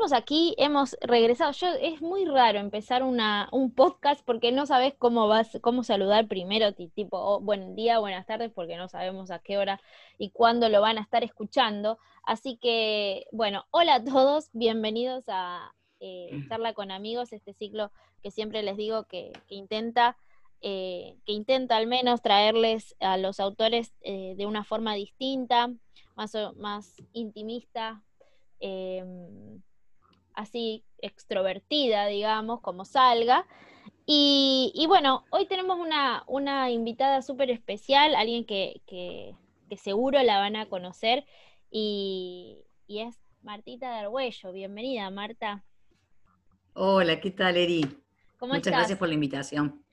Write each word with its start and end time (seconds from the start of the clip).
Estamos 0.00 0.18
aquí, 0.18 0.54
hemos 0.56 0.96
regresado. 1.02 1.52
Yo, 1.52 1.68
es 1.78 2.00
muy 2.00 2.24
raro 2.24 2.58
empezar 2.58 3.02
una, 3.02 3.50
un 3.52 3.70
podcast 3.70 4.24
porque 4.24 4.50
no 4.50 4.64
sabes 4.64 4.94
cómo 4.96 5.28
vas, 5.28 5.58
cómo 5.60 5.84
saludar 5.84 6.26
primero, 6.26 6.72
tipo, 6.72 7.18
oh, 7.18 7.38
buen 7.38 7.74
día, 7.76 7.98
buenas 7.98 8.24
tardes, 8.24 8.50
porque 8.50 8.78
no 8.78 8.88
sabemos 8.88 9.30
a 9.30 9.40
qué 9.40 9.58
hora 9.58 9.78
y 10.16 10.30
cuándo 10.30 10.70
lo 10.70 10.80
van 10.80 10.96
a 10.96 11.02
estar 11.02 11.22
escuchando. 11.22 11.98
Así 12.22 12.56
que, 12.56 13.26
bueno, 13.30 13.66
hola 13.72 13.96
a 13.96 14.02
todos, 14.02 14.48
bienvenidos 14.54 15.24
a 15.28 15.70
eh, 16.00 16.30
Charla 16.48 16.72
con 16.72 16.90
Amigos, 16.90 17.34
este 17.34 17.52
ciclo 17.52 17.92
que 18.22 18.30
siempre 18.30 18.62
les 18.62 18.78
digo 18.78 19.04
que, 19.04 19.34
intenta, 19.48 20.16
eh, 20.62 21.18
que 21.26 21.32
intenta 21.32 21.76
al 21.76 21.86
menos 21.86 22.22
traerles 22.22 22.96
a 23.00 23.18
los 23.18 23.38
autores 23.38 23.92
eh, 24.00 24.34
de 24.38 24.46
una 24.46 24.64
forma 24.64 24.94
distinta, 24.94 25.70
más, 26.16 26.32
más 26.56 26.96
intimista, 27.12 28.02
Em, 28.60 29.62
así 30.40 30.84
extrovertida, 30.98 32.06
digamos, 32.06 32.60
como 32.60 32.84
salga. 32.84 33.46
Y, 34.06 34.84
bueno, 34.88 35.24
hoy 35.30 35.46
tenemos 35.46 35.78
una, 36.26 36.70
invitada 36.70 37.22
súper 37.22 37.50
especial, 37.50 38.16
alguien 38.16 38.44
que, 38.44 38.80
seguro 39.76 40.20
la 40.22 40.38
van 40.38 40.56
a 40.56 40.66
conocer, 40.66 41.24
y, 41.70 42.58
es 42.88 43.20
Martita 43.42 43.88
Dargüello. 43.88 44.52
Bienvenida, 44.52 45.08
Marta. 45.10 45.64
Hola, 46.74 47.20
¿qué 47.20 47.30
tal, 47.30 47.56
Eri? 47.56 47.86
Muchas 48.40 48.72
gracias 48.72 48.98
por 48.98 49.06
la 49.08 49.14
invitación. 49.14 49.84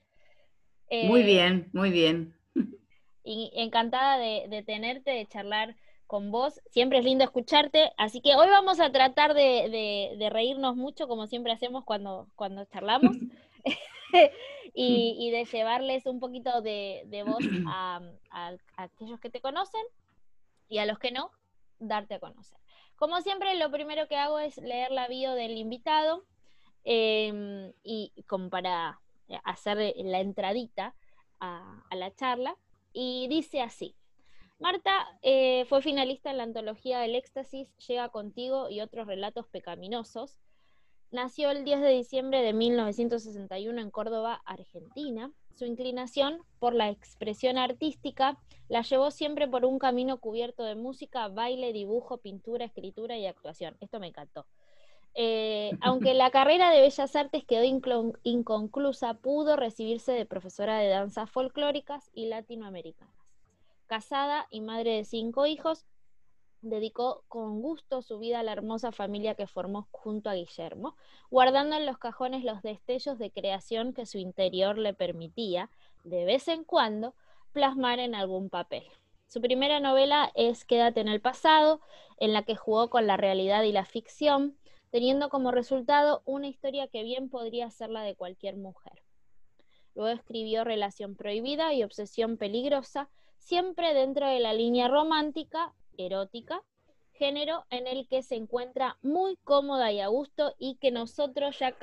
muy 0.90 1.20
eh, 1.20 1.24
bien, 1.24 1.70
muy 1.72 1.90
bien. 1.90 2.34
Y 3.30 3.52
encantada 3.56 4.16
de, 4.16 4.46
de 4.48 4.62
tenerte, 4.62 5.10
de 5.10 5.26
charlar 5.26 5.76
con 6.08 6.32
vos. 6.32 6.60
Siempre 6.70 6.98
es 6.98 7.04
lindo 7.04 7.22
escucharte, 7.22 7.92
así 7.96 8.20
que 8.20 8.34
hoy 8.34 8.48
vamos 8.48 8.80
a 8.80 8.90
tratar 8.90 9.34
de, 9.34 10.28
reírnos 10.32 10.74
mucho, 10.74 11.06
como 11.06 11.28
siempre 11.28 11.52
hacemos 11.52 11.84
cuando, 11.84 12.26
charlamos, 12.72 13.16
y, 14.74 15.30
de 15.30 15.44
llevarles 15.44 16.06
un 16.06 16.18
poquito 16.18 16.62
de, 16.62 17.24
voz 17.24 17.44
a, 17.68 18.00
aquellos 18.76 19.20
que 19.20 19.30
te 19.30 19.40
conocen 19.40 19.82
y 20.68 20.78
a 20.78 20.86
los 20.86 20.98
que 20.98 21.12
no, 21.12 21.30
darte 21.78 22.14
a 22.14 22.20
conocer. 22.20 22.58
Como 22.96 23.20
siempre, 23.20 23.54
lo 23.56 23.70
primero 23.70 24.08
que 24.08 24.16
hago 24.16 24.40
es 24.40 24.56
leer 24.56 24.90
la 24.90 25.06
bio 25.06 25.34
del 25.34 25.56
invitado 25.56 26.24
em, 26.84 27.72
y 27.84 28.12
como 28.26 28.48
para 28.48 28.98
hacer 29.44 29.94
la 29.98 30.20
entradita 30.20 30.94
a 31.38 31.84
la 31.92 32.12
charla. 32.14 32.56
Y 32.94 33.28
dice 33.28 33.60
así, 33.60 33.94
Marta 34.58 35.06
eh, 35.22 35.66
fue 35.68 35.82
finalista 35.82 36.30
en 36.30 36.38
la 36.38 36.42
antología 36.42 36.98
del 36.98 37.14
éxtasis, 37.14 37.68
Llega 37.86 38.08
contigo 38.08 38.68
y 38.68 38.80
otros 38.80 39.06
relatos 39.06 39.46
pecaminosos. 39.46 40.36
Nació 41.12 41.50
el 41.50 41.64
10 41.64 41.80
de 41.80 41.90
diciembre 41.90 42.42
de 42.42 42.52
1961 42.52 43.80
en 43.80 43.90
Córdoba, 43.90 44.42
Argentina. 44.44 45.30
Su 45.54 45.64
inclinación 45.64 46.42
por 46.58 46.74
la 46.74 46.90
expresión 46.90 47.56
artística 47.56 48.36
la 48.68 48.82
llevó 48.82 49.12
siempre 49.12 49.46
por 49.46 49.64
un 49.64 49.78
camino 49.78 50.18
cubierto 50.18 50.64
de 50.64 50.74
música, 50.74 51.28
baile, 51.28 51.72
dibujo, 51.72 52.18
pintura, 52.18 52.64
escritura 52.64 53.16
y 53.16 53.26
actuación. 53.26 53.76
Esto 53.80 54.00
me 54.00 54.08
encantó. 54.08 54.44
Eh, 55.14 55.70
aunque 55.80 56.14
la 56.14 56.30
carrera 56.30 56.72
de 56.72 56.80
Bellas 56.80 57.14
Artes 57.14 57.44
quedó 57.44 57.62
inconclusa, 58.24 59.14
pudo 59.14 59.54
recibirse 59.54 60.10
de 60.10 60.26
profesora 60.26 60.78
de 60.78 60.88
danzas 60.88 61.30
folclóricas 61.30 62.10
y 62.12 62.26
latinoamericanas 62.26 63.17
casada 63.88 64.46
y 64.50 64.60
madre 64.60 64.92
de 64.92 65.04
cinco 65.04 65.46
hijos, 65.46 65.84
dedicó 66.60 67.24
con 67.28 67.60
gusto 67.60 68.02
su 68.02 68.18
vida 68.18 68.40
a 68.40 68.42
la 68.44 68.52
hermosa 68.52 68.92
familia 68.92 69.34
que 69.34 69.46
formó 69.46 69.88
junto 69.90 70.30
a 70.30 70.34
Guillermo, 70.34 70.96
guardando 71.30 71.76
en 71.76 71.86
los 71.86 71.98
cajones 71.98 72.44
los 72.44 72.62
destellos 72.62 73.18
de 73.18 73.32
creación 73.32 73.92
que 73.92 74.06
su 74.06 74.18
interior 74.18 74.78
le 74.78 74.94
permitía, 74.94 75.70
de 76.04 76.24
vez 76.24 76.48
en 76.48 76.64
cuando, 76.64 77.14
plasmar 77.52 77.98
en 77.98 78.14
algún 78.14 78.50
papel. 78.50 78.84
Su 79.28 79.40
primera 79.40 79.80
novela 79.80 80.30
es 80.34 80.64
Quédate 80.64 81.00
en 81.00 81.08
el 81.08 81.20
pasado, 81.20 81.80
en 82.18 82.32
la 82.32 82.42
que 82.42 82.56
jugó 82.56 82.88
con 82.88 83.06
la 83.06 83.16
realidad 83.16 83.62
y 83.62 83.72
la 83.72 83.84
ficción, 83.84 84.56
teniendo 84.90 85.28
como 85.28 85.50
resultado 85.50 86.22
una 86.24 86.48
historia 86.48 86.88
que 86.88 87.02
bien 87.02 87.28
podría 87.28 87.70
ser 87.70 87.90
la 87.90 88.02
de 88.02 88.14
cualquier 88.14 88.56
mujer. 88.56 89.02
Luego 89.94 90.10
escribió 90.10 90.64
Relación 90.64 91.14
Prohibida 91.14 91.74
y 91.74 91.82
Obsesión 91.82 92.36
Peligrosa, 92.36 93.10
siempre 93.38 93.94
dentro 93.94 94.26
de 94.26 94.40
la 94.40 94.52
línea 94.52 94.88
romántica, 94.88 95.72
erótica, 95.96 96.62
género 97.12 97.64
en 97.70 97.86
el 97.86 98.06
que 98.08 98.22
se 98.22 98.36
encuentra 98.36 98.96
muy 99.02 99.36
cómoda 99.42 99.90
y 99.90 100.00
a 100.00 100.06
gusto 100.06 100.54
y 100.58 100.76
que 100.76 100.90
nosotros 100.90 101.58
ya 101.58 101.74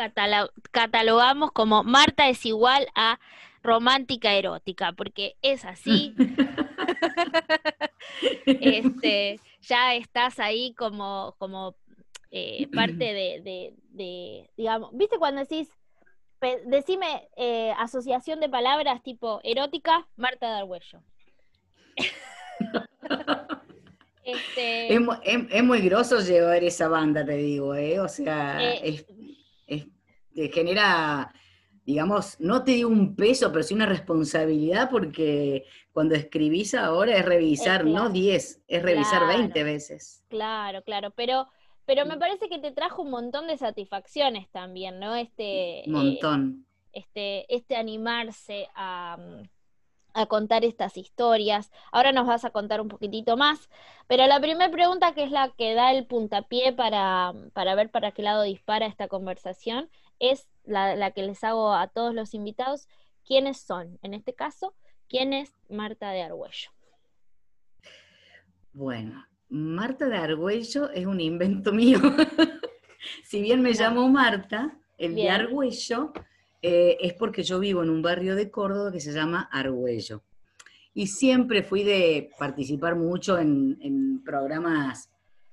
catalogamos 0.71 1.51
como 1.51 1.83
Marta 1.83 2.29
es 2.29 2.45
igual 2.45 2.88
a 2.95 3.19
romántica 3.61 4.33
erótica, 4.33 4.93
porque 4.93 5.35
es 5.41 5.66
así. 5.66 6.16
este, 8.45 9.39
ya 9.61 9.95
estás 9.95 10.39
ahí 10.39 10.73
como, 10.73 11.35
como 11.37 11.75
eh, 12.31 12.67
parte 12.73 13.13
de, 13.13 14.47
digamos, 14.55 14.91
¿viste 14.93 15.17
cuando 15.17 15.41
decís, 15.41 15.69
decime 16.67 17.27
eh, 17.35 17.73
asociación 17.77 18.39
de 18.39 18.49
palabras 18.49 19.03
tipo 19.03 19.41
erótica, 19.43 20.07
Marta 20.16 20.49
Dargüello? 20.49 21.01
Este, 24.25 24.91
es, 24.91 25.63
muy 25.63 25.81
groso 25.81 26.19
llevar 26.19 26.63
esa 26.63 26.88
banda, 26.88 27.23
te 27.23 27.38
digo, 27.38 27.75
¿eh? 27.75 28.00
O 28.00 28.07
sea, 28.07 28.57
eh, 28.59 29.06
genera, 30.51 31.31
digamos, 31.85 32.39
no 32.39 32.63
te 32.63 32.72
digo 32.72 32.89
un 32.89 33.16
peso, 33.16 33.51
pero 33.51 33.61
sí 33.61 33.75
una 33.75 33.85
responsabilidad, 33.85 34.89
porque 34.89 35.66
cuando 35.91 36.16
escribís 36.16 36.73
ahora 36.73 37.16
es 37.16 37.23
revisar, 37.23 37.85
no 37.85 38.09
10, 38.09 38.63
es 38.67 38.81
revisar 38.81 39.28
20 39.28 39.63
veces. 39.63 40.23
Claro, 40.28 40.81
claro, 40.81 41.11
pero, 41.11 41.47
pero 41.85 42.07
me 42.07 42.17
parece 42.17 42.50
que 42.50 42.57
te 42.57 42.72
trajo 42.72 43.03
un 43.03 43.11
montón 43.11 43.45
de 43.45 43.57
satisfacciones 43.57 44.50
también, 44.50 45.00
¿no? 45.00 45.16
Este. 45.16 45.84
Un 45.85 45.94
montón. 45.94 46.66
este, 46.94 47.45
este 47.53 47.75
animarse 47.75 48.67
a 48.73 49.17
a 50.16 50.26
contar 50.28 50.64
estas 50.64 50.98
historias. 50.98 51.72
Ahora 51.92 52.14
nos 52.14 52.26
vas 52.26 52.46
a 52.46 52.50
contar 52.50 52.81
un 52.81 52.88
poquitito 52.88 53.38
más, 53.38 53.70
pero 54.08 54.26
la 54.26 54.40
primera 54.40 54.72
pregunta, 54.72 55.14
que 55.14 55.24
es 55.24 55.31
la 55.31 55.50
que 55.50 55.76
da 55.76 55.92
el 55.92 56.08
puntapié 56.08 56.74
para, 56.74 57.34
para 57.53 57.76
ver 57.76 57.92
para 57.92 58.12
qué 58.12 58.24
lado 58.24 58.44
dispara 58.44 58.88
esta 58.88 59.09
conversación, 59.09 59.90
es 60.20 60.48
la, 60.64 61.12
que 61.12 61.22
les 61.22 61.44
hago 61.44 61.74
a 61.74 61.88
todos 61.88 62.16
los 62.16 62.34
invitados. 62.34 62.88
¿Quiénes 63.28 63.59
son? 63.59 64.00
En 64.03 64.14
este 64.14 64.34
caso, 64.34 64.74
¿quién 65.09 65.34
es 65.34 65.53
Marta 65.70 66.12
de 66.12 66.22
Argüello? 66.22 66.72
Bueno, 68.72 69.26
Marta 69.50 70.08
de 70.08 70.18
Argüello 70.18 70.90
es 70.92 71.06
un 71.06 71.20
invento 71.20 71.74
mío. 71.74 72.00
si 73.24 73.42
bien 73.42 73.62
me 73.62 73.74
llamo 73.74 74.08
Marta, 74.08 74.78
el 74.97 75.16
de 75.16 75.30
Argüello 75.30 76.14
eh, 76.68 76.98
es 77.00 77.14
porque 77.14 77.44
yo 77.44 77.59
vivo 77.59 77.84
en 77.84 77.92
un 77.92 78.02
barrio 78.02 78.36
de 78.36 78.50
Córdoba 78.50 78.92
que 78.92 79.00
se 79.00 79.14
llama 79.14 79.48
Argüello. 79.52 80.24
Y 80.96 81.06
siempre 81.06 81.62
fui 81.62 81.84
de 81.84 82.31
participar 82.40 82.96
mucho 82.96 83.38
en, 83.38 84.24
programas 84.26 85.12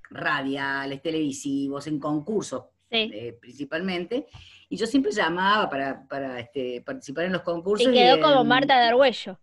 radiales, 0.09 1.03
televisivos, 1.03 1.87
en 1.87 1.99
concursos 1.99 2.65
eh, 2.89 3.37
principalmente. 3.39 4.27
Y 4.71 4.79
yo 4.79 4.87
siempre 4.87 5.13
llamaba 5.13 5.69
para, 5.69 6.41
este, 6.41 6.81
participar 6.81 7.27
en 7.27 7.33
los 7.33 7.43
concursos. 7.43 7.87
Y 7.87 7.93
quedó 7.93 8.19
como 8.19 8.43
Marta 8.45 8.81
de 8.81 8.89
Argüello. 8.89 9.39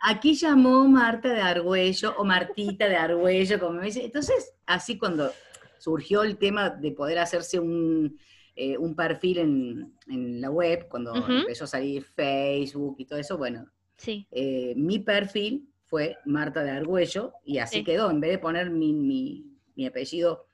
Aquí 0.00 0.34
llamó 0.34 0.86
Marta 0.86 1.32
de 1.32 1.40
Argüello 1.40 2.14
o 2.18 2.24
Martita 2.24 2.86
de 2.86 2.96
Argüello, 2.96 3.58
como 3.58 3.80
me 3.80 3.86
dice. 3.86 4.04
Entonces, 4.04 4.52
así 4.66 4.98
cuando 4.98 5.32
surgió 5.78 6.22
el 6.22 6.36
tema 6.36 6.68
de 6.68 6.90
poder 6.90 7.18
hacerse 7.18 7.58
un, 7.58 8.18
eh, 8.56 8.78
un 8.78 8.94
perfil 8.94 9.38
en, 9.38 10.40
la 10.40 10.50
web, 10.50 10.86
cuando 10.88 11.14
empezó 11.14 11.64
a 11.64 11.68
salir 11.68 12.04
Facebook 12.04 12.96
y 12.98 13.04
todo 13.04 13.18
eso, 13.18 13.36
bueno, 13.36 13.66
sí. 13.96 14.26
Eh, 14.30 14.74
mi 14.76 14.98
perfil 15.00 15.68
fue 15.86 16.18
Marta 16.24 16.62
de 16.62 16.70
Argüello 16.70 17.32
y 17.44 17.58
así 17.58 17.82
quedó, 17.82 18.10
en 18.10 18.20
vez 18.20 18.30
de 18.30 18.38
poner 18.38 18.70
mi, 18.70 19.44
apellido 19.86 20.46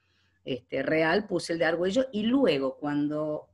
este, 0.44 0.82
real, 0.82 1.26
puse 1.26 1.52
el 1.52 1.58
de 1.58 1.66
Argüello 1.66 2.06
y 2.12 2.22
luego 2.22 2.78
cuando 2.78 3.50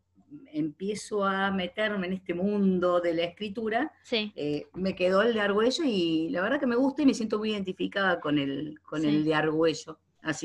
empiezo 0.53 1.25
a 1.25 1.51
meterme 1.51 2.07
en 2.07 2.13
este 2.15 2.35
mundo 2.35 3.01
de 3.01 3.15
la 3.15 3.25
escritura, 3.25 3.93
eh, 4.13 4.67
me 4.75 4.95
quedó 4.95 5.23
el 5.23 5.35
de 5.35 5.41
Argüello 5.41 5.85
y 5.85 6.29
la 6.31 6.43
verdad 6.43 6.61
que 6.61 6.67
me 6.67 6.77
gusta 6.77 7.03
y 7.03 7.07
me 7.07 7.15
siento 7.15 7.39
muy 7.39 7.51
identificada 7.51 8.21
con 8.21 8.39
el, 8.39 8.81
con 8.83 9.05
el 9.05 9.25
de 9.25 9.35
Argüello. 9.35 9.99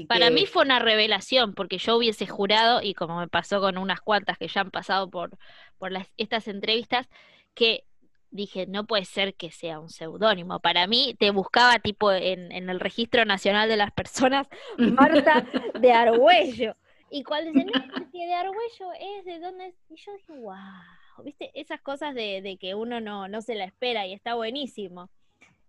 Para 0.07 0.29
mí 0.29 0.45
fue 0.45 0.63
una 0.63 0.79
revelación, 0.79 1.53
porque 1.53 1.77
yo 1.77 1.97
hubiese 1.97 2.27
jurado, 2.27 2.81
y 2.81 2.93
como 2.93 3.19
me 3.19 3.27
pasó 3.27 3.59
con 3.59 3.77
unas 3.77 4.01
cuantas 4.01 4.37
que 4.37 4.47
ya 4.47 4.61
han 4.61 4.71
pasado 4.71 5.09
por, 5.09 5.37
por 5.77 5.91
estas 6.17 6.47
entrevistas, 6.47 7.07
que 7.53 7.85
dije, 8.31 8.65
no 8.65 8.85
puede 8.85 9.05
ser 9.05 9.35
que 9.35 9.51
sea 9.51 9.79
un 9.79 9.89
seudónimo. 9.89 10.59
Para 10.59 10.87
mí, 10.87 11.15
te 11.19 11.31
buscaba 11.31 11.79
tipo 11.79 12.11
en, 12.11 12.51
el 12.51 12.79
Registro 12.79 13.25
Nacional 13.25 13.69
de 13.69 13.77
las 13.77 13.91
Personas, 13.91 14.47
Marta 14.77 15.45
de 15.79 15.91
Argüello. 15.91 16.75
Y 17.09 17.23
cuando 17.23 17.51
dice, 17.51 17.65
no, 17.65 17.71
porque 17.93 18.25
de 18.25 18.33
Argüello 18.33 18.91
es 18.99 19.25
de 19.25 19.39
dónde 19.39 19.67
es. 19.67 19.75
Y 19.89 19.95
yo 19.97 20.13
dije, 20.13 20.33
wow, 20.39 21.23
viste, 21.23 21.51
esas 21.53 21.81
cosas 21.81 22.15
de, 22.15 22.41
de 22.41 22.57
que 22.57 22.73
uno 22.73 23.01
no, 23.01 23.27
no 23.27 23.41
se 23.41 23.55
la 23.55 23.65
espera 23.65 24.07
y 24.07 24.13
está 24.13 24.35
buenísimo. 24.35 25.09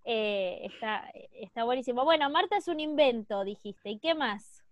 Eh, 0.04 0.60
está, 0.64 1.10
está 1.32 1.64
buenísimo. 1.64 2.04
Bueno, 2.04 2.28
Marta 2.30 2.56
es 2.56 2.68
un 2.68 2.80
invento, 2.80 3.44
dijiste. 3.44 3.90
¿Y 3.90 3.98
qué 3.98 4.14
más? 4.14 4.62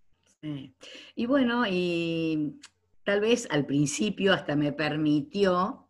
Sí. 0.40 0.72
Y 1.14 1.26
bueno, 1.26 1.64
y 1.68 2.58
tal 3.04 3.20
vez 3.20 3.48
al 3.50 3.66
principio 3.66 4.32
hasta 4.32 4.56
me 4.56 4.72
permitió 4.72 5.86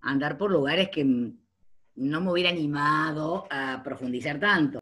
andar 0.00 0.38
por 0.38 0.50
lugares 0.50 0.88
que 0.90 1.04
no 1.04 2.20
me 2.20 2.32
hubiera 2.32 2.50
animado 2.50 3.46
a 3.50 3.82
profundizar 3.82 4.38
tanto. 4.38 4.78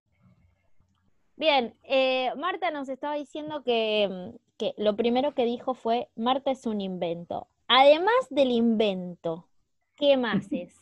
Bien, 1.36 1.74
eh, 1.84 2.30
Marta 2.36 2.70
nos 2.70 2.88
estaba 2.88 3.14
diciendo 3.14 3.62
que, 3.62 4.32
que 4.56 4.74
lo 4.78 4.96
primero 4.96 5.34
que 5.34 5.44
dijo 5.44 5.74
fue, 5.74 6.08
Marta 6.16 6.50
es 6.50 6.66
un 6.66 6.80
invento. 6.80 7.48
Además 7.68 8.14
del 8.30 8.50
invento, 8.50 9.48
¿qué 9.96 10.16
más 10.16 10.46
es, 10.50 10.74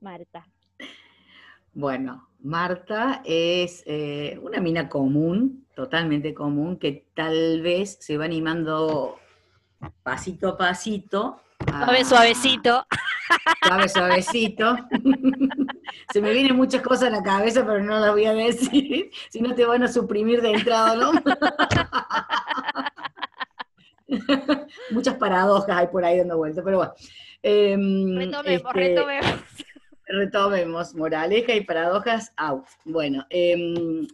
Marta? 0.00 0.46
Bueno, 1.72 2.29
Marta 2.42 3.22
es 3.24 3.82
eh, 3.86 4.38
una 4.42 4.60
mina 4.60 4.88
común, 4.88 5.66
totalmente 5.74 6.34
común, 6.34 6.78
que 6.78 7.06
tal 7.14 7.60
vez 7.62 7.98
se 8.00 8.16
va 8.16 8.24
animando 8.24 9.18
pasito 10.02 10.48
a 10.48 10.56
pasito. 10.56 11.40
Suave, 11.66 12.04
suavecito. 12.04 12.86
Suave, 13.66 13.88
suavecito. 13.88 14.76
se 16.12 16.20
me 16.20 16.32
vienen 16.32 16.56
muchas 16.56 16.82
cosas 16.82 17.08
a 17.08 17.10
la 17.10 17.22
cabeza, 17.22 17.64
pero 17.64 17.82
no 17.82 17.98
las 17.98 18.10
voy 18.10 18.24
a 18.24 18.32
decir, 18.32 19.10
si 19.30 19.40
no 19.40 19.54
te 19.54 19.64
van 19.64 19.82
a 19.84 19.88
suprimir 19.88 20.40
de 20.42 20.52
entrada, 20.52 20.96
¿no? 20.96 21.12
muchas 24.90 25.14
paradojas 25.14 25.76
hay 25.76 25.86
por 25.88 26.04
ahí 26.04 26.18
dando 26.18 26.36
vueltas, 26.36 26.64
pero 26.64 26.78
bueno. 26.78 26.92
Em, 27.42 28.18
retomemos, 28.18 28.46
este, 28.46 28.72
retomemos. 28.72 29.40
Retomemos, 30.12 30.94
moraleja 30.94 31.54
y 31.54 31.64
paradojas 31.64 32.32
out. 32.36 32.64
Bueno, 32.84 33.24
em, 33.30 34.06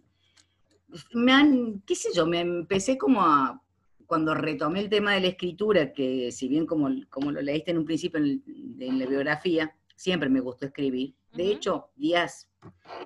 me 1.14 1.32
han, 1.32 1.82
qué 1.86 1.94
sé 1.94 2.10
yo, 2.14 2.26
me 2.26 2.40
empecé 2.40 2.98
como 2.98 3.22
a, 3.22 3.62
cuando 4.06 4.34
retomé 4.34 4.80
el 4.80 4.88
tema 4.88 5.14
de 5.14 5.20
la 5.20 5.26
escritura, 5.28 5.92
que 5.92 6.30
si 6.30 6.48
bien 6.48 6.66
como, 6.66 6.88
como 7.10 7.32
lo 7.32 7.42
leíste 7.42 7.72
en 7.72 7.78
un 7.78 7.84
principio 7.84 8.20
en, 8.20 8.98
la 8.98 9.06
biografía, 9.06 9.74
siempre 9.94 10.28
me 10.28 10.40
gustó 10.40 10.66
escribir. 10.66 11.14
De 11.32 11.50
hecho, 11.50 11.90
días 11.96 12.48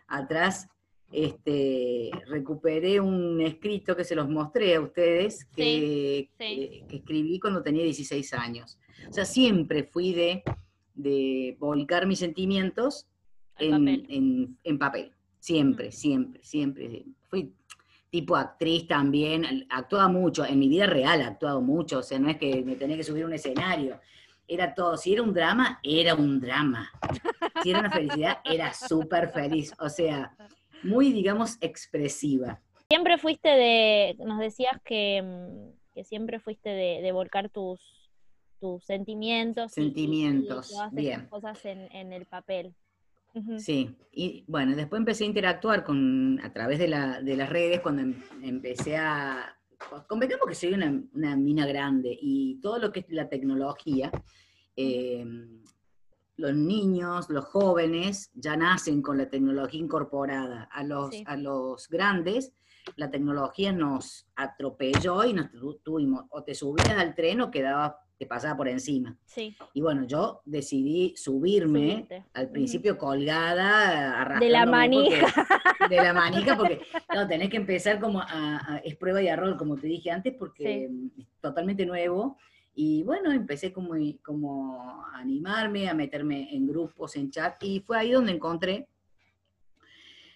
atrás 0.06 0.68
este, 1.10 2.10
recuperé 2.26 3.00
un 3.00 3.40
escrito 3.40 3.96
que 3.96 4.04
se 4.04 4.14
los 4.14 4.28
mostré 4.28 4.76
a 4.76 4.80
ustedes, 4.80 5.44
que, 5.46 6.30
que, 6.38 6.96
escribí 6.96 7.40
cuando 7.40 7.62
tenía 7.62 7.82
16 7.82 8.32
años. 8.34 8.78
O 9.08 9.12
sea, 9.12 9.24
siempre 9.24 9.84
fui 9.84 10.12
de 10.12 10.42
de 10.94 11.56
volcar 11.58 12.06
mis 12.06 12.18
sentimientos 12.18 13.06
en 13.58 14.78
papel. 14.78 15.12
Siempre, 15.38 15.90
siempre, 15.90 16.44
siempre. 16.44 17.04
Fui 17.28 17.52
tipo 18.10 18.36
actriz 18.36 18.86
también, 18.86 19.66
actuaba 19.70 20.08
mucho, 20.08 20.44
en 20.44 20.58
mi 20.58 20.68
vida 20.68 20.86
real 20.86 21.20
he 21.20 21.24
actuado 21.24 21.60
mucho, 21.60 22.00
o 22.00 22.02
sea, 22.02 22.18
no 22.18 22.28
es 22.28 22.36
que 22.36 22.62
me 22.62 22.74
tenía 22.74 22.96
que 22.96 23.04
subir 23.04 23.22
a 23.22 23.26
un 23.26 23.32
escenario, 23.32 24.00
era 24.48 24.74
todo, 24.74 24.96
si 24.96 25.12
era 25.12 25.22
un 25.22 25.32
drama, 25.32 25.78
era 25.82 26.16
un 26.16 26.40
drama, 26.40 26.90
si 27.62 27.70
era 27.70 27.80
una 27.80 27.90
felicidad, 27.90 28.38
era 28.44 28.72
súper 28.74 29.30
feliz, 29.30 29.72
o 29.78 29.88
sea, 29.88 30.36
muy, 30.82 31.12
digamos, 31.12 31.56
expresiva. 31.60 32.60
Siempre 32.88 33.16
fuiste 33.16 33.48
de, 33.48 34.16
nos 34.18 34.40
decías 34.40 34.76
que, 34.84 35.22
mm, 35.22 36.02
siempre 36.02 36.40
fuiste 36.40 36.70
de 36.70 37.12
volcar 37.12 37.48
tus, 37.48 37.99
tus 38.60 38.84
sentimientos. 38.84 39.72
Sentimientos, 39.72 40.72
y, 40.92 40.96
bien. 40.96 41.26
cosas 41.28 41.64
en, 41.64 42.12
el 42.12 42.26
papel. 42.26 42.74
Sí, 43.58 43.96
y 44.12 44.44
bueno, 44.48 44.74
después 44.74 44.98
empecé 44.98 45.24
a 45.24 45.28
interactuar 45.28 45.84
con, 45.84 46.40
a 46.42 46.52
través 46.52 46.78
de, 46.78 46.88
las 46.88 47.48
redes 47.48 47.80
cuando 47.80 48.02
em, 48.02 48.14
empecé 48.42 48.96
a... 48.96 49.56
Convengamos 50.08 50.46
que 50.46 50.54
soy 50.54 50.74
una, 50.74 51.36
mina 51.36 51.66
grande 51.66 52.16
y 52.20 52.60
todo 52.60 52.78
lo 52.78 52.92
que 52.92 53.00
es 53.00 53.06
la 53.08 53.28
tecnología, 53.28 54.10
em, 54.76 55.62
los 56.36 56.54
niños, 56.54 57.30
los 57.30 57.44
jóvenes 57.46 58.30
ya 58.34 58.56
nacen 58.56 59.00
con 59.00 59.16
la 59.16 59.30
tecnología 59.30 59.80
incorporada. 59.80 60.64
A 60.72 60.82
los, 60.84 61.14
a 61.24 61.36
los 61.36 61.88
grandes, 61.88 62.52
la 62.96 63.10
tecnología 63.10 63.72
nos 63.72 64.26
atropelló 64.36 65.24
y 65.24 65.32
nos 65.32 65.50
tuvimos, 65.82 66.24
o 66.30 66.42
te 66.42 66.54
subías 66.54 66.90
al 66.90 67.14
tren 67.14 67.40
o 67.40 67.50
quedabas 67.50 67.94
te 68.20 68.26
pasaba 68.26 68.54
por 68.54 68.68
encima. 68.68 69.16
Sí. 69.24 69.56
Y 69.72 69.80
bueno, 69.80 70.04
yo 70.06 70.42
decidí 70.44 71.14
subirme, 71.16 72.06
al 72.34 72.50
principio 72.50 72.98
colgada, 72.98 74.38
De 74.38 74.50
la 74.50 74.66
manija. 74.66 75.26
de 75.88 75.96
la 75.96 76.12
manija, 76.12 76.54
porque 76.54 76.82
no, 77.14 77.26
tenés 77.26 77.48
que 77.48 77.56
empezar 77.56 77.98
como 77.98 78.20
a, 78.20 78.78
es 78.84 78.94
prueba 78.96 79.22
y 79.22 79.28
error, 79.28 79.56
como 79.56 79.74
te 79.76 79.86
dije 79.86 80.10
antes, 80.10 80.34
porque 80.38 80.90
es 81.16 81.26
totalmente 81.40 81.86
nuevo. 81.86 82.36
Y 82.74 83.04
bueno, 83.04 83.32
empecé 83.32 83.72
como, 83.72 83.94
como 84.22 85.02
a 85.14 85.18
animarme, 85.18 85.88
a 85.88 85.94
meterme 85.94 86.54
en 86.54 86.66
grupos, 86.66 87.16
en 87.16 87.30
chat, 87.30 87.54
y 87.62 87.80
fue 87.80 87.96
ahí 87.96 88.10
donde 88.10 88.32
encontré 88.32 88.86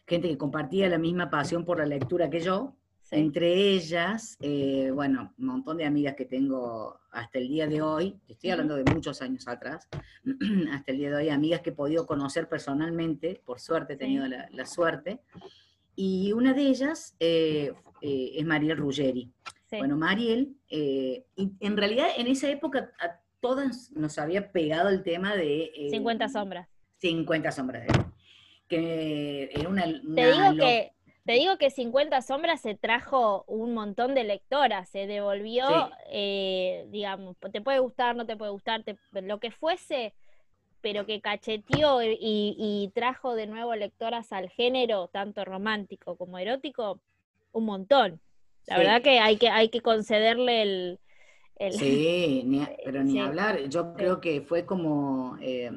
gente 0.07 0.29
que 0.29 0.39
compartía 0.39 0.89
la 0.89 0.97
misma 0.97 1.29
pasión 1.29 1.67
por 1.67 1.81
la 1.81 1.87
lectura 1.87 2.31
que 2.31 2.41
yo, 2.41 2.75
entre 3.11 3.71
ellas, 3.71 4.37
eh, 4.41 4.91
bueno, 4.93 5.33
un 5.39 5.47
montón 5.47 5.77
de 5.77 5.85
amigas 5.85 6.15
que 6.15 6.25
tengo 6.25 7.01
hasta 7.11 7.39
el 7.39 7.49
día 7.49 7.67
de 7.67 7.83
hoy, 7.83 8.17
estoy 8.29 8.51
hablando 8.51 8.77
de 8.77 8.85
muchos 8.93 9.23
años 9.23 9.47
atrás, 9.47 9.89
hasta 10.73 10.93
el 10.93 10.99
día 10.99 11.11
de 11.11 11.17
hoy, 11.17 11.29
amigas 11.29 11.61
que 11.61 11.71
he 11.71 11.75
podido 11.75 12.07
conocer 12.07 12.49
personalmente, 12.49 13.41
por 13.45 13.61
suerte 13.61 13.95
he 13.95 13.97
tenido 13.97 14.27
la, 14.27 14.67
suerte, 14.67 15.21
y 15.95 16.33
una 16.33 16.55
de 16.55 16.63
ellas 16.63 17.15
eh, 17.21 17.73
eh, 18.01 18.33
es 18.35 18.45
Mariel 18.45 18.77
Ruggeri. 18.77 19.31
Bueno, 19.77 19.97
Mariel, 19.97 20.55
en 20.69 21.77
realidad 21.77 22.07
en 22.17 22.29
esa 22.29 22.49
época 22.49 22.93
a 23.01 23.19
todas 23.41 23.91
nos 23.91 24.19
había 24.19 24.53
pegado 24.53 24.89
el 24.89 25.03
tema 25.03 25.35
de... 25.35 25.89
50 25.91 26.29
sombras. 26.29 26.69
50 26.99 27.51
sombras. 27.51 27.87
Que 28.69 29.51
era 29.53 29.69
una... 29.69 29.83
Te 29.83 30.33
digo 30.33 30.57
que 30.57 30.94
te 31.25 31.33
digo 31.33 31.57
que 31.57 31.71
50 31.71 32.21
sombras 32.21 32.61
se 32.61 32.75
trajo 32.75 33.45
un 33.47 33.73
montón 33.73 34.15
de 34.15 34.25
lectoras, 34.25 34.91
se 34.91 35.07
devolvió, 35.07 35.65
eh, 36.11 36.87
digamos, 36.91 37.37
te 37.51 37.63
puede 37.63 37.79
gustar, 37.79 38.15
no 38.15 38.27
te 38.27 38.37
puede 38.37 38.51
gustar, 38.51 38.85
lo 39.11 39.41
que 39.41 39.51
fuese, 39.51 40.13
pero 40.83 41.07
que 41.07 41.23
cacheteó 41.23 42.01
y, 42.03 42.91
trajo 42.95 43.35
de 43.35 43.47
nuevo 43.47 43.75
lectoras 43.75 44.33
al 44.33 44.51
género, 44.51 45.09
tanto 45.09 45.47
romántico 45.47 46.17
como 46.17 46.39
erótico, 46.39 47.01
un 47.53 47.65
montón. 47.65 48.21
La 48.67 48.79
verdad 48.79 49.03
que 49.03 49.19
hay 49.19 49.39
que, 49.39 49.49
hay 49.49 49.71
que 49.71 49.81
concederle 49.81 50.99
el... 51.57 51.73
sí, 51.73 52.67
pero 52.85 53.03
ni 53.03 53.19
hablar, 53.19 53.67
yo 53.69 53.95
creo 53.95 54.21
que 54.21 54.43
fue 54.43 54.67
como... 54.67 55.39
Eh, 55.41 55.71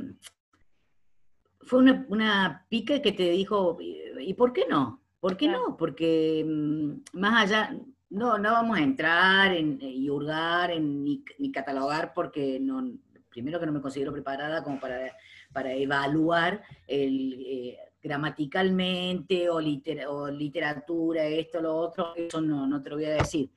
fue 1.61 1.79
una, 1.79 2.05
una 2.09 2.65
pica 2.69 3.01
que 3.01 3.11
te 3.11 3.29
dijo, 3.29 3.77
¿y 3.79 4.33
por 4.33 4.51
qué 4.53 4.65
no? 4.69 5.01
¿Por 5.19 5.35
qué 5.37 5.47
no? 5.47 5.75
Porque 5.77 6.45
mm, 6.47 7.19
más 7.19 7.43
allá, 7.43 7.75
no, 8.09 8.37
no 8.37 8.51
vamos 8.51 8.77
a 8.77 8.81
entrar 8.81 9.53
en, 9.53 9.79
eh, 9.81 9.89
y 9.89 10.09
hurgar 10.09 10.71
en, 10.71 11.03
ni, 11.03 11.51
catalogar 11.51 12.13
porque 12.13 12.59
no, 12.59 12.91
primero 13.29 13.59
que 13.59 13.65
no 13.65 13.71
me 13.71 13.81
considero 13.81 14.13
preparada 14.13 14.63
como 14.63 14.79
para, 14.79 15.11
para 15.51 15.73
evaluar 15.73 16.61
el, 16.87 17.45
eh, 17.45 17.77
gramaticalmente 18.01 19.49
o, 19.49 19.55
o, 19.57 20.31
literatura, 20.31 21.25
esto, 21.25 21.61
lo 21.61 21.75
otro, 21.75 22.15
eso 22.15 22.41
no, 22.41 22.65
no 22.67 22.81
te 22.81 22.89
lo 22.89 22.95
voy 22.95 23.05
a 23.05 23.15
decir. 23.15 23.51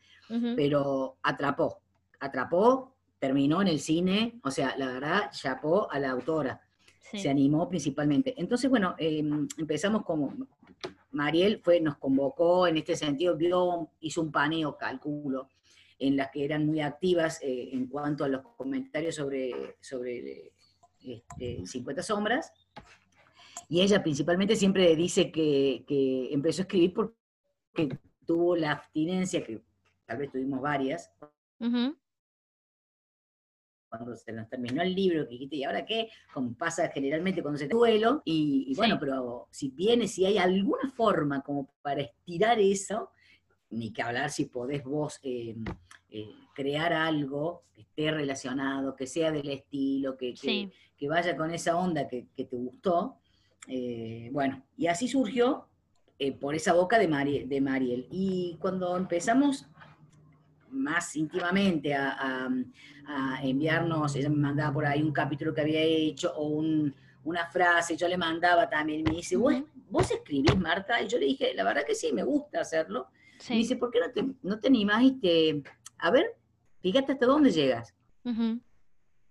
Pero 0.54 1.16
atrapó, 1.24 1.80
atrapó, 2.20 2.94
terminó 3.18 3.60
en 3.62 3.66
el 3.66 3.80
cine, 3.80 4.38
o 4.44 4.50
sea, 4.52 4.76
la 4.78 4.86
verdad, 4.86 5.30
chapó 5.32 5.90
a 5.90 5.98
la 5.98 6.10
autora. 6.10 6.60
Se 7.12 7.28
animó 7.28 7.68
principalmente. 7.68 8.34
Entonces, 8.36 8.70
bueno, 8.70 8.94
em, 8.96 9.48
empezamos 9.58 10.04
como, 10.04 10.32
Mariel 11.12 11.60
fue, 11.62 11.80
nos 11.80 11.98
convocó 11.98 12.66
en 12.66 12.76
este 12.76 12.96
sentido, 12.96 13.36
vio, 13.36 13.90
hizo 14.00 14.22
un 14.22 14.30
paneo, 14.30 14.76
calculo, 14.76 15.48
en 15.98 16.16
las 16.16 16.30
que 16.30 16.44
eran 16.44 16.66
muy 16.66 16.80
activas 16.80 17.40
eh, 17.42 17.70
en 17.72 17.86
cuanto 17.86 18.24
a 18.24 18.28
los 18.28 18.42
comentarios 18.56 19.16
sobre, 19.16 19.76
sobre 19.80 20.52
50 20.98 22.00
este, 22.00 22.02
sombras. 22.02 22.52
Y 23.68 23.82
ella 23.82 24.02
principalmente 24.02 24.56
siempre 24.56 24.96
dice 24.96 25.30
que, 25.30 25.84
empezó 26.32 26.62
a 26.62 26.64
escribir 26.64 26.94
porque 26.94 27.98
tuvo 28.26 28.56
la 28.56 28.72
abstinencia, 28.72 29.44
que 29.44 29.62
tal 30.06 30.18
vez 30.18 30.32
tuvimos 30.32 30.60
varias, 30.60 31.10
cuando 33.90 34.16
se 34.16 34.32
nos 34.32 34.48
terminó 34.48 34.80
el 34.82 34.94
libro, 34.94 35.24
que 35.24 35.32
dijiste, 35.32 35.56
¿y 35.56 35.64
ahora 35.64 35.84
qué? 35.84 36.08
Como 36.32 36.54
pasa 36.54 36.88
generalmente 36.88 37.42
cuando 37.42 37.58
se 37.58 37.66
te 37.66 37.74
duelo, 37.74 38.22
y, 38.24 38.72
bueno, 38.76 38.98
pero 38.98 39.48
si 39.50 39.68
viene, 39.70 40.06
si 40.06 40.24
hay 40.24 40.38
alguna 40.38 40.88
forma 40.90 41.42
como 41.42 41.68
para 41.82 42.02
estirar 42.02 42.58
eso, 42.60 43.10
ni 43.70 43.92
que 43.92 44.02
hablar 44.02 44.30
si 44.30 44.46
podés 44.46 44.84
vos 44.84 45.18
eh, 45.22 45.56
eh, 46.08 46.30
crear 46.54 46.92
algo 46.92 47.64
que 47.74 47.82
esté 47.82 48.10
relacionado, 48.10 48.94
que 48.94 49.06
sea 49.06 49.32
del 49.32 49.48
estilo, 49.48 50.16
que, 50.16 50.34
que, 50.34 51.08
vaya 51.08 51.36
con 51.36 51.50
esa 51.50 51.76
onda 51.76 52.06
que, 52.08 52.28
te 52.34 52.44
gustó. 52.44 53.16
Eh, 53.68 54.28
bueno, 54.32 54.64
y 54.76 54.86
así 54.86 55.08
surgió 55.08 55.66
eh, 56.18 56.32
por 56.32 56.54
esa 56.54 56.74
boca 56.74 56.98
de, 56.98 57.46
de 57.46 57.60
Mariel. 57.60 58.06
Y 58.10 58.56
cuando 58.60 58.96
empezamos 58.96 59.66
más 60.70 61.16
íntimamente 61.16 61.94
a, 61.94 62.48
enviarnos, 63.42 64.14
ella 64.14 64.28
me 64.28 64.36
mandaba 64.36 64.72
por 64.72 64.86
ahí 64.86 65.02
un 65.02 65.12
capítulo 65.12 65.52
que 65.52 65.62
había 65.62 65.80
hecho 65.80 66.32
o 66.36 66.62
una 67.24 67.46
frase, 67.46 67.96
yo 67.96 68.06
le 68.06 68.16
mandaba 68.16 68.68
también, 68.68 69.02
me 69.02 69.16
dice, 69.16 69.36
¿Vos, 69.36 70.10
escribís, 70.10 70.56
Marta? 70.56 71.02
Y 71.02 71.08
yo 71.08 71.18
le 71.18 71.26
dije, 71.26 71.52
la 71.54 71.64
verdad 71.64 71.84
que 71.84 71.94
sí, 71.94 72.12
me 72.12 72.22
gusta 72.22 72.60
hacerlo. 72.60 73.08
Me 73.48 73.56
dice, 73.56 73.76
¿por 73.76 73.90
qué 73.90 73.98
no 74.00 74.10
te, 74.12 74.24
no 74.42 74.60
te 74.60 74.68
animás 74.68 75.02
y 75.02 75.12
te, 75.12 75.62
a 75.98 76.10
ver, 76.10 76.36
fíjate 76.80 77.12
hasta 77.12 77.26
dónde 77.26 77.50
llegas? 77.50 77.94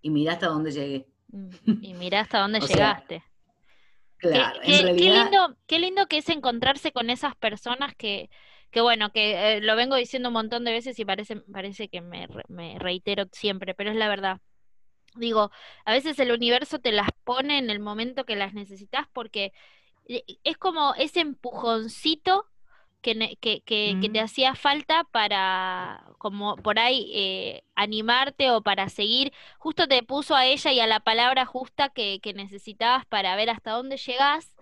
Y 0.02 0.10
mira 0.10 0.34
hasta 0.34 0.48
dónde 0.48 0.72
llegué. 0.72 1.08
Mm, 1.32 1.50
y 1.82 1.94
mira 1.94 2.22
hasta 2.22 2.40
dónde 2.40 2.60
llegaste. 2.68 3.24
Claro, 4.18 4.60
qué, 4.66 4.84
lindo, 4.94 5.58
qué 5.66 5.80
lindo 5.80 6.08
que 6.08 6.18
es 6.18 6.28
encontrarse 6.28 6.92
con 6.92 7.10
esas 7.10 7.36
personas 7.38 7.96
que, 7.96 8.30
que 8.72 8.82
bueno, 8.82 9.12
que 9.12 9.58
eh, 9.58 9.62
lo 9.62 9.76
vengo 9.76 9.96
diciendo 9.96 10.30
un 10.30 10.34
montón 10.34 10.64
de 10.64 10.72
veces 10.72 11.00
y 11.00 11.06
parece, 11.06 11.38
parece 11.38 11.90
que 11.90 12.02
me, 12.02 12.28
me 12.48 12.78
reitero 12.80 13.26
siempre, 13.32 13.74
pero 13.74 13.92
es 13.92 13.96
la 13.96 14.08
verdad. 14.08 14.40
Digo, 15.16 15.52
a 15.86 15.92
veces 15.92 16.20
el 16.20 16.32
universo 16.32 16.80
te 16.80 16.92
las 16.92 17.10
pone 17.24 17.58
en 17.58 17.70
el 17.70 17.80
momento 17.80 18.26
que 18.26 18.36
las 18.36 18.54
necesitas 18.54 19.08
porque 19.12 19.54
eh, 20.08 20.24
es 20.44 20.58
como 20.58 20.94
ese 20.96 21.22
empujoncito 21.22 22.46
que, 23.02 23.38
que, 23.40 23.62
que, 23.62 23.98
te 24.02 24.22
mm. 24.22 24.24
hacía 24.24 24.56
falta 24.56 25.06
para, 25.06 26.06
como 26.18 26.58
por 26.58 26.80
ahí, 26.80 27.12
eh, 27.14 27.64
animarte 27.76 28.52
o 28.52 28.62
para 28.62 28.90
seguir. 28.90 29.34
Justo 29.58 29.88
te 29.88 30.04
puso 30.04 30.36
a 30.36 30.46
ella 30.46 30.72
y 30.74 30.80
a 30.80 30.88
la 30.88 31.00
palabra 31.00 31.46
justa 31.46 31.90
que, 31.90 32.20
que 32.22 32.34
necesitabas 32.34 33.06
para 33.06 33.36
ver 33.36 33.50
hasta 33.50 33.72
dónde 33.72 33.98
llegás 33.98 34.54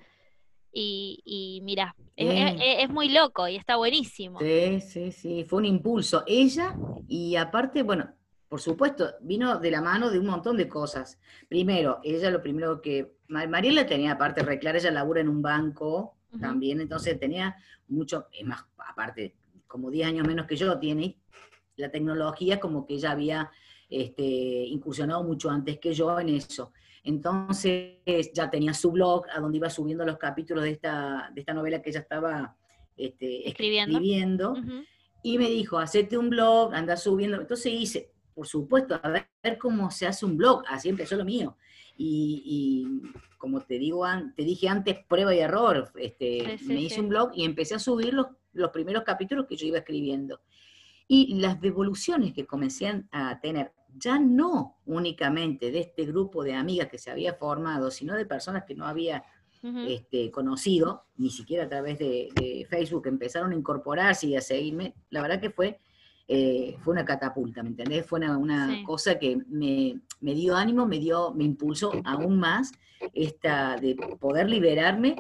y, 0.80 1.60
mira, 1.64 1.96
es, 2.16 2.90
muy 2.90 3.10
loco 3.10 3.48
y 3.48 3.56
está 3.56 3.76
buenísimo. 3.78 4.40
Sí, 4.40 4.82
sí, 4.82 5.12
sí, 5.12 5.44
fue 5.44 5.60
un 5.60 5.66
impulso. 5.66 6.24
Ella, 6.28 6.76
y 7.08 7.36
aparte, 7.36 7.84
bueno, 7.84 8.14
por 8.48 8.62
supuesto, 8.62 9.16
vino 9.22 9.60
de 9.60 9.72
la 9.72 9.82
mano 9.82 10.10
de 10.10 10.20
un 10.20 10.28
montón 10.28 10.56
de 10.58 10.68
cosas. 10.68 11.20
Primero, 11.50 12.00
ella 12.04 12.30
lo 12.30 12.42
primero 12.42 12.82
que, 12.82 13.18
Mariela 13.28 13.86
tenía 13.86 14.14
aparte 14.14 14.42
reclara, 14.44 14.78
ella 14.78 14.92
labura 14.92 15.22
en 15.22 15.30
un 15.30 15.42
banco 15.42 16.16
también, 16.40 16.80
entonces 16.82 17.20
tenía 17.20 17.56
mucho, 17.88 18.28
es 18.32 18.46
más, 18.46 18.64
aparte, 18.78 19.36
como 19.66 19.90
10 19.90 20.08
años 20.08 20.28
menos 20.28 20.46
que 20.46 20.56
yo 20.56 20.78
tiene, 20.78 21.18
la 21.76 21.90
tecnología 21.90 22.60
como 22.60 22.86
que 22.86 22.96
ella 22.96 23.12
había 23.12 23.52
este, 23.90 24.24
incursionado 24.24 25.24
mucho 25.24 25.50
antes 25.50 25.80
que 25.80 25.94
yo 25.94 26.20
en 26.20 26.30
eso. 26.30 26.72
Entonces 27.08 28.00
ya 28.34 28.50
tenía 28.50 28.74
su 28.74 28.92
blog 28.92 29.24
a 29.34 29.40
donde 29.40 29.58
iba 29.58 29.70
subiendo 29.70 30.04
los 30.04 30.18
capítulos 30.18 30.66
de 30.66 30.72
esta, 30.72 31.32
de 31.34 31.40
esta 31.40 31.54
novela 31.54 31.82
que 31.82 31.90
ella 31.90 32.02
estaba 32.02 32.58
este, 32.98 33.48
escribiendo. 33.48 34.56
Y 35.24 35.38
me 35.38 35.50
dijo, 35.50 35.80
hacete 35.80 36.18
un 36.18 36.30
blog, 36.30 36.74
anda 36.74 36.98
subiendo. 36.98 37.40
Entonces 37.40 37.72
hice, 37.72 38.12
por 38.34 38.46
supuesto, 38.46 39.00
a 39.02 39.08
ver, 39.08 39.58
cómo 39.58 39.90
se 39.90 40.06
hace 40.06 40.26
un 40.26 40.36
blog. 40.36 40.64
Así 40.68 40.90
empezó 40.90 41.16
lo 41.16 41.24
mío. 41.24 41.56
Y, 41.96 42.86
como 43.38 43.62
te 43.62 43.80
digo, 43.80 44.06
te 44.36 44.44
dije 44.44 44.68
antes, 44.68 44.98
prueba 45.08 45.34
y 45.34 45.40
error. 45.40 45.90
Este, 45.96 46.60
me 46.66 46.82
hice 46.82 47.00
un 47.00 47.08
blog 47.08 47.32
y 47.34 47.46
empecé 47.46 47.76
a 47.76 47.80
subir 47.80 48.14
los, 48.14 48.28
los 48.52 48.72
primeros 48.72 49.04
capítulos 49.04 49.46
que 49.48 49.56
yo 49.56 49.66
iba 49.66 49.78
escribiendo. 49.78 50.42
Y 51.08 51.36
las 51.36 51.62
devoluciones 51.62 52.34
que 52.34 52.46
comencé 52.46 53.06
a 53.12 53.40
tener 53.40 53.72
ya 53.96 54.20
no 54.20 54.78
únicamente 54.86 55.72
de 55.72 55.80
este 55.80 56.06
grupo 56.06 56.44
de 56.44 56.54
amigas 56.54 56.88
que 56.88 56.98
se 56.98 57.12
había 57.12 57.34
formado, 57.34 57.92
sino 57.92 58.16
de 58.16 58.26
personas 58.26 58.64
que 58.66 58.76
no 58.76 58.86
había 58.86 59.24
este, 59.88 60.32
conocido, 60.32 61.08
ni 61.18 61.30
siquiera 61.30 61.66
a 61.66 61.70
través 61.70 62.00
de, 62.00 62.66
Facebook, 62.70 63.08
empezaron 63.08 63.52
a 63.52 63.56
incorporarse 63.56 64.28
y 64.28 64.36
a 64.36 64.42
seguirme, 64.42 64.94
la 65.10 65.22
verdad 65.22 65.42
que 65.42 65.50
fue, 65.50 65.80
eh, 66.28 66.78
fue 66.80 66.94
una 66.94 67.04
catapulta, 67.04 67.64
¿me 67.64 67.70
entendés? 67.70 68.06
Fue 68.06 68.20
una, 68.20 68.84
cosa 68.86 69.18
que 69.18 69.38
me, 69.48 70.00
dio 70.22 70.56
ánimo, 70.56 70.86
me 70.86 71.00
dio, 71.00 71.34
me 71.34 71.44
impulsó 71.44 71.92
aún 72.06 72.40
más 72.40 72.72
esta, 73.14 73.76
de 73.78 73.96
poder 74.20 74.50
liberarme 74.50 75.16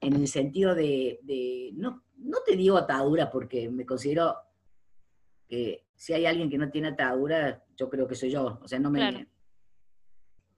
en 0.00 0.14
el 0.14 0.28
sentido 0.28 0.74
de, 0.74 1.20
de 1.22 1.70
no, 1.74 2.04
no 2.18 2.38
te 2.46 2.56
digo 2.56 2.76
atadura 2.76 3.30
porque 3.30 3.68
me 3.70 3.84
considero 3.84 4.36
que 5.48 5.84
si 5.96 6.12
hay 6.12 6.26
alguien 6.26 6.50
que 6.50 6.58
no 6.58 6.70
tiene 6.70 6.88
atadura, 6.88 7.63
yo 7.76 7.88
creo 7.88 8.06
que 8.06 8.14
soy 8.14 8.30
yo. 8.30 8.58
O 8.62 8.68
sea, 8.68 8.78
no 8.78 8.90
me... 8.90 9.26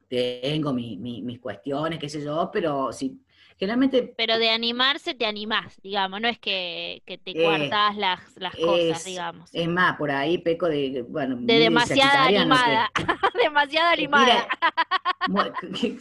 Tengo 0.08 0.73
mis 0.73 1.40
cuestiones, 1.40 1.99
qué 1.99 2.08
sé 2.08 2.23
yo, 2.23 2.50
pero 2.52 2.92
si 2.92 3.20
generalmente... 3.58 4.14
Pero 4.16 4.38
de 4.38 4.50
animarse 4.50 5.14
te 5.14 5.26
animás, 5.26 5.80
digamos, 5.82 6.20
no 6.20 6.28
es 6.28 6.38
que, 6.38 7.02
te 7.06 7.30
eh, 7.30 7.70
las, 7.96 8.56
cosas, 8.56 9.04
digamos. 9.04 9.50
Es 9.52 9.68
más, 9.68 9.96
por 9.96 10.11
ahí 10.11 10.38
peco 10.38 10.68
de, 10.68 11.04
bueno... 11.08 11.37
De 11.40 11.58
demasiada 11.58 12.26
animada, 12.26 12.90
demasiado 13.42 13.92
animada. 13.92 14.46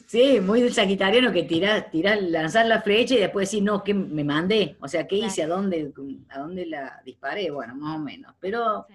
sí, 0.08 0.40
muy 0.42 0.62
del 0.62 0.74
sagitariano 0.74 1.32
que 1.32 1.44
tira, 1.44 1.90
tira, 1.90 2.16
lanzar 2.16 2.66
la 2.66 2.82
flecha 2.82 3.16
y 3.16 3.20
después 3.20 3.50
decir, 3.50 3.64
no, 3.64 3.84
que 3.84 3.94
me 3.94 4.24
mandé, 4.24 4.76
o 4.82 4.88
sea, 4.88 5.08
¿qué 5.08 5.16
hice? 5.16 5.44
¿A 5.44 5.48
dónde, 5.48 5.94
¿A 6.30 6.40
dónde 6.40 6.66
la 6.66 7.02
disparé? 7.06 7.50
Bueno, 7.52 7.76
más 7.76 7.98
o 7.98 8.00
menos, 8.00 8.36
pero... 8.40 8.86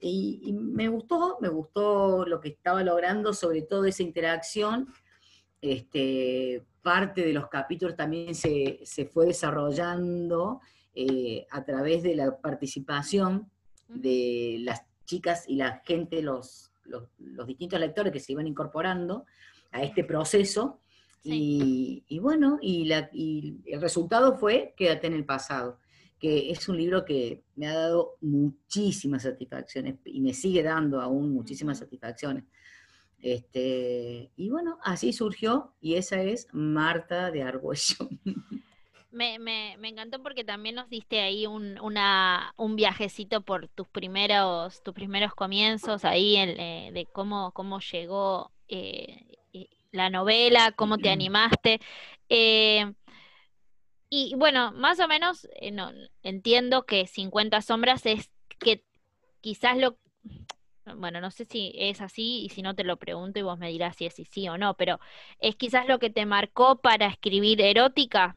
Y, 0.00 0.52
me 0.52 0.88
gustó, 0.88 1.38
me 1.40 1.48
gustó 1.48 2.24
lo 2.26 2.40
que 2.40 2.48
estaba 2.48 2.82
logrando, 2.82 3.34
sobre 3.34 3.62
todo 3.62 3.84
esa 3.84 4.02
interacción. 4.02 4.88
Este, 5.60 6.64
parte 6.80 7.22
de 7.22 7.34
los 7.34 7.48
capítulos 7.48 7.96
también 7.96 8.34
se, 8.34 8.80
fue 9.12 9.26
desarrollando 9.26 10.60
eh, 10.94 11.46
a 11.50 11.62
través 11.64 12.02
de 12.02 12.16
la 12.16 12.38
participación 12.38 13.50
de 13.88 14.58
las 14.60 14.82
chicas 15.04 15.44
y 15.46 15.56
la 15.56 15.82
gente, 15.84 16.22
los, 16.22 16.72
los, 16.84 17.46
distintos 17.46 17.78
lectores 17.78 18.12
que 18.12 18.20
se 18.20 18.32
iban 18.32 18.46
incorporando 18.46 19.26
a 19.72 19.82
este 19.82 20.04
proceso. 20.04 20.80
Y, 21.22 22.18
bueno, 22.22 22.58
y, 22.62 22.86
la, 22.86 23.10
y 23.12 23.60
el 23.66 23.82
resultado 23.82 24.38
fue 24.38 24.72
Quédate 24.74 25.08
en 25.08 25.12
el 25.12 25.26
pasado 25.26 25.78
que 26.20 26.50
es 26.50 26.68
un 26.68 26.76
libro 26.76 27.04
que 27.04 27.42
me 27.56 27.66
ha 27.66 27.74
dado 27.74 28.16
muchísimas 28.20 29.22
satisfacciones 29.22 29.96
y 30.04 30.20
me 30.20 30.34
sigue 30.34 30.62
dando 30.62 31.00
aún 31.00 31.32
muchísimas 31.32 31.78
satisfacciones. 31.78 32.44
Este, 33.18 34.30
y 34.36 34.50
bueno, 34.50 34.78
así 34.82 35.12
surgió 35.12 35.74
y 35.80 35.94
esa 35.94 36.22
es 36.22 36.46
Marta 36.52 37.30
de 37.30 37.42
Argüello. 37.42 38.08
Me, 39.12 39.40
me, 39.40 39.76
me, 39.78 39.88
encantó 39.88 40.22
porque 40.22 40.44
también 40.44 40.76
nos 40.76 40.88
diste 40.88 41.20
ahí 41.20 41.44
un, 41.44 41.80
una, 41.80 42.54
un 42.56 42.76
viajecito 42.76 43.40
por 43.40 43.66
tus 43.66 43.88
primeros, 43.88 44.84
tus 44.84 44.94
primeros 44.94 45.34
comienzos 45.34 46.04
ahí 46.04 46.36
eh, 46.36 46.90
de 46.92 47.06
cómo, 47.06 47.50
cómo 47.50 47.80
llegó 47.80 48.52
eh, 48.68 49.26
la 49.90 50.10
novela, 50.10 50.72
cómo 50.76 50.96
te 50.96 51.10
animaste. 51.10 51.80
Eh, 52.28 52.92
y 54.10 54.34
bueno, 54.34 54.72
más 54.72 54.98
o 54.98 55.06
menos 55.06 55.46
eh, 55.60 55.72
entiendo 56.24 56.84
que 56.84 57.06
50 57.06 57.62
sombras 57.62 58.04
es 58.06 58.30
que 58.58 58.84
quizás 59.40 59.78
lo... 59.78 59.98
Bueno, 60.96 61.20
no 61.20 61.30
sé 61.30 61.44
si 61.44 61.72
es 61.76 62.00
así 62.00 62.42
y 62.44 62.48
si 62.48 62.62
no 62.62 62.74
te 62.74 62.82
lo 62.82 62.96
pregunto 62.96 63.38
y 63.38 63.42
vos 63.42 63.56
me 63.58 63.70
dirás 63.70 63.94
si 63.94 64.06
es 64.06 64.14
sí 64.28 64.48
o 64.48 64.58
no, 64.58 64.76
pero 64.76 64.98
es 65.38 65.54
quizás 65.54 65.86
lo 65.86 66.00
que 66.00 66.10
te 66.10 66.26
marcó 66.26 66.80
para 66.80 67.06
escribir 67.06 67.60
erótica, 67.60 68.36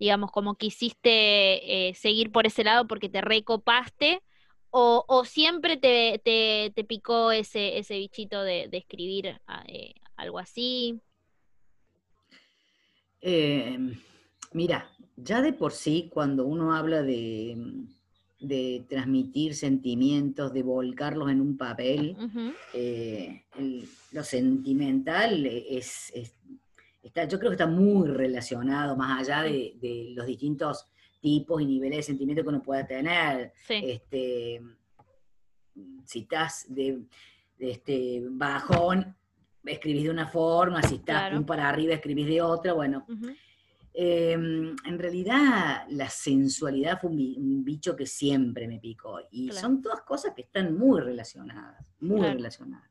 digamos, 0.00 0.32
como 0.32 0.56
quisiste 0.56 1.88
eh, 1.88 1.94
seguir 1.94 2.32
por 2.32 2.46
ese 2.46 2.64
lado 2.64 2.88
porque 2.88 3.08
te 3.08 3.20
recopaste, 3.20 4.22
o, 4.70 5.24
siempre 5.24 5.76
te, 5.76 6.20
te, 6.24 6.84
picó 6.84 7.32
ese, 7.32 7.78
ese 7.78 7.96
bichito 7.96 8.42
de, 8.42 8.68
de 8.68 8.78
escribir 8.78 9.40
ah, 9.46 9.64
eh, 9.66 9.94
algo 10.16 10.38
así. 10.38 11.00
Eh, 13.20 13.78
Mira, 14.52 14.90
ya 15.16 15.42
de 15.42 15.52
por 15.52 15.72
sí, 15.72 16.08
cuando 16.12 16.46
uno 16.46 16.74
habla 16.74 17.02
de, 17.02 17.76
transmitir 18.88 19.54
sentimientos, 19.54 20.52
de 20.52 20.62
volcarlos 20.62 21.30
en 21.30 21.40
un 21.40 21.56
papel, 21.56 22.16
eh, 22.72 23.42
lo 24.12 24.24
sentimental 24.24 25.44
es, 25.46 26.12
está, 27.02 27.24
yo 27.24 27.38
creo 27.38 27.50
que 27.50 27.56
está 27.56 27.66
muy 27.66 28.08
relacionado, 28.08 28.96
más 28.96 29.20
allá 29.20 29.42
de, 29.42 30.12
los 30.14 30.26
distintos 30.26 30.86
tipos 31.20 31.60
y 31.60 31.66
niveles 31.66 31.98
de 31.98 32.02
sentimiento 32.04 32.42
que 32.42 32.48
uno 32.48 32.62
pueda 32.62 32.86
tener. 32.86 33.52
Este, 33.68 34.62
si 36.04 36.20
estás 36.20 36.66
de, 36.68 37.02
este 37.58 38.22
bajón, 38.30 39.16
escribís 39.64 40.04
de 40.04 40.10
una 40.10 40.28
forma, 40.28 40.82
si 40.82 40.96
estás 40.96 41.34
un 41.34 41.44
para 41.44 41.68
arriba, 41.68 41.94
escribís 41.94 42.26
de 42.26 42.40
otra, 42.40 42.72
bueno. 42.72 43.04
Em, 44.00 44.76
en 44.84 44.96
realidad, 44.96 45.84
la 45.88 46.08
sensualidad 46.08 47.00
fue 47.00 47.10
un, 47.10 47.64
bicho 47.64 47.96
que 47.96 48.06
siempre 48.06 48.68
me 48.68 48.78
picó. 48.78 49.18
Y 49.32 49.50
son 49.50 49.82
todas 49.82 50.02
cosas 50.02 50.34
que 50.36 50.42
están 50.42 50.78
muy 50.78 51.00
relacionadas, 51.00 51.84
muy 51.98 52.20
relacionadas. 52.20 52.88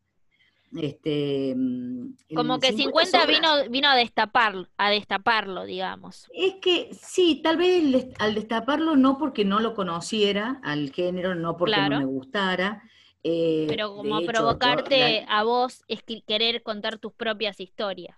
Este, 0.75 1.55
mm, 1.55 2.35
Como 2.35 2.59
que 2.59 2.73
50, 2.73 3.25
vino, 3.25 3.47
vino 3.69 3.87
a 3.87 3.95
destaparlo, 3.95 4.67
a 4.75 4.89
destaparlo, 4.89 5.63
digamos. 5.63 6.27
Es 6.33 6.55
que 6.55 6.89
sí, 6.91 7.39
tal 7.41 7.55
vez 7.55 8.07
al 8.19 8.35
destaparlo 8.35 8.97
no 8.97 9.17
porque 9.17 9.45
no 9.45 9.61
lo 9.61 9.75
conociera 9.75 10.59
al 10.61 10.91
género, 10.91 11.35
no 11.35 11.55
porque 11.55 11.77
no 11.89 11.99
me 11.99 12.05
gustara. 12.05 12.83
Eh, 13.23 13.63
Pero 13.69 13.95
como 13.95 14.19
provocarte 14.23 15.25
a 15.29 15.43
vos 15.43 15.85
es 15.87 16.03
querer 16.03 16.63
contar 16.63 16.97
tus 16.97 17.13
propias 17.13 17.61
historias 17.61 18.17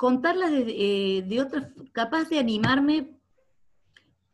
contarlas 0.00 0.50
eh, 0.54 1.22
de, 1.28 1.40
otras, 1.42 1.66
capaz 1.92 2.30
de 2.30 2.38
animarme 2.38 3.18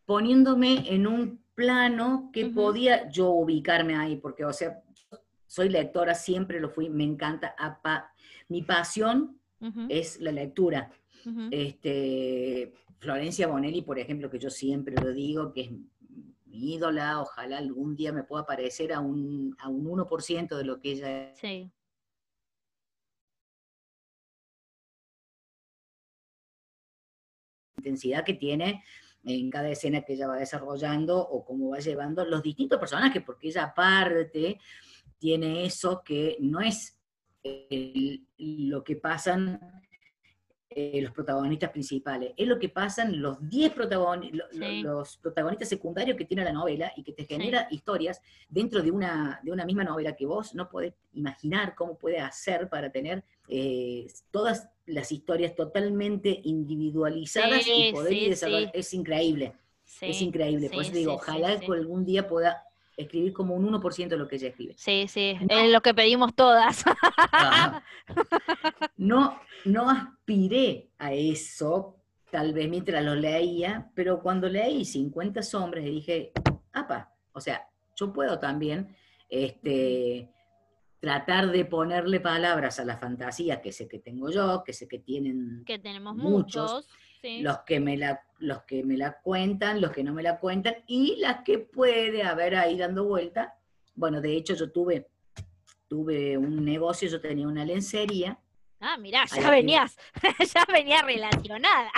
poniéndome 0.05 0.95
en 0.95 1.09
un 1.09 1.43
plano 1.57 2.31
que 2.33 2.47
podía 2.47 3.09
yo 3.09 3.31
ubicarme 3.31 3.97
ahí, 3.97 4.15
porque, 4.15 4.45
o 4.45 4.53
sea, 4.53 4.81
soy 5.49 5.69
lectora, 5.69 6.15
siempre 6.15 6.61
lo 6.61 6.71
fui, 6.71 6.89
me 6.89 7.03
encanta. 7.03 7.57
mi 8.49 8.63
pasión 8.63 9.41
es 9.89 10.21
la 10.21 10.31
lectura. 10.31 10.93
este, 11.51 12.73
Florencia 13.01 13.49
Bonelli, 13.49 13.83
por 13.83 13.99
ejemplo, 13.99 14.31
que 14.31 14.39
yo 14.39 14.51
siempre 14.51 14.95
lo 14.95 15.13
digo, 15.13 15.53
que 15.53 15.63
es 15.63 15.71
mi 15.73 16.75
ídola, 16.75 17.21
ojalá 17.21 17.59
algún 17.59 17.97
día 17.97 18.13
me 18.13 18.23
pueda 18.23 18.47
parecer 18.47 18.93
a 18.93 19.01
un, 19.01 19.57
a 19.59 19.69
un 19.69 19.85
1% 19.85 20.57
de 20.57 20.65
lo 20.65 20.79
que 20.79 20.93
ella 20.93 21.35
sí. 21.35 21.73
Intensidad 27.77 28.25
que 28.25 28.35
tiene 28.35 28.83
en 29.25 29.51
cada 29.51 29.69
escena 29.69 30.03
que 30.03 30.15
ella 30.15 30.29
va 30.29 30.37
desarrollando 30.37 31.19
o 31.19 31.45
cómo 31.45 31.71
va 31.71 31.79
llevando 31.79 32.25
los 32.25 32.43
distintos 32.43 32.79
personajes, 32.79 33.23
porque 33.25 33.49
ella 33.49 33.65
aparte 33.65 34.59
tiene 35.19 35.65
eso 35.65 36.03
que 36.05 36.37
no 36.41 36.61
es 36.61 36.97
lo 38.39 38.83
que 38.85 38.97
pasan 38.97 39.61
eh, 40.69 41.01
los 41.01 41.13
protagonistas 41.13 41.71
principales, 41.71 42.33
es 42.37 42.47
lo 42.47 42.59
que 42.59 42.69
pasan 42.69 43.21
los 43.21 43.39
10 43.49 43.73
protagonistas, 43.73 44.49
los 44.83 45.17
protagonistas 45.17 45.69
secundarios 45.69 46.17
que 46.17 46.25
tiene 46.25 46.45
la 46.45 46.53
novela 46.53 46.93
y 46.97 47.03
que 47.03 47.13
te 47.13 47.25
genera 47.25 47.67
historias 47.71 48.21
dentro 48.49 48.83
de 48.83 48.91
una, 48.91 49.41
de 49.43 49.53
una 49.53 49.65
misma 49.65 49.85
novela 49.85 50.15
que 50.15 50.27
vos 50.27 50.55
no 50.55 50.69
podés 50.69 50.93
imaginar 51.15 51.75
cómo 51.75 51.97
puede 51.97 52.19
hacer 52.21 52.69
para 52.69 52.91
tener 52.91 53.25
eh, 53.49 54.07
todas 54.31 54.69
las 54.87 55.13
historias 55.13 55.55
totalmente 55.55 56.41
individualizadas 56.45 57.67
y 57.67 57.93
poder 57.93 58.31
desarrollar. 58.31 58.71
Es 58.73 58.95
increíble. 58.95 59.53
es 60.01 60.23
increíble. 60.23 60.71
Por 60.71 60.83
eso 60.83 60.93
digo, 60.93 61.15
ojalá 61.15 61.59
que 61.59 61.67
algún 61.67 62.05
día 62.05 62.27
pueda 62.27 62.63
escribir 62.97 63.33
como 63.33 63.55
un 63.55 63.71
1% 63.71 64.09
de 64.09 64.17
lo 64.17 64.27
que 64.27 64.37
ella 64.37 64.49
escribe. 64.49 64.75
Sí, 64.77 65.07
sí, 65.09 65.37
es 65.49 65.71
lo 65.71 65.83
que 65.83 65.93
pedimos 65.93 66.35
todas. 66.35 66.85
no, 68.97 69.39
no 69.65 69.91
aspiré 69.91 70.89
a 70.99 71.13
eso, 71.13 71.97
tal 72.31 72.55
vez 72.55 72.71
mientras 72.71 73.05
lo 73.05 73.15
leía, 73.15 73.91
pero 73.95 74.23
cuando 74.23 74.49
leí 74.49 74.85
50 74.85 75.43
sombras 75.43 75.85
dije, 75.85 76.33
apa, 76.73 77.13
o 77.33 77.41
sea, 77.41 77.69
yo 77.95 78.13
puedo 78.13 78.39
también 78.39 78.97
este, 79.29 80.31
tratar 81.07 81.53
de 81.53 81.65
ponerle 81.65 82.19
palabras 82.19 82.81
a 82.81 82.85
la 82.85 82.97
fantasía 82.97 83.61
que 83.61 83.71
sé 83.71 83.87
que 83.87 84.01
tengo 84.01 84.29
yo, 84.29 84.65
que 84.65 84.73
sé 84.73 84.89
que 84.89 84.99
tienen 84.99 85.63
que 85.65 85.79
tenemos 85.79 86.17
muchos, 86.17 86.85
los, 87.23 87.59
que 87.61 87.79
me 87.79 87.97
la, 87.97 88.21
los 88.41 88.65
que 88.65 88.83
me 88.83 88.97
la 88.97 89.21
cuentan, 89.21 89.81
los 89.81 89.93
que 89.93 90.03
no 90.03 90.13
me 90.13 90.25
la 90.25 90.41
cuentan, 90.41 90.75
y 90.89 91.15
las 91.21 91.45
que 91.45 91.61
puede 91.61 92.25
haber 92.25 92.57
ahí 92.57 92.77
dando 92.77 93.05
vuelta. 93.05 93.55
Bueno, 93.95 94.21
de 94.21 94.37
hecho 94.37 94.55
yo 94.55 94.73
tuve, 94.73 95.07
tuve 95.87 96.37
un 96.37 96.65
negocio, 96.65 97.09
yo 97.09 97.21
tenía 97.21 97.47
una 97.47 97.65
lencería. 97.65 98.37
Ah, 98.81 98.99
mirá, 98.99 99.27
ya 99.27 99.49
venías, 99.49 99.97
ya 100.55 100.65
venía 100.73 101.03
relacionada. 101.03 101.93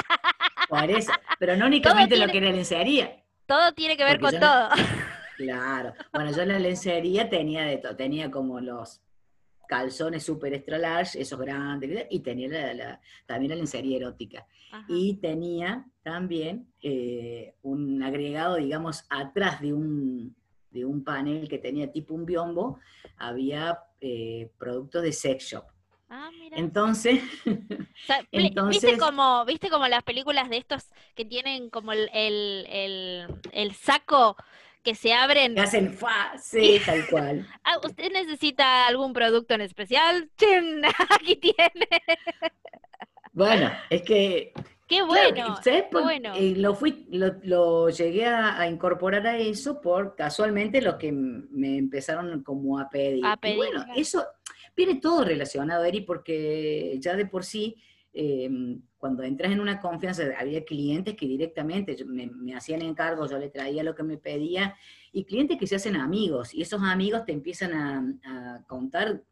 Por 0.69 0.91
eso, 0.91 1.13
pero 1.39 1.57
no 1.57 1.65
únicamente 1.73 2.15
lo 2.19 2.27
que 2.27 2.37
era 2.37 2.51
lencería. 2.51 3.25
Todo 3.47 3.73
tiene 3.73 3.97
que 3.97 4.05
ver 4.05 4.21
con 4.21 4.39
todo. 4.39 4.69
Claro. 5.39 5.95
Bueno, 6.13 6.33
yo 6.33 6.43
en 6.43 6.49
la 6.49 6.59
lencería 6.59 7.31
tenía 7.31 7.63
de 7.63 7.79
todo. 7.79 7.95
Tenía 7.95 8.29
como 8.29 8.59
los 8.59 9.01
calzones 9.69 10.25
super 10.25 10.53
extra 10.53 10.79
large, 10.79 11.21
esos 11.21 11.39
grandes, 11.39 12.07
y 12.11 12.21
tenía 12.21 12.75
la, 12.75 13.01
también 13.25 13.51
la 13.51 13.57
lencería 13.57 13.99
erótica. 13.99 14.45
Y 14.89 15.15
tenía 15.19 15.87
también 16.03 16.67
eh, 16.83 17.55
un 17.63 18.03
agregado, 18.03 18.57
digamos, 18.57 19.05
atrás 19.09 19.61
de 19.61 19.73
un, 19.73 20.35
de 20.71 20.85
un 20.85 21.05
panel 21.05 21.49
que 21.49 21.59
tenía 21.59 21.93
tipo 21.93 22.15
un 22.15 22.27
biombo, 22.27 22.81
había 23.17 23.79
eh, 24.01 24.51
productos 24.59 25.03
de 25.05 25.13
sex 25.13 25.45
shop. 25.45 25.65
Ah, 26.11 26.31
mira. 26.37 26.57
Entonces, 26.57 27.23
¿viste 28.69 28.99
como, 28.99 29.45
viste 29.45 29.71
como 29.71 29.87
las 29.87 30.03
películas 30.03 30.51
de 30.51 30.57
estos 30.57 30.89
que 31.15 31.25
tienen 31.25 31.71
como 31.71 31.93
el, 31.93 32.09
el 32.13 33.75
saco 33.75 34.37
que 34.89 34.95
se 34.95 35.13
abren. 35.13 35.55
Que 35.55 35.61
hacen 35.61 35.93
fa, 35.93 36.33
sí, 36.39 36.81
tal 36.87 37.07
cual. 37.09 37.47
Ah, 37.63 37.79
¿Usted 37.85 38.11
necesita 38.11 38.87
algún 38.87 39.13
producto 39.13 39.55
en 39.55 39.61
especial? 39.61 40.31
¡Chin! 40.39 40.83
Aquí 41.11 41.37
tiene. 41.37 41.89
Bueno, 43.33 43.71
es 43.91 44.03
que. 44.03 44.53
Qué 44.87 45.03
bueno. 45.03 45.57
¿sabes? 45.63 45.85
bueno. 45.93 46.33
Eh, 46.35 46.55
lo, 46.57 46.75
fui, 46.75 47.07
lo, 47.11 47.91
llegué 47.91 48.25
a, 48.25 48.67
incorporar 48.67 49.27
a 49.27 49.37
eso 49.37 49.83
por 49.83 50.17
casualmente 50.17 50.81
lo 50.81 50.97
que 50.97 51.13
me 51.13 51.77
empezaron 51.77 52.43
como 52.43 52.79
a 52.79 52.89
pedir. 52.89 53.27
A 53.27 53.37
pedir 53.37 53.57
bueno, 53.57 53.85
eso 53.95 54.27
viene 54.75 54.95
todo 54.95 55.25
relacionado, 55.25 55.85
Eri, 55.85 56.01
porque 56.01 56.97
ya 57.01 57.15
de 57.17 57.27
por 57.27 57.45
sí 57.45 57.77
Em, 58.21 58.83
cuando 58.99 59.23
entras 59.23 59.53
en 59.53 59.61
una 59.61 59.79
confianza, 59.79 60.25
había 60.37 60.65
clientes 60.65 61.15
que 61.15 61.25
directamente 61.25 62.05
me, 62.05 62.53
hacían 62.53 62.83
encargos, 62.83 63.31
yo 63.31 63.39
le 63.39 63.49
traía 63.49 63.85
lo 63.85 63.95
que 63.95 64.03
me 64.03 64.17
pedía, 64.17 64.75
y 65.13 65.23
clientes 65.23 65.57
que 65.57 65.69
se 65.69 65.77
hacen 65.77 65.95
amigos, 65.95 66.53
y 66.53 66.63
esos 66.63 66.83
amigos 66.83 67.25
te 67.25 67.31
empiezan 67.31 68.19
a, 68.25 68.65
contar, 68.67 69.23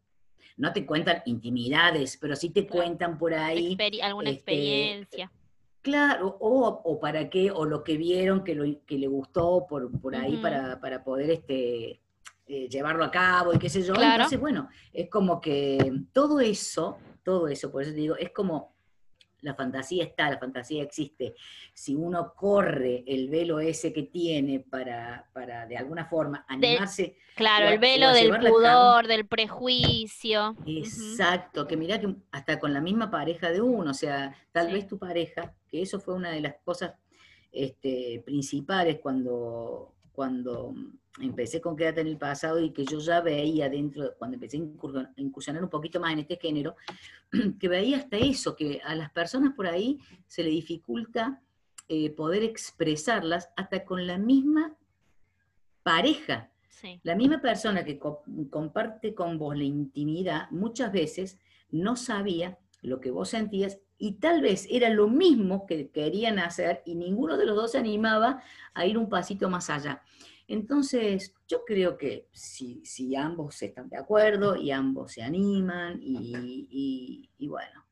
no 0.56 0.72
te 0.72 0.86
cuentan 0.86 1.20
intimidades, 1.26 2.16
pero 2.16 2.36
sí 2.36 2.50
te 2.50 2.64
cuentan 2.68 3.18
por 3.18 3.34
ahí. 3.34 3.76
alguna 4.00 4.30
este, 4.30 4.52
experiencia. 4.52 5.32
Claro, 5.82 6.36
o, 6.38 7.00
para 7.00 7.28
qué, 7.28 7.50
o 7.50 7.64
lo 7.64 7.82
que 7.82 7.96
vieron 7.96 8.44
que, 8.44 8.54
lo, 8.54 8.64
que 8.86 8.98
le 8.98 9.08
gustó 9.08 9.66
por, 9.68 10.00
por 10.00 10.14
ahí 10.14 10.36
para, 10.36 10.80
para, 10.80 11.02
poder 11.02 11.30
este, 11.30 12.00
eh, 12.46 12.68
llevarlo 12.68 13.02
a 13.02 13.10
cabo 13.10 13.52
y 13.52 13.58
qué 13.58 13.68
sé 13.68 13.82
yo. 13.82 13.94
Entonces, 14.00 14.38
bueno, 14.38 14.68
es 14.92 15.10
como 15.10 15.40
que 15.40 16.04
todo 16.12 16.38
eso, 16.38 16.98
todo 17.24 17.48
eso, 17.48 17.72
por 17.72 17.82
eso 17.82 17.90
te 17.90 17.96
digo, 17.96 18.14
es 18.16 18.30
como 18.30 18.75
la 19.40 19.54
fantasía 19.54 20.04
está, 20.04 20.30
la 20.30 20.38
fantasía 20.38 20.82
existe. 20.82 21.34
Si 21.72 21.94
uno 21.94 22.34
corre 22.34 23.04
el 23.06 23.28
velo 23.28 23.60
ese 23.60 23.92
que 23.92 24.04
tiene 24.04 24.60
para, 24.60 25.28
para 25.32 25.66
de 25.66 25.76
alguna 25.76 26.06
forma 26.06 26.44
animarse. 26.48 27.16
claro, 27.34 27.68
el 27.68 27.78
velo 27.78 28.12
del 28.12 28.38
pudor, 28.38 29.06
del 29.06 29.26
prejuicio. 29.26 30.56
Exacto, 30.66 31.66
que 31.66 31.76
mira 31.76 32.00
que 32.00 32.14
hasta 32.32 32.58
con 32.58 32.72
la 32.72 32.80
misma 32.80 33.10
pareja 33.10 33.50
de 33.50 33.60
uno, 33.60 33.90
o 33.90 33.94
sea, 33.94 34.34
tal 34.52 34.72
vez 34.72 34.86
tu 34.86 34.98
pareja, 34.98 35.54
que 35.68 35.82
eso 35.82 36.00
fue 36.00 36.14
una 36.14 36.30
de 36.30 36.40
las 36.40 36.56
cosas 36.64 36.94
este, 37.52 38.22
principales 38.24 38.98
cuando, 39.00 39.94
cuando 40.12 40.74
empecé 41.20 41.60
con 41.60 41.76
Quédate 41.76 42.00
en 42.00 42.08
el 42.08 42.18
pasado 42.18 42.60
y 42.60 42.72
que 42.72 42.84
yo 42.84 42.98
ya 42.98 43.20
veía 43.20 43.68
dentro, 43.68 44.14
cuando 44.18 44.34
empecé 44.34 44.58
a 44.58 44.60
incursionar 45.16 45.62
un 45.62 45.70
poquito 45.70 46.00
más 46.00 46.12
en 46.12 46.20
este 46.20 46.36
género, 46.36 46.76
que 47.60 47.68
veía 47.68 47.98
hasta 47.98 48.16
eso, 48.16 48.54
que 48.54 48.80
a 48.84 48.94
las 48.94 49.10
personas 49.10 49.54
por 49.54 49.66
ahí 49.66 49.98
se 50.26 50.42
le 50.42 50.50
dificulta 50.50 51.40
eh, 51.88 52.10
poder 52.10 52.42
expresarlas 52.42 53.50
hasta 53.56 53.84
con 53.84 54.06
la 54.06 54.18
misma 54.18 54.76
pareja. 55.82 56.50
La 57.02 57.16
misma 57.16 57.40
persona 57.40 57.84
que 57.84 57.98
comparte 57.98 59.14
con 59.14 59.38
vos 59.38 59.56
la 59.56 59.64
intimidad 59.64 60.48
muchas 60.50 60.92
veces 60.92 61.38
no 61.70 61.96
sabía 61.96 62.58
lo 62.82 63.00
que 63.00 63.10
vos 63.10 63.30
sentías 63.30 63.78
y 63.98 64.12
tal 64.14 64.42
vez 64.42 64.68
era 64.70 64.90
lo 64.90 65.08
mismo 65.08 65.66
que 65.66 65.90
querían 65.90 66.38
hacer 66.38 66.82
y 66.84 66.94
ninguno 66.94 67.36
de 67.36 67.46
los 67.46 67.56
dos 67.56 67.72
se 67.72 67.78
animaba 67.78 68.42
a 68.74 68.86
ir 68.86 68.98
un 68.98 69.08
pasito 69.08 69.48
más 69.48 69.70
allá. 69.70 70.02
Entonces, 70.48 71.34
yo 71.48 71.64
creo 71.64 71.96
que 71.96 72.28
si, 72.32 72.84
si 72.84 73.16
ambos 73.16 73.60
están 73.62 73.88
de 73.88 73.96
acuerdo 73.96 74.56
y 74.56 74.70
ambos 74.70 75.12
se 75.12 75.22
animan 75.22 75.98
y, 76.00 77.28
bueno, 77.48 77.84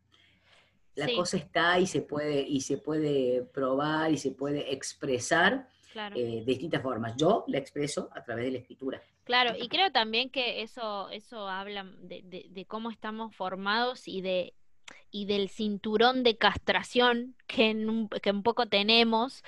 la 0.95 1.13
cosa 1.15 1.37
está 1.37 1.81
y 1.81 1.87
se 1.87 2.03
puede 2.03 2.43
y 2.43 2.61
se 2.61 2.79
puede 2.79 3.43
probar 3.43 4.13
y 4.13 4.19
se 4.19 4.31
puede 4.31 4.73
expresar 4.73 5.69
eh, 6.15 6.41
de 6.41 6.45
distintas 6.45 6.83
formas. 6.83 7.17
Yo 7.17 7.45
la 7.49 7.59
expreso 7.59 8.09
a 8.15 8.23
través 8.23 8.45
de 8.45 8.53
la 8.53 8.59
escritura. 8.59 9.03
Claro, 9.25 9.57
y 9.59 9.69
creo 9.69 9.91
también 9.91 10.31
que 10.31 10.63
eso 10.63 11.09
eso 11.09 11.49
habla 11.49 11.85
de, 12.03 12.47
de 12.49 12.65
cómo 12.67 12.91
estamos 12.91 13.35
formados 13.35 14.07
y 14.07 14.21
de 14.21 14.55
y 15.15 15.27
del 15.27 15.49
cinturón 15.49 16.25
de 16.25 16.37
castración 16.37 17.37
que, 17.47 17.71
un, 17.71 18.09
que 18.09 18.33
un 18.33 18.43
poco 18.43 18.67
tenemos, 18.67 19.45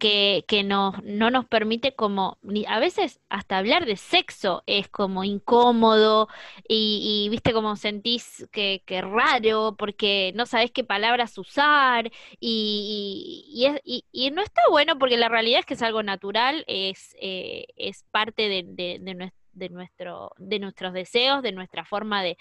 que, 0.00 0.46
que 0.48 0.64
no, 0.64 0.94
no 1.04 1.30
nos 1.30 1.44
permite 1.44 1.94
como, 1.94 2.38
a 2.66 2.80
veces 2.80 3.20
hasta 3.28 3.58
hablar 3.58 3.84
de 3.84 3.96
sexo 3.96 4.62
es 4.66 4.88
como 4.88 5.22
incómodo 5.22 6.28
y, 6.66 7.28
viste 7.30 7.52
como 7.52 7.76
sentís 7.76 8.48
que, 8.52 8.82
que, 8.86 9.02
raro 9.02 9.76
porque 9.78 10.32
no 10.34 10.46
sabes 10.46 10.70
qué 10.70 10.82
palabras 10.82 11.36
usar 11.36 12.10
y, 12.40 13.44
y, 13.84 14.04
y, 14.12 14.30
no 14.30 14.40
está 14.40 14.62
bueno 14.70 14.98
porque 14.98 15.18
la 15.18 15.28
realidad 15.28 15.60
es 15.60 15.66
que 15.66 15.74
es 15.74 15.82
algo 15.82 16.02
natural, 16.02 16.64
es, 16.68 17.14
eh, 17.20 17.66
es 17.76 18.06
parte 18.10 18.48
de, 18.48 18.64
de, 18.66 19.30
de, 19.52 19.68
nuestro, 19.68 20.32
de 20.38 20.58
nuestros 20.58 20.94
deseos, 20.94 21.42
de 21.42 21.52
nuestra 21.52 21.84
forma 21.84 22.22
de 22.22 22.38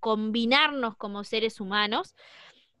combinarnos 0.00 0.96
como 0.96 1.24
seres 1.24 1.60
humanos. 1.60 2.14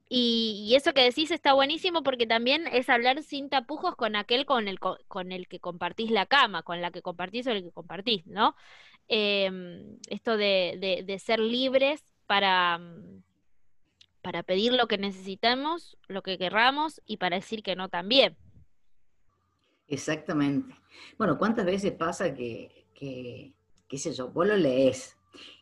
Y, 0.08 0.72
eso 0.74 0.92
que 0.92 1.02
decís 1.02 1.30
está 1.30 1.52
buenísimo 1.52 2.02
porque 2.02 2.26
también 2.26 2.66
es 2.66 2.88
hablar 2.88 3.22
sin 3.22 3.48
tapujos 3.48 3.94
con 3.94 4.16
aquel 4.16 4.44
con 4.44 4.66
el, 4.66 4.80
con 4.80 5.30
el 5.30 5.46
que 5.46 5.60
compartís 5.60 6.10
la 6.10 6.26
cama, 6.26 6.64
con 6.64 6.80
la 6.80 6.90
que 6.90 7.02
compartís 7.02 7.46
o 7.46 7.50
el 7.52 7.62
que 7.62 7.70
compartís, 7.70 8.26
¿no? 8.26 8.56
Em, 9.08 9.98
esto 10.08 10.36
de, 10.36 11.04
de, 11.06 11.18
ser 11.18 11.38
libres 11.40 12.02
para, 12.26 12.78
mm, 12.78 13.22
para 14.22 14.42
pedir 14.42 14.72
lo 14.72 14.88
que 14.88 14.98
necesitamos, 14.98 15.96
lo 16.08 16.22
que 16.22 16.38
querramos 16.38 17.00
y 17.06 17.18
para 17.18 17.36
decir 17.36 17.62
que 17.62 17.76
no 17.76 17.88
también. 17.88 18.36
Exactamente. 19.88 20.74
Bueno, 21.18 21.38
¿cuántas 21.38 21.66
veces 21.66 21.92
pasa 21.92 22.34
que, 22.34 22.86
que 22.94 23.54
qué 23.90 23.98
sé 23.98 24.12
yo, 24.12 24.28
vos 24.28 24.46
lo 24.46 24.56
lees 24.56 25.16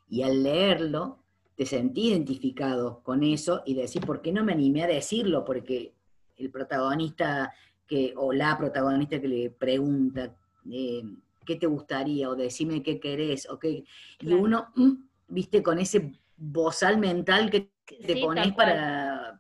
y 0.08 0.22
al 0.22 0.42
leerlo 0.42 1.18
te 1.58 1.66
sentí 1.66 2.10
identificado 2.10 3.02
con 3.02 3.24
eso 3.24 3.62
y 3.66 3.74
decir, 3.74 4.06
¿por 4.06 4.22
qué 4.22 4.32
no 4.32 4.44
me 4.44 4.52
animé 4.52 4.84
a 4.84 4.86
decirlo? 4.86 5.44
Porque 5.44 5.92
el 6.36 6.50
protagonista 6.50 7.52
que, 7.84 8.14
o 8.16 8.32
la 8.32 8.56
protagonista 8.56 9.20
que 9.20 9.26
le 9.26 9.50
pregunta, 9.50 10.36
eh, 10.70 11.02
¿qué 11.44 11.56
te 11.56 11.66
gustaría? 11.66 12.30
O 12.30 12.36
decime 12.36 12.80
qué 12.80 13.00
querés, 13.00 13.50
o 13.50 13.58
qué... 13.58 13.82
Y 14.20 14.32
uno, 14.32 14.68
mm, 14.76 14.92
viste, 15.26 15.60
con 15.60 15.80
ese 15.80 16.12
bozal 16.36 16.96
mental 16.96 17.50
que 17.50 17.72
te 18.06 18.16
pones 18.18 18.52
para, 18.52 19.36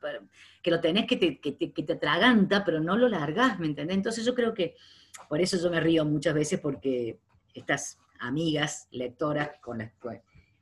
que 0.60 0.72
lo 0.72 0.80
tenés 0.80 1.06
que 1.06 1.18
te, 1.18 1.38
que 1.38 1.52
te, 1.52 1.72
que 1.72 1.84
te 1.84 1.92
atraganta, 1.92 2.64
pero 2.64 2.80
no 2.80 2.96
lo 2.96 3.08
largás, 3.08 3.60
¿me 3.60 3.68
entendés? 3.68 3.96
Entonces 3.96 4.24
yo 4.24 4.34
creo 4.34 4.52
que, 4.54 4.74
por 5.28 5.40
eso 5.40 5.56
yo 5.56 5.70
me 5.70 5.78
río 5.78 6.04
muchas 6.04 6.34
veces, 6.34 6.58
porque 6.58 7.20
estas 7.54 8.00
amigas 8.18 8.88
lectoras 8.90 9.50
con 9.60 9.78
las 9.78 9.92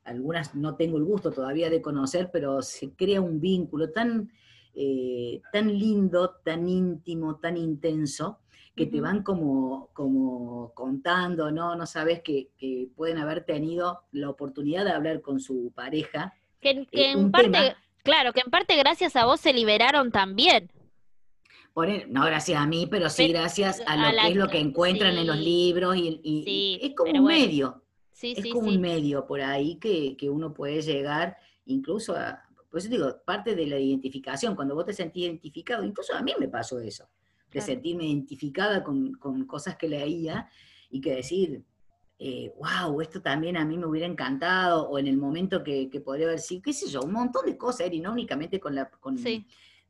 algunas 0.07 0.55
no 0.55 0.77
tengo 0.77 0.99
el 0.99 1.05
gusto 1.05 1.33
todavía 1.33 1.69
de 1.69 1.83
conocer, 1.83 2.31
pero 2.33 2.63
se 2.63 2.93
crea 2.95 3.21
un 3.21 3.41
vínculo 3.41 3.91
tan, 3.91 4.31
eh, 4.75 5.43
tan 5.53 5.77
lindo, 5.77 6.37
tan 6.45 6.69
íntimo, 6.69 7.37
tan 7.37 7.57
intenso, 7.57 8.39
que 8.75 8.87
te 8.87 9.01
van 9.01 9.23
como, 9.23 9.89
como 9.95 10.73
contando, 10.75 11.51
¿no? 11.51 11.75
No 11.77 11.87
sabes 11.87 12.23
que, 12.23 12.51
pueden 12.95 13.19
haber 13.19 13.45
tenido 13.45 14.03
la 14.13 14.29
oportunidad 14.29 14.85
de 14.85 14.93
hablar 14.93 15.23
con 15.23 15.41
su 15.41 15.73
pareja. 15.75 16.35
Que, 16.61 16.71
eh, 16.71 16.87
en 16.93 17.31
parte, 17.31 17.75
claro, 18.03 18.33
que 18.33 18.41
en 18.41 18.51
parte 18.51 18.77
gracias 18.77 19.17
a 19.17 19.25
vos 19.25 19.41
se 19.41 19.53
liberaron 19.53 20.13
también. 20.13 20.71
no 22.09 22.25
gracias 22.27 22.61
a 22.61 22.67
mí, 22.67 22.87
pero 22.87 23.09
sí 23.09 23.29
gracias 23.29 23.83
a 23.87 23.97
lo 23.97 24.21
que 24.21 24.29
es 24.29 24.37
lo 24.37 24.49
que 24.49 24.61
encuentran 24.61 25.17
en 25.17 25.27
los 25.27 25.39
libros 25.39 25.97
y, 25.97 26.79
es 26.83 26.95
como 26.95 27.11
un 27.13 27.25
medio 27.25 27.86
es 28.23 28.53
como 28.53 28.69
un 28.69 28.81
medio 28.81 29.27
por 29.27 29.41
ahí 29.41 29.77
que, 29.77 30.31
uno 30.31 30.53
puede 30.53 30.81
llegar 30.83 31.37
incluso 31.67 32.15
a, 32.17 32.43
por 32.71 32.79
eso 32.81 32.89
digo, 32.89 33.21
parte 33.25 33.55
de 33.55 33.67
la 33.67 33.79
identificación, 33.79 34.55
cuando 34.55 34.75
vos 34.75 34.87
te 34.87 34.93
sentís 34.93 35.25
identificado, 35.25 35.85
incluso 35.85 36.15
a 36.15 36.23
mí 36.23 36.33
me 36.39 36.49
pasó 36.49 36.79
eso, 36.79 37.09
de 37.51 37.61
sentirme 37.61 38.05
identificada 38.07 38.83
con, 38.83 39.15
cosas 39.47 39.77
que 39.77 39.89
leía 39.89 40.49
y 40.91 41.01
que 41.01 41.17
decir, 41.17 41.65
wow, 42.57 43.01
eh, 43.01 43.03
esto 43.03 43.21
también 43.21 43.57
a 43.57 43.65
mí 43.65 43.77
me 43.77 43.87
hubiera 43.87 44.07
encantado, 44.07 44.89
o 44.89 44.99
en 44.99 45.07
el 45.07 45.17
momento 45.17 45.63
que, 45.63 45.91
podría 46.05 46.27
haber 46.27 46.39
sido, 46.39 46.63
qué 46.63 46.73
sé 46.73 46.89
yo, 46.89 47.01
un 47.01 47.13
montón 47.13 47.47
de 47.47 47.57
cosas, 47.57 47.93
y 47.93 48.01
no 48.01 48.13
únicamente 48.13 48.61
con 48.61 48.75
la... 48.75 48.89
Con, 48.91 49.19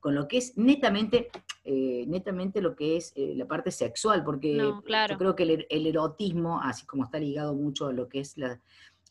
con 0.07 0.15
lo 0.15 0.29
que 0.29 0.37
es 0.37 0.57
netamente, 0.57 1.31
eh, 1.65 2.05
netamente 2.07 2.61
lo 2.61 2.77
que 2.77 2.97
es 2.97 3.13
eh, 3.17 3.35
la 3.35 3.45
parte 3.49 3.73
sexual, 3.73 4.23
porque 4.23 4.55
yo 4.55 4.85
creo 5.19 5.35
que 5.35 5.67
el, 5.69 5.87
erotismo, 5.89 6.61
así 6.63 6.87
como 6.87 7.03
está 7.03 7.19
ligado 7.19 7.55
mucho 7.55 7.89
a 7.89 7.93
lo 7.93 8.09
que 8.09 8.21
es 8.21 8.37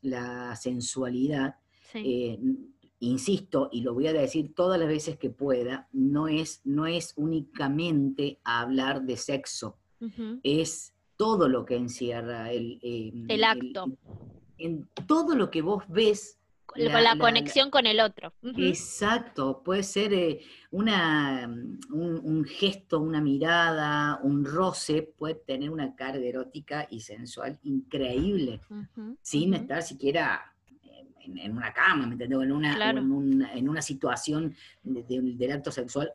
la, 0.01 0.55
sensualidad, 0.55 1.55
eh, 1.95 2.39
insisto, 3.01 3.67
y 3.73 3.81
lo 3.81 3.93
voy 3.93 4.08
a 4.08 4.13
decir 4.13 4.55
todas 4.55 4.79
las 4.79 4.88
veces 4.88 5.17
que 5.17 5.29
pueda, 5.29 5.89
no 5.91 6.29
es, 6.29 6.62
no 6.63 6.88
es 6.88 7.12
únicamente 7.17 8.39
hablar 8.45 9.01
de 9.01 9.17
sexo, 9.17 9.77
es 10.43 10.93
todo 11.17 11.49
lo 11.49 11.65
que 11.65 11.75
encierra 11.75 12.53
el, 12.53 12.79
el 13.27 13.43
acto. 13.43 13.97
en 14.58 14.88
todo 15.05 15.36
lo 15.36 15.51
que 15.51 15.62
vos 15.62 15.84
ves 15.89 16.39
con 16.65 17.04
la, 17.04 17.17
conexión 17.17 17.69
con 17.69 17.86
el 17.86 17.99
otro. 17.99 18.34
Exacto, 18.58 19.62
puede 19.63 19.84
ser 19.84 20.13
eh, 20.13 20.41
una, 20.71 21.47
un, 21.91 22.45
gesto, 22.45 22.99
una 22.99 23.21
mirada, 23.21 24.19
un 24.23 24.43
roce, 24.45 25.13
puede 25.17 25.36
tener 25.36 25.69
una 25.69 25.95
carga 25.95 26.25
erótica 26.25 26.88
y 26.89 27.01
sensual 27.01 27.60
increíble, 27.63 28.62
sin 29.21 29.54
estar 29.54 29.84
siquiera 29.84 30.54
en, 31.21 31.56
una 31.56 31.73
cama, 31.73 32.06
¿me 32.08 32.13
entiendes? 32.13 32.41
En 32.41 32.51
una, 32.51 32.91
en, 33.54 33.69
una 33.69 33.82
situación 33.82 34.56
del 34.84 35.51
acto 35.51 35.71
sexual 35.71 36.12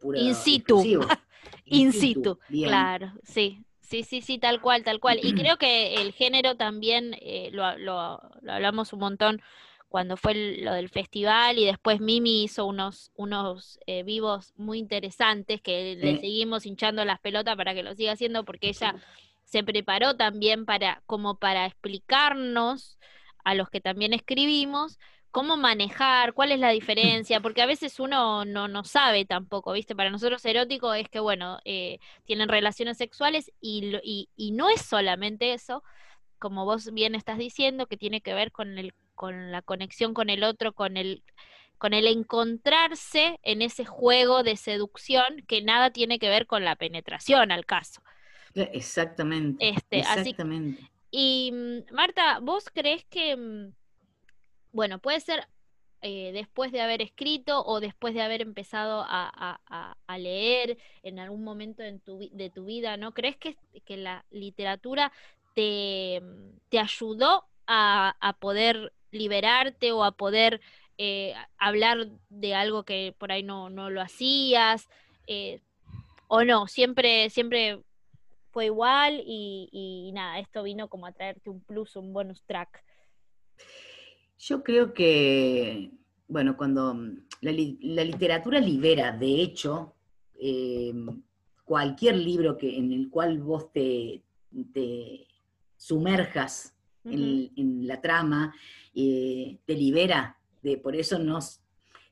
pura, 0.00 0.18
In 0.18 0.34
situ. 0.34 0.82
In, 1.64 1.92
situ, 1.92 2.38
claro, 2.48 3.12
sí. 3.22 3.65
Sí, 3.86 4.02
sí, 4.02 4.20
sí, 4.20 4.38
tal 4.38 4.60
cual, 4.60 4.82
tal 4.82 5.00
cual. 5.00 5.20
Y 5.22 5.32
creo 5.34 5.56
que 5.58 5.94
el 5.94 6.12
género 6.12 6.56
también 6.56 7.16
eh, 7.20 7.50
lo, 7.52 7.78
lo, 7.78 8.20
hablamos 8.48 8.92
un 8.92 9.00
montón 9.00 9.42
cuando 9.88 10.16
fue 10.16 10.34
lo 10.58 10.72
del 10.72 10.88
festival 10.88 11.58
y 11.58 11.64
después 11.64 12.00
Mimi 12.00 12.44
hizo 12.44 12.66
unos, 12.66 13.12
unos 13.14 13.78
eh, 13.86 14.02
vivos 14.02 14.52
muy 14.56 14.78
interesantes 14.78 15.60
que 15.62 15.96
le 15.96 16.18
seguimos 16.18 16.66
hinchando 16.66 17.04
las 17.04 17.20
pelotas 17.20 17.56
para 17.56 17.72
que 17.72 17.84
lo 17.84 17.94
siga 17.94 18.12
haciendo 18.12 18.44
porque 18.44 18.68
ella 18.68 18.96
se 19.44 19.62
preparó 19.62 20.16
también 20.16 20.66
para, 20.66 21.02
como 21.06 21.38
para 21.38 21.66
explicarnos 21.66 22.98
a 23.44 23.54
los 23.54 23.70
que 23.70 23.80
también 23.80 24.12
escribimos, 24.12 24.98
cómo 25.36 25.58
manejar, 25.58 26.32
cuál 26.32 26.50
es 26.50 26.60
la 26.60 26.70
diferencia, 26.70 27.42
porque 27.42 27.60
a 27.60 27.66
veces 27.66 28.00
uno 28.00 28.46
no, 28.46 28.68
no 28.68 28.84
sabe 28.84 29.26
tampoco, 29.26 29.72
¿viste? 29.72 29.94
Para 29.94 30.08
nosotros 30.08 30.42
erótico 30.46 30.94
es 30.94 31.10
que, 31.10 31.20
bueno, 31.20 31.58
eh, 31.66 31.98
tienen 32.24 32.48
relaciones 32.48 32.96
sexuales 32.96 33.52
y, 33.60 33.98
y, 34.02 34.30
y 34.34 34.52
no 34.52 34.70
es 34.70 34.80
solamente 34.80 35.52
eso, 35.52 35.82
como 36.38 36.64
vos 36.64 36.90
bien 36.90 37.14
estás 37.14 37.36
diciendo, 37.36 37.86
que 37.86 37.98
tiene 37.98 38.22
que 38.22 38.32
ver 38.32 38.50
con 38.50 38.78
el 38.78 38.94
con 39.14 39.52
la 39.52 39.60
conexión 39.60 40.14
con 40.14 40.30
el 40.30 40.42
otro, 40.42 40.72
con 40.72 40.96
el, 40.96 41.22
con 41.76 41.92
el 41.92 42.06
encontrarse 42.06 43.38
en 43.42 43.60
ese 43.60 43.84
juego 43.84 44.42
de 44.42 44.56
seducción 44.56 45.44
que 45.46 45.60
nada 45.60 45.90
tiene 45.90 46.18
que 46.18 46.30
ver 46.30 46.46
con 46.46 46.64
la 46.64 46.76
penetración 46.76 47.52
al 47.52 47.66
caso. 47.66 48.00
Exactamente. 48.54 49.68
Este, 49.68 49.98
exactamente. 49.98 50.90
y 51.10 51.52
mm, 51.52 51.94
Marta, 51.94 52.38
¿vos 52.40 52.70
crees 52.72 53.04
que, 53.04 53.36
mm, 53.36 53.74
bueno, 54.76 54.98
puede 54.98 55.20
ser 55.20 55.48
eh, 56.02 56.32
después 56.32 56.70
de 56.70 56.82
haber 56.82 57.00
escrito 57.00 57.64
o 57.64 57.80
después 57.80 58.12
de 58.12 58.20
haber 58.20 58.42
empezado 58.42 59.04
a, 59.08 59.58
leer 60.18 60.76
en 61.02 61.18
algún 61.18 61.42
momento 61.42 61.82
de 61.82 62.50
tu 62.50 62.64
vida, 62.66 62.96
¿no? 62.98 63.12
¿Crees 63.12 63.36
que, 63.36 63.56
la 63.96 64.24
literatura 64.30 65.12
te, 65.54 66.20
ayudó 66.78 67.46
a, 67.66 68.36
poder 68.38 68.92
liberarte 69.10 69.92
o 69.92 70.04
a 70.04 70.12
poder 70.12 70.60
eh, 70.98 71.34
hablar 71.56 72.08
de 72.28 72.54
algo 72.54 72.84
que 72.84 73.14
por 73.18 73.32
ahí 73.32 73.42
no, 73.42 73.70
lo 73.70 74.00
hacías, 74.02 74.88
eh, 75.26 75.60
o 76.28 76.44
no, 76.44 76.68
siempre, 76.68 77.30
siempre 77.30 77.80
fue 78.50 78.66
igual 78.66 79.22
y, 79.24 80.10
nada, 80.12 80.38
esto 80.38 80.62
vino 80.62 80.88
como 80.88 81.06
a 81.06 81.12
traerte 81.12 81.48
un 81.48 81.62
plus, 81.62 81.96
un 81.96 82.12
bonus 82.12 82.42
track. 82.44 82.84
Yo 84.38 84.62
creo 84.62 84.92
que, 84.92 85.90
bueno, 86.28 86.56
cuando 86.56 86.94
la, 87.40 87.52
literatura 87.52 88.60
libera, 88.60 89.12
de 89.12 89.40
hecho, 89.40 89.94
eh, 90.38 90.92
cualquier 91.64 92.16
libro 92.16 92.56
que, 92.56 92.76
en 92.76 92.92
el 92.92 93.08
cual 93.08 93.40
vos 93.40 93.72
te, 93.72 94.22
te 94.72 95.26
sumerjas 95.76 96.74
en, 97.04 97.86
la 97.86 98.00
trama, 98.00 98.54
eh, 98.94 99.58
te 99.64 99.74
libera, 99.74 100.38
de, 100.62 100.76
por 100.76 100.96
eso 100.96 101.18
nos, 101.18 101.60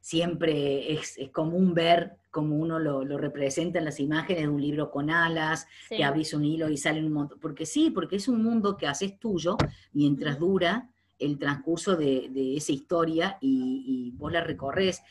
siempre 0.01 0.93
es, 0.93 1.19
común 1.33 1.75
ver 1.75 2.17
como 2.31 2.57
uno 2.57 2.79
lo, 2.79 3.05
representa 3.17 3.79
en 3.79 3.85
las 3.85 4.01
imágenes 4.01 4.43
de 4.43 4.49
un 4.49 4.61
libro 4.61 4.91
con 4.91 5.09
alas, 5.11 5.67
que 5.89 6.05
abrís 6.05 6.35
un 6.35 6.45
hilo 6.45 6.69
y 6.69 6.77
sale 6.77 7.05
un 7.05 7.13
montón, 7.13 7.39
porque 7.39 7.65
sí, 7.65 7.91
porque 7.91 8.17
es 8.17 8.29
un 8.29 8.43
mundo 8.43 8.77
que 8.77 8.87
haces 8.87 9.19
tuyo 9.19 9.57
mientras 9.93 10.39
dura 10.39 10.91
el 11.25 11.39
transcurso 11.39 11.97
de, 11.97 12.57
esa 12.57 12.73
historia 12.73 13.39
y, 13.41 14.13
vos 14.17 14.33
la 14.33 14.43
recorres. 14.43 15.03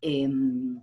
Em, 0.00 0.80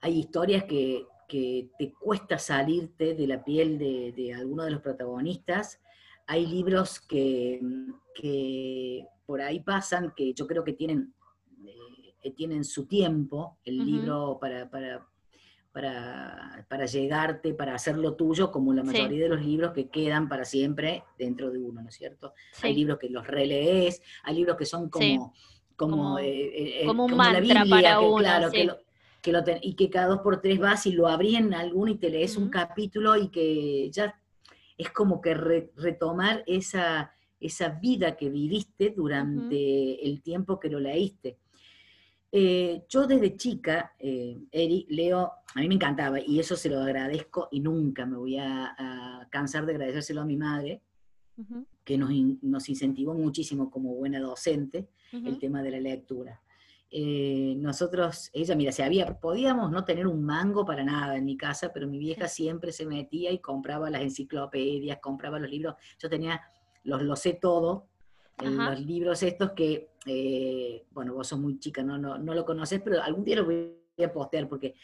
hay 0.00 0.18
historias 0.18 0.64
que, 0.64 1.06
te 1.28 1.92
cuesta 1.92 2.38
salirte 2.38 3.14
de 3.14 3.26
la 3.28 3.44
piel 3.44 3.78
de, 3.78 4.12
de 4.16 4.34
alguno 4.34 4.64
de 4.64 4.72
los 4.72 4.80
protagonistas. 4.80 5.80
Hay 6.26 6.46
libros 6.46 7.00
que, 7.00 7.60
por 9.26 9.40
ahí 9.40 9.60
pasan, 9.60 10.12
que 10.16 10.34
yo 10.34 10.46
creo 10.46 10.64
que 10.64 10.72
tienen, 10.72 11.14
eh, 12.22 12.30
tienen 12.32 12.64
su 12.64 12.86
tiempo, 12.86 13.58
el 13.64 13.84
libro 13.84 14.38
para, 14.40 14.68
para, 14.68 15.08
para, 15.72 16.86
llegarte, 16.86 17.54
para 17.54 17.74
hacerlo 17.74 18.14
tuyo, 18.14 18.50
como 18.50 18.72
la 18.72 18.82
mayoría 18.82 19.24
de 19.24 19.28
los 19.28 19.44
libros 19.44 19.72
que 19.72 19.88
quedan 19.88 20.28
para 20.28 20.44
siempre 20.44 21.04
dentro 21.18 21.50
de 21.50 21.58
uno, 21.58 21.82
¿no 21.82 21.88
es 21.88 21.94
cierto? 21.94 22.34
Hay 22.62 22.74
libros 22.74 22.98
que 22.98 23.08
los 23.08 23.26
relees, 23.26 24.02
hay 24.24 24.36
libros 24.36 24.56
que 24.56 24.66
son 24.66 24.88
como... 24.88 25.32
Como, 25.76 26.18
eh, 26.18 26.28
eh, 26.28 26.84
eh, 26.84 26.88
un 26.90 27.16
mantra 27.16 27.64
para 27.64 28.00
uno, 28.00 28.18
claro, 28.18 28.50
que 28.50 29.32
lo, 29.32 29.42
y 29.62 29.74
que 29.76 29.88
cada 29.88 30.08
dos 30.08 30.20
por 30.20 30.42
tres 30.42 30.58
vas 30.58 30.84
y 30.84 30.92
lo 30.92 31.08
abrís 31.08 31.38
en 31.38 31.54
alguno 31.54 31.90
y 31.90 31.96
te 31.96 32.10
lees 32.10 32.36
un 32.36 32.50
capítulo 32.50 33.16
y 33.16 33.28
que 33.28 33.90
ya 33.90 34.14
es 34.76 34.90
como 34.90 35.22
que 35.22 35.32
retomar 35.32 36.44
esa, 36.46 37.14
esa 37.40 37.70
vida 37.70 38.16
que 38.16 38.28
viviste 38.28 38.90
durante 38.90 40.06
el 40.06 40.20
tiempo 40.20 40.60
que 40.60 40.68
lo 40.68 40.80
leíste. 40.80 41.38
Eh, 42.32 42.84
yo 42.88 43.06
desde 43.06 43.36
chica, 43.36 43.94
eh, 43.98 44.38
Eri, 44.52 44.86
leo, 44.90 45.32
a 45.54 45.60
mí 45.60 45.68
me 45.68 45.74
encantaba 45.74 46.20
y 46.20 46.38
eso 46.38 46.54
se 46.54 46.68
lo 46.68 46.80
agradezco 46.80 47.48
y 47.50 47.60
nunca 47.60 48.06
me 48.06 48.16
voy 48.16 48.38
a, 48.38 49.26
cansar 49.30 49.64
de 49.66 49.72
agradecérselo 49.72 50.22
a 50.22 50.24
mi 50.24 50.36
madre, 50.36 50.82
que 51.84 51.96
nos, 51.96 52.10
nos, 52.42 52.68
incentivó 52.68 53.14
muchísimo 53.14 53.70
como 53.70 53.94
buena 53.94 54.20
docente 54.20 54.88
el 55.12 55.38
tema 55.38 55.62
de 55.62 55.70
la 55.70 55.80
lectura. 55.80 56.40
Eh, 56.92 57.54
nosotros, 57.56 58.30
ella, 58.32 58.56
mira, 58.56 58.72
se 58.72 58.82
había, 58.82 59.20
podíamos 59.20 59.70
no 59.70 59.84
tener 59.84 60.08
un 60.08 60.24
mango 60.24 60.64
para 60.64 60.82
nada 60.82 61.16
en 61.16 61.24
mi 61.24 61.36
casa, 61.36 61.72
pero 61.72 61.86
mi 61.86 61.98
vieja 61.98 62.26
siempre 62.26 62.72
se 62.72 62.84
metía 62.84 63.30
y 63.30 63.38
compraba 63.38 63.90
las 63.90 64.02
enciclopedias, 64.02 64.98
compraba 64.98 65.38
los 65.38 65.50
libros. 65.50 65.76
Yo 66.00 66.08
tenía, 66.08 66.40
los 66.82 67.02
lo 67.02 67.14
sé 67.14 67.34
todo, 67.34 67.86
los 68.42 68.80
libros 68.80 69.22
estos 69.22 69.52
que, 69.52 69.89
eh, 70.06 70.84
bueno, 70.90 71.14
vos 71.14 71.28
sos 71.28 71.38
muy 71.38 71.58
chica, 71.58 71.82
no, 71.82 71.98
no, 71.98 72.18
no 72.18 72.34
lo 72.34 72.44
conoces, 72.44 72.80
pero 72.82 73.02
algún 73.02 73.24
día 73.24 73.36
los 73.36 73.46
voy 73.46 73.76
a 74.02 74.12
postear 74.12 74.48
porque 74.48 74.74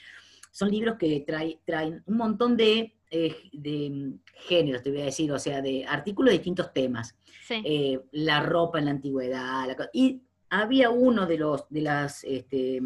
son 0.51 0.71
libros 0.71 0.97
que 0.99 1.21
trae, 1.27 1.61
traen 1.65 2.03
un 2.07 2.17
montón 2.17 2.57
de, 2.57 2.97
eh, 3.11 3.37
de, 3.53 4.13
géneros, 4.49 4.83
te 4.83 4.91
voy 4.91 5.03
a 5.03 5.07
decir, 5.07 5.31
o 5.31 5.39
sea, 5.39 5.61
de 5.61 5.85
artículos 5.87 6.31
de 6.31 6.39
distintos 6.39 6.73
temas. 6.73 7.15
Eh, 7.49 8.01
la 8.13 8.41
ropa 8.41 8.79
en 8.79 8.87
la 8.87 8.91
antigüedad, 8.91 9.69
y 9.93 10.23
había 10.51 10.91
uno 10.91 11.27
de 11.27 11.39
los 11.39 11.69
de 11.69 11.81
las 11.81 12.25
este, 12.25 12.81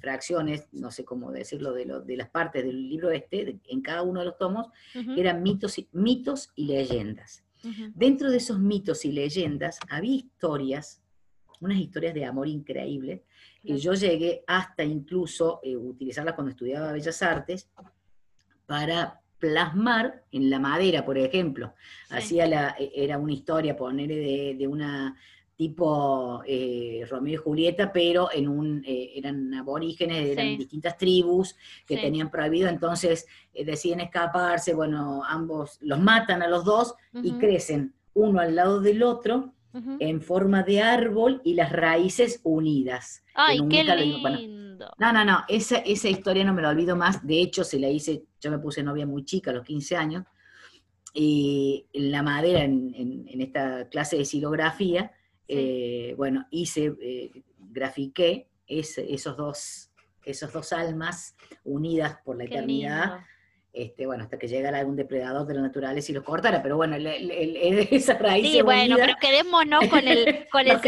fracciones, 0.00 0.66
no 0.72 0.90
sé 0.90 1.04
cómo 1.04 1.30
decirlo, 1.30 1.72
de, 1.72 1.84
lo, 1.84 2.00
de 2.00 2.16
las 2.16 2.30
partes 2.30 2.64
del 2.64 2.88
libro 2.88 3.10
este, 3.10 3.60
en 3.68 3.80
cada 3.80 4.02
uno 4.02 4.20
de 4.20 4.26
los 4.26 4.38
tomos, 4.38 4.68
que 4.92 5.20
eran 5.20 5.42
mitos 5.42 5.76
mitos 5.92 6.50
y 6.56 6.66
leyendas. 6.66 7.44
Dentro 7.94 8.30
de 8.30 8.36
esos 8.36 8.58
mitos 8.58 9.04
y 9.04 9.12
leyendas 9.12 9.78
había 9.88 10.16
historias, 10.16 11.00
unas 11.64 11.78
historias 11.78 12.14
de 12.14 12.24
amor 12.24 12.48
increíbles, 12.48 13.22
que 13.62 13.78
yo 13.78 13.94
llegué 13.94 14.44
hasta 14.46 14.84
incluso 14.84 15.60
eh, 15.62 15.76
utilizarlas 15.76 16.34
cuando 16.34 16.50
estudiaba 16.50 16.92
Bellas 16.92 17.22
Artes 17.22 17.68
para 18.66 19.20
plasmar 19.38 20.22
en 20.32 20.50
la 20.50 20.58
madera, 20.58 21.04
por 21.04 21.18
ejemplo. 21.18 21.74
Hacía 22.10 22.46
la, 22.46 22.76
e, 22.78 22.92
era 22.94 23.18
una 23.18 23.32
historia, 23.32 23.76
ponerle 23.76 24.16
de, 24.16 24.54
de 24.58 24.66
una 24.66 25.16
tipo 25.56 26.42
eh, 26.46 27.06
Romeo 27.08 27.34
y 27.34 27.36
Julieta, 27.36 27.92
pero 27.92 28.28
en 28.32 28.48
un, 28.48 28.82
eh, 28.86 29.12
eran 29.14 29.54
aborígenes, 29.54 30.30
eran 30.30 30.58
distintas 30.58 30.96
tribus 30.96 31.56
que 31.86 31.96
tenían 31.96 32.30
prohibido, 32.30 32.68
entonces 32.68 33.26
eh, 33.52 33.64
deciden 33.64 34.00
escaparse, 34.00 34.74
bueno, 34.74 35.22
ambos 35.24 35.78
los 35.80 36.00
matan 36.00 36.42
a 36.42 36.48
los 36.48 36.64
dos 36.64 36.94
y 37.22 37.32
crecen 37.34 37.94
uno 38.14 38.40
al 38.40 38.54
lado 38.54 38.80
del 38.80 39.02
otro 39.02 39.52
en 39.98 40.20
forma 40.20 40.62
de 40.62 40.82
árbol 40.82 41.40
y 41.44 41.54
las 41.54 41.72
raíces 41.72 42.40
unidas. 42.44 43.24
¡Ay, 43.34 43.58
qué 43.68 43.84
lindo! 43.84 44.90
no, 44.98 45.12
no, 45.12 45.24
no, 45.24 45.44
esa, 45.48 45.78
esa 45.78 46.08
historia 46.08 46.44
no 46.44 46.52
me 46.52 46.62
la 46.62 46.70
olvido 46.70 46.96
más, 46.96 47.26
de 47.26 47.40
hecho 47.40 47.64
se 47.64 47.78
la 47.78 47.88
hice, 47.88 48.24
yo 48.40 48.50
me 48.50 48.58
puse 48.58 48.82
novia 48.82 49.06
muy 49.06 49.24
chica, 49.24 49.50
a 49.50 49.54
los 49.54 49.64
15 49.64 49.96
años, 49.96 50.24
y 51.12 51.86
la 51.92 52.22
madera 52.22 52.64
en, 52.64 52.92
en 52.94 53.40
esta 53.40 53.88
clase 53.88 54.16
de 54.18 54.24
silografía, 54.24 55.12
eh, 55.46 56.14
bueno, 56.16 56.46
hice, 56.50 56.94
eh, 57.00 57.30
grafiqué 57.58 58.48
esos, 58.66 59.36
dos, 59.36 59.90
esos 60.24 60.52
dos 60.52 60.72
almas 60.72 61.36
unidas 61.64 62.18
por 62.24 62.36
la 62.36 62.44
eternidad. 62.44 63.20
Este, 63.74 64.06
bueno, 64.06 64.22
hasta 64.22 64.38
que 64.38 64.46
llegara 64.46 64.78
algún 64.78 64.94
depredador 64.94 65.48
de 65.48 65.54
los 65.54 65.62
naturales 65.64 66.08
y 66.08 66.12
los 66.12 66.22
cortara, 66.22 66.62
pero 66.62 66.76
bueno, 66.76 66.94
esa 66.96 68.14
raíz. 68.14 68.52
Sí, 68.52 68.62
bueno, 68.62 68.94
pero 68.96 69.14
quedémonos 69.20 69.88
con 69.88 70.06
el, 70.06 70.46
con 70.52 70.64
el 70.68 70.80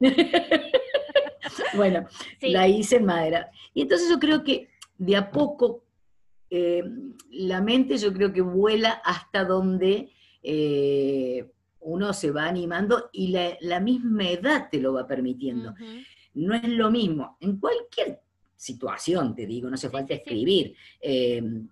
bueno, 1.74 2.08
la 2.40 2.66
hice 2.66 2.96
en 2.96 3.04
madera. 3.04 3.52
Y 3.72 3.82
entonces 3.82 4.08
yo 4.10 4.18
creo 4.18 4.42
que 4.42 4.68
de 4.98 5.14
a 5.14 5.30
poco 5.30 5.84
eh, 6.50 6.82
la 7.30 7.60
mente 7.60 7.96
yo 7.96 8.12
creo 8.12 8.32
que 8.32 8.40
vuela 8.40 9.00
hasta 9.04 9.44
donde 9.44 10.10
uno 11.78 12.12
se 12.12 12.32
va 12.32 12.46
animando 12.46 13.10
y 13.12 13.28
la, 13.60 13.78
misma 13.78 14.28
edad 14.28 14.68
te 14.72 14.80
lo 14.80 14.92
va 14.92 15.06
permitiendo. 15.06 15.72
No 16.34 16.54
es 16.56 16.68
lo 16.68 16.90
mismo, 16.90 17.36
en 17.38 17.60
cualquier 17.60 18.22
situación, 18.62 19.34
te 19.34 19.44
digo, 19.44 19.68
no 19.68 19.74
hace 19.74 19.90
falta 19.90 20.14
escribir. 20.14 20.76
Em, 21.00 21.68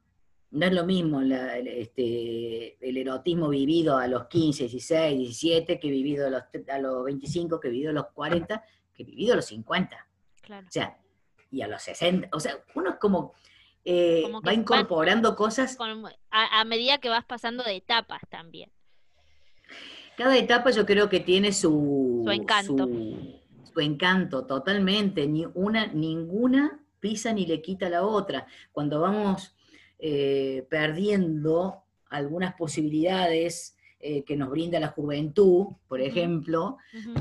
no 0.50 0.66
es 0.66 0.72
lo 0.72 0.84
mismo 0.84 1.20
este, 1.22 2.76
el 2.80 2.96
erotismo 2.96 3.48
vivido 3.48 3.96
a 3.96 4.08
los 4.08 4.26
15, 4.26 4.64
16, 4.64 5.18
17, 5.18 5.78
que 5.78 5.88
vivido 5.88 6.26
a 6.26 6.30
los, 6.30 6.42
a 6.68 6.78
los 6.80 7.04
25, 7.04 7.60
que 7.60 7.68
vivido 7.68 7.90
a 7.90 7.94
los 7.94 8.06
40, 8.08 8.64
que 8.92 9.04
vivido 9.04 9.34
a 9.34 9.36
los 9.36 9.44
50. 9.46 10.08
Claro. 10.42 10.66
O 10.66 10.70
sea, 10.70 10.98
y 11.52 11.62
a 11.62 11.68
los 11.68 11.80
60. 11.80 12.28
O 12.32 12.40
sea, 12.40 12.58
uno 12.74 12.90
es 12.90 12.96
como, 12.96 13.34
eh, 13.84 14.24
va 14.44 14.52
incorporando 14.52 15.36
cosas. 15.36 15.78
a, 16.30 16.64
medida 16.64 16.98
que 16.98 17.08
vas 17.08 17.24
pasando 17.24 17.62
de 17.62 17.76
etapas 17.76 18.22
también. 18.28 18.72
Cada 20.16 20.36
etapa 20.36 20.72
yo 20.72 20.84
creo 20.84 21.08
que 21.08 21.20
tiene 21.20 21.52
su, 21.52 22.26
encanto. 22.28 22.86
Su, 22.86 23.39
encanto, 23.78 24.46
totalmente. 24.46 25.26
Ni 25.26 25.46
una, 25.54 25.86
ninguna 25.86 26.80
pisa 26.98 27.32
ni 27.32 27.46
le 27.46 27.62
quita 27.62 27.88
la 27.88 28.04
otra. 28.04 28.46
Cuando 28.72 29.00
vamos 29.00 29.54
eh, 29.98 30.66
perdiendo 30.68 31.84
algunas 32.08 32.54
posibilidades 32.54 33.76
eh, 34.00 34.24
que 34.24 34.36
nos 34.36 34.50
brinda 34.50 34.80
la 34.80 34.88
juventud, 34.88 35.66
por 35.86 36.00
ejemplo, 36.00 36.78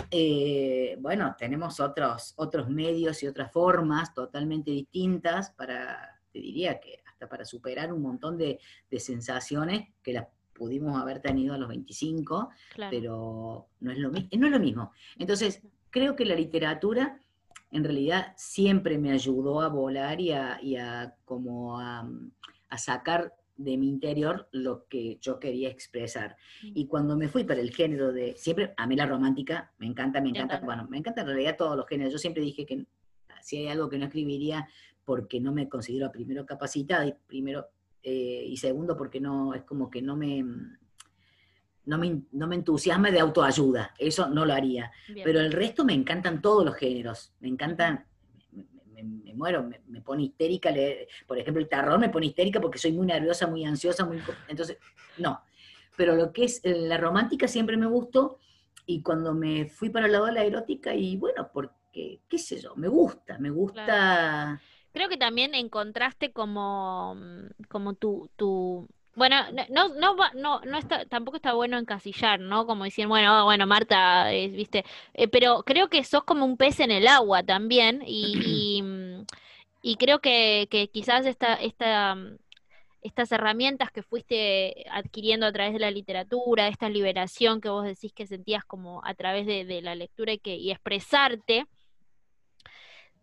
eh, 0.10 0.98
bueno, 1.02 1.36
tenemos 1.38 1.80
otros, 1.80 2.34
otros 2.38 2.70
medios 2.70 3.22
y 3.22 3.28
otras 3.28 3.52
formas 3.52 4.14
totalmente 4.14 4.72
distintas 4.72 5.52
para, 5.52 6.20
te 6.32 6.40
diría 6.40 6.80
que 6.80 7.02
hasta 7.06 7.28
para 7.28 7.44
superar 7.44 7.92
un 7.92 8.02
montón 8.02 8.38
de, 8.38 8.60
de 8.90 9.00
sensaciones 9.00 9.90
que 10.02 10.14
las 10.14 10.28
pudimos 10.60 11.02
haber 11.02 11.22
tenido 11.22 11.54
a 11.54 11.58
los 11.58 11.70
25, 11.70 12.50
pero 12.90 13.68
no 13.80 13.92
es, 13.92 13.98
lo, 13.98 14.12
no 14.12 14.22
es 14.22 14.52
lo 14.52 14.60
mismo. 14.60 14.92
Entonces, 15.18 15.62
creo 15.90 16.16
que 16.16 16.26
la 16.26 16.36
literatura 16.36 17.20
en 17.72 17.84
realidad 17.84 18.34
siempre 18.36 18.98
me 18.98 19.12
ayudó 19.12 19.62
a 19.62 19.68
volar 19.68 20.20
y 20.22 20.32
a, 20.32 21.16
como 21.26 21.80
a, 21.80 22.08
sacar 22.78 23.34
de 23.58 23.78
mi 23.78 23.90
interior 23.90 24.48
lo 24.52 24.88
que 24.88 25.18
yo 25.20 25.40
quería 25.40 25.70
expresar. 25.70 26.38
Mm. 26.64 26.72
Y 26.76 26.88
cuando 26.88 27.18
me 27.18 27.28
fui 27.28 27.44
para 27.44 27.60
el 27.60 27.72
género 27.72 28.12
de, 28.12 28.36
siempre, 28.38 28.74
a 28.78 28.88
mí 28.88 28.96
la 28.96 29.06
romántica, 29.06 29.72
me 29.78 29.88
encanta, 29.88 30.22
me 30.22 30.30
encanta, 30.30 30.62
bueno, 30.62 30.88
me 30.90 30.98
encanta 30.98 31.22
en 31.22 31.28
realidad 31.28 31.58
todos 31.58 31.76
los 31.76 31.86
géneros. 31.88 32.14
Yo 32.14 32.20
siempre 32.20 32.42
dije 32.42 32.66
que 32.66 32.86
si 33.42 33.58
hay 33.58 33.68
algo 33.68 33.90
que 33.90 33.98
no 33.98 34.06
escribiría 34.06 34.68
porque 35.04 35.40
no 35.40 35.52
me 35.52 35.68
considero 35.68 36.12
primero 36.12 36.46
capacitada 36.46 37.06
y 37.06 37.14
primero 37.28 37.68
eh, 38.02 38.46
y 38.48 38.56
segundo 38.58 38.96
porque 38.96 39.20
no, 39.20 39.54
es 39.54 39.64
como 39.64 39.90
que 39.90 40.02
no 40.02 40.16
me, 40.16 40.46
no 41.90 41.98
me, 41.98 42.22
no 42.34 42.46
me 42.46 42.56
entusiasma 42.56 43.10
de 43.10 43.20
autoayuda, 43.20 43.96
eso 43.98 44.30
no 44.30 44.46
lo 44.46 44.54
haría. 44.54 44.92
Pero 45.24 45.40
el 45.40 45.52
resto 45.52 45.84
me 45.84 45.94
encantan 45.94 46.40
todos 46.40 46.64
los 46.64 46.76
géneros, 46.76 47.34
me 47.40 47.48
encantan, 47.48 48.06
me, 48.94 49.34
muero, 49.34 49.68
me, 49.88 50.02
pone 50.02 50.24
histérica, 50.24 50.72
por 51.26 51.40
ejemplo, 51.40 51.64
el 51.64 51.68
terror 51.68 51.98
me 51.98 52.10
pone 52.10 52.28
histérica 52.28 52.62
porque 52.62 52.78
soy 52.78 52.92
muy 52.92 53.08
nerviosa, 53.08 53.48
muy 53.48 53.66
ansiosa, 53.66 54.06
muy, 54.06 54.22
entonces, 54.48 54.78
no. 55.18 55.42
Pero 55.98 56.16
lo 56.16 56.32
que 56.32 56.44
es 56.44 56.62
la 56.64 56.98
romántica 56.98 57.48
siempre 57.48 57.76
me 57.76 57.88
gustó 57.88 58.38
y 58.86 59.02
cuando 59.02 59.34
me 59.34 59.66
fui 59.66 59.90
para 59.90 60.06
el 60.06 60.12
lado 60.12 60.28
de 60.28 60.34
la 60.34 60.44
erótica 60.44 60.94
y 60.94 61.18
bueno, 61.18 61.50
porque, 61.52 62.22
qué 62.30 62.38
sé 62.38 62.62
yo, 62.62 62.76
me 62.76 62.88
gusta, 62.88 63.40
me 63.40 63.50
gusta 63.50 64.62
creo 64.92 65.10
que 65.10 65.18
también 65.18 65.56
encontraste 65.56 66.32
como, 66.32 67.16
mm, 67.16 67.64
como 67.70 67.94
tu, 67.94 68.30
tu 68.36 68.88
Bueno, 69.20 69.36
no, 69.70 69.90
no, 69.90 70.16
no, 70.34 70.62
no 70.62 70.78
está, 70.78 71.06
tampoco 71.06 71.36
está 71.36 71.52
bueno 71.54 71.78
encasillar, 71.78 72.40
¿no? 72.40 72.66
Como 72.66 72.86
decir, 72.86 73.06
bueno, 73.06 73.44
bueno, 73.44 73.68
Marta, 73.68 74.32
eh, 74.34 74.48
viste, 74.48 74.86
eh, 75.14 75.28
pero 75.28 75.64
creo 75.64 75.90
que 75.90 76.06
sos 76.06 76.24
como 76.24 76.46
un 76.46 76.56
pez 76.56 76.80
en 76.80 76.90
el 76.90 77.06
agua 77.06 77.44
también 77.44 78.02
y, 78.08 78.82
y, 79.82 79.96
creo 80.00 80.20
que, 80.20 80.70
que, 80.72 80.88
quizás 80.88 81.26
esta, 81.26 81.56
esta, 81.56 82.16
estas 83.02 83.30
herramientas 83.34 83.92
que 83.92 84.04
fuiste 84.04 84.86
adquiriendo 84.90 85.46
a 85.48 85.52
través 85.52 85.74
de 85.74 85.80
la 85.80 85.92
literatura, 85.92 86.70
esta 86.70 86.88
liberación 86.88 87.60
que 87.60 87.68
vos 87.68 87.84
decís 87.84 88.14
que 88.14 88.26
sentías 88.26 88.64
como 88.64 89.02
a 89.04 89.16
través 89.16 89.46
de, 89.46 89.66
de 89.66 89.82
la 89.82 89.96
lectura 89.96 90.32
y, 90.32 90.40
que, 90.40 90.56
y 90.56 90.72
expresarte, 90.72 91.66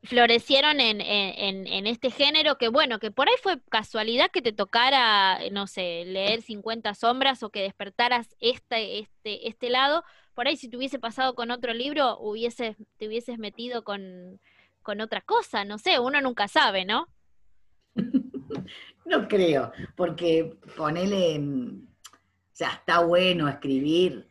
florecieron 0.06 0.80
en, 0.80 1.00
en, 1.00 1.86
este 1.86 2.10
género 2.10 2.56
que, 2.58 2.68
bueno, 2.68 2.98
que 2.98 3.10
por 3.10 3.28
ahí 3.28 3.34
fue 3.42 3.60
casualidad 3.70 4.30
que 4.30 4.42
te 4.42 4.52
tocara, 4.52 5.38
no 5.50 5.66
sé, 5.66 6.04
leer 6.06 6.42
50 6.42 6.94
sombras 6.94 7.42
o 7.42 7.50
que 7.50 7.62
despertaras 7.62 8.34
este, 8.40 9.00
este, 9.00 9.48
este 9.48 9.70
lado. 9.70 10.04
Por 10.34 10.48
ahí 10.48 10.56
si 10.56 10.68
te 10.68 10.76
hubiese 10.76 10.98
pasado 10.98 11.34
con 11.34 11.50
otro 11.50 11.72
libro, 11.74 12.18
hubieses, 12.18 12.76
te 12.96 13.08
hubieses 13.08 13.38
metido 13.38 13.84
con, 13.84 14.40
con 14.82 15.00
otra 15.00 15.20
cosa, 15.20 15.64
no 15.64 15.78
sé, 15.78 15.98
uno 15.98 16.20
nunca 16.20 16.48
sabe, 16.48 16.84
¿no? 16.84 17.08
no 19.04 19.28
creo, 19.28 19.72
porque 19.96 20.56
ponele, 20.76 21.38
o 21.38 22.52
sea, 22.52 22.70
está 22.70 23.00
bueno 23.00 23.48
escribir. 23.48 24.28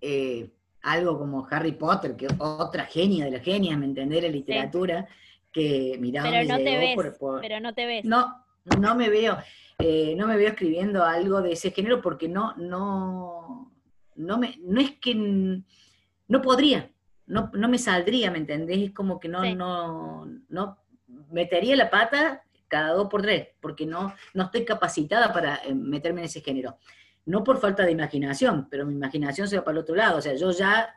Eh, 0.00 0.50
algo 0.84 1.18
como 1.18 1.46
Harry 1.50 1.72
Potter, 1.72 2.14
que 2.14 2.28
otra 2.38 2.84
genia 2.84 3.24
de 3.24 3.30
las 3.32 3.42
genias, 3.42 3.78
¿me 3.78 3.86
entendés? 3.86 4.22
La 4.22 4.28
literatura, 4.28 5.08
que 5.50 5.96
miraba 5.98 6.30
pero 6.30 6.46
no 6.46 6.56
te 6.58 6.78
ves, 6.78 6.96
Pero 7.40 7.60
no 7.60 7.74
te 7.74 7.86
ves. 7.86 8.04
No, 8.04 8.44
no 8.78 8.94
me 8.94 9.08
veo, 9.08 9.38
eh, 9.78 10.14
no 10.16 10.26
me 10.26 10.36
veo 10.36 10.48
escribiendo 10.48 11.04
algo 11.04 11.40
de 11.40 11.52
ese 11.52 11.70
género 11.70 12.02
porque 12.02 12.28
no, 12.28 12.54
no, 12.56 13.72
no 14.16 14.38
me, 14.38 14.58
no 14.62 14.80
es 14.80 14.92
que 14.92 15.14
no 15.14 16.42
podría, 16.42 16.90
no, 17.26 17.50
no 17.54 17.68
me 17.68 17.78
saldría, 17.78 18.30
¿me 18.30 18.38
entendés? 18.38 18.78
Es 18.78 18.92
como 18.92 19.18
que 19.18 19.28
no, 19.28 19.42
no, 19.54 20.26
no 20.48 20.78
metería 21.30 21.76
la 21.76 21.88
pata 21.88 22.42
cada 22.68 22.92
dos 22.92 23.08
por 23.08 23.22
tres, 23.22 23.48
porque 23.60 23.86
no, 23.86 24.14
no 24.34 24.44
estoy 24.44 24.66
capacitada 24.66 25.32
para 25.32 25.62
eh, 25.64 25.74
meterme 25.74 26.20
en 26.20 26.26
ese 26.26 26.42
género 26.42 26.76
no 27.26 27.42
por 27.42 27.58
falta 27.58 27.84
de 27.84 27.92
imaginación, 27.92 28.68
pero 28.70 28.86
mi 28.86 28.94
imaginación 28.94 29.48
se 29.48 29.56
va 29.56 29.64
para 29.64 29.78
el 29.78 29.82
otro 29.82 29.94
lado. 29.94 30.18
O 30.18 30.20
sea, 30.20 30.34
yo 30.34 30.50
ya 30.50 30.94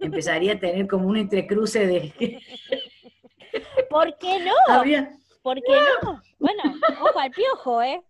empezaría 0.00 0.54
a 0.54 0.58
tener 0.58 0.86
como 0.86 1.08
un 1.08 1.16
entrecruce 1.16 1.86
de... 1.86 2.12
¿Por 3.90 4.16
qué 4.18 4.38
no? 4.40 4.52
¿Por 5.42 5.56
qué 5.56 5.72
no? 6.02 6.22
Bueno, 6.38 6.62
ojo 7.00 7.18
al 7.18 7.30
piojo, 7.30 7.82
¿eh? 7.82 8.02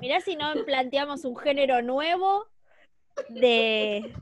Mirá 0.00 0.20
si 0.20 0.36
no 0.36 0.52
planteamos 0.64 1.24
un 1.24 1.36
género 1.36 1.82
nuevo 1.82 2.46
de, 3.28 4.14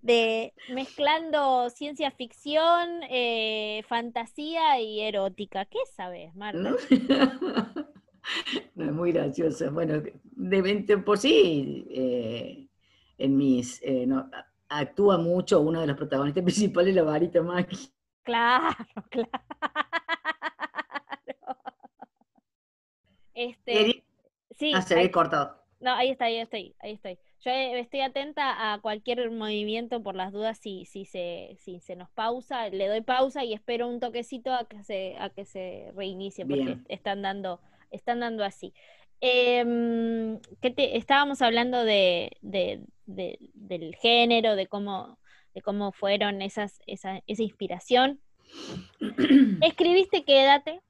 de 0.00 0.52
mezclando 0.70 1.70
ciencia 1.70 2.10
ficción, 2.10 3.02
eh, 3.10 3.84
fantasía 3.88 4.80
y 4.80 5.02
erótica. 5.02 5.66
¿Qué 5.66 5.78
sabes, 5.94 6.34
Marta? 6.34 6.74
No, 8.74 8.84
es 8.84 8.92
muy 8.92 9.12
gracioso. 9.12 9.70
Bueno, 9.70 10.02
de 10.36 10.98
por 10.98 11.18
sí, 11.18 11.86
eh, 11.90 12.68
en 13.18 13.36
mis, 13.36 13.80
eh, 13.82 14.06
actúa 14.68 15.18
mucho 15.18 15.60
uno 15.60 15.80
de 15.80 15.86
los 15.86 15.96
protagonistas 15.96 16.42
principales, 16.44 16.94
la 16.94 17.02
varita 17.02 17.42
Maki. 17.42 17.90
Claro, 18.22 18.76
claro. 19.10 19.30
Este, 23.34 24.04
sí. 24.52 24.72
Ah, 24.74 24.82
se 24.82 24.94
ve 24.94 25.10
cortado. 25.10 25.64
No, 25.80 25.92
ahí 25.92 26.10
está, 26.10 26.26
ahí 26.26 26.38
estoy, 26.38 26.74
ahí 26.78 26.92
estoy. 26.92 27.18
Yo 27.40 27.50
eh, 27.50 27.78
estoy 27.78 28.00
atenta 28.00 28.72
a 28.72 28.80
cualquier 28.80 29.30
movimiento 29.30 30.02
por 30.02 30.14
las 30.14 30.32
dudas 30.32 30.56
si, 30.56 30.86
si, 30.86 31.04
se, 31.04 31.56
si 31.58 31.80
se 31.80 31.94
nos 31.94 32.08
pausa, 32.10 32.70
le 32.70 32.88
doy 32.88 33.02
pausa 33.02 33.44
y 33.44 33.52
espero 33.52 33.86
un 33.88 34.00
toquecito 34.00 34.54
a 34.54 34.66
que 34.66 34.82
se, 34.82 35.16
a 35.18 35.28
que 35.28 35.44
se 35.44 35.92
reinicie, 35.94 36.46
porque 36.46 36.78
están 36.88 37.20
dando 37.20 37.60
están 37.94 38.20
dando 38.20 38.44
así. 38.44 38.72
Eh, 39.20 40.38
te, 40.60 40.96
estábamos 40.96 41.40
hablando 41.40 41.84
de, 41.84 42.36
del 42.42 43.96
género, 43.96 44.56
de 44.56 44.66
cómo, 44.66 45.18
de 45.54 45.62
cómo 45.62 45.92
fueron 45.92 46.42
esas, 46.42 46.80
esa, 46.86 47.22
esa 47.26 47.42
inspiración. 47.42 48.20
Escribiste 49.62 50.24
Quédate. 50.24 50.80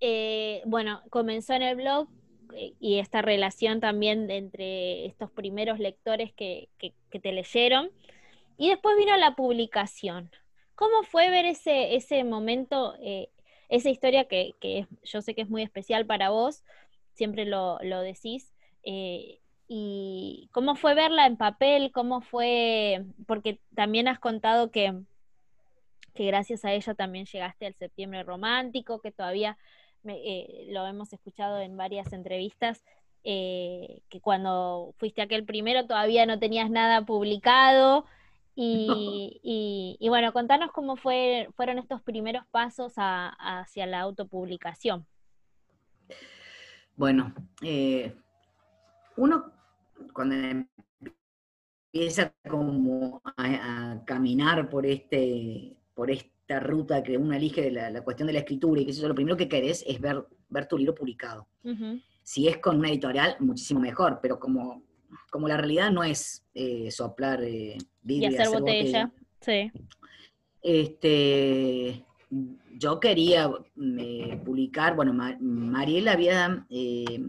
Eh, 0.00 0.62
bueno, 0.66 1.02
comenzó 1.10 1.54
en 1.54 1.62
el 1.62 1.76
blog 1.76 2.08
eh, 2.54 2.74
y 2.80 2.98
esta 2.98 3.22
relación 3.22 3.80
también 3.80 4.30
entre 4.30 5.06
estos 5.06 5.30
primeros 5.30 5.78
lectores 5.78 6.32
que, 6.34 6.68
que, 6.78 6.92
te 7.18 7.32
leyeron. 7.32 7.90
Y 8.58 8.68
después 8.68 8.96
vino 8.98 9.16
la 9.16 9.34
publicación. 9.34 10.30
¿Cómo 10.74 11.02
fue 11.02 11.30
ver 11.30 11.46
ese, 11.46 11.96
ese 11.96 12.24
momento 12.24 12.94
eh, 13.00 13.30
esa 13.68 13.90
historia 13.90 14.26
que, 14.26 14.86
yo 15.04 15.22
sé 15.22 15.34
que 15.34 15.42
es 15.42 15.48
muy 15.48 15.62
especial 15.62 16.06
para 16.06 16.30
vos, 16.30 16.62
siempre 17.14 17.44
lo, 17.44 17.78
decís. 17.78 18.52
Eh, 18.84 19.40
¿Y 19.68 20.48
cómo 20.52 20.76
fue 20.76 20.94
verla 20.94 21.26
en 21.26 21.36
papel? 21.36 21.90
¿Cómo 21.92 22.20
fue? 22.20 23.04
Porque 23.26 23.60
también 23.74 24.06
has 24.06 24.20
contado 24.20 24.70
que, 24.70 24.94
que 26.14 26.26
gracias 26.26 26.64
a 26.64 26.72
ella 26.72 26.94
también 26.94 27.26
llegaste 27.26 27.66
al 27.66 27.74
septiembre 27.74 28.22
romántico, 28.22 29.00
que 29.00 29.10
todavía 29.10 29.58
eh, 30.04 30.66
lo 30.70 30.86
hemos 30.86 31.12
escuchado 31.12 31.60
en 31.60 31.76
varias 31.76 32.12
entrevistas, 32.12 32.84
eh, 33.24 34.02
que 34.08 34.20
cuando 34.20 34.94
fuiste 34.98 35.20
aquel 35.20 35.44
primero 35.44 35.86
todavía 35.86 36.26
no 36.26 36.38
tenías 36.38 36.70
nada 36.70 37.04
publicado 37.04 38.06
Y, 39.98 40.08
bueno, 40.08 40.32
contanos 40.32 40.72
cómo 40.72 40.96
fue, 40.96 41.48
fueron 41.54 41.78
estos 41.78 42.02
primeros 42.02 42.46
pasos 42.46 42.94
hacia 42.96 43.86
la 43.86 44.00
autopublicación. 44.00 45.06
Bueno, 46.96 47.34
eh, 47.62 48.14
uno 49.16 49.52
cuando 50.12 50.34
empieza 51.92 52.32
como 52.48 53.20
a, 53.36 54.00
caminar 54.06 54.70
por 54.70 54.86
este, 54.86 55.76
por 55.94 56.10
esta 56.10 56.60
ruta 56.60 57.02
que 57.02 57.18
uno 57.18 57.34
elige 57.34 57.62
de 57.62 57.70
la, 57.70 58.02
cuestión 58.02 58.26
de 58.26 58.32
la 58.32 58.38
escritura 58.40 58.80
y 58.80 58.86
que 58.86 58.92
eso, 58.92 59.06
lo 59.06 59.14
primero 59.14 59.36
que 59.36 59.48
querés 59.48 59.84
es 59.86 60.00
ver, 60.00 60.24
ver 60.48 60.66
tu 60.66 60.78
libro 60.78 60.94
publicado. 60.94 61.46
Si 62.22 62.48
es 62.48 62.58
con 62.58 62.78
una 62.78 62.88
editorial, 62.88 63.36
muchísimo 63.40 63.80
mejor, 63.80 64.18
pero 64.22 64.40
como 64.40 64.85
como 65.30 65.48
la 65.48 65.56
realidad 65.56 65.90
no 65.90 66.04
es 66.04 66.44
eh, 66.54 66.90
soplar 66.90 67.42
eh, 67.42 67.78
y 68.06 68.24
hacer, 68.24 68.48
botella. 68.48 69.10
Sí. 69.40 69.70
Este, 70.62 72.04
yo 72.78 72.98
quería 72.98 73.50
publicar, 74.44 74.96
bueno, 74.96 75.12
Mariela 75.40 76.12
había, 76.12 76.66
eh, 76.70 77.20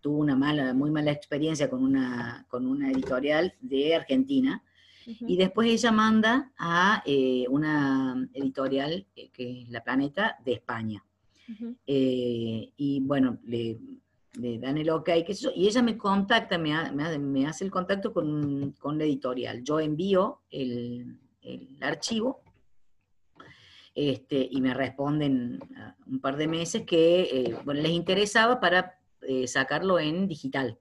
tuvo 0.00 0.18
una 0.18 0.36
mala, 0.36 0.72
muy 0.74 0.90
mala 0.90 1.10
experiencia 1.10 1.68
con 1.68 1.82
una, 1.82 2.46
con 2.48 2.66
una 2.66 2.90
editorial 2.90 3.54
de 3.60 3.96
Argentina, 3.96 4.62
y 5.06 5.36
después 5.36 5.70
ella 5.70 5.92
manda 5.92 6.52
a 6.58 7.02
una 7.48 8.28
editorial 8.34 9.06
que 9.14 9.30
es 9.62 9.68
La 9.68 9.84
Planeta 9.84 10.36
de 10.44 10.54
España. 10.54 11.04
y 11.86 13.00
bueno, 13.02 13.38
le, 13.44 13.78
le 14.36 14.58
dan 14.58 14.78
el 14.78 14.90
ok, 14.90 15.04
que 15.04 15.32
eso, 15.32 15.50
y 15.54 15.66
ella 15.66 15.82
me 15.82 15.96
contacta, 15.96 16.58
me, 16.58 16.72
me, 17.18 17.46
hace 17.46 17.64
el 17.64 17.70
contacto 17.70 18.12
con, 18.12 18.72
con, 18.78 18.98
la 18.98 19.04
editorial. 19.04 19.62
Yo 19.62 19.80
envío 19.80 20.42
el, 20.50 21.18
el 21.42 21.76
archivo 21.80 22.42
este, 23.94 24.46
y 24.50 24.60
me 24.60 24.74
responden 24.74 25.58
un 26.06 26.20
par 26.20 26.36
de 26.36 26.46
meses 26.46 26.82
que 26.82 27.22
eh, 27.22 27.56
bueno, 27.64 27.80
les 27.80 27.92
interesaba 27.92 28.60
para 28.60 28.98
eh, 29.22 29.46
sacarlo 29.46 29.98
en 29.98 30.28
digital. 30.28 30.78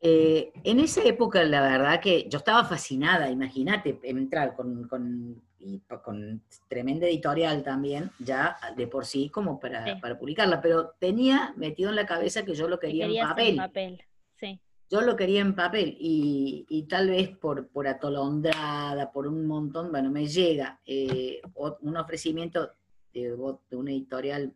Eh, 0.00 0.52
en 0.64 0.80
esa 0.80 1.02
época, 1.04 1.44
la 1.44 1.60
verdad 1.60 2.00
que 2.00 2.26
yo 2.30 2.38
estaba 2.38 2.64
fascinada, 2.64 3.30
imagínate, 3.30 4.00
entrar 4.04 4.56
con, 4.56 4.88
con 4.88 5.42
y 5.60 5.80
con 6.02 6.42
tremenda 6.68 7.06
editorial 7.06 7.62
también, 7.62 8.10
ya 8.18 8.56
de 8.76 8.86
por 8.86 9.04
sí 9.04 9.28
como 9.28 9.60
para, 9.60 10.00
para, 10.00 10.18
publicarla, 10.18 10.60
pero 10.60 10.94
tenía 10.98 11.52
metido 11.56 11.90
en 11.90 11.96
la 11.96 12.06
cabeza 12.06 12.44
que 12.44 12.54
yo 12.54 12.68
lo 12.68 12.78
quería 12.78 13.06
en 13.06 13.28
papel. 13.28 13.56
papel. 13.56 14.04
Sí. 14.36 14.58
Yo 14.90 15.02
lo 15.02 15.14
quería 15.14 15.40
en 15.40 15.54
papel 15.54 15.96
y, 16.00 16.66
y, 16.68 16.82
tal 16.84 17.10
vez 17.10 17.28
por, 17.36 17.68
por 17.68 17.86
atolondrada, 17.86 19.12
por 19.12 19.26
un 19.26 19.46
montón, 19.46 19.92
bueno, 19.92 20.10
me 20.10 20.26
llega 20.26 20.80
eh, 20.84 21.40
un 21.54 21.96
ofrecimiento 21.96 22.72
de, 23.12 23.36
de, 23.70 23.76
una 23.76 23.90
editorial 23.90 24.52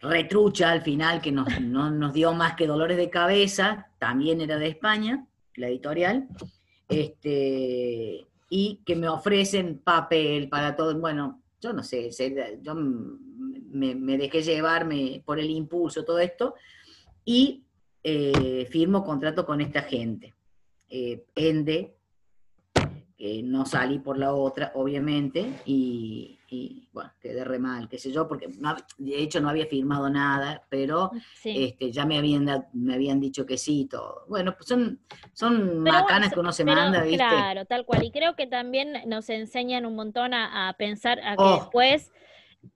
retrucha 0.00 0.70
al 0.70 0.82
final 0.82 1.20
que 1.20 1.32
nos, 1.32 1.60
no 1.60 1.90
nos 1.90 2.12
dio 2.12 2.32
más 2.32 2.54
que 2.54 2.66
dolores 2.66 2.96
de 2.96 3.10
cabeza, 3.10 3.88
también 3.98 4.40
era 4.40 4.56
de 4.56 4.68
España, 4.68 5.26
la 5.56 5.68
editorial, 5.68 6.28
este, 6.88 8.26
y 8.54 8.82
que 8.84 8.94
me 8.94 9.08
ofrecen 9.08 9.78
papel 9.78 10.50
para 10.50 10.76
todo. 10.76 10.94
Bueno, 11.00 11.40
yo 11.58 11.72
no 11.72 11.82
sé, 11.82 12.10
yo 12.60 12.74
me, 12.74 14.18
dejé 14.18 14.42
llevarme 14.42 15.22
por 15.24 15.38
el 15.38 15.48
impulso, 15.48 16.04
todo 16.04 16.18
esto, 16.18 16.54
y 17.24 17.64
eh, 18.04 18.68
firmo 18.70 19.04
contrato 19.04 19.46
con 19.46 19.62
esta 19.62 19.80
gente. 19.80 20.34
Eh, 20.90 21.24
Ende, 21.34 21.96
no 23.44 23.64
salí 23.64 24.00
por 24.00 24.18
la 24.18 24.34
otra, 24.34 24.72
obviamente, 24.74 25.60
y, 25.64 26.38
bueno, 26.92 27.10
quedé 27.20 27.44
re 27.44 27.58
mal, 27.58 27.88
qué 27.88 27.98
sé 27.98 28.12
yo, 28.12 28.28
porque 28.28 28.48
de 28.98 29.22
hecho 29.22 29.40
no 29.40 29.48
había 29.48 29.66
firmado 29.66 30.10
nada, 30.10 30.64
pero 30.68 31.10
este, 31.44 31.90
ya 31.90 32.04
me 32.04 32.18
habían, 32.18 32.46
me 32.72 32.94
habían 32.94 33.20
dicho 33.20 33.46
que 33.46 33.56
sí 33.56 33.88
todo. 33.90 34.24
Bueno, 34.28 34.54
pues 34.56 34.68
son, 34.68 35.00
son 35.32 35.80
macanas 35.80 36.32
que 36.32 36.40
uno 36.40 36.52
se 36.52 36.64
manda, 36.64 37.02
¿viste? 37.02 37.16
Claro, 37.16 37.64
tal 37.64 37.86
cual. 37.86 38.04
Y 38.04 38.10
creo 38.10 38.36
que 38.36 38.46
también 38.46 38.92
nos 39.06 39.30
enseñan 39.30 39.86
un 39.86 39.94
montón 39.94 40.34
a, 40.34 40.74
pensar, 40.78 41.20
a 41.20 41.36
que 41.36 41.42
oh. 41.42 41.56
después 41.56 42.10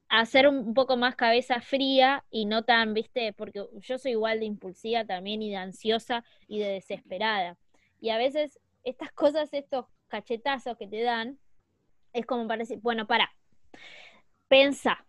hacer 0.09 0.49
un 0.49 0.75
poco 0.75 0.97
más 0.97 1.17
cabeza 1.17 1.61
fría 1.61 2.25
y 2.31 2.47
no 2.47 2.65
tan, 2.65 2.95
viste, 2.95 3.33
porque 3.33 3.65
yo 3.75 3.99
soy 3.99 4.13
igual 4.13 4.41
de 4.41 4.47
impulsiva 4.47 5.05
también 5.05 5.43
y 5.43 5.51
de 5.51 5.57
ansiosa 5.57 6.25
y 6.49 6.59
de 6.59 6.69
desesperada. 6.69 7.59
Y 8.01 8.11
a 8.11 8.19
veces 8.19 8.59
estas 8.85 9.13
cosas, 9.13 9.53
estos 9.53 9.87
cachetazos 10.09 10.77
que 10.77 10.87
te 10.87 11.03
dan, 11.03 11.39
es 12.13 12.25
como 12.25 12.47
para 12.49 12.61
decir, 12.61 12.79
bueno, 12.81 13.07
para, 13.07 13.31
pensa, 14.49 15.05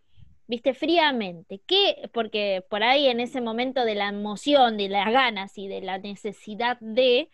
viste, 0.48 0.74
fríamente, 0.74 1.62
¿qué? 1.66 2.10
Porque 2.14 2.64
por 2.70 2.84
ahí 2.84 3.08
en 3.08 3.20
ese 3.20 3.42
momento 3.42 3.86
de 3.86 3.96
la 3.96 4.10
emoción, 4.10 4.78
de 4.78 4.90
las 4.90 5.12
ganas 5.12 5.58
y 5.58 5.68
de 5.68 5.82
la 5.82 5.98
necesidad 5.98 6.78
de, 6.80 7.30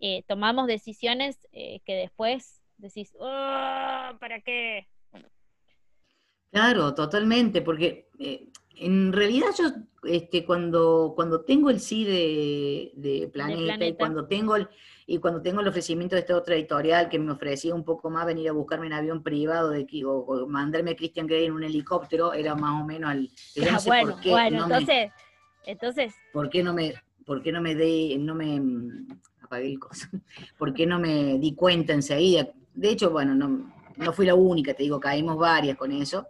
eh, 0.00 0.24
tomamos 0.26 0.66
decisiones 0.66 1.38
eh, 1.52 1.80
que 1.84 1.94
después 1.94 2.60
decís, 2.78 3.12
oh, 3.18 4.16
¿para 4.18 4.40
qué? 4.44 4.88
Claro, 6.50 6.94
totalmente, 6.94 7.62
porque 7.62 8.08
eh, 8.20 8.46
en 8.76 9.12
realidad 9.12 9.48
yo 9.58 9.64
este, 10.08 10.44
cuando, 10.44 11.12
cuando 11.16 11.40
tengo 11.40 11.68
el 11.68 11.80
sí 11.80 12.04
de, 12.04 13.28
Planeta, 13.32 13.84
y 13.84 13.94
cuando 13.94 14.26
tengo 14.26 14.54
el, 14.54 14.68
y 15.06 15.18
cuando 15.18 15.42
tengo 15.42 15.60
el 15.60 15.68
ofrecimiento 15.68 16.14
de 16.14 16.20
esta 16.20 16.36
otra 16.36 16.54
editorial 16.54 17.08
que 17.08 17.18
me 17.18 17.32
ofrecía 17.32 17.74
un 17.74 17.84
poco 17.84 18.08
más 18.08 18.24
venir 18.24 18.48
a 18.48 18.52
buscarme 18.52 18.86
en 18.86 18.94
avión 18.94 19.22
privado 19.22 19.70
de, 19.70 19.86
o, 20.06 20.46
mandarme 20.46 20.92
a 20.92 20.96
Christian 20.96 21.26
Grey 21.26 21.46
en 21.46 21.52
un 21.52 21.62
helicóptero, 21.62 22.32
era 22.32 22.54
más 22.54 22.80
o 22.80 22.86
menos 22.86 23.10
al... 23.10 23.30
Ah, 23.70 23.78
bueno, 23.86 24.16
bueno, 24.24 24.64
entonces, 24.64 25.12
entonces... 25.66 26.14
¿Por 26.32 26.48
qué 26.48 26.62
no 26.62 26.72
me, 26.72 26.94
por 27.26 27.42
qué 27.42 27.52
no 27.52 27.60
me 27.60 27.74
de, 27.74 28.16
no 28.18 28.34
me 28.34 28.60
apagué 29.42 29.66
el 29.66 29.78
coso? 29.78 30.06
¿Por 30.58 30.72
qué 30.72 30.86
no 30.86 30.98
me 30.98 31.38
di 31.38 31.54
cuenta 31.54 31.92
enseguida? 31.92 32.48
De 32.72 32.90
hecho, 32.90 33.10
bueno, 33.10 33.34
no, 33.34 33.72
no 33.96 34.12
fui 34.12 34.26
la 34.26 34.34
única, 34.34 34.74
te 34.74 34.84
digo, 34.84 34.98
caímos 35.00 35.36
varias 35.36 35.76
con 35.76 35.92
eso, 35.92 36.28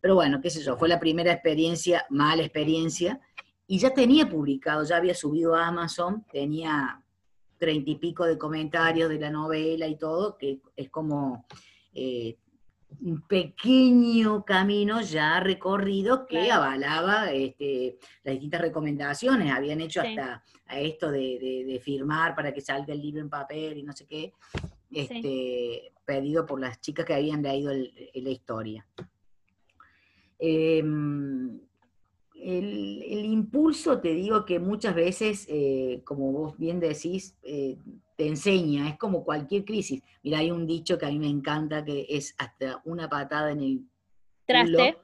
pero 0.00 0.14
bueno, 0.14 0.40
qué 0.40 0.50
sé 0.50 0.62
yo, 0.62 0.76
fue 0.76 0.88
la 0.88 0.98
primera 0.98 1.32
experiencia, 1.32 2.06
mala 2.08 2.42
experiencia, 2.42 3.20
y 3.66 3.78
ya 3.78 3.92
tenía 3.92 4.28
publicado, 4.28 4.84
ya 4.84 4.96
había 4.96 5.14
subido 5.14 5.54
a 5.54 5.66
Amazon, 5.66 6.24
tenía 6.30 7.03
treinta 7.64 7.90
y 7.90 7.94
pico 7.96 8.26
de 8.26 8.36
comentarios 8.36 9.08
de 9.08 9.18
la 9.18 9.30
novela 9.30 9.86
y 9.86 9.96
todo, 9.96 10.36
que 10.36 10.60
es 10.76 10.90
como 10.90 11.46
eh, 11.94 12.36
un 13.00 13.22
pequeño 13.22 14.44
camino 14.44 15.00
ya 15.00 15.40
recorrido 15.40 16.26
que 16.26 16.52
avalaba 16.52 17.32
este, 17.32 17.96
las 18.22 18.34
distintas 18.34 18.60
recomendaciones, 18.60 19.50
habían 19.50 19.80
hecho 19.80 20.02
hasta 20.02 20.44
a 20.66 20.78
esto 20.78 21.10
de, 21.10 21.80
firmar 21.82 22.34
para 22.34 22.52
que 22.52 22.60
salga 22.60 22.92
el 22.92 23.00
libro 23.00 23.22
en 23.22 23.30
papel 23.30 23.78
y 23.78 23.82
no 23.82 23.94
sé 23.94 24.04
qué, 24.06 24.34
este, 24.90 25.92
pedido 26.04 26.44
por 26.44 26.60
las 26.60 26.82
chicas 26.82 27.06
que 27.06 27.14
habían 27.14 27.42
leído 27.42 27.72
la 27.72 28.30
historia. 28.30 28.86
Em, 30.38 31.58
el, 32.44 33.24
impulso, 33.24 34.00
te 34.00 34.12
digo 34.12 34.44
que 34.44 34.58
muchas 34.58 34.94
veces, 34.94 35.46
eh, 35.48 36.02
como 36.04 36.30
vos 36.30 36.58
bien 36.58 36.78
decís, 36.78 37.36
eh, 37.42 37.78
te 38.16 38.26
enseña, 38.26 38.88
es 38.88 38.98
como 38.98 39.24
cualquier 39.24 39.64
crisis. 39.64 40.02
Mira, 40.22 40.38
hay 40.38 40.50
un 40.50 40.66
dicho 40.66 40.98
que 40.98 41.06
a 41.06 41.08
mí 41.08 41.18
me 41.18 41.28
encanta, 41.28 41.84
que 41.84 42.06
es 42.08 42.34
hasta 42.38 42.82
una 42.84 43.08
patada 43.08 43.50
en 43.52 43.60
el 43.60 43.84
traste, 44.44 44.98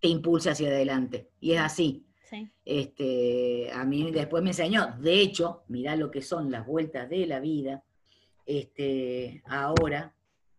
te 0.00 0.08
impulsa 0.08 0.50
hacia 0.50 0.68
adelante. 0.68 1.30
Y 1.40 1.52
es 1.52 1.60
así. 1.60 2.04
Este, 2.64 3.70
a 3.72 3.84
mí 3.84 4.10
después 4.10 4.42
me 4.42 4.50
enseñó, 4.50 4.96
de 4.98 5.20
hecho, 5.20 5.62
mira 5.68 5.94
lo 5.94 6.10
que 6.10 6.20
son 6.20 6.50
las 6.50 6.66
vueltas 6.66 7.08
de 7.08 7.26
la 7.26 7.38
vida, 7.38 7.84
este, 8.44 9.40
ahora, 9.46 10.12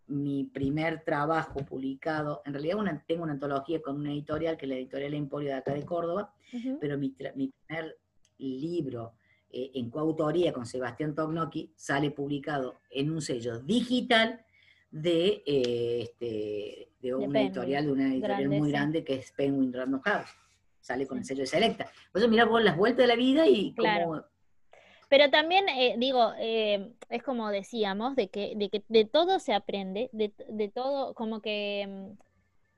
mi 0.08 0.44
primer 0.46 1.04
trabajo 1.04 1.66
publicado, 1.66 2.42
en 2.46 2.54
realidad 2.54 3.04
tengo 3.08 3.24
una 3.24 3.34
antología 3.34 3.82
con 3.82 4.00
una 4.00 4.12
editorial, 4.12 4.58
que 4.58 4.66
es 4.66 4.70
la 4.70 4.76
editorial 4.76 5.14
Emporio 5.14 5.50
de 5.50 5.56
acá 5.56 5.74
de 5.74 5.86
Córdoba, 5.86 6.34
pero 6.80 6.98
mi, 6.98 7.10
primer 7.10 7.98
libro 8.38 9.14
eh, 9.50 9.72
en 9.76 9.90
coautoría 9.90 10.54
con 10.54 10.66
Sebastián 10.66 11.16
Tognocchi 11.16 11.72
sale 11.76 12.12
publicado 12.12 12.76
en 12.90 13.12
un 13.12 13.22
sello 13.22 13.60
digital 13.60 14.46
de, 14.92 15.44
eh, 15.46 16.02
este, 16.04 16.90
de 17.02 17.16
una 17.16 17.42
editorial, 17.42 17.86
de 17.86 17.92
una 17.92 18.14
editorial 18.14 18.50
muy 18.50 18.72
grande 18.72 19.04
que 19.04 19.16
es 19.16 19.32
Penguin 19.32 19.74
Random 19.74 20.02
House. 20.02 20.30
Sale 20.80 21.08
con 21.08 21.18
el 21.18 21.26
sello 21.26 21.42
de 21.42 21.48
Selecta. 21.48 21.90
Por 22.12 22.22
eso 22.22 22.30
mira 22.30 22.46
vos 22.46 22.64
las 22.64 22.78
vueltas 22.78 23.04
de 23.04 23.08
la 23.08 23.16
vida 23.16 23.48
y 23.48 23.74
como 23.74 24.24
pero 25.10 25.30
también, 25.30 25.68
eh, 25.70 25.96
digo, 25.98 26.34
eh, 26.40 26.92
es 27.10 27.24
como 27.24 27.50
decíamos, 27.50 28.16
de 28.16 28.30
que, 28.30 28.54
de 28.56 28.70
que 28.70 28.84
de 28.90 29.06
todo 29.06 29.40
se 29.40 29.54
aprende, 29.54 30.10
de, 30.14 30.34
de 30.50 30.70
todo, 30.70 31.14
como 31.16 31.42
que 31.42 31.86
mm, 31.88 32.20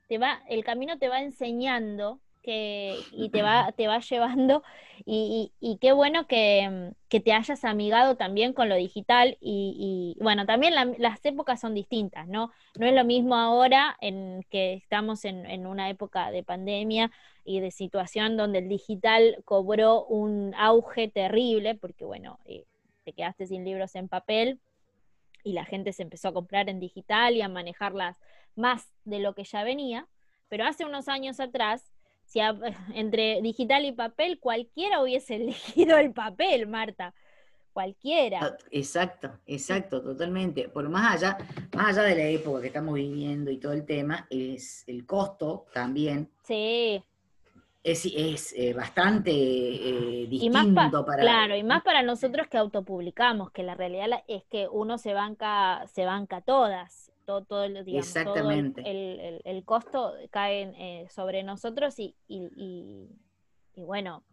te 0.08 0.18
va, 0.18 0.42
el 0.48 0.64
camino 0.64 0.98
te 0.98 1.08
va 1.08 1.20
enseñando 1.22 2.20
que, 2.42 2.96
y 3.12 3.28
te 3.30 3.42
va, 3.42 3.72
te 3.72 3.86
va 3.88 4.00
llevando, 4.00 4.62
y, 5.04 5.52
y, 5.60 5.78
qué 5.78 5.92
bueno 5.92 6.26
que, 6.26 6.92
que, 7.08 7.20
te 7.20 7.32
hayas 7.32 7.64
amigado 7.64 8.16
también 8.16 8.52
con 8.52 8.68
lo 8.68 8.74
digital, 8.74 9.38
y, 9.40 10.14
y 10.18 10.22
bueno, 10.22 10.44
también 10.44 10.74
las 10.74 11.24
épocas 11.24 11.60
son 11.60 11.74
distintas, 11.74 12.26
¿no? 12.26 12.50
No 12.78 12.86
es 12.86 12.94
lo 12.94 13.04
mismo 13.04 13.36
ahora 13.36 13.96
en 14.00 14.44
que 14.50 14.74
estamos 14.74 15.24
en, 15.24 15.46
en 15.46 15.66
una 15.66 15.88
época 15.88 16.30
de 16.30 16.42
pandemia, 16.42 17.10
y 17.48 17.60
de 17.60 17.70
situación 17.70 18.36
donde 18.36 18.58
el 18.58 18.68
digital 18.68 19.40
cobró 19.46 20.04
un 20.04 20.54
auge 20.54 21.08
terrible, 21.08 21.74
porque 21.74 22.04
bueno, 22.04 22.38
eh, 22.44 22.66
te 23.04 23.14
quedaste 23.14 23.46
sin 23.46 23.64
libros 23.64 23.94
en 23.94 24.06
papel 24.06 24.60
y 25.42 25.54
la 25.54 25.64
gente 25.64 25.94
se 25.94 26.02
empezó 26.02 26.28
a 26.28 26.34
comprar 26.34 26.68
en 26.68 26.78
digital 26.78 27.34
y 27.34 27.40
a 27.40 27.48
manejarlas 27.48 28.18
más 28.54 28.92
de 29.04 29.20
lo 29.20 29.34
que 29.34 29.44
ya 29.44 29.64
venía, 29.64 30.06
pero 30.50 30.66
hace 30.66 30.84
unos 30.84 31.08
años 31.08 31.40
atrás, 31.40 31.90
si 32.28 32.40
entre 32.94 33.42
digital 33.42 33.84
y 33.84 33.92
papel, 33.92 34.38
cualquiera 34.38 35.02
hubiese 35.02 35.34
elegido 35.42 35.98
el 35.98 36.12
papel, 36.12 36.66
Marta 36.68 37.14
cualquiera. 37.72 38.40
Ah, 38.42 38.56
exacto, 38.72 39.38
exacto, 39.46 40.02
totalmente. 40.02 40.68
Por 40.68 40.88
más 40.88 41.14
allá, 41.14 41.38
más 41.76 41.96
allá 41.96 42.08
de 42.08 42.16
la 42.16 42.24
época 42.24 42.60
que 42.60 42.66
estamos 42.68 42.94
viviendo 42.94 43.52
y 43.52 43.58
todo 43.58 43.72
el 43.72 43.86
tema, 43.86 44.26
es 44.30 44.82
el 44.88 45.06
costo 45.06 45.66
también. 45.72 46.28
Sí 46.42 47.04
es, 47.92 48.54
eh, 48.56 48.74
bastante 48.74 49.30
eh, 49.30 50.26
distinto 50.28 51.04
para... 51.04 51.22
Claro, 51.22 51.56
y 51.56 51.62
más 51.62 51.82
para 51.82 52.02
nosotros 52.02 52.46
que 52.48 52.58
autopublicamos, 52.58 53.50
que 53.50 53.62
la 53.62 53.74
realidad 53.74 54.22
es 54.26 54.44
que 54.44 54.68
uno 54.70 54.98
se 54.98 55.14
banca, 55.14 55.86
se 55.86 56.04
banca 56.04 56.40
todas, 56.40 57.12
todo, 57.28 57.44
todo, 57.44 57.62
digamos, 57.68 58.06
Exactamente. 58.06 58.82
el, 59.44 59.64
costo 59.66 60.14
cae 60.30 60.72
eh, 60.78 61.06
sobre 61.10 61.42
nosotros 61.42 61.98
y, 61.98 62.14
y, 62.26 63.10
bueno... 63.76 64.24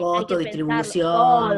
costo, 0.00 0.36
distribución, 0.36 1.56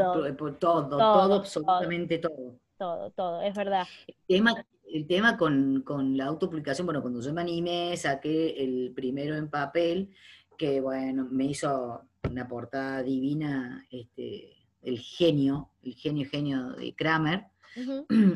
todo, 0.60 0.86
todo, 0.86 1.34
absolutamente 1.36 2.18
todo. 2.18 2.58
Todo, 2.76 3.10
todo, 3.12 3.40
es 3.40 3.54
verdad. 3.54 3.86
El 4.06 4.16
tema, 4.28 4.66
el 4.92 5.06
tema 5.06 5.38
con, 5.38 5.80
con 5.80 6.18
la 6.18 6.26
autopublicación, 6.26 6.86
bueno, 6.86 7.00
cuando 7.00 7.22
yo 7.22 7.32
me 7.32 7.40
animé, 7.40 7.96
saqué 7.96 8.62
el 8.62 8.92
primero 8.94 9.36
en 9.36 9.48
papel, 9.48 10.10
que 10.58 10.82
bueno, 10.82 11.26
me 11.30 11.46
hizo 11.46 12.02
una 12.28 12.46
portada 12.46 13.02
divina, 13.02 13.86
este, 13.90 14.58
el 14.82 14.98
genio, 14.98 15.70
el 15.82 15.94
genio 15.94 16.28
genio 16.30 16.72
de 16.72 16.94
Kramer, 16.94 17.46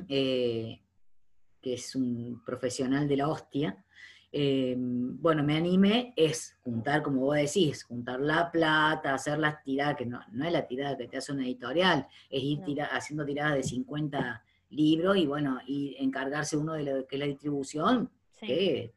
eh, 0.08 0.80
que 1.64 1.72
es 1.72 1.96
un 1.96 2.42
profesional 2.44 3.08
de 3.08 3.16
la 3.16 3.28
hostia. 3.28 3.82
Eh, 4.30 4.74
bueno, 4.76 5.42
me 5.42 5.56
animé, 5.56 6.12
es 6.14 6.58
juntar, 6.62 7.02
como 7.02 7.22
vos 7.22 7.36
decís, 7.36 7.84
juntar 7.84 8.20
la 8.20 8.50
plata, 8.50 9.14
hacer 9.14 9.38
las 9.38 9.62
tiradas, 9.62 9.96
que 9.96 10.04
no, 10.04 10.20
no 10.32 10.44
es 10.44 10.52
la 10.52 10.66
tirada 10.66 10.98
que 10.98 11.08
te 11.08 11.16
hace 11.16 11.32
una 11.32 11.44
editorial, 11.44 12.06
es 12.28 12.42
ir 12.42 12.82
haciendo 12.82 13.24
tiradas 13.24 13.54
de 13.54 13.62
50 13.62 14.44
libros 14.70 15.16
y 15.16 15.26
bueno, 15.26 15.58
y 15.66 15.96
encargarse 15.98 16.58
uno 16.58 16.74
de 16.74 16.82
lo 16.82 17.06
que 17.06 17.16
es 17.16 17.20
la 17.20 17.26
distribución, 17.26 18.10
que 18.38 18.92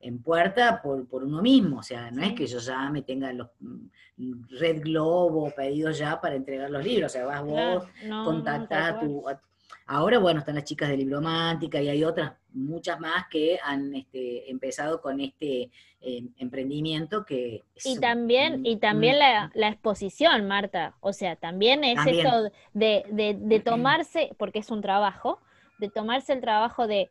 en 0.00 0.20
puerta 0.20 0.82
por, 0.82 1.06
uno 1.22 1.40
mismo, 1.40 1.78
o 1.78 1.82
sea, 1.84 2.10
no 2.10 2.22
es 2.22 2.32
que 2.32 2.48
yo 2.48 2.58
ya 2.58 2.90
me 2.90 3.02
tenga 3.02 3.32
los 3.32 3.48
mm, 3.60 4.58
Red 4.58 4.82
Globo 4.82 5.52
pedidos 5.54 5.98
ya 5.98 6.20
para 6.20 6.34
entregar 6.34 6.68
los 6.68 6.82
libros, 6.82 7.12
o 7.12 7.14
sea, 7.14 7.26
vas 7.26 7.44
vos, 7.44 7.86
contactás 8.24 8.94
a, 8.94 9.40
ahora, 9.86 10.18
bueno, 10.18 10.40
están 10.40 10.54
las 10.54 10.64
chicas 10.64 10.88
de 10.88 10.96
Libromántica 10.96 11.80
y 11.80 11.88
hay 11.88 12.04
otras, 12.04 12.32
muchas 12.52 13.00
más 13.00 13.26
que 13.30 13.58
han 13.62 13.94
este, 13.94 14.50
empezado 14.50 15.00
con 15.00 15.20
este 15.20 15.70
eh, 16.00 16.24
emprendimiento 16.38 17.24
que... 17.24 17.62
y 17.84 17.98
también, 17.98 18.64
y 18.66 18.76
también 18.76 19.18
la, 19.18 19.50
exposición, 19.68 20.46
Marta, 20.46 20.94
o 21.00 21.12
sea, 21.12 21.36
también 21.36 21.84
es 21.84 21.98
eso 22.06 22.50
de, 22.72 23.04
de 23.10 23.60
tomarse, 23.60 24.30
porque 24.38 24.60
es 24.60 24.70
un 24.70 24.82
trabajo, 24.82 25.40
de 25.78 25.88
tomarse 25.88 26.32
el 26.32 26.40
trabajo 26.40 26.86
de 26.86 27.10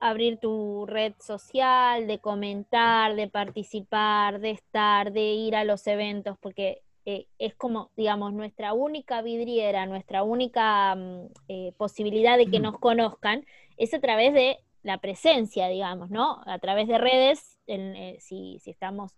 abrir 0.00 0.38
tu 0.38 0.86
red 0.86 1.14
social, 1.18 2.06
de 2.06 2.18
comentar, 2.18 3.14
de 3.14 3.28
participar, 3.28 4.40
de 4.40 4.50
estar, 4.50 5.12
de 5.12 5.32
ir 5.32 5.56
a 5.56 5.64
los 5.64 5.86
eventos, 5.86 6.36
porque 6.38 6.82
eh, 7.10 7.26
es 7.38 7.54
como, 7.54 7.90
digamos, 7.96 8.34
nuestra 8.34 8.74
única 8.74 9.22
vidriera, 9.22 9.86
nuestra 9.86 10.22
única 10.22 10.94
mm, 10.94 11.28
eh, 11.48 11.72
posibilidad 11.78 12.36
de 12.36 12.48
que 12.48 12.60
nos 12.60 12.78
conozcan, 12.78 13.46
es 13.78 13.94
a 13.94 13.98
través 13.98 14.34
de 14.34 14.58
la 14.82 14.98
presencia, 14.98 15.68
digamos, 15.68 16.10
¿no? 16.10 16.42
A 16.44 16.58
través 16.58 16.86
de 16.86 16.98
redes, 16.98 17.58
eh, 17.66 18.18
si, 18.20 18.58
si, 18.60 18.70
estamos 18.70 19.16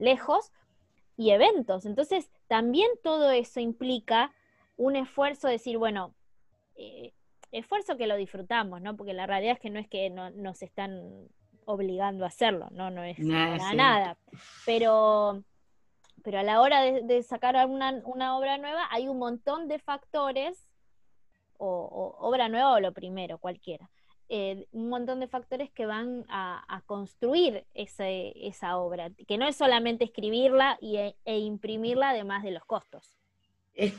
lejos, 0.00 0.52
y 1.16 1.30
eventos. 1.30 1.86
Entonces, 1.86 2.30
también 2.46 2.90
todo 3.02 3.30
eso 3.30 3.58
implica 3.58 4.30
un 4.76 4.94
esfuerzo 4.94 5.46
de 5.46 5.54
decir, 5.54 5.78
bueno, 5.78 6.14
esfuerzo 7.52 7.96
que 7.96 8.06
lo 8.06 8.16
disfrutamos, 8.16 8.82
¿no? 8.82 8.98
Porque 8.98 9.14
la 9.14 9.26
realidad 9.26 9.54
es 9.54 9.60
que 9.60 9.70
no 9.70 9.78
es 9.78 9.88
que 9.88 10.10
no, 10.10 10.28
nos 10.28 10.60
están 10.60 11.26
obligando 11.64 12.24
a 12.24 12.28
hacerlo, 12.28 12.68
no, 12.70 12.90
no 12.90 13.02
es 13.02 13.18
nada. 13.18 14.18
Pero, 14.66 15.42
pero 16.22 16.38
a 16.38 16.42
la 16.42 16.60
hora 16.60 16.82
de, 16.82 17.22
sacar 17.22 17.54
una, 17.66 18.02
obra 18.36 18.58
nueva 18.58 18.86
hay 18.90 19.08
un 19.08 19.18
montón 19.18 19.68
de 19.68 19.78
factores, 19.78 20.68
o, 21.58 22.16
obra 22.18 22.48
nueva 22.48 22.72
o 22.72 22.80
lo 22.80 22.92
primero, 22.92 23.38
cualquiera. 23.38 23.90
Eh, 24.28 24.66
un 24.72 24.88
montón 24.88 25.20
de 25.20 25.28
factores 25.28 25.70
que 25.70 25.84
van 25.84 26.24
a, 26.28 26.82
construir 26.86 27.66
esa 27.74 28.78
obra, 28.78 29.10
que 29.28 29.36
no 29.36 29.46
es 29.46 29.56
solamente 29.56 30.04
escribirla 30.04 30.78
y, 30.80 30.96
e, 30.96 31.16
e 31.24 31.38
imprimirla 31.38 32.10
además 32.10 32.42
de 32.42 32.52
los 32.52 32.64
costos 32.64 33.18
es, 33.74 33.94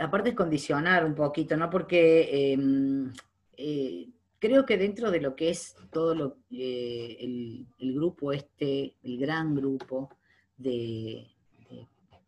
aparte 0.00 0.30
es 0.30 0.34
condicionar 0.34 1.04
un 1.04 1.14
poquito, 1.14 1.56
¿no? 1.56 1.68
Porque 1.70 2.52
em, 2.52 3.12
eh, 3.56 4.08
creo 4.38 4.64
que 4.64 4.78
dentro 4.78 5.10
de 5.10 5.20
lo 5.20 5.36
que 5.36 5.50
es 5.50 5.76
todo 5.90 6.14
lo, 6.14 6.36
eh, 6.50 7.16
el, 7.20 7.94
grupo 7.94 8.32
este, 8.32 8.94
el 9.02 9.18
gran 9.18 9.54
grupo 9.54 10.10
de, 10.56 11.26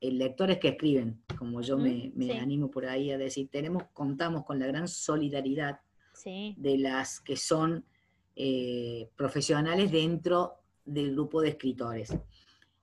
lectores 0.01 0.59
que 0.59 0.69
escriben, 0.69 1.23
como 1.39 1.61
yo 1.61 1.77
me, 1.77 2.13
animo 2.41 2.71
por 2.71 2.87
ahí 2.87 3.11
a 3.11 3.19
decir, 3.19 3.49
tenemos, 3.51 3.85
contamos 3.93 4.45
con 4.45 4.59
la 4.59 4.67
gran 4.67 4.89
solidaridad 4.89 5.81
de 6.25 6.79
las 6.79 7.21
que 7.21 7.37
son 7.37 7.85
eh, 8.37 9.09
profesionales 9.17 9.91
dentro 9.91 10.55
del 10.85 11.13
grupo 11.13 11.41
de 11.41 11.51
escritores. 11.51 12.15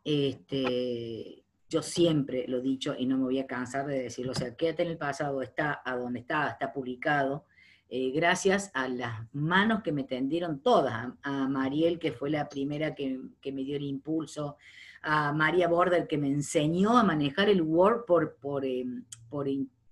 Este, 0.03 1.43
yo 1.69 1.81
siempre 1.81 2.45
lo 2.47 2.59
he 2.59 2.61
dicho 2.61 2.95
y 2.97 3.05
no 3.05 3.17
me 3.17 3.23
voy 3.23 3.39
a 3.39 3.47
cansar 3.47 3.85
de 3.87 4.03
decirlo, 4.03 4.31
o 4.31 4.35
sea, 4.35 4.55
quédate 4.55 4.83
en 4.83 4.89
el 4.89 4.97
pasado, 4.97 5.41
está 5.41 5.81
a 5.83 5.95
donde 5.95 6.19
está, 6.19 6.49
está 6.49 6.71
publicado, 6.71 7.45
eh, 7.89 8.11
gracias 8.11 8.69
a 8.73 8.89
las 8.89 9.33
manos 9.33 9.81
que 9.81 9.93
me 9.93 10.03
tendieron 10.03 10.59
todas, 10.59 11.07
a, 11.21 11.47
Mariel, 11.47 11.99
que 11.99 12.11
fue 12.11 12.29
la 12.29 12.49
primera 12.49 12.93
que, 12.93 13.19
me 13.45 13.63
dio 13.63 13.77
el 13.77 13.83
impulso, 13.83 14.57
a 15.01 15.31
María 15.33 15.67
Border, 15.67 16.07
que 16.07 16.17
me 16.17 16.27
enseñó 16.27 16.97
a 16.97 17.03
manejar 17.03 17.49
el 17.49 17.61
Word 17.61 18.05
por, 18.05 18.37
por, 18.37 18.65
em, 18.65 19.05
por, 19.29 19.47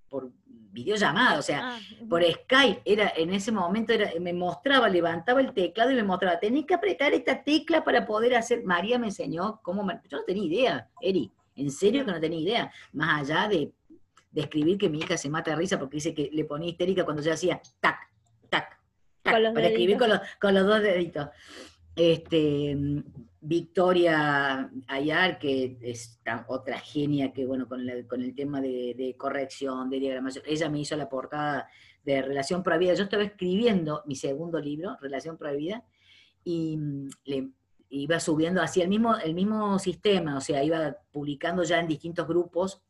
por 0.09 0.31
videollamada, 0.75 1.39
o 1.39 1.41
sea, 1.41 1.75
ah, 1.75 1.79
por 2.09 2.21
Skype, 2.21 2.81
era, 2.83 3.13
en 3.15 3.33
ese 3.33 3.51
momento 3.51 3.93
era, 3.93 4.11
me 4.19 4.33
mostraba, 4.33 4.89
levantaba 4.89 5.39
el 5.39 5.53
teclado 5.53 5.91
y 5.91 5.95
me 5.95 6.03
mostraba, 6.03 6.37
tenés 6.37 6.65
que 6.65 6.73
apretar 6.73 7.13
esta 7.13 7.41
tecla 7.43 7.83
para 7.83 8.05
poder 8.05 8.35
hacer, 8.35 8.63
María 8.63 8.99
me 8.99 9.07
enseñó 9.07 9.61
cómo, 9.63 9.87
yo 10.09 10.17
no 10.17 10.23
tenía 10.25 10.43
idea, 10.43 10.89
Eri, 11.01 11.31
en 11.55 11.71
serio 11.71 12.03
que 12.03 12.11
no 12.11 12.19
tenía 12.19 12.39
idea, 12.39 12.71
más 12.91 13.21
allá 13.21 13.47
de, 13.47 13.71
escribir 14.35 14.77
que 14.77 14.89
mi 14.89 14.99
hija 14.99 15.15
se 15.15 15.29
mata 15.29 15.51
de 15.51 15.55
risa 15.55 15.79
porque 15.79 15.95
dice 15.95 16.13
que 16.13 16.29
le 16.29 16.43
ponía 16.43 16.69
histérica 16.69 17.05
cuando 17.05 17.23
yo 17.23 17.31
hacía 17.31 17.61
tac, 17.79 17.97
tac, 18.49 18.77
tac, 19.21 19.53
para 19.53 19.67
escribir 19.67 19.97
con 19.97 20.09
los, 20.09 20.19
con 20.41 20.53
los 20.53 20.65
dos 20.67 20.81
deditos. 20.81 21.29
Este, 21.95 22.75
Victoria 23.47 24.71
Ayar, 24.87 25.37
que 25.37 25.77
es 25.81 26.19
otra 26.47 26.79
genia 26.79 27.31
que, 27.31 27.45
bueno, 27.45 27.67
con, 27.67 27.85
con 28.07 28.23
el 28.23 28.33
tema 28.33 28.59
de, 28.59 29.15
corrección, 29.17 29.89
de 29.89 29.99
diagramación, 29.99 30.43
ella 30.47 30.67
me 30.69 30.79
hizo 30.79 30.95
la 30.95 31.07
portada 31.07 31.69
de 32.03 32.23
Relación 32.23 32.63
Prohibida. 32.63 32.95
Yo 32.95 33.03
estaba 33.03 33.23
escribiendo 33.23 34.01
mi 34.07 34.15
segundo 34.15 34.59
libro, 34.59 34.97
Relación 34.99 35.37
Prohibida, 35.37 35.83
y 36.43 36.75
mm, 36.77 37.09
le, 37.25 37.49
iba 37.89 38.19
subiendo 38.19 38.61
así 38.61 38.81
el 38.81 38.89
mismo, 38.89 39.15
el 39.15 39.35
mismo 39.35 39.77
sistema, 39.77 40.37
o 40.37 40.41
sea, 40.41 40.63
iba 40.63 40.97
publicando 41.11 41.63
ya 41.63 41.79
en 41.79 41.87
distintos 41.87 42.27
grupos, 42.27 42.81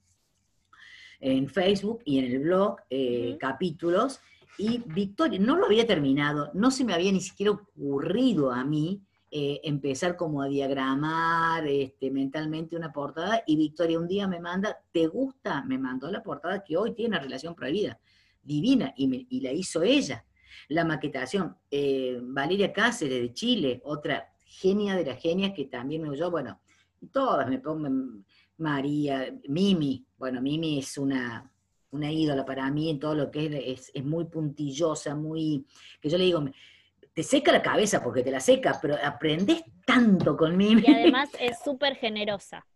en 1.20 1.50
Facebook 1.50 2.02
y 2.06 2.20
en 2.20 2.26
el 2.26 2.40
blog, 2.40 2.78
eh, 2.90 3.38
capítulos, 3.40 4.22
y 4.58 4.82
Victoria, 4.86 5.38
no 5.38 5.58
lo 5.58 5.66
había 5.66 5.86
terminado, 5.86 6.50
no 6.54 6.72
se 6.72 6.86
me 6.86 6.94
había 6.94 7.12
ni 7.12 7.20
siquiera 7.20 7.52
ocurrido 7.52 8.52
a 8.54 8.64
mí 8.64 9.02
eh, 9.38 9.60
empezar 9.66 10.16
como 10.16 10.42
a 10.42 10.48
diagramar 10.48 11.68
este, 11.68 12.10
mentalmente 12.10 12.78
una 12.78 12.94
portada, 12.94 13.44
y 13.46 13.58
Victoria 13.58 14.00
un 14.00 14.08
día 14.08 14.30
me 14.30 14.40
manda, 14.40 14.78
¿te 14.94 15.08
gusta? 15.08 15.62
Me 15.66 15.78
mandó 15.78 16.10
la 16.10 16.24
portada 16.24 16.64
que 16.64 16.78
hoy 16.78 16.94
tiene 16.94 17.20
relación 17.20 17.54
prohibida, 17.54 18.00
divina, 18.42 18.94
y, 18.96 19.42
la 19.42 19.52
hizo 19.52 19.84
ella. 19.84 20.24
La 20.70 20.86
maquetación, 20.86 21.54
eh, 21.70 22.18
Valeria 22.24 22.72
Cáceres 22.72 23.20
de 23.20 23.34
Chile, 23.34 23.82
otra 23.84 24.32
genia 24.46 24.96
de 24.96 25.04
las 25.04 25.22
genias 25.22 25.52
que 25.54 25.66
también 25.66 26.04
me 26.04 26.12
oyó, 26.12 26.32
bueno, 26.32 26.62
todas 27.12 27.50
me 27.50 27.60
pongo, 27.60 27.90
María, 28.56 29.38
Mimi, 29.50 30.08
bueno, 30.18 30.42
Mimi 30.42 30.80
es 30.80 30.98
una, 30.98 31.52
una 31.92 32.10
ídola 32.10 32.46
para 32.46 32.72
mí 32.72 32.90
en 32.90 33.00
todo 33.00 33.16
lo 33.16 33.30
que 33.30 33.74
es, 33.74 33.92
es, 33.94 34.06
muy 34.06 34.24
puntillosa, 34.24 35.14
muy, 35.14 35.66
que 36.00 36.08
yo 36.08 36.18
le 36.18 36.24
digo, 36.24 36.42
te 37.16 37.24
seca 37.24 37.54
la 37.54 37.62
cabeza 37.62 38.04
porque 38.04 38.24
te 38.24 38.30
la 38.30 38.42
seca, 38.42 38.78
pero 38.82 38.98
aprendes 39.02 39.64
tanto 39.86 40.36
con 40.36 40.58
Mimi. 40.58 40.84
Y 40.86 40.92
además 40.92 41.30
es 41.40 41.58
súper 41.64 41.96
generosa. 41.96 42.68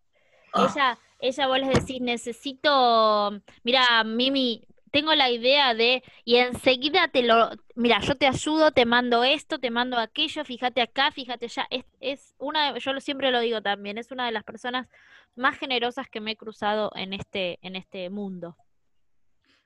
Ah. 0.54 0.72
Ella, 0.72 0.98
ella 1.20 1.48
vos 1.48 1.60
les 1.60 1.70
decís, 1.74 2.00
necesito, 2.00 3.42
mira, 3.64 4.04
Mimi, 4.06 4.66
tengo 4.92 5.14
la 5.14 5.30
idea 5.30 5.74
de, 5.74 6.04
y 6.24 6.38
enseguida 6.38 7.10
te 7.10 7.22
lo, 7.22 7.50
mira, 7.76 8.00
yo 8.00 8.16
te 8.16 8.28
ayudo, 8.28 8.72
te 8.72 8.86
mando 8.86 9.26
esto, 9.26 9.60
te 9.60 9.72
mando 9.72 9.98
aquello, 9.98 10.46
fíjate 10.46 10.82
acá, 10.82 11.12
fíjate 11.12 11.48
allá, 11.48 11.68
es, 11.70 11.84
es 12.00 12.34
una, 12.38 12.78
yo 12.78 12.98
siempre 13.02 13.32
lo 13.32 13.42
digo 13.42 13.62
también, 13.62 13.98
es 13.98 14.10
una 14.10 14.26
de 14.26 14.32
las 14.32 14.46
personas 14.46 14.88
más 15.36 15.58
generosas 15.58 16.08
que 16.10 16.22
me 16.22 16.32
he 16.32 16.38
cruzado 16.38 16.92
en 16.96 17.12
este, 17.12 17.60
en 17.62 17.76
este 17.76 18.10
mundo. 18.10 18.56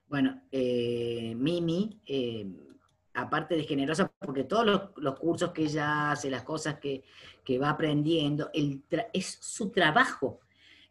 Bueno, 0.07 0.41
eh, 0.51 1.33
Mimi, 1.35 2.01
eh, 2.07 2.47
aparte 3.13 3.55
de 3.55 3.63
generosa, 3.63 4.11
porque 4.19 4.43
todos 4.43 4.91
los, 4.95 5.19
cursos 5.19 5.51
que 5.51 5.63
ella 5.63 6.11
hace, 6.11 6.29
las 6.29 6.43
cosas 6.43 6.79
que, 6.79 7.03
que 7.43 7.59
va 7.59 7.69
aprendiendo, 7.69 8.49
es 8.53 9.37
su 9.41 9.71
trabajo. 9.71 10.39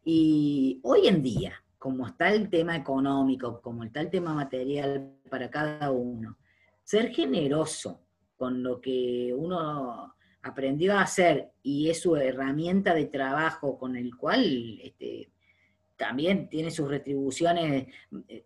Y 0.04 0.80
hoy 0.82 1.08
en 1.08 1.22
día, 1.22 1.54
como 1.78 2.06
está 2.06 2.32
el 2.32 2.48
tema 2.48 2.76
económico, 2.76 3.60
como 3.60 3.84
está 3.84 4.00
el 4.00 4.10
tema 4.10 4.32
material 4.34 5.16
para 5.28 5.50
cada 5.50 5.90
uno, 5.90 6.38
ser 6.84 7.10
generoso 7.12 8.02
con 8.36 8.62
lo 8.62 8.80
que 8.80 9.34
uno 9.36 10.14
aprendió 10.42 10.94
a 10.94 11.02
hacer 11.02 11.52
y 11.62 11.90
es 11.90 12.00
su 12.00 12.16
herramienta 12.16 12.94
de 12.94 13.06
trabajo 13.06 13.78
con 13.78 13.96
el 13.96 14.16
cual 14.16 14.78
este, 14.82 15.31
también 16.02 16.48
tiene 16.48 16.72
sus 16.72 16.88
retribuciones, 16.88 17.86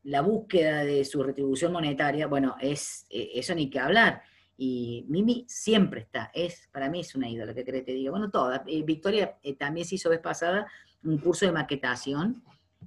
la 0.03 0.21
búsqueda 0.21 0.85
de 0.85 1.07
su 1.07 1.23
retribución 1.23 1.73
monetaria, 1.73 2.27
bueno, 2.27 2.55
es 2.61 3.07
e, 3.09 3.31
eso 3.35 3.55
ni 3.55 3.71
que 3.71 3.79
hablar. 3.81 4.21
Y 4.59 5.07
Mimi 5.09 5.47
siempre 5.49 6.01
está, 6.03 6.31
es 6.35 6.69
para 6.71 6.91
mí 6.91 7.01
es 7.01 7.15
una 7.15 7.31
ídola, 7.31 7.55
que 7.55 7.65
crees 7.65 7.87
te 7.87 7.93
digo? 7.93 8.11
Bueno, 8.11 8.31
toda. 8.31 8.63
Eh, 8.67 8.83
Victoria 8.83 9.39
eh, 9.43 9.55
también 9.55 9.87
se 9.87 9.95
hizo 9.95 10.11
vez 10.11 10.21
pasada 10.21 10.67
un 11.03 11.17
curso 11.17 11.47
de 11.47 11.53
maquetación 11.53 12.43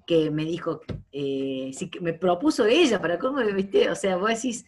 que 0.05 0.30
me 0.30 0.45
dijo, 0.45 0.82
eh, 1.11 1.72
que 1.91 1.99
me 1.99 2.13
propuso 2.13 2.67
ella, 2.67 3.01
para 3.01 3.17
cómo 3.17 3.39
viste, 3.39 3.89
o 3.89 3.95
sea, 3.95 4.17
vos 4.17 4.30
decís, 4.30 4.67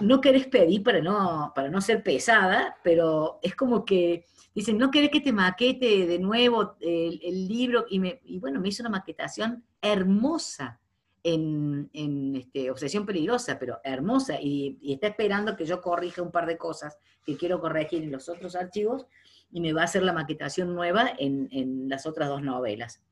no 0.00 0.20
querés 0.20 0.46
pedir 0.46 0.82
para 0.82 1.00
no, 1.00 1.52
para 1.54 1.70
no 1.70 1.80
ser 1.80 2.02
pesada, 2.02 2.76
pero 2.82 3.38
es 3.42 3.54
como 3.54 3.84
que 3.84 4.26
dicen, 4.54 4.78
no 4.78 4.90
querés 4.90 5.10
que 5.10 5.20
te 5.20 5.32
maquete 5.32 6.06
de 6.06 6.18
nuevo 6.18 6.76
el, 6.80 7.48
libro, 7.48 7.86
y, 7.88 7.98
me, 7.98 8.20
bueno, 8.40 8.60
me 8.60 8.68
hizo 8.68 8.82
una 8.82 8.90
maquetación 8.90 9.64
hermosa 9.80 10.80
en, 11.22 11.88
en 11.92 12.36
este, 12.36 12.70
Obsesión 12.70 13.06
Peligrosa, 13.06 13.58
pero 13.58 13.78
hermosa, 13.84 14.40
y, 14.40 14.78
está 14.82 15.08
esperando 15.08 15.56
que 15.56 15.64
yo 15.64 15.80
corrija 15.80 16.22
un 16.22 16.32
par 16.32 16.46
de 16.46 16.58
cosas 16.58 16.98
que 17.24 17.36
quiero 17.36 17.60
corregir 17.60 18.02
en 18.02 18.12
los 18.12 18.28
otros 18.28 18.56
archivos, 18.56 19.06
y 19.52 19.60
me 19.60 19.72
va 19.72 19.82
a 19.82 19.84
hacer 19.84 20.02
la 20.02 20.12
maquetación 20.12 20.74
nueva 20.74 21.10
en, 21.18 21.48
en 21.50 21.88
las 21.88 22.06
otras 22.06 22.28
dos 22.28 22.42
novelas. 22.42 23.02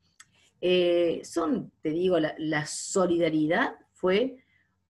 Eh, 0.61 1.21
son, 1.23 1.71
te 1.81 1.89
digo, 1.89 2.17
la, 2.19 2.65
solidaridad 2.65 3.75
fue 3.93 4.43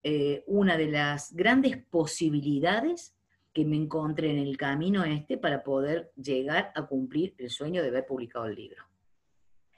eh, 0.04 0.43
una 0.47 0.78
de 0.78 0.88
las 0.88 1.34
grandes 1.34 1.78
posibilidades 1.78 3.16
que 3.54 3.66
me 3.66 3.76
encontré 3.76 4.32
en 4.32 4.38
el 4.38 4.58
camino 4.58 5.04
este 5.04 5.38
para 5.38 5.64
poder 5.64 6.12
llegar 6.16 6.72
a 6.76 6.86
cumplir 6.86 7.36
el 7.38 7.50
sueño 7.50 7.82
de 7.82 7.89
haber 7.89 8.06
publicado 8.06 8.45
el 8.45 8.56
libro. 8.56 8.84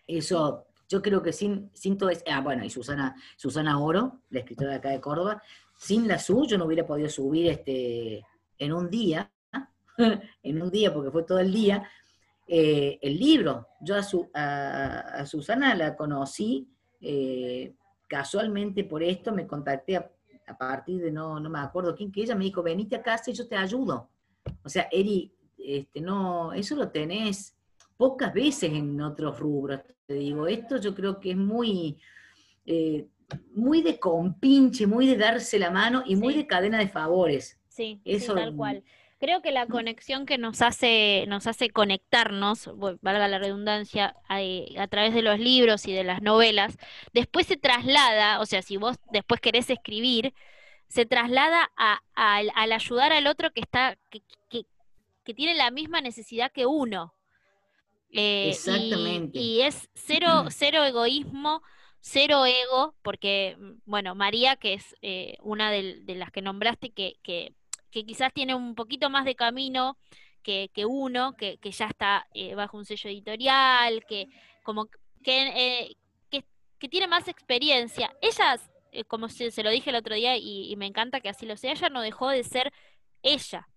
Eso, 0.05 0.67
yo 0.89 1.01
creo 1.01 1.21
que 1.21 1.31
sin, 1.31 1.71
sin 1.73 1.97
todo 1.97 2.09
eso, 2.09 2.23
ah, 2.27 2.41
bueno, 2.41 2.63
y 2.65 2.69
Susana, 2.69 3.15
Susana 3.37 3.79
Oro, 3.79 4.21
la 4.29 4.39
escritora 4.39 4.71
de 4.71 4.77
acá 4.77 4.89
de 4.89 5.01
Córdoba, 5.01 5.41
sin 5.77 6.07
la 6.07 6.19
SU 6.19 6.45
yo 6.45 6.57
no 6.57 6.65
hubiera 6.65 6.85
podido 6.85 7.09
subir 7.09 7.47
este, 7.49 8.23
en 8.59 8.73
un 8.73 8.89
día, 8.89 9.31
en 10.43 10.61
un 10.61 10.69
día, 10.69 10.93
porque 10.93 11.11
fue 11.11 11.23
todo 11.23 11.39
el 11.39 11.51
día, 11.51 11.89
eh, 12.47 12.99
el 13.01 13.17
libro. 13.17 13.67
Yo 13.79 13.95
a, 14.33 15.25
Susana 15.25 15.73
la 15.73 15.95
conocí 15.95 16.67
eh, 16.99 17.73
casualmente 18.11 18.83
por 18.83 19.01
esto, 19.01 19.31
me 19.31 19.47
contacté 19.47 19.95
a, 19.95 20.11
partir 20.59 21.01
de 21.01 21.13
no, 21.13 21.39
no 21.39 21.49
me 21.49 21.59
acuerdo 21.59 21.95
quién, 21.95 22.11
que 22.11 22.23
ella 22.23 22.35
me 22.35 22.43
dijo, 22.43 22.61
venite 22.61 22.97
a 22.97 23.01
casa 23.01 23.31
y 23.31 23.33
yo 23.33 23.47
te 23.47 23.55
ayudo. 23.55 24.09
O 24.65 24.67
sea, 24.67 24.89
Eri, 24.91 25.33
este, 25.57 26.01
no, 26.01 26.51
eso 26.51 26.75
lo 26.75 26.89
tenés 26.89 27.57
pocas 27.95 28.33
veces 28.33 28.73
en 28.73 28.99
otros 28.99 29.39
rubros, 29.39 29.79
te 30.05 30.15
digo. 30.15 30.45
Esto 30.45 30.75
yo 30.75 30.93
creo 30.93 31.21
que 31.21 31.31
es 31.31 31.37
muy, 31.37 32.01
eh, 32.65 33.07
muy 33.53 33.81
de 33.81 33.97
compinche, 33.97 34.85
muy 34.85 35.07
de 35.07 35.15
darse 35.15 35.57
la 35.57 35.71
mano 35.71 36.03
y 36.05 36.17
muy 36.17 36.33
de 36.33 36.45
cadena 36.45 36.79
de 36.79 36.89
favores. 36.89 37.61
Sí, 37.69 38.01
eso, 38.03 38.35
tal 38.35 38.53
cual. 38.57 38.83
Creo 39.21 39.43
que 39.43 39.51
la 39.51 39.67
conexión 39.67 40.25
que 40.25 40.39
nos 40.39 40.63
hace, 40.63 41.25
nos 41.27 41.45
hace 41.45 41.69
conectarnos, 41.69 42.71
valga 43.01 43.27
la 43.27 43.37
redundancia, 43.37 44.15
a, 44.27 44.87
través 44.87 45.13
de 45.13 45.21
los 45.21 45.37
libros 45.37 45.87
y 45.87 45.93
de 45.93 46.03
las 46.03 46.23
novelas, 46.23 46.75
después 47.13 47.45
se 47.45 47.55
traslada, 47.55 48.39
o 48.39 48.47
sea, 48.47 48.63
si 48.63 48.77
vos 48.77 48.97
después 49.11 49.39
querés 49.39 49.69
escribir, 49.69 50.33
se 50.87 51.05
traslada 51.05 51.71
al 52.15 52.71
ayudar 52.71 53.13
al 53.13 53.27
otro 53.27 53.51
que 53.51 53.61
está, 53.61 53.95
que, 54.09 54.23
que, 54.49 55.33
tiene 55.35 55.53
la 55.53 55.69
misma 55.69 56.01
necesidad 56.01 56.51
que 56.51 56.65
uno. 56.65 57.13
Eh, 58.09 58.49
Exactamente. 58.49 59.37
Y, 59.37 59.61
es 59.61 59.87
cero, 59.93 60.45
cero 60.49 60.83
egoísmo, 60.83 61.61
cero 61.99 62.47
ego, 62.47 62.95
porque, 63.03 63.55
bueno, 63.85 64.15
María, 64.15 64.55
que 64.55 64.73
es 64.73 64.95
eh, 65.03 65.37
una 65.43 65.69
de, 65.69 66.01
las 66.07 66.31
que 66.31 66.41
nombraste, 66.41 66.89
que, 66.89 67.19
que 67.21 67.53
que 67.91 68.05
quizás 68.05 68.33
tiene 68.33 68.55
un 68.55 68.75
poquito 68.75 69.09
más 69.09 69.25
de 69.25 69.35
camino 69.35 69.97
que, 70.41 70.85
uno, 70.87 71.35
que, 71.35 71.59
ya 71.61 71.87
está 71.87 72.27
eh, 72.33 72.55
bajo 72.55 72.77
un 72.77 72.85
sello 72.85 73.09
editorial, 73.09 74.05
que 74.05 74.27
como 74.63 74.87
que, 75.23 75.87
eh, 75.89 75.95
que, 76.79 76.89
tiene 76.89 77.07
más 77.07 77.27
experiencia. 77.27 78.11
Ella, 78.21 78.59
eh, 78.91 79.03
como 79.03 79.29
se, 79.29 79.51
se, 79.51 79.61
lo 79.61 79.69
dije 79.69 79.91
el 79.91 79.95
otro 79.95 80.15
día 80.15 80.35
y, 80.35 80.75
me 80.77 80.87
encanta 80.87 81.21
que 81.21 81.29
así 81.29 81.45
lo 81.45 81.55
sea, 81.57 81.73
ella 81.73 81.89
no 81.89 82.01
dejó 82.01 82.29
de 82.29 82.43
ser 82.43 82.73
ella. 83.21 83.67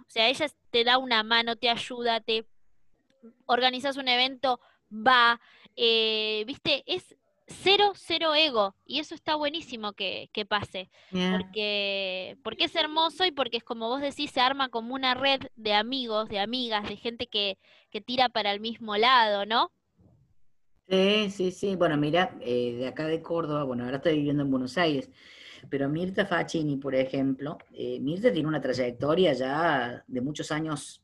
O 0.00 0.10
sea, 0.10 0.28
ella 0.28 0.46
te 0.70 0.84
da 0.84 0.98
una 0.98 1.24
mano, 1.24 1.56
te 1.56 1.68
ayuda, 1.68 2.20
te 2.20 2.46
organizas 3.46 3.96
un 3.96 4.06
evento, 4.06 4.60
va, 4.92 5.40
viste, 5.76 6.84
es 6.86 7.16
cero, 7.52 7.92
cero 7.94 8.34
ego. 8.34 8.74
Y 8.84 8.98
eso 9.00 9.14
está 9.14 9.36
buenísimo 9.36 9.92
que, 9.92 10.28
pase. 10.48 10.90
Porque, 11.10 12.36
porque 12.42 12.64
es 12.64 12.74
hermoso 12.74 13.24
y 13.24 13.32
porque 13.32 13.58
es 13.58 13.64
como 13.64 13.88
vos 13.88 14.00
decís, 14.00 14.30
se 14.30 14.40
arma 14.40 14.68
como 14.68 14.94
una 14.94 15.14
red 15.14 15.40
de 15.56 15.74
amigos, 15.74 16.28
de 16.28 16.40
amigas, 16.40 16.88
de 16.88 16.96
gente 16.96 17.26
que, 17.26 17.58
tira 18.06 18.28
para 18.28 18.52
el 18.52 18.60
mismo 18.60 18.96
lado, 18.96 19.44
¿no? 19.46 19.70
Sí, 20.88 21.30
sí, 21.30 21.50
sí. 21.52 21.76
Bueno, 21.76 21.96
mira, 21.96 22.36
eh, 22.40 22.74
de 22.78 22.88
acá 22.88 23.06
de 23.06 23.22
Córdoba, 23.22 23.64
bueno, 23.64 23.84
ahora 23.84 23.96
estoy 23.96 24.16
viviendo 24.16 24.42
en 24.42 24.50
Buenos 24.50 24.76
Aires, 24.78 25.10
pero 25.70 25.88
Mirta 25.88 26.26
Facchini, 26.26 26.76
por 26.76 26.94
ejemplo, 26.94 27.58
eh, 27.72 28.00
Mirta 28.00 28.32
tiene 28.32 28.48
una 28.48 28.60
trayectoria 28.60 29.32
ya 29.32 30.04
de 30.06 30.20
muchos 30.20 30.50
años 30.50 31.02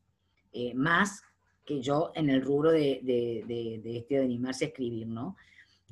eh, 0.53 0.75
más 0.75 1.23
que 1.65 1.81
yo 1.81 2.11
en 2.15 2.31
el 2.31 2.43
rubro 2.43 2.73
de, 2.73 3.01
de, 3.03 3.81
de 3.83 3.97
este 3.99 4.17
de 4.17 4.25
animarse 4.25 4.65
a 4.65 4.69
escribir, 4.69 5.07
¿no? 5.07 5.37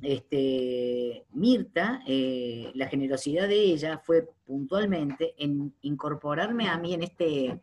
Este, 0.01 1.25
Mirta, 1.31 2.03
eh, 2.05 2.71
la 2.75 2.87
generosidad 2.87 3.47
de 3.47 3.59
ella 3.59 3.99
fue 4.03 4.29
puntualmente 4.45 5.33
en 5.37 5.73
incorporarme 5.81 6.69
a 6.69 6.77
mí 6.77 6.93
en 6.93 7.03
este, 7.03 7.59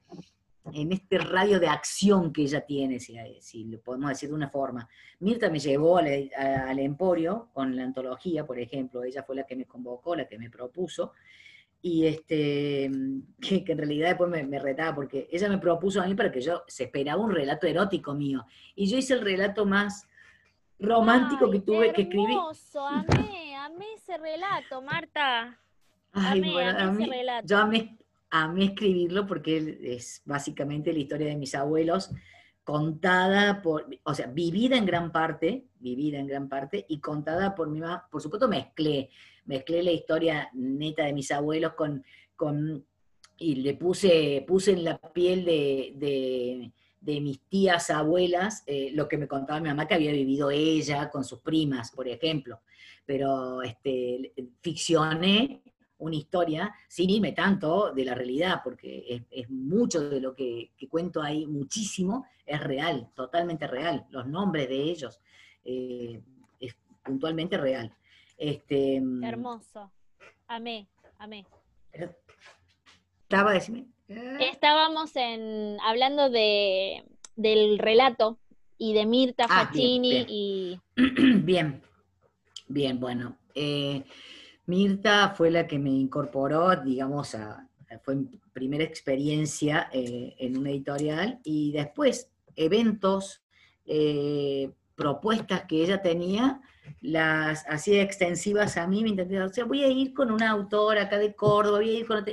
en 0.72 0.92
este 0.92 1.18
radio 1.18 1.60
de 1.60 1.68
acción 1.68 2.32
que 2.32 2.42
ella 2.42 2.62
tiene, 2.62 2.98
si, 2.98 3.64
lo 3.64 3.80
podemos 3.80 4.10
decir 4.10 4.30
de 4.30 4.34
una 4.34 4.50
forma. 4.50 4.88
Mirta 5.20 5.48
me 5.48 5.60
llevó 5.60 5.98
al, 5.98 6.78
Emporio 6.78 7.50
con 7.52 7.76
la 7.76 7.84
antología, 7.84 8.44
por 8.44 8.58
ejemplo, 8.58 9.04
ella 9.04 9.22
fue 9.22 9.36
la 9.36 9.44
que 9.44 9.56
me 9.56 9.66
convocó, 9.66 10.16
la 10.16 10.26
que 10.26 10.38
me 10.38 10.50
propuso, 10.50 11.12
y 11.80 12.06
este, 12.06 12.90
que, 13.40 13.64
en 13.64 13.78
realidad 13.78 14.08
después 14.08 14.28
me, 14.28 14.42
me, 14.42 14.58
retaba, 14.58 14.92
porque 14.96 15.28
ella 15.30 15.48
me 15.48 15.58
propuso 15.58 16.00
a 16.00 16.06
mí 16.06 16.16
para 16.16 16.32
que 16.32 16.40
yo, 16.40 16.64
se 16.66 16.84
esperaba 16.84 17.22
un 17.22 17.30
relato 17.30 17.68
erótico 17.68 18.12
mío, 18.12 18.44
y 18.74 18.88
yo 18.88 18.98
hice 18.98 19.14
el 19.14 19.20
relato 19.20 19.64
más 19.66 20.08
romántico 20.78 21.50
que 21.50 21.60
tuve 21.60 21.92
que 21.92 22.02
escribir. 22.02 22.38
Amé, 22.88 23.56
amé 23.56 23.86
ese 23.94 24.18
relato, 24.18 24.82
Marta. 24.82 25.58
Ay, 26.12 26.40
bueno, 26.52 26.78
a 26.78 26.92
mí, 26.92 27.10
yo 27.44 27.58
amé, 27.58 27.98
amé 28.30 28.64
escribirlo 28.66 29.26
porque 29.26 29.78
es 29.82 30.22
básicamente 30.24 30.92
la 30.92 31.00
historia 31.00 31.26
de 31.26 31.36
mis 31.36 31.54
abuelos 31.54 32.10
contada 32.62 33.60
por, 33.60 33.86
o 34.04 34.14
sea, 34.14 34.26
vivida 34.26 34.76
en 34.76 34.86
gran 34.86 35.12
parte, 35.12 35.66
vivida 35.80 36.18
en 36.18 36.26
gran 36.26 36.48
parte, 36.48 36.86
y 36.88 36.98
contada 36.98 37.54
por 37.54 37.68
mi 37.68 37.80
mamá, 37.80 38.08
por 38.10 38.22
supuesto 38.22 38.48
mezclé, 38.48 39.10
mezclé 39.44 39.82
la 39.82 39.90
historia 39.90 40.48
neta 40.54 41.04
de 41.04 41.12
mis 41.12 41.30
abuelos 41.30 41.74
con, 41.74 42.02
con 42.36 42.86
y 43.36 43.56
le 43.56 43.74
puse, 43.74 44.44
puse 44.46 44.72
en 44.72 44.84
la 44.84 44.98
piel 44.98 45.44
de 45.44 45.92
de 45.96 46.72
mis 47.04 47.40
tías 47.48 47.90
abuelas, 47.90 48.62
eh, 48.66 48.90
lo 48.92 49.08
que 49.08 49.18
me 49.18 49.28
contaba 49.28 49.60
mi 49.60 49.68
mamá 49.68 49.86
que 49.86 49.94
había 49.94 50.12
vivido 50.12 50.50
ella 50.50 51.10
con 51.10 51.24
sus 51.24 51.40
primas, 51.40 51.90
por 51.90 52.08
ejemplo. 52.08 52.60
Pero 53.04 53.62
este, 53.62 54.32
ficcioné 54.60 55.62
una 55.98 56.16
historia 56.16 56.74
sin 56.88 57.10
irme 57.10 57.32
tanto 57.32 57.92
de 57.92 58.04
la 58.04 58.14
realidad, 58.14 58.60
porque 58.62 59.24
es, 59.30 59.50
mucho 59.50 60.08
de 60.08 60.20
lo 60.20 60.34
que, 60.34 60.72
cuento 60.88 61.22
ahí, 61.22 61.46
muchísimo, 61.46 62.26
es 62.44 62.60
real, 62.60 63.10
totalmente 63.14 63.66
real. 63.66 64.06
Los 64.10 64.26
nombres 64.26 64.68
de 64.68 64.82
ellos 64.82 65.20
eh, 65.64 66.20
es 66.60 66.76
puntualmente 67.02 67.56
real. 67.56 67.94
Este, 68.36 69.00
mm, 69.00 69.24
Hermoso. 69.24 69.90
Amé, 70.46 70.88
amé. 71.18 71.46
Estaba, 73.22 73.52
decime. 73.52 73.93
Estábamos 74.08 75.16
en, 75.16 75.78
hablando 75.82 76.28
de, 76.28 77.04
del 77.36 77.78
relato 77.78 78.38
y 78.76 78.92
de 78.92 79.06
Mirta 79.06 79.46
ah, 79.48 79.66
Facchini 79.66 80.26
y... 80.28 80.80
Bien, 81.42 81.82
bien, 82.68 83.00
bueno. 83.00 83.38
Eh, 83.54 84.04
Mirta 84.66 85.34
fue 85.36 85.50
la 85.50 85.66
que 85.66 85.78
me 85.78 85.90
incorporó, 85.90 86.74
digamos, 86.76 87.34
a, 87.34 87.68
fue 88.02 88.16
mi 88.16 88.40
primera 88.52 88.84
experiencia 88.84 89.88
eh, 89.92 90.34
en 90.38 90.58
una 90.58 90.70
editorial 90.70 91.40
y 91.44 91.72
después 91.72 92.30
eventos, 92.56 93.42
eh, 93.86 94.70
propuestas 94.94 95.64
que 95.64 95.82
ella 95.82 96.00
tenía, 96.02 96.60
las 97.00 97.64
hacía 97.68 98.02
extensivas 98.02 98.76
a 98.76 98.86
mí, 98.86 99.02
me 99.02 99.10
intenté, 99.10 99.40
o 99.40 99.48
sea, 99.48 99.64
voy 99.64 99.82
a 99.82 99.88
ir 99.88 100.14
con 100.14 100.30
una 100.30 100.50
autora 100.50 101.02
acá 101.02 101.18
de 101.18 101.34
Córdoba, 101.34 101.78
voy 101.78 101.90
a 101.90 101.98
ir 101.98 102.06
con 102.06 102.24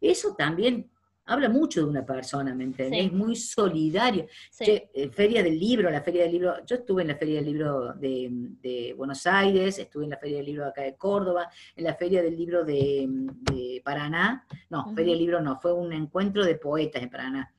Eso 0.00 0.34
también 0.36 0.90
habla 1.26 1.48
mucho 1.48 1.80
de 1.80 1.86
una 1.86 2.04
persona, 2.04 2.54
¿me 2.54 2.64
entendés? 2.64 3.06
Es 3.06 3.12
muy 3.12 3.36
solidario. 3.36 4.26
Eh, 4.60 5.08
feria 5.10 5.42
del 5.42 5.58
libro, 5.58 5.90
la 5.90 6.02
Feria 6.02 6.24
del 6.24 6.32
Libro, 6.32 6.54
yo 6.66 6.76
estuve 6.76 7.02
en 7.02 7.08
la 7.08 7.16
Feria 7.16 7.36
del 7.36 7.46
Libro 7.46 7.94
de, 7.94 8.94
Buenos 8.96 9.26
Aires, 9.26 9.78
estuve 9.78 10.04
en 10.04 10.10
la 10.10 10.18
Feria 10.18 10.38
del 10.38 10.46
Libro 10.46 10.66
acá 10.66 10.82
de 10.82 10.96
Córdoba, 10.96 11.50
en 11.76 11.84
la 11.84 11.94
Feria 11.94 12.22
del 12.22 12.36
Libro 12.36 12.64
de, 12.64 13.80
Paraná, 13.84 14.46
no, 14.70 14.94
Feria 14.94 15.12
del 15.12 15.20
Libro 15.20 15.40
no, 15.40 15.58
fue 15.60 15.72
un 15.72 15.92
encuentro 15.92 16.44
de 16.44 16.56
poetas 16.56 17.02
en 17.02 17.10
Paraná, 17.10 17.54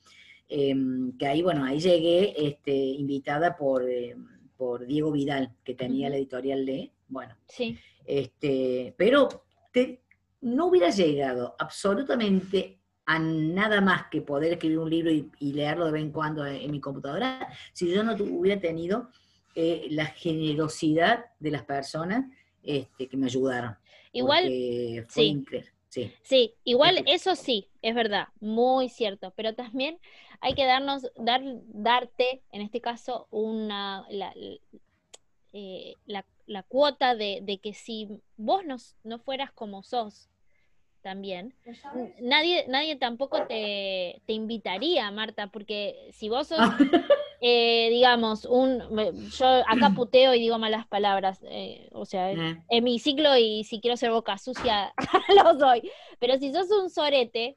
em, 0.47 1.18
que 1.18 1.28
ahí, 1.28 1.41
bueno, 1.41 1.63
ahí 1.66 1.80
llegué 1.80 2.34
este, 2.38 2.74
invitada 2.74 3.55
por, 3.55 3.89
em, 3.89 4.28
por 4.55 4.86
Diego 4.86 5.11
Vidal, 5.11 5.55
que 5.63 5.74
tenía 5.74 6.09
la 6.09 6.18
editorial 6.18 6.66
de, 6.66 6.91
bueno, 7.07 7.36
sí. 7.47 7.78
este, 8.05 8.93
pero 8.97 9.28
no 10.41 10.68
hubiera 10.68 10.89
llegado 10.91 11.55
absolutamente 11.57 12.80
a 13.06 13.20
nada 13.20 13.82
más 13.82 14.08
que 14.10 14.22
poder 14.22 14.53
escribir 14.53 14.80
un 14.80 14.89
libro 14.89 15.12
y, 15.12 15.53
leerlo 15.53 15.86
de 15.86 15.91
vez 15.91 16.01
en 16.01 16.12
cuando 16.12 16.45
en, 16.45 16.72
mi 16.72 16.80
computadora, 16.80 17.47
si 17.74 17.91
yo 17.91 18.03
no 18.03 18.14
hubiera 18.16 18.60
tenido 18.60 19.10
eh, 19.53 19.88
la 19.91 20.08
generosidad 20.08 21.26
de 21.39 21.51
las 21.51 21.64
personas 21.64 22.26
este, 22.64 23.08
que 23.08 23.18
me 23.18 23.28
ayudaron. 23.28 23.76
Igual, 24.12 24.45
sí. 24.45 25.45
Sí. 25.89 26.12
sí. 26.24 26.53
igual 26.66 27.06
eso 27.08 27.36
sí, 27.36 27.70
es 27.82 27.95
verdad, 27.95 28.28
muy 28.41 28.89
cierto, 28.89 29.32
pero 29.36 29.56
también 29.56 29.97
hay 30.41 30.53
que 30.53 30.66
darnos, 30.66 31.10
dar, 31.16 31.41
darte, 31.68 32.41
en 32.51 32.62
este 32.62 32.82
caso, 32.82 33.28
una, 33.32 34.06
la, 34.10 34.34
eh, 35.53 35.93
cuota 36.68 37.16
de, 37.16 37.60
que 37.64 37.74
si 37.74 38.22
vos 38.36 38.66
no, 38.66 38.76
no 39.03 39.20
fueras 39.20 39.51
como 39.51 39.84
sos, 39.84 40.30
también, 41.06 41.53
nadie, 42.20 42.66
nadie 42.68 42.95
tampoco 42.95 43.45
te, 43.45 44.24
te 44.26 44.34
invitaría, 44.34 45.12
Marta, 45.12 45.51
porque 45.51 46.10
si 46.12 46.30
vos 46.30 46.47
sos, 46.47 46.58
ah. 46.60 46.76
eh, 47.41 47.89
digamos, 47.91 48.45
un, 48.45 48.82
yo 49.30 49.47
acá 49.68 49.91
puteo 49.95 50.34
y 50.34 50.39
digo 50.39 50.58
malas 50.58 50.88
palabras, 50.88 51.41
eh, 51.43 51.89
o 51.91 52.06
sea, 52.06 52.32
eh. 52.32 52.60
en 52.70 52.84
mi 52.84 52.97
ciclo 52.97 53.38
y 53.38 53.66
si 53.66 53.82
quiero 53.82 53.97
ser 53.97 54.10
boca 54.10 54.39
sucia, 54.39 54.95
lo 55.43 55.60
soy, 55.60 55.91
pero 56.18 56.39
si 56.39 56.51
sos 56.51 56.72
un 56.72 56.89
sorete 56.89 57.56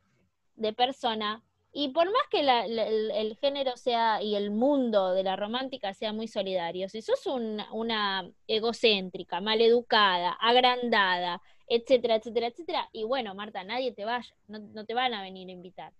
de 0.56 0.74
persona, 0.74 1.42
y 1.72 1.88
por 1.88 2.04
más 2.04 2.24
que 2.30 2.40
el, 2.40 3.38
género 3.40 3.78
sea 3.78 4.22
y 4.22 4.34
el 4.36 4.50
mundo 4.50 5.14
de 5.14 5.22
la 5.22 5.36
romántica 5.36 5.94
sea 5.94 6.12
muy 6.12 6.28
solidario, 6.28 6.90
si 6.90 7.00
sos 7.00 7.24
una 7.24 8.30
egocéntrica, 8.46 9.40
maleducada, 9.40 10.32
agrandada, 10.32 11.40
etcétera, 11.68 12.16
etcétera, 12.16 12.46
etcétera, 12.48 12.88
y 12.92 13.04
bueno, 13.04 13.34
Marta, 13.34 13.64
nadie 13.64 13.92
te 13.92 14.04
vaya, 14.04 14.34
no, 14.46 14.84
te 14.84 14.94
van 14.94 15.14
a 15.14 15.22
venir 15.22 15.48
a 15.48 15.52
invitar. 15.52 15.92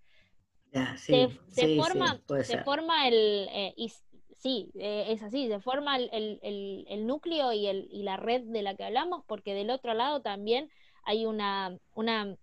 se, 0.97 1.29
forma, 1.77 2.21
se 2.43 2.62
forma 2.62 3.09
el, 3.09 3.49
eh, 3.51 3.75
y, 3.77 3.93
sí, 4.39 4.71
eh, 4.75 5.07
es 5.09 5.23
así, 5.23 5.49
se 5.49 5.61
forma 5.61 5.97
el, 5.99 7.07
núcleo 7.07 7.53
y, 7.53 7.66
y 7.69 8.03
la 8.03 8.16
red 8.16 8.43
de 8.43 8.62
la 8.62 8.75
que 8.75 8.85
hablamos, 8.85 9.25
porque 9.27 9.55
del 9.55 9.71
otro 9.71 9.95
lado 9.95 10.21
también 10.23 10.71
hay 11.05 11.27
una, 11.27 11.79
una 11.95 12.37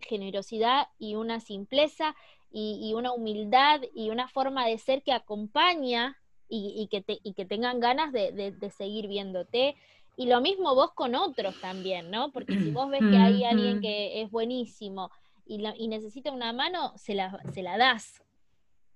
generosidad 0.00 0.88
y 0.98 1.14
una 1.14 1.40
simpleza 1.40 2.14
y, 2.50 2.94
una 2.94 3.12
humildad 3.12 3.82
y 3.94 4.10
una 4.10 4.28
forma 4.28 4.66
de 4.66 4.78
ser 4.78 5.02
que 5.02 5.12
acompaña 5.12 6.16
y, 6.48 6.88
que, 6.90 7.02
te, 7.02 7.18
y 7.22 7.34
que 7.34 7.44
tengan 7.44 7.80
ganas 7.80 8.12
de, 8.12 8.72
seguir 8.76 9.08
viéndote. 9.08 9.76
Y 10.16 10.26
lo 10.26 10.40
mismo 10.40 10.74
vos 10.74 10.92
con 10.94 11.14
otros 11.14 11.60
también, 11.60 12.10
¿no? 12.10 12.32
Porque 12.32 12.58
si 12.58 12.70
vos 12.70 12.88
ves 12.90 13.00
que 13.00 13.18
hay 13.18 13.44
alguien 13.44 13.80
que 13.80 14.22
es 14.22 14.30
buenísimo 14.30 15.10
y, 15.44 15.62
y 15.76 15.88
necesita 15.88 16.32
una 16.32 16.52
mano, 16.52 16.92
se 16.96 17.14
la, 17.14 17.38
se 17.52 17.62
la 17.62 17.76
das. 17.76 18.22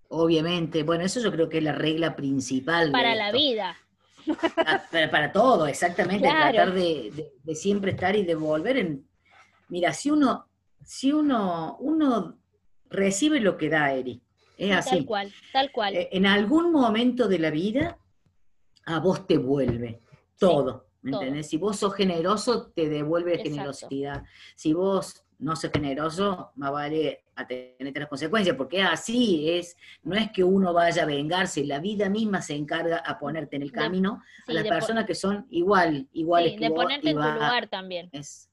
Obviamente, 0.09 0.83
bueno, 0.83 1.05
eso 1.05 1.21
yo 1.21 1.31
creo 1.31 1.49
que 1.49 1.59
es 1.59 1.65
la 1.65 1.73
regla 1.73 2.17
principal. 2.17 2.91
Para 2.91 3.15
la 3.15 3.33
vida. 3.33 3.77
Ah, 4.57 4.83
para, 4.91 5.33
todo, 5.33 5.67
exactamente. 5.67 6.29
Tratar 6.29 6.73
de, 6.75 7.33
de, 7.43 7.55
siempre 7.55 7.93
estar 7.93 8.17
y 8.17 8.25
devolver 8.25 8.77
en. 8.77 9.07
Mira, 9.69 9.93
si 9.93 10.11
uno, 10.11 10.47
si 10.85 11.13
uno, 11.13 11.77
uno 11.81 12.39
recibe 12.89 13.41
lo 13.41 13.57
que 13.57 13.69
da, 13.69 13.93
Eri. 13.93 14.21
Es 14.59 14.77
así. 14.77 14.97
Tal 14.97 15.07
cual, 15.07 15.33
tal 15.53 15.73
cual. 15.73 15.95
Eh, 15.95 16.09
en 16.13 16.27
algún 16.27 16.73
momento 16.73 17.29
de 17.29 17.39
la 17.39 17.51
vida, 17.51 17.99
a 18.85 18.99
vos 18.99 19.27
te 19.27 19.39
vuelve 19.39 20.01
todo. 20.39 20.90
¿Me 21.03 21.13
entendés? 21.13 21.49
Si 21.49 21.57
vos 21.57 21.79
sos 21.79 21.95
generoso, 21.95 22.71
te 22.75 22.89
devuelve 22.89 23.39
generosidad. 23.39 24.23
Si 24.55 24.73
vos 24.73 25.25
no 25.39 25.57
sos 25.57 25.71
generoso, 25.73 26.53
más 26.57 26.71
vale 26.71 27.25
a 27.35 27.47
tener 27.47 27.99
las 27.99 28.09
consecuencias, 28.09 28.57
porque 28.57 28.83
así 28.83 29.49
es, 29.51 29.77
no 30.03 30.15
es 30.15 30.31
que 30.31 30.45
uno 30.45 30.75
vaya 30.75 31.05
a 31.05 31.07
vengarse, 31.07 31.65
la 31.65 31.81
vida 31.81 32.11
misma 32.11 32.43
se 32.43 32.55
encarga 32.55 32.99
a 32.99 33.19
ponerte 33.19 33.57
en 33.57 33.63
el 33.63 33.73
camino 33.73 34.23
a 34.47 34.53
las 34.53 34.67
personas 34.67 35.07
que 35.07 35.15
son 35.15 35.47
igual, 35.51 36.09
iguales 36.13 36.53
sí, 36.53 36.59
de 36.59 36.71
ponerte 36.71 37.11
en 37.11 37.17
tu 37.17 37.23
lugar 37.23 37.69
también. 37.69 38.11
Es, 38.13 38.51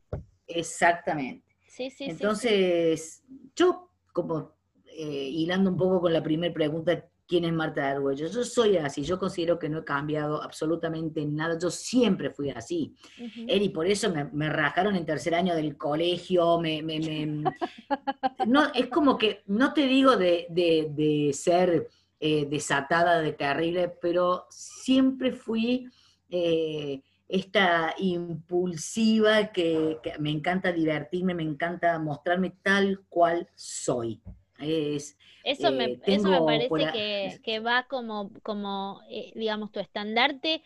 exactamente. 0.47 1.45
Sí, 1.67 1.89
sí, 1.89 2.05
Entonces, 2.05 3.23
yo 3.55 3.91
como 4.13 4.53
eh, 4.85 5.29
hilando 5.31 5.69
un 5.69 5.77
poco 5.77 6.01
con 6.01 6.13
la 6.13 6.23
primera 6.23 6.53
pregunta, 6.53 7.05
¿quién 7.27 7.45
es 7.45 7.53
Marta 7.53 7.89
Arguello? 7.89 8.27
Yo 8.27 8.43
soy 8.43 8.77
así, 8.77 9.03
yo 9.03 9.19
considero 9.19 9.59
que 9.59 9.69
no 9.69 9.79
he 9.79 9.83
cambiado 9.83 10.41
absolutamente 10.41 11.25
nada, 11.25 11.57
yo 11.59 11.69
siempre 11.69 12.31
fui 12.31 12.49
así. 12.49 12.95
y 13.17 13.69
por 13.69 13.87
eso 13.87 14.11
me, 14.11 14.49
rajaron 14.49 14.95
en 14.95 15.05
tercer 15.05 15.35
año 15.35 15.55
del 15.55 15.77
colegio, 15.77 16.59
me, 16.59 16.81
no, 18.47 18.73
es 18.73 18.87
como 18.87 19.17
que, 19.17 19.43
no 19.47 19.73
te 19.73 19.87
digo 19.87 20.15
de, 20.15 21.31
ser 21.33 21.89
eh, 22.19 22.45
desatada, 22.49 23.21
de 23.21 23.33
terrible, 23.33 23.89
pero 24.01 24.47
siempre 24.49 25.33
fui... 25.33 25.89
Eh, 26.29 27.01
esta 27.29 27.93
impulsiva 27.97 29.47
que, 29.51 29.99
me 30.19 30.31
encanta 30.31 30.71
divertirme, 30.71 31.33
me 31.33 31.43
encanta 31.43 31.99
mostrarme 31.99 32.55
tal 32.63 33.01
cual 33.09 33.49
soy. 33.53 34.21
Es, 34.57 35.16
eso, 35.47 35.71
me, 35.71 35.85
eh, 35.85 35.99
eso 36.05 36.29
me 36.29 36.41
parece 36.41 37.39
que, 37.41 37.59
va 37.59 37.87
como, 37.89 38.31
como 38.43 39.01
eh, 39.09 39.31
digamos, 39.35 39.71
tu 39.71 39.79
estandarte 39.79 40.61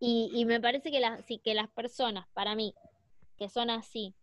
y, 0.00 0.30
y 0.34 0.44
me 0.44 0.60
parece 0.60 0.90
que, 0.90 1.00
las 1.00 1.22
que 1.24 1.54
las 1.54 1.68
personas, 1.70 2.26
para 2.32 2.54
mí, 2.54 2.74
que 3.36 3.48
son 3.48 3.70
así, 3.70 4.14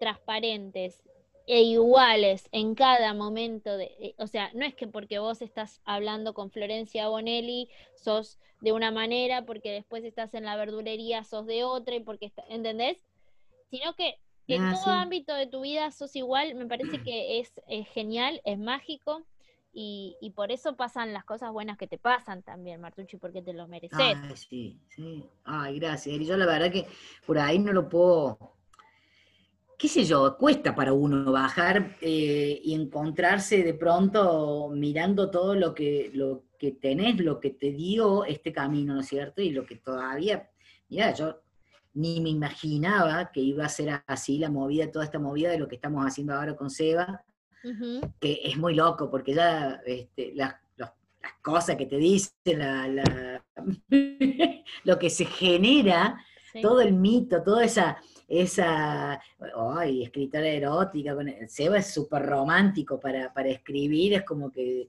transparentes 0.00 1.02
e 1.46 1.62
iguales 1.62 2.48
en 2.52 2.74
cada 2.74 3.14
momento 3.14 3.76
de, 3.76 3.94
eh, 4.00 4.14
o 4.18 4.26
sea, 4.26 4.50
no 4.54 4.64
es 4.64 4.74
que 4.74 4.86
porque 4.86 5.18
vos 5.18 5.42
estás 5.42 5.80
hablando 5.84 6.34
con 6.34 6.50
Florencia 6.50 7.08
Bonelli 7.08 7.68
sos 7.94 8.38
de 8.60 8.72
una 8.72 8.90
manera, 8.90 9.44
porque 9.44 9.70
después 9.70 10.04
estás 10.04 10.34
en 10.34 10.44
la 10.44 10.56
verdulería 10.56 11.24
sos 11.24 11.46
de 11.46 11.64
otra 11.64 11.94
y 11.94 12.00
porque 12.00 12.32
¿entendés? 12.48 12.98
Sino 13.70 13.94
que 13.94 14.18
en 14.48 14.62
ah, 14.62 14.74
todo 14.74 14.92
ámbito 14.94 15.34
de 15.34 15.46
tu 15.46 15.62
vida 15.62 15.90
sos 15.90 16.14
igual, 16.16 16.54
me 16.54 16.66
parece 16.66 17.02
que 17.02 17.40
es, 17.40 17.52
genial, 17.88 18.40
es 18.44 18.58
mágico 18.58 19.24
y, 19.72 20.16
y, 20.20 20.30
por 20.30 20.52
eso 20.52 20.76
pasan 20.76 21.12
las 21.12 21.24
cosas 21.24 21.50
buenas 21.52 21.78
que 21.78 21.86
te 21.86 21.96
pasan 21.96 22.42
también, 22.42 22.80
Martucci, 22.80 23.16
porque 23.16 23.40
te 23.40 23.54
lo 23.54 23.66
mereces. 23.68 23.98
Ay, 23.98 24.36
sí, 24.36 24.80
sí. 24.88 25.24
Ay, 25.44 25.78
gracias. 25.78 26.20
Y 26.20 26.26
yo 26.26 26.36
la 26.36 26.44
verdad 26.44 26.70
que 26.70 26.86
por 27.26 27.38
ahí 27.38 27.58
no 27.58 27.72
lo 27.72 27.88
puedo 27.88 28.52
qué 29.82 29.88
sé 29.88 30.04
yo, 30.04 30.36
cuesta 30.38 30.76
para 30.76 30.92
uno 30.92 31.32
bajar 31.32 31.96
eh, 32.00 32.60
y 32.62 32.72
encontrarse 32.72 33.64
de 33.64 33.74
pronto 33.74 34.70
mirando 34.72 35.28
todo 35.28 35.56
lo 35.56 35.74
que, 35.74 36.08
lo 36.14 36.44
que 36.56 36.70
tenés, 36.70 37.18
lo 37.18 37.40
que 37.40 37.50
te 37.50 37.72
dio 37.72 38.24
este 38.24 38.52
camino, 38.52 38.94
¿no 38.94 39.00
es 39.00 39.08
cierto? 39.08 39.42
Y 39.42 39.50
lo 39.50 39.66
que 39.66 39.74
todavía, 39.74 40.48
mira, 40.88 41.12
yo 41.12 41.40
ni 41.94 42.20
me 42.20 42.30
imaginaba 42.30 43.30
que 43.32 43.40
iba 43.40 43.64
a 43.64 43.68
ser 43.68 44.02
así 44.06 44.38
la 44.38 44.50
movida, 44.50 44.90
toda 44.90 45.04
esta 45.04 45.18
movida 45.18 45.50
de 45.50 45.58
lo 45.58 45.68
que 45.68 45.76
estamos 45.76 46.04
haciendo 46.04 46.34
ahora 46.34 46.56
con 46.56 46.70
Seba, 46.70 47.24
que 48.20 48.40
es 48.42 48.56
muy 48.56 48.74
loco, 48.74 49.10
porque 49.10 49.34
ya 49.34 49.80
este, 49.86 50.32
las, 50.34 50.54
cosas 51.40 51.76
que 51.76 51.86
te 51.86 51.96
dicen, 51.96 52.32
lo 54.84 54.98
que 54.98 55.10
se 55.10 55.24
genera, 55.24 56.18
todo 56.60 56.80
el 56.80 56.92
mito, 56.92 57.42
toda 57.42 57.64
esa 57.64 57.98
esa, 58.40 59.20
ay, 59.76 60.04
escritora 60.04 60.48
erótica, 60.48 61.14
Seba 61.46 61.76
es 61.76 61.92
súper 61.92 62.22
romántico 62.22 62.98
para, 62.98 63.30
escribir, 63.44 64.14
es 64.14 64.24
como 64.24 64.50
que, 64.50 64.88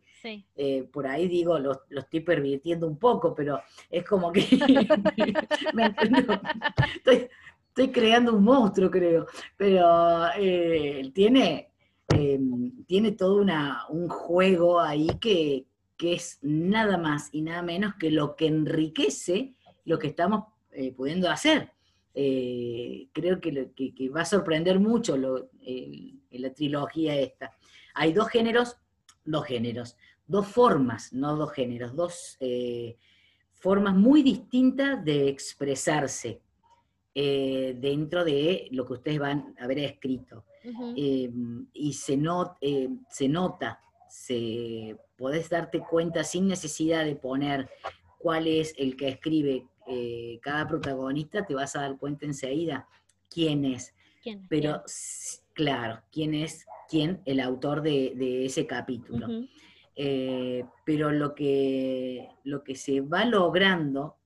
eh, 0.55 0.87
por 0.91 1.05
ahí 1.05 1.27
digo, 1.27 1.59
lo, 1.59 1.83
estoy 1.89 2.21
pervirtiendo 2.21 2.87
un 2.87 2.97
poco, 2.97 3.35
pero 3.35 3.59
es 3.89 4.05
como 4.05 4.31
que, 4.31 4.41
estoy, 7.05 7.91
creando 7.91 8.33
un 8.33 8.45
monstruo, 8.45 8.89
creo, 8.89 9.27
pero 9.57 10.27
eh, 10.37 11.11
tiene, 11.13 11.69
em, 12.07 12.85
tiene 12.85 13.11
todo 13.11 13.41
una, 13.41 13.87
un 13.89 14.07
juego 14.07 14.79
ahí 14.79 15.09
que, 15.19 15.65
que 15.97 16.13
es 16.13 16.39
nada 16.41 16.97
más 16.97 17.27
y 17.33 17.41
nada 17.41 17.61
menos 17.61 17.95
que 17.95 18.09
lo 18.09 18.37
que 18.37 18.47
enriquece 18.47 19.53
lo 19.83 19.99
que 19.99 20.07
estamos 20.07 20.45
eh, 20.71 20.93
pudiendo 20.93 21.29
hacer. 21.29 21.72
Eh, 22.15 23.07
creo 23.11 23.39
que, 23.39 24.09
va 24.09 24.21
a 24.21 24.25
sorprender 24.25 24.79
mucho 24.79 25.17
la 25.17 26.53
trilogía 26.53 27.15
esta. 27.19 27.51
Hay 27.95 28.13
dos 28.13 28.29
géneros, 28.29 28.77
dos 29.25 29.45
géneros, 29.45 29.97
dos 30.27 30.47
formas, 30.47 31.11
no 31.13 31.35
dos 31.35 31.51
géneros, 31.53 31.95
dos 31.95 32.37
eh, 32.39 32.97
formas 33.53 33.95
muy 33.95 34.21
distintas 34.21 35.03
de 35.03 35.27
expresarse 35.27 36.41
eh, 37.15 37.75
dentro 37.79 38.23
de 38.23 38.67
lo 38.71 38.85
que 38.85 38.93
ustedes 38.93 39.19
van 39.19 39.55
a 39.59 39.63
haber 39.63 39.79
escrito. 39.79 40.45
y 40.93 41.93
se, 41.93 42.19
se 43.09 43.27
nota, 43.27 43.79
se, 44.07 44.97
podés 45.17 45.49
darte 45.49 45.79
cuenta 45.79 46.23
sin 46.23 46.47
necesidad 46.47 47.05
de 47.05 47.15
poner 47.15 47.69
cuál 48.19 48.47
es 48.47 48.73
el 48.77 48.95
que 48.95 49.09
escribe 49.09 49.65
eh, 49.87 50.39
cada 50.41 50.67
protagonista, 50.67 51.45
te 51.45 51.55
vas 51.55 51.75
a 51.75 51.81
dar 51.81 51.97
cuenta 51.97 52.25
enseguida 52.25 52.87
quién 53.29 53.65
es. 53.65 53.93
Pero, 54.47 54.83
claro, 55.53 56.01
quién 56.11 56.33
es 56.33 56.65
quién, 56.87 57.21
el 57.25 57.39
autor 57.39 57.81
de, 57.81 58.45
ese 58.45 58.67
capítulo. 58.67 59.27
Eh, 59.95 60.63
pero 60.85 61.11
lo 61.11 61.35
que, 61.35 62.29
lo 62.43 62.63
que 62.63 62.75
se 62.75 63.01
va 63.01 63.25
logrando 63.25 64.17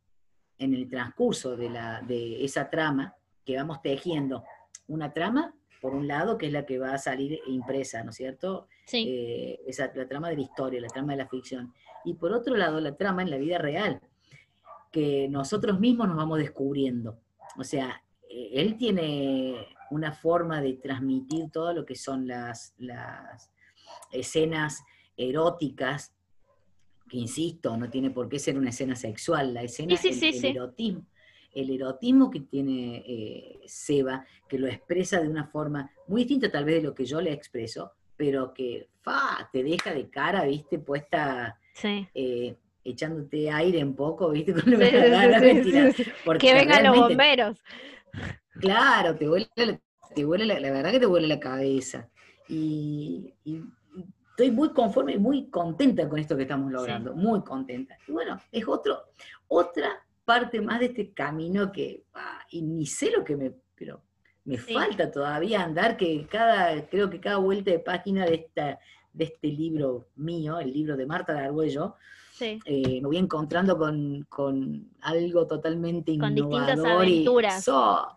en 0.57 0.73
el 0.73 0.89
transcurso 0.89 1.55
de, 1.55 1.69
la, 1.69 2.01
de 2.01 2.43
esa 2.43 2.69
trama, 2.69 3.15
que 3.45 3.55
vamos 3.55 3.81
tejiendo, 3.81 4.43
una 4.87 5.13
trama, 5.13 5.53
por 5.81 5.93
un 5.93 6.07
lado, 6.07 6.37
que 6.37 6.47
es 6.47 6.51
la 6.51 6.65
que 6.65 6.79
va 6.79 6.93
a 6.93 6.97
salir 6.97 7.39
impresa, 7.47 8.03
¿no 8.03 8.09
es 8.09 8.17
cierto? 8.17 8.67
Sí. 8.85 9.05
Eh, 9.07 9.59
esa, 9.67 9.91
la 9.93 10.07
trama 10.07 10.29
de 10.29 10.37
la 10.37 10.41
historia, 10.41 10.81
la 10.81 10.87
trama 10.87 11.13
de 11.13 11.17
la 11.17 11.27
ficción. 11.27 11.73
Y 12.03 12.15
por 12.15 12.33
otro 12.33 12.55
lado, 12.55 12.79
la 12.79 12.95
trama 12.95 13.21
en 13.21 13.29
la 13.29 13.37
vida 13.37 13.57
real, 13.57 14.01
que 14.97 15.27
nosotros 15.29 15.79
mismos 15.79 16.07
nos 16.07 16.17
vamos 16.17 16.39
descubriendo. 16.39 17.19
O 17.55 17.63
sea, 17.63 18.01
eh, 18.27 18.49
él 18.53 18.77
tiene 18.77 19.67
una 19.91 20.11
forma 20.11 20.59
de 20.59 20.73
transmitir 20.73 21.51
todo 21.51 21.71
lo 21.71 21.85
que 21.85 21.93
son 21.93 22.27
las, 22.27 22.73
las 22.79 23.51
escenas 24.11 24.83
eróticas, 25.15 26.15
que 27.07 27.17
insisto, 27.17 27.77
no 27.77 27.91
tiene 27.91 28.09
por 28.09 28.27
qué 28.27 28.39
ser 28.39 28.57
una 28.57 28.71
escena 28.71 28.95
sexual, 28.95 29.53
la 29.53 29.61
escena, 29.61 29.95
Sí, 29.97 30.13
sí, 30.13 30.13
el, 30.13 30.15
sí, 30.19 30.27
el 30.29 30.41
sí. 30.41 30.47
erotismo, 30.47 31.05
el 31.53 31.69
erotismo 31.69 32.31
que 32.31 32.39
tiene 32.39 33.03
eh, 33.05 33.59
Seba, 33.67 34.25
que 34.49 34.57
lo 34.57 34.65
expresa 34.65 35.21
de 35.21 35.29
una 35.29 35.45
forma 35.45 35.91
muy 36.07 36.21
distinta 36.21 36.49
tal 36.51 36.65
vez 36.65 36.77
de 36.81 36.87
lo 36.87 36.95
que 36.95 37.05
yo 37.05 37.21
le 37.21 37.31
expreso, 37.33 37.91
pero 38.15 38.51
que 38.51 38.89
fa, 39.01 39.47
te 39.53 39.61
deja 39.63 39.93
de 39.93 40.09
cara, 40.09 40.43
viste, 40.45 40.79
puesta, 40.79 41.59
Sí. 41.75 42.07
eh, 42.15 42.57
echándote 42.91 43.49
aire 43.51 43.83
un 43.83 43.95
poco, 43.95 44.29
viste, 44.31 44.53
con 44.53 44.63
Sí, 44.63 44.77
la 44.77 44.89
sí, 44.89 44.91
sí, 44.91 45.09
gana, 45.11 45.39
sí, 45.39 45.45
mentira, 45.45 45.91
sí, 45.91 46.03
sí. 46.03 46.11
porque 46.23 46.47
Que 46.47 46.53
vengan 46.53 46.83
los 46.83 46.95
bomberos. 46.97 47.57
Claro, 48.59 49.15
te 49.15 49.27
vuela, 49.27 49.47
la- 49.55 49.79
te 50.15 50.25
vuela 50.25 50.45
la, 50.45 50.59
la 50.59 50.71
verdad 50.71 50.91
que 50.91 50.99
te 50.99 51.05
vuela 51.05 51.27
la 51.27 51.39
cabeza. 51.39 52.09
Y, 52.49 53.33
estoy 54.31 54.51
muy 54.51 54.69
conforme 54.71 55.13
y 55.13 55.17
muy 55.19 55.49
contenta 55.49 56.07
con 56.07 56.19
esto 56.19 56.35
que 56.35 56.43
estamos 56.43 56.71
logrando, 56.71 57.13
muy 57.15 57.41
contenta. 57.43 57.97
Y 58.07 58.11
bueno, 58.11 58.39
es 58.51 58.67
otro, 58.67 58.99
otra 59.47 59.89
parte 60.25 60.61
más 60.61 60.79
de 60.79 60.87
este 60.87 61.11
camino 61.13 61.71
que, 61.71 62.03
ah, 62.13 62.39
y 62.51 62.61
ni 62.61 62.85
sé 62.85 63.11
lo 63.11 63.23
que 63.23 63.35
me, 63.35 63.51
pero 63.75 64.01
me 64.45 64.57
Sí. 64.57 64.73
falta 64.73 65.09
todavía 65.11 65.63
andar, 65.63 65.97
que 65.97 66.25
cada, 66.27 66.87
creo 66.87 67.09
que 67.09 67.19
cada 67.19 67.37
vuelta 67.37 67.71
de 67.71 67.79
página 67.79 68.25
de 68.25 68.35
esta, 68.35 68.79
de 69.11 69.23
este 69.25 69.47
libro 69.47 70.07
mío, 70.15 70.59
el 70.59 70.71
libro 70.71 70.95
de 70.95 71.05
Marta 71.05 71.33
de 71.33 71.39
Argüello, 71.39 71.95
Sí. 72.37 72.59
eh, 72.65 73.01
me 73.01 73.07
voy 73.07 73.17
encontrando 73.17 73.77
con, 73.77 74.23
con 74.29 74.91
algo 75.01 75.47
totalmente 75.47 76.15
Con 76.17 76.37
innovador. 76.37 76.67
distintas 76.67 76.85
y 76.85 77.13
aventuras. 77.15 77.63
so- 77.63 78.07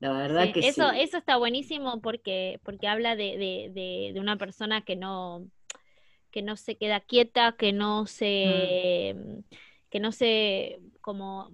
la 0.00 0.12
verdad 0.12 0.46
Sí, 0.46 0.52
que 0.52 0.68
eso, 0.68 0.90
sí. 0.90 1.00
eso 1.00 1.16
está 1.18 1.36
buenísimo 1.36 2.00
porque, 2.00 2.58
porque 2.64 2.88
habla 2.88 3.14
de, 3.16 3.38
de- 3.38 3.70
de- 3.72 4.10
de 4.12 4.20
una 4.20 4.36
persona 4.36 4.82
que 4.82 4.96
no, 4.96 5.46
que 6.32 6.42
no 6.42 6.56
se 6.56 6.76
queda 6.76 6.98
quieta, 7.00 7.54
que 7.56 7.72
no 7.72 8.06
se, 8.06 9.14
que 9.90 10.00
no 10.00 10.10
se 10.10 10.80
como 11.00 11.50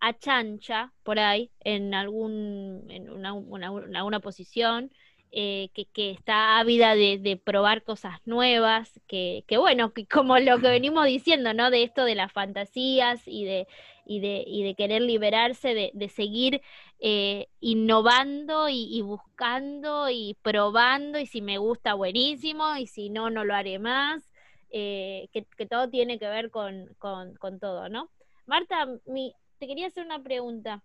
achancha 0.00 0.92
por 1.02 1.18
ahí 1.18 1.50
en 1.60 1.92
algún, 1.94 2.86
en 2.88 3.10
una, 3.10 3.34
una- 3.34 3.70
una- 3.70 3.98
alguna 3.98 4.20
posición, 4.20 4.90
eh, 5.32 5.70
que, 5.74 5.86
que 5.86 6.10
está 6.10 6.58
ávida 6.58 6.94
de, 6.94 7.18
de 7.18 7.36
probar 7.36 7.82
cosas 7.84 8.20
nuevas, 8.26 9.00
que, 9.06 9.44
que 9.46 9.58
bueno, 9.58 9.92
que 9.92 10.06
como 10.06 10.38
lo 10.38 10.60
que 10.60 10.68
venimos 10.70 11.06
diciendo, 11.06 11.54
¿no? 11.54 11.70
De 11.70 11.82
esto 11.84 12.04
de 12.04 12.14
las 12.14 12.32
fantasías 12.32 13.22
y 13.26 13.44
de, 13.44 13.66
y 14.04 14.20
de, 14.20 14.44
y 14.46 14.62
de 14.64 14.74
querer 14.74 15.02
liberarse, 15.02 15.74
de, 15.74 15.90
de 15.94 16.08
seguir 16.08 16.62
eh, 17.00 17.48
innovando 17.60 18.68
y, 18.68 18.86
y 18.90 19.02
buscando 19.02 20.08
y 20.10 20.36
probando, 20.42 21.18
y 21.18 21.26
si 21.26 21.42
me 21.42 21.58
gusta, 21.58 21.94
buenísimo, 21.94 22.76
y 22.76 22.86
si 22.86 23.10
no, 23.10 23.30
no 23.30 23.44
lo 23.44 23.54
haré 23.54 23.78
más, 23.78 24.32
eh, 24.70 25.28
que, 25.32 25.44
que 25.56 25.66
todo 25.66 25.88
tiene 25.90 26.18
que 26.18 26.28
ver 26.28 26.50
con, 26.50 26.94
con, 26.98 27.34
con 27.36 27.58
todo, 27.60 27.88
¿no? 27.88 28.10
Marta, 28.46 28.86
mi, 29.06 29.34
te 29.58 29.66
quería 29.66 29.86
hacer 29.88 30.04
una 30.04 30.22
pregunta. 30.22 30.82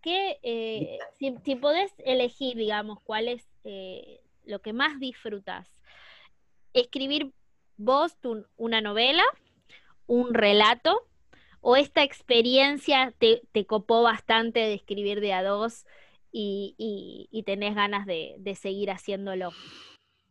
¿Qué, 0.00 0.38
eh, 0.42 0.98
si, 1.18 1.34
si 1.44 1.56
podés 1.56 1.92
elegir, 1.98 2.56
digamos, 2.56 3.00
cuál 3.02 3.28
es 3.28 3.46
eh, 3.64 4.20
lo 4.44 4.60
que 4.60 4.72
más 4.72 5.00
disfrutas? 5.00 5.68
¿Escribir 6.72 7.32
vos 7.76 8.16
tu- 8.20 8.46
una 8.56 8.80
novela, 8.80 9.24
un 10.06 10.34
relato, 10.34 11.06
o 11.60 11.76
esta 11.76 12.02
experiencia 12.02 13.14
te, 13.18 13.42
te 13.52 13.66
copó 13.66 14.02
bastante 14.02 14.60
de 14.60 14.74
escribir 14.74 15.20
de 15.20 15.32
a 15.32 15.42
dos 15.42 15.86
y, 16.32 16.74
y- 16.78 17.28
y 17.30 17.42
tenés 17.44 17.74
ganas 17.74 18.06
de, 18.06 18.36
de 18.38 18.54
seguir 18.54 18.90
haciéndolo? 18.90 19.52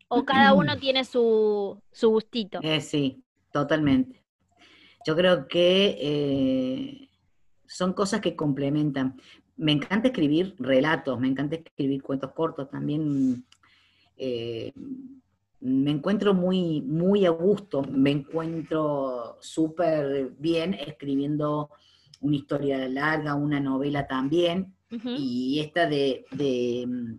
¿O 0.09 0.25
cada 0.25 0.53
uno 0.53 0.77
tiene 0.79 1.05
su, 1.05 1.81
su 1.91 2.09
gustito? 2.09 2.61
Eh, 2.61 2.81
sí, 2.81 3.23
totalmente. 3.51 4.23
Yo 5.05 5.15
creo 5.15 5.47
que 5.47 7.09
son 7.67 7.93
cosas 7.93 8.21
que 8.21 8.35
complementan. 8.35 9.19
Me 9.57 9.71
encanta 9.71 10.07
escribir 10.07 10.55
relatos, 10.59 11.19
me 11.19 11.27
encanta 11.27 11.55
escribir 11.55 12.01
cuentos 12.01 12.31
cortos 12.31 12.69
también. 12.69 13.45
eh, 14.15 14.71
me 15.59 15.91
encuentro 15.91 16.33
muy, 16.33 16.81
muy 16.81 17.25
a 17.25 17.31
gusto, 17.31 17.81
me 17.81 18.11
encuentro 18.11 19.37
súper 19.41 20.29
bien 20.37 20.75
escribiendo 20.75 21.71
una 22.21 22.35
historia 22.35 22.87
larga, 22.87 23.35
una 23.35 23.59
novela 23.59 24.07
también, 24.07 24.75
y 24.89 25.59
esta 25.59 25.87
de, 25.87 26.25
de, 26.31 27.17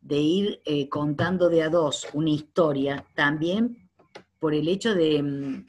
de 0.00 0.18
ir 0.18 0.60
eh, 0.64 0.88
contando 0.88 1.48
de 1.48 1.62
a 1.62 1.70
dos 1.70 2.08
una 2.12 2.30
historia, 2.30 3.06
también 3.14 3.88
por 4.38 4.52
el 4.52 4.68
hecho 4.68 4.94
de, 4.94 5.22
mm, 5.22 5.66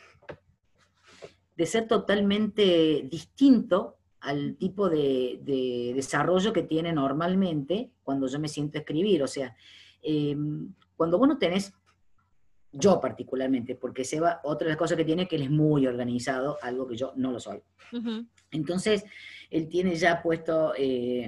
de 1.55 1.65
ser 1.65 1.87
totalmente 1.87 3.07
distinto 3.09 3.97
al 4.23 4.55
tipo 4.55 4.89
de, 4.89 5.39
de 5.43 5.91
desarrollo 5.93 6.53
que 6.53 6.63
tiene 6.63 6.93
normalmente 6.93 7.91
cuando 8.03 8.27
yo 8.27 8.39
me 8.39 8.47
siento 8.47 8.77
a 8.77 8.81
escribir. 8.81 9.21
O 9.21 9.27
sea, 9.27 9.55
eh, 10.01 10.35
cuando 10.95 11.17
vos 11.17 11.27
no 11.27 11.37
tenés, 11.37 11.73
yo 12.71 12.99
particularmente, 12.99 13.75
porque 13.75 14.05
Seba, 14.05 14.39
otra 14.43 14.65
de 14.65 14.71
las 14.71 14.77
cosas 14.77 14.97
que 14.97 15.05
tiene 15.05 15.23
es 15.23 15.27
que 15.29 15.35
él 15.35 15.43
es 15.43 15.51
muy 15.51 15.85
organizado, 15.85 16.57
algo 16.61 16.87
que 16.87 16.95
yo 16.95 17.13
no 17.17 17.31
lo 17.31 17.39
soy. 17.39 17.61
Entonces, 18.51 19.03
él 19.51 19.67
tiene 19.67 19.95
ya 19.95 20.21
puesto 20.23 20.73
eh, 20.75 21.27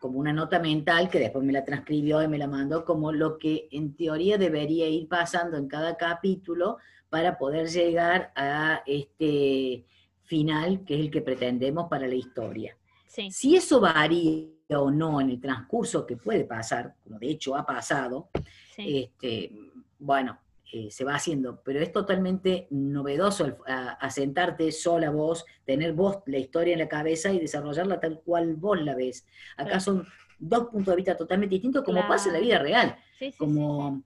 como 0.00 0.18
una 0.18 0.32
nota 0.32 0.58
mental 0.58 1.08
que 1.08 1.20
después 1.20 1.44
me 1.44 1.52
la 1.52 1.64
transcribió 1.64 2.20
y 2.20 2.28
me 2.28 2.36
la 2.36 2.48
mandó 2.48 2.84
como 2.84 3.12
lo 3.12 3.38
que 3.38 3.68
en 3.70 3.94
teoría 3.94 4.36
debería 4.36 4.88
ir 4.88 5.08
pasando 5.08 5.56
en 5.56 5.68
cada 5.68 5.96
capítulo 5.96 6.78
para 7.08 7.38
poder 7.38 7.68
llegar 7.68 8.32
a 8.34 8.82
este 8.86 9.86
final 10.24 10.84
que 10.84 10.94
es 10.94 11.00
el 11.00 11.10
que 11.10 11.20
pretendemos 11.22 11.88
para 11.88 12.06
la 12.06 12.14
historia. 12.14 12.76
Sí, 13.06 13.30
Si 13.30 13.56
eso 13.56 13.80
varía 13.80 14.48
o 14.70 14.90
no 14.90 15.20
en 15.20 15.30
el 15.30 15.40
transcurso 15.40 16.06
que 16.06 16.16
puede 16.16 16.44
pasar, 16.44 16.94
como 17.04 17.18
de 17.18 17.28
hecho 17.30 17.54
ha 17.56 17.64
pasado, 17.64 18.28
sí. 18.74 19.04
este, 19.04 19.52
bueno, 19.98 20.38
eh, 20.72 20.90
se 20.90 21.04
va 21.04 21.14
haciendo, 21.14 21.60
pero 21.62 21.78
es 21.80 21.92
totalmente 21.92 22.66
novedoso 22.70 23.44
el- 23.44 23.56
a, 23.66 23.90
a 23.92 24.10
sentarte 24.10 24.72
sola 24.72 25.10
vos, 25.10 25.44
tener 25.64 25.92
vos 25.92 26.18
la 26.26 26.38
historia 26.38 26.72
en 26.72 26.80
la 26.80 26.88
cabeza 26.88 27.30
y 27.32 27.38
desarrollarla 27.38 28.00
tal 28.00 28.20
cual 28.24 28.54
vos 28.56 28.80
la 28.82 28.96
ves. 28.96 29.24
Acá 29.56 29.64
Claro. 29.66 29.80
son 29.80 30.06
dos 30.38 30.66
puntos 30.68 30.92
de 30.92 30.96
vista 30.96 31.16
totalmente 31.16 31.54
distintos, 31.54 31.84
como 31.84 32.04
pasa 32.08 32.28
en 32.28 32.34
la 32.34 32.40
vida 32.40 32.58
real. 32.58 32.96
Sí, 33.18 33.26
sí, 33.26 33.30
sí, 33.32 33.36
Como, 33.38 34.02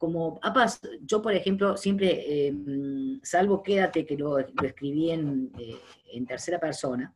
como 0.00 0.40
ha 0.42 0.50
pas- 0.54 0.80
yo, 1.04 1.20
por 1.20 1.34
ejemplo, 1.34 1.76
siempre, 1.76 2.08
eh, 2.48 2.52
mm, 2.52 3.20
salvo 3.22 3.62
Quédate, 3.62 4.06
que 4.06 4.16
lo, 4.16 4.38
lo 4.38 4.66
escribí 4.66 5.10
en, 5.10 5.52
eh, 5.58 5.76
en 6.14 6.24
tercera 6.26 6.58
persona, 6.58 7.12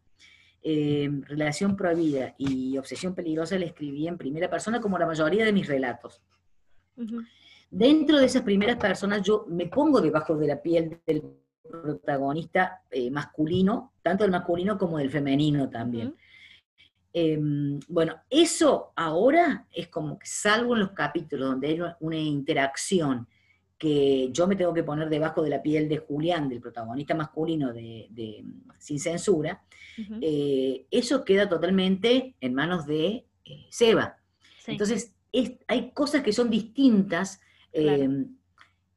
eh, 0.63 1.09
Relación 1.23 1.77
Prohibida 1.77 2.35
y 2.37 2.77
Obsesión 2.77 3.15
Peligrosa 3.15 3.59
la 3.59 3.65
escribí 3.65 4.07
en 4.07 4.19
primera 4.19 4.51
persona, 4.51 4.83
como 4.83 4.99
la 4.99 5.07
mayoría 5.07 5.47
de 5.47 5.53
mis 5.55 5.67
relatos. 5.67 6.21
Dentro 7.71 8.19
de 8.19 8.27
esas 8.27 8.43
primeras 8.43 8.77
personas 8.77 9.23
yo 9.23 9.47
me 9.49 9.67
pongo 9.67 10.03
debajo 10.03 10.37
de 10.37 10.47
la 10.47 10.61
piel 10.61 11.01
del 11.07 11.23
protagonista 11.63 12.83
eh, 12.91 13.11
masculino, 13.11 13.95
tanto 14.03 14.25
del 14.25 14.31
masculino 14.31 14.77
como 14.77 14.99
del 14.99 15.11
femenino 15.11 15.71
también. 15.71 16.15
Eh, 17.17 17.39
bueno, 17.87 18.17
eso 18.29 18.93
ahora 18.97 19.69
es 19.71 19.87
como 19.87 20.19
que 20.19 20.27
salvo 20.27 20.75
en 20.75 20.81
los 20.81 20.91
capítulos 20.91 21.49
donde 21.49 21.69
hay 21.69 21.81
una- 22.01 22.19
interacción 22.19 23.29
que 23.79 24.31
yo 24.33 24.49
me 24.49 24.57
tengo 24.57 24.75
que 24.75 24.83
poner 24.83 25.09
debajo 25.09 25.41
de 25.43 25.51
la 25.51 25.63
piel 25.63 25.89
de 25.89 25.99
Julián, 25.99 26.49
del 26.49 26.61
protagonista 26.61 27.15
masculino 27.15 27.73
de, 27.73 28.09
de 28.11 28.45
Sin 28.79 28.99
Censura, 28.99 29.63
eh, 30.21 30.87
eso 30.91 31.25
queda 31.25 31.49
totalmente 31.49 32.35
en 32.41 32.55
manos 32.55 32.85
de 32.87 33.27
eh, 33.45 33.67
Seba. 33.71 34.17
sí, 34.65 34.73
Entonces, 34.73 35.15
es- 35.33 35.53
hay 35.69 35.91
cosas 35.93 36.23
que 36.23 36.33
son 36.33 36.51
distintas, 36.51 37.41
eh, 37.73 38.09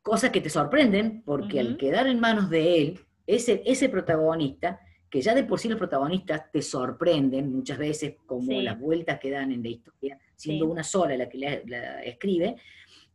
cosas 0.02 0.32
que 0.32 0.42
te 0.42 0.50
sorprenden, 0.50 1.22
porque 1.24 1.60
al 1.60 1.78
quedar 1.78 2.08
en 2.08 2.20
manos 2.20 2.50
de 2.50 2.82
él, 2.82 3.00
ese, 3.28 3.62
ese 3.66 3.90
protagonista, 3.90 4.80
que 5.10 5.22
ya 5.22 5.34
de 5.34 5.44
por 5.44 5.60
sí 5.60 5.70
los 5.70 5.78
protagonistas 5.78 6.52
te 6.52 6.62
sorprenden 6.62 7.52
muchas 7.52 7.78
veces, 7.78 8.16
como 8.26 8.52
Sí. 8.52 8.62
las 8.62 8.80
vueltas 8.80 9.20
que 9.20 9.32
dan 9.32 9.52
en 9.52 9.64
la 9.64 9.70
historia, 9.70 10.20
siendo 10.36 10.66
Sí. 10.66 10.72
una 10.72 10.84
sola 10.84 11.16
la 11.18 11.30
que 11.30 11.38
la, 11.38 11.62
la 11.66 12.04
escribe, 12.04 12.56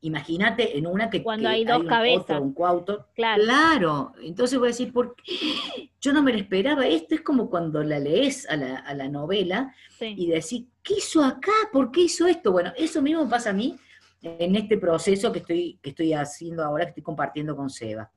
imagínate 0.00 0.76
en 0.76 0.86
una 0.86 1.08
que, 1.10 1.22
Cuando 1.22 1.48
que 1.48 1.54
hay 1.54 1.64
dos 1.64 1.80
un 1.82 1.86
cabezas. 1.86 2.22
otro, 2.22 2.42
un 2.42 2.54
coautor, 2.54 3.08
claro. 3.14 3.42
Claro, 3.44 4.12
entonces 4.22 4.58
voy 4.58 4.68
a 4.68 4.70
decir, 4.70 4.92
¿por 4.92 5.14
qué? 5.16 5.90
Yo 6.00 6.12
no 6.12 6.22
me 6.22 6.32
lo 6.32 6.38
esperaba. 6.38 6.86
Esto 6.88 7.14
es 7.14 7.20
como 7.20 7.48
cuando 7.48 7.82
la 7.84 7.98
lees 8.00 8.48
a 8.48 8.56
la, 8.56 8.76
a 8.78 8.94
la 8.94 9.08
novela 9.08 9.72
sí. 9.98 10.14
y 10.16 10.26
decís, 10.28 10.64
¿qué 10.82 10.94
hizo 10.94 11.22
acá? 11.22 11.52
¿Por 11.72 11.92
qué 11.92 12.00
hizo 12.02 12.26
esto? 12.26 12.50
Bueno, 12.52 12.72
eso 12.76 13.00
mismo 13.00 13.28
pasa 13.28 13.50
a 13.50 13.52
mí 13.52 13.76
en 14.22 14.56
este 14.56 14.76
proceso 14.78 15.30
que 15.30 15.40
estoy, 15.40 15.78
que 15.82 15.90
estoy 15.90 16.12
haciendo 16.14 16.64
ahora, 16.64 16.84
que 16.84 16.90
estoy 16.90 17.02
compartiendo 17.04 17.54
con 17.54 17.70
Seba. 17.70 18.10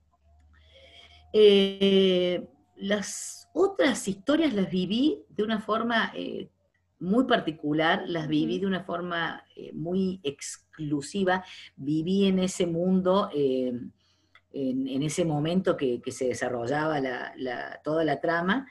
Eh, 1.33 2.47
las 2.77 3.44
otras 3.57 4.05
historias 4.09 4.53
las 4.53 4.69
viví 4.69 5.23
de 5.29 5.41
una 5.41 5.61
forma 5.61 6.11
eh, 6.13 6.49
muy 6.99 7.23
particular, 7.23 8.03
las 8.05 8.27
viví 8.27 8.59
de 8.59 8.65
una 8.65 8.83
forma 8.83 9.45
eh, 9.55 9.71
muy 9.73 10.19
exclusiva, 10.23 11.41
viví 11.77 12.25
en 12.25 12.39
ese 12.39 12.67
mundo, 12.67 13.29
eh, 13.33 13.71
en, 14.51 15.03
ese 15.03 15.23
momento 15.23 15.77
que, 15.77 16.01
se 16.07 16.27
desarrollaba 16.27 17.01
toda 17.83 18.03
la 18.03 18.19
trama, 18.19 18.67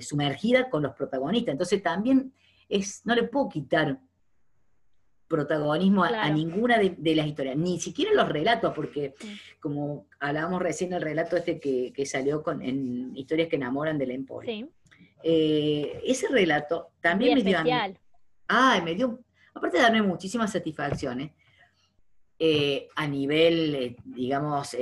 sumergida 0.00 0.70
con 0.70 0.82
los 0.84 0.94
protagonistas. 0.94 1.52
Entonces 1.52 1.82
también 1.82 2.32
es, 2.68 3.02
no 3.04 3.14
le 3.14 3.24
puedo 3.24 3.48
quitar 3.48 4.00
protagonismo 5.28 6.04
a, 6.04 6.28
ninguna 6.30 6.78
de, 6.78 7.14
las 7.14 7.26
historias, 7.26 7.56
ni 7.56 7.80
siquiera 7.80 8.12
los 8.14 8.28
relatos, 8.28 8.72
porque 8.74 9.14
como 9.60 10.06
hablábamos 10.20 10.62
recién 10.62 10.92
el 10.92 11.02
relato 11.02 11.36
este 11.36 11.58
que, 11.58 12.06
salió 12.06 12.42
con, 12.42 12.62
en 12.62 13.16
Historias 13.16 13.48
que 13.48 13.56
enamoran 13.56 13.98
del 13.98 14.10
Emporio. 14.10 14.68
Eh, 15.22 16.02
ese 16.04 16.28
relato 16.28 16.90
también 17.00 17.34
me 17.36 17.42
dio... 17.42 17.58
Ay, 18.46 18.82
me 18.82 18.94
dio... 18.94 19.20
Aparte 19.54 19.78
de 19.78 19.82
darme 19.82 20.02
muchísimas 20.02 20.52
satisfacciones, 20.52 21.30
eh, 22.38 22.88
a 22.96 23.06
nivel, 23.06 23.74
eh, 23.74 23.96
digamos, 24.04 24.76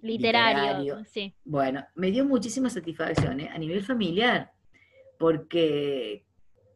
literario, 0.00 1.04
sí. 1.04 1.34
Bueno, 1.44 1.84
me 1.96 2.10
dio 2.12 2.24
muchísimas 2.24 2.72
satisfacciones 2.72 3.50
a 3.50 3.58
nivel 3.58 3.84
familiar, 3.84 4.52
porque 5.18 6.24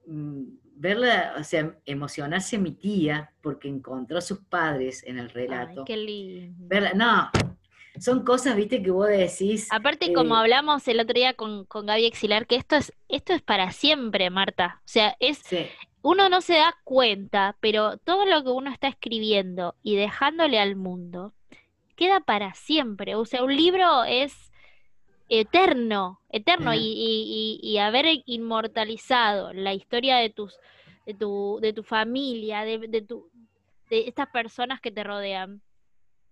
mm, 0.07 0.43
verla, 0.83 1.35
o 1.39 1.45
sea, 1.45 1.77
emocionarse 1.87 2.59
mi 2.59 2.73
tía 2.73 3.33
porque 3.41 3.69
encontró 3.69 4.19
a 4.19 4.21
sus 4.21 4.41
padres 4.41 5.05
en 5.07 5.19
el 5.19 5.31
relato. 5.31 5.81
Ay, 5.81 5.85
qué 5.87 5.97
lindo. 5.97 6.67
Verla, 6.67 6.93
no, 6.93 7.31
son 8.01 8.25
cosas, 8.25 8.57
viste, 8.57 8.83
que 8.83 8.91
vos 8.91 9.07
decís. 9.07 9.69
Aparte, 9.71 10.13
como 10.13 10.35
eh, 10.35 10.41
hablamos 10.41 10.87
el 10.89 10.99
otro 10.99 11.15
día 11.15 11.35
con, 11.35 11.67
con 11.67 11.87
Gaby 11.87 12.07
Exilar, 12.07 12.49
que 12.49 12.57
esto 12.57 12.75
es, 12.75 12.93
esto 13.09 13.33
es 13.33 13.43
para 13.43 13.71
siempre, 13.71 14.29
Marta. 14.31 14.81
O 14.81 14.89
sea, 14.89 15.17
es. 15.21 15.43
Uno 16.05 16.29
no 16.29 16.41
se 16.41 16.55
da 16.55 16.75
cuenta, 16.83 17.57
pero 17.61 17.97
todo 17.99 18.27
lo 18.27 18.43
que 18.43 18.51
uno 18.51 18.73
está 18.73 18.89
escribiendo 18.89 19.77
y 19.85 19.95
dejándole 19.95 20.59
al 20.59 20.75
mundo 20.75 21.33
queda 21.95 22.19
para 22.19 22.55
siempre. 22.55 23.15
O 23.15 23.25
sea, 23.25 23.45
un 23.45 23.55
libro 23.55 24.03
es 24.03 24.52
eterno, 25.29 26.21
eterno, 26.29 26.75
y, 26.75 27.61
y, 27.63 27.79
haber 27.79 28.07
inmortalizado 28.27 29.53
la 29.53 29.75
historia 29.75 30.17
de 30.17 30.31
tus, 30.31 30.59
de 31.07 31.15
tu, 31.15 31.59
de 31.61 31.73
tu 31.73 31.83
familia, 31.83 32.65
de, 32.65 32.79
de, 32.79 33.03
tu, 33.03 33.31
de 33.91 34.09
estas 34.09 34.29
personas 34.29 34.81
que 34.81 34.91
te 34.91 35.05
rodean, 35.05 35.63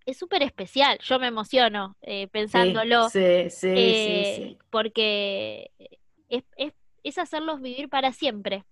es 0.07 0.19
súper 0.19 0.43
especial. 0.43 0.99
Yo 1.03 1.19
me 1.19 1.29
emociono 1.29 1.97
eh, 2.03 2.29
pensándolo. 2.29 3.09
Sí, 3.09 3.51
sí, 3.51 3.51
sí, 3.51 3.69
eh, 3.69 4.59
Porque 4.71 5.71
es, 6.29 6.45
es, 6.57 6.73
es, 7.03 7.19
hacerlos 7.19 7.61
vivir 7.61 7.89
para 7.89 8.13
siempre. 8.13 8.65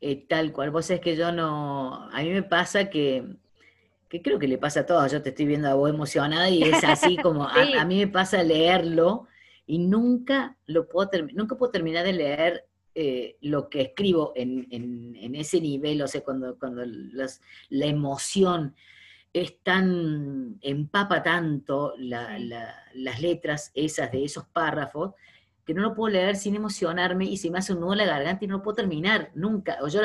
Eh, 0.00 0.26
tal 0.28 0.52
cual. 0.52 0.70
Vos 0.70 0.90
es 0.90 1.00
que 1.00 1.16
yo 1.16 1.32
no. 1.32 2.08
A 2.12 2.22
mí 2.22 2.30
me 2.30 2.42
pasa 2.42 2.90
que. 2.90 3.24
Que 4.08 4.22
creo 4.22 4.38
que 4.38 4.48
le 4.48 4.58
pasa 4.58 4.80
a 4.80 4.86
todos. 4.86 5.12
Yo 5.12 5.22
te 5.22 5.30
estoy 5.30 5.46
viendo 5.46 5.68
a 5.68 5.74
vos 5.74 5.90
emocionada 5.90 6.48
y 6.48 6.62
es 6.62 6.82
así 6.84 7.16
como. 7.22 7.44
a, 7.46 7.84
mí 7.84 7.98
me 7.98 8.08
pasa 8.08 8.42
leerlo 8.42 9.26
y 9.66 9.78
nunca 9.78 10.56
lo 10.66 10.88
puedo 10.88 11.10
nunca 11.34 11.56
puedo 11.56 11.70
terminar 11.72 12.04
de 12.04 12.12
leer 12.12 12.64
lo 13.42 13.68
que 13.68 13.82
escribo 13.82 14.32
en, 14.34 14.66
en, 14.70 15.14
en, 15.16 15.34
ese 15.36 15.60
nivel, 15.60 16.02
o 16.02 16.08
sea, 16.08 16.22
cuando, 16.22 16.58
cuando 16.58 16.82
la 16.84 17.86
emoción 17.86 18.74
es 19.32 19.60
tan, 19.62 20.58
empapa 20.60 21.22
tanto 21.22 21.94
las 21.98 23.20
letras 23.20 23.70
esas 23.74 24.10
de 24.10 24.24
esos 24.24 24.46
párrafos, 24.46 25.12
que 25.64 25.74
no 25.74 25.82
lo 25.82 25.94
puedo 25.94 26.12
leer 26.12 26.36
sin 26.36 26.54
emocionarme 26.54 27.26
y 27.26 27.36
se 27.36 27.50
me 27.50 27.58
hace 27.58 27.74
un 27.74 27.80
nudo 27.80 27.92
en 27.92 27.98
la 27.98 28.06
garganta 28.06 28.44
y 28.44 28.48
no 28.48 28.62
puedo 28.62 28.76
terminar 28.76 29.30
nunca. 29.34 29.78
O 29.82 29.88
yo, 29.88 30.00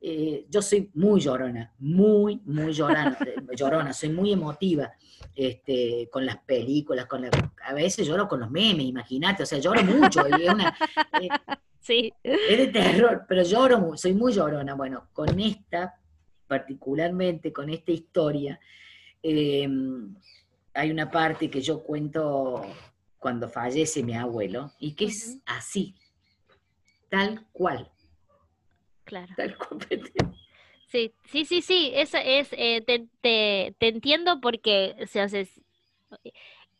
eh, 0.00 0.46
yo 0.48 0.62
soy 0.62 0.90
muy 0.94 1.20
llorona, 1.20 1.72
muy, 1.78 2.40
muy 2.44 2.72
llorona, 2.72 3.18
llorona, 3.56 3.92
soy 3.92 4.08
muy 4.08 4.32
emotiva 4.32 4.92
este, 5.34 6.08
con 6.10 6.24
las 6.24 6.38
películas, 6.38 7.06
con 7.06 7.24
a 7.24 7.74
veces 7.74 8.06
lloro 8.06 8.26
con 8.26 8.40
los 8.40 8.50
memes, 8.50 8.86
imagínate, 8.86 9.42
o 9.42 9.46
sea, 9.46 9.58
lloro 9.58 9.82
mucho. 9.84 10.26
es, 10.26 10.48
una, 10.48 10.76
eh, 11.20 11.28
sí. 11.80 12.12
es 12.22 12.58
de 12.58 12.68
terror, 12.68 13.24
pero 13.28 13.42
lloro, 13.42 13.96
soy 13.96 14.14
muy 14.14 14.32
llorona. 14.32 14.74
Bueno, 14.74 15.08
con 15.12 15.38
esta 15.38 16.00
particularmente 16.50 17.52
con 17.52 17.70
esta 17.70 17.92
historia, 17.92 18.58
em, 19.22 20.16
hay 20.74 20.90
una 20.90 21.08
parte 21.08 21.48
que 21.48 21.60
yo 21.60 21.80
cuento 21.84 22.66
cuando 23.20 23.48
fallece 23.48 24.02
mi 24.02 24.16
abuelo 24.16 24.72
y 24.80 24.94
que 24.94 25.04
es 25.04 25.38
así, 25.46 25.94
tal 27.08 27.46
cual. 27.52 27.88
Claro. 29.10 29.34
Tal. 29.36 29.56
Sí, 30.86 31.14
sí, 31.26 31.44
sí, 31.44 31.62
sí, 31.62 31.92
es, 31.94 32.14
es 32.14 32.48
eh, 32.50 32.80
te, 32.80 33.06
te, 33.20 33.86
entiendo 33.86 34.40
porque 34.40 34.96
se 35.06 35.20
hace, 35.20 35.48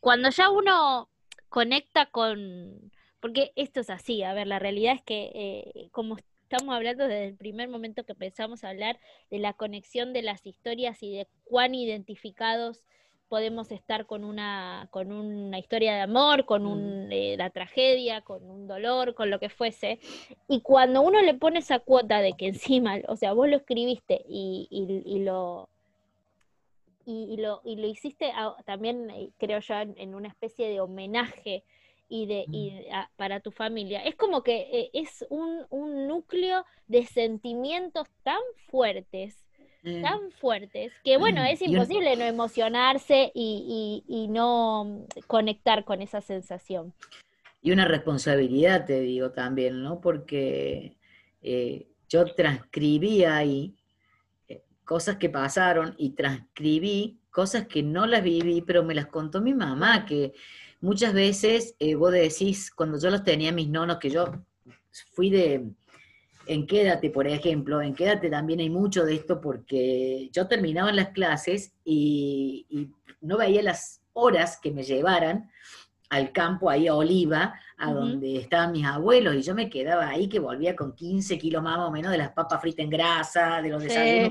cuando 0.01 0.31
ya 0.31 0.51
uno 0.51 1.09
conecta 1.49 2.07
con, 2.07 2.91
porque 3.21 3.53
esto 3.55 3.79
es 3.79 3.89
así, 3.89 4.25
a 4.25 4.35
ver, 4.35 4.49
la 4.49 4.59
realidad 4.59 4.95
es 4.97 5.03
que 5.05 5.31
eh, 5.33 5.89
como 5.93 6.17
estamos 6.43 6.75
hablando 6.75 7.07
desde 7.07 7.29
el 7.29 7.37
primer 7.37 7.69
momento 7.69 8.03
que 8.03 8.11
empezamos 8.11 8.65
a 8.65 8.71
hablar 8.71 8.99
de 9.31 9.39
la 9.39 9.53
conexión 9.53 10.13
de 10.13 10.23
las 10.23 10.45
historias 10.45 11.05
y 11.05 11.13
de 11.13 11.29
cuán 11.45 11.77
identificados 11.77 12.83
podemos 13.31 13.71
estar 13.71 14.07
con 14.07 14.25
una, 14.25 14.89
con 14.91 15.13
una 15.13 15.59
historia 15.61 15.95
de 15.95 16.01
amor, 16.01 16.45
con 16.47 16.67
un, 16.67 17.07
mm. 17.07 17.13
eh, 17.13 17.37
la 17.39 17.49
tragedia, 17.51 18.23
con 18.23 18.43
un 18.51 18.67
dolor, 18.67 19.15
con 19.15 19.31
lo 19.31 19.39
que 19.39 19.49
fuese. 19.49 20.01
Y 20.49 20.63
cuando 20.63 21.01
uno 21.01 21.23
le 21.23 21.35
pone 21.35 21.61
esa 21.61 21.79
cuota 21.79 22.21
de 22.21 22.33
que 22.33 22.49
encima, 22.49 22.97
o 23.07 23.17
sea, 23.17 23.33
vos 23.33 23.49
lo 23.49 23.57
escribiste 23.57 24.23
y, 24.29 24.69
y, 25.07 25.21
lo... 25.21 25.69
Y, 27.07 27.39
lo, 27.39 27.61
y 27.65 27.75
lo 27.77 27.89
hiciste 27.89 28.31
también, 28.65 29.11
eh, 29.11 29.31
creo 29.39 29.59
yo, 29.59 29.75
en 29.75 30.15
una 30.15 30.29
especie 30.29 30.69
de 30.69 30.81
homenaje 30.81 31.65
y, 32.09 32.27
de, 32.27 32.45
y 32.53 32.85
para 33.17 33.41
tu 33.41 33.53
familia. 33.53 34.03
Es 34.05 34.17
como 34.17 34.43
que 34.43 34.69
eh, 34.73 34.91
es 34.93 35.25
un, 35.31 35.67
un, 35.71 36.09
núcleo 36.09 36.65
de 36.89 37.07
sentimientos 37.07 38.09
tan 38.23 38.41
fuertes, 38.69 39.37
mm. 39.37 39.50
Tan 39.83 40.31
fuertes, 40.33 40.93
que 41.05 41.17
bueno, 41.17 41.43
es 41.45 41.63
imposible 41.63 42.17
no 42.17 42.25
emocionarse 42.25 43.31
y, 43.35 44.05
y, 44.07 44.29
no 44.29 45.07
conectar 45.27 45.85
con 45.85 46.03
esa 46.03 46.21
sensación. 46.21 46.93
Y 47.63 47.73
una 47.73 47.85
responsabilidad, 47.85 48.87
te 48.87 49.01
digo 49.01 49.33
también, 49.33 49.83
¿no? 49.83 50.01
Porque 50.01 50.97
eh, 51.43 51.89
yo 52.09 52.25
transcribí 52.35 53.25
ahí 53.25 53.77
eh, 54.49 54.63
cosas 54.85 55.17
que 55.17 55.29
pasaron 55.29 55.95
y 55.99 56.11
transcribí 56.11 57.21
cosas 57.31 57.67
que 57.67 57.83
no 57.83 58.07
las 58.07 58.23
viví, 58.23 58.63
pero 58.63 58.83
me 58.83 58.95
las 58.95 59.07
contó 59.07 59.41
mi 59.41 59.55
mamá, 59.55 60.05
que 60.07 60.33
muchas 60.81 61.13
veces 61.13 61.77
eh, 61.79 61.95
vos 61.95 62.13
decís, 62.13 62.71
cuando 62.71 62.99
yo 62.99 63.11
los 63.11 63.25
tenía 63.25 63.53
mis 63.53 63.69
nonos, 63.69 63.99
que 63.99 64.11
yo 64.11 64.45
fui 65.13 65.31
de, 65.31 65.71
en 66.47 66.67
Quédate, 66.67 67.11
por 67.11 67.27
ejemplo, 67.27 67.81
en 67.81 67.95
Quédate 67.95 68.31
también 68.31 68.61
hay 68.61 68.71
mucho 68.71 69.05
de 69.05 69.15
esto 69.15 69.41
porque 69.41 70.29
yo 70.33 70.49
terminaba 70.49 70.93
las 70.93 71.09
clases 71.11 71.75
y, 71.85 72.91
no 73.21 73.37
veía 73.37 73.63
las 73.63 74.01
horas 74.15 74.59
que 74.59 74.71
me 74.71 74.83
llevaran 74.83 75.51
al 76.09 76.33
campo, 76.33 76.71
ahí 76.71 76.89
a 76.89 76.95
Oliva, 76.95 77.55
a 77.77 77.93
donde 77.93 78.39
estaban 78.39 78.73
mis 78.73 78.87
abuelos, 78.87 79.35
y 79.37 79.43
yo 79.43 79.55
me 79.55 79.69
quedaba 79.69 80.09
ahí 80.09 80.29
que 80.29 80.39
volvía 80.39 80.75
con 80.75 80.95
15 80.95 81.39
kilos 81.39 81.63
más 81.63 81.79
o 81.79 81.91
menos 81.91 82.11
de 82.11 82.19
las 82.19 82.31
papas 82.31 82.61
fritas 82.61 82.83
en 82.83 82.91
grasa, 82.91 83.61
de 83.61 83.69
los 83.69 83.83
desayunos 83.83 84.31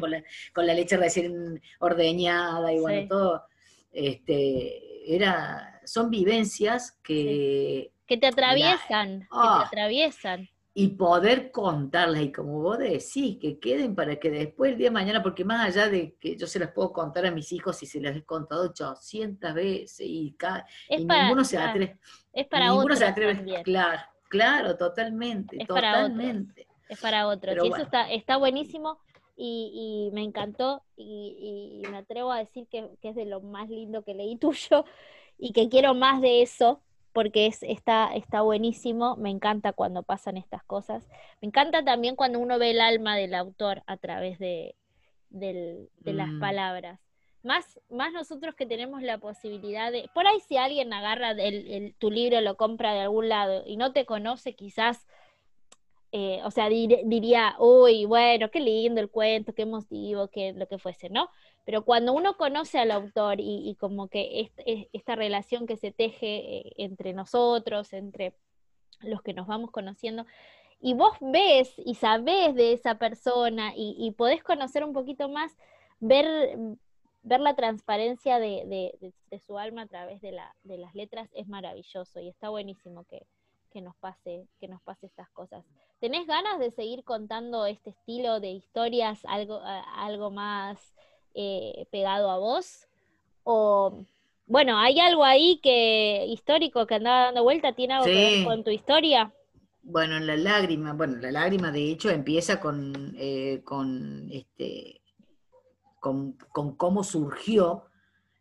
con, 0.52 0.66
la, 0.66 0.74
leche 0.74 0.98
recién 0.98 1.62
ordeñada, 1.80 2.74
y 2.74 2.80
bueno, 2.80 3.08
todo, 3.08 3.44
este, 3.92 5.16
era 5.16 5.80
son 5.90 6.10
vivencias 6.10 6.98
que... 7.04 7.92
Que 8.06 8.18
te 8.18 8.28
atraviesan, 8.28 9.22
que 9.22 9.26
te 9.26 9.28
ah. 9.32 9.64
atraviesan. 9.66 10.50
Y 10.80 10.88
poder 10.96 11.52
contarlas, 11.52 12.22
y 12.22 12.32
como 12.32 12.62
vos 12.62 12.78
decís, 12.78 13.38
que 13.38 13.60
queden 13.60 13.96
para 13.96 14.16
que 14.16 14.32
después, 14.32 14.72
el 14.72 14.78
día 14.78 14.88
de 14.88 14.92
mañana, 14.92 15.22
porque 15.22 15.44
más 15.44 15.68
allá 15.68 15.90
de 15.90 16.16
que 16.16 16.38
yo 16.38 16.48
se 16.48 16.58
las 16.58 16.72
puedo 16.72 16.94
contar 16.94 17.26
a 17.26 17.32
mis 17.32 17.52
hijos 17.52 17.84
y 17.84 17.86
se 17.86 18.00
las 18.00 18.16
he 18.16 18.24
contado 18.24 18.64
800 18.70 19.54
veces 19.54 20.08
y, 20.08 20.32
cada, 20.38 20.66
ninguno 20.90 21.44
se 21.44 21.58
atreve. 21.58 22.00
Es 22.32 22.48
para 22.48 22.70
ninguno 22.70 22.96
se 22.96 23.04
atreve. 23.04 23.62
Claro, 23.64 24.00
claro, 24.30 24.78
totalmente, 24.78 25.62
es 25.62 25.68
totalmente. 25.68 26.66
Para 26.66 26.94
es 26.94 27.02
para 27.02 27.28
otros. 27.28 27.58
y 27.62 27.68
eso 27.68 27.82
está, 27.82 28.10
está 28.10 28.38
buenísimo. 28.38 29.00
Y, 29.36 30.10
me 30.14 30.24
encantó 30.24 30.82
y, 30.96 31.82
me 31.92 31.98
atrevo 31.98 32.32
a 32.32 32.40
decir 32.40 32.68
que, 32.72 32.90
que, 33.02 33.10
es 33.10 33.16
de 33.16 33.26
lo 33.26 33.42
más 33.42 33.68
lindo 33.68 34.04
que 34.04 34.14
leí 34.14 34.38
tuyo 34.40 34.86
y 35.38 35.52
que 35.52 35.68
quiero 35.68 35.94
más 35.94 36.22
de 36.22 36.42
eso 36.42 36.82
porque 37.20 37.48
es, 37.48 37.64
está, 37.64 38.16
está 38.16 38.44
buenísimo, 38.44 39.18
me 39.18 39.30
encanta 39.30 39.74
cuando 39.74 40.04
pasan 40.04 40.38
estas 40.38 40.64
cosas. 40.64 41.06
Me 41.42 41.50
encanta 41.50 41.84
también 41.84 42.16
cuando 42.16 42.40
uno 42.40 42.58
ve 42.58 42.72
el 42.72 42.80
alma 42.80 43.18
del 43.18 43.36
autor 43.36 43.84
a 43.88 43.98
través 43.98 44.40
de, 44.40 44.74
las 45.30 46.30
mm. 46.30 46.40
palabras. 46.40 47.02
Más, 47.44 47.78
más 47.90 48.14
nosotros 48.14 48.56
que 48.56 48.66
tenemos 48.66 49.02
la 49.02 49.18
posibilidad 49.18 49.92
de, 49.92 50.10
por 50.14 50.28
ahí 50.28 50.40
si 50.48 50.56
alguien 50.56 50.94
agarra 50.94 51.32
el, 51.32 51.94
tu 51.98 52.10
libro, 52.10 52.40
lo 52.40 52.56
compra 52.56 52.94
de 52.94 53.02
algún 53.02 53.28
lado 53.28 53.64
y 53.66 53.76
no 53.76 53.92
te 53.92 54.06
conoce, 54.06 54.56
quizás 54.56 55.06
eh, 56.12 56.42
o 56.44 56.52
sea, 56.52 56.70
diría, 56.70 57.56
uy, 57.60 58.06
bueno, 58.06 58.50
qué 58.50 58.60
lindo 58.60 59.00
el 59.00 59.10
cuento, 59.12 59.54
qué 59.54 59.64
emotivo, 59.64 60.28
que 60.30 60.54
lo 60.54 60.68
que 60.68 60.80
fuese, 60.80 61.10
¿no? 61.10 61.30
Pero 61.66 61.86
cuando 61.86 62.14
uno 62.14 62.36
conoce 62.38 62.80
al 62.80 62.92
autor 62.92 63.36
y, 63.40 63.76
como 63.80 64.08
que 64.08 64.50
esta 64.94 65.16
relación 65.16 65.68
que 65.68 65.78
se 65.78 65.92
teje 65.92 66.58
eh, 66.58 66.74
entre 66.78 67.14
nosotros, 67.14 67.94
entre 67.94 68.34
los 69.02 69.22
que 69.22 69.34
nos 69.34 69.48
vamos 69.48 69.72
conociendo, 69.72 70.26
y 70.82 70.94
vos 70.96 71.14
ves 71.22 71.74
y 71.78 71.96
sabés 71.96 72.56
de 72.56 72.74
esa 72.74 72.96
persona 72.98 73.74
y, 73.76 74.12
podés 74.18 74.44
conocer 74.44 74.84
un 74.84 74.94
poquito 74.94 75.30
más, 75.30 75.56
ver, 76.00 76.58
ver 77.24 77.40
la 77.42 77.56
transparencia 77.56 78.40
de, 78.40 79.14
su 79.46 79.60
alma 79.60 79.84
a 79.84 79.88
través 79.88 80.22
de, 80.22 80.36
de 80.64 80.78
las 80.78 80.96
letras 80.96 81.30
es 81.34 81.48
maravilloso 81.48 82.20
y 82.20 82.30
está 82.30 82.50
buenísimo 82.50 83.04
que, 83.06 83.28
que 83.72 83.82
nos 83.82 83.96
pase, 83.98 84.48
que 84.60 84.68
nos 84.68 84.82
pase 84.82 85.06
estas 85.06 85.30
cosas. 85.30 85.64
¿Tenés 86.00 86.28
ganas 86.28 86.60
de 86.60 86.72
seguir 86.72 87.04
contando 87.04 87.66
este 87.66 87.92
estilo 87.92 88.40
de 88.40 88.52
historias, 88.52 89.20
algo, 89.26 89.62
algo 89.96 90.32
más 90.32 90.94
eh, 91.34 91.86
pegado 91.92 92.32
a 92.32 92.38
vos? 92.38 92.88
O 93.44 94.00
bueno, 94.46 94.80
¿hay 94.80 95.00
algo 95.00 95.24
ahí 95.24 95.60
que 95.62 96.26
histórico 96.28 96.88
que 96.88 96.96
andaba 96.96 97.26
dando 97.26 97.44
vuelta? 97.44 97.74
¿Tiene 97.74 97.94
algo 97.94 98.06
que 98.06 98.14
ver 98.14 98.46
con 98.46 98.64
tu 98.64 98.72
historia? 98.72 99.32
Bueno, 99.84 100.20
la 100.20 100.36
lágrima, 100.36 100.94
bueno, 100.94 101.18
la 101.18 101.32
lágrima 101.32 101.72
de 101.72 101.92
hecho 101.92 102.10
empieza 102.10 102.60
con, 102.60 103.16
eh, 103.18 103.62
con 103.64 104.30
este 104.32 105.02
con, 106.00 106.34
cómo 106.78 107.04
surgió 107.04 107.86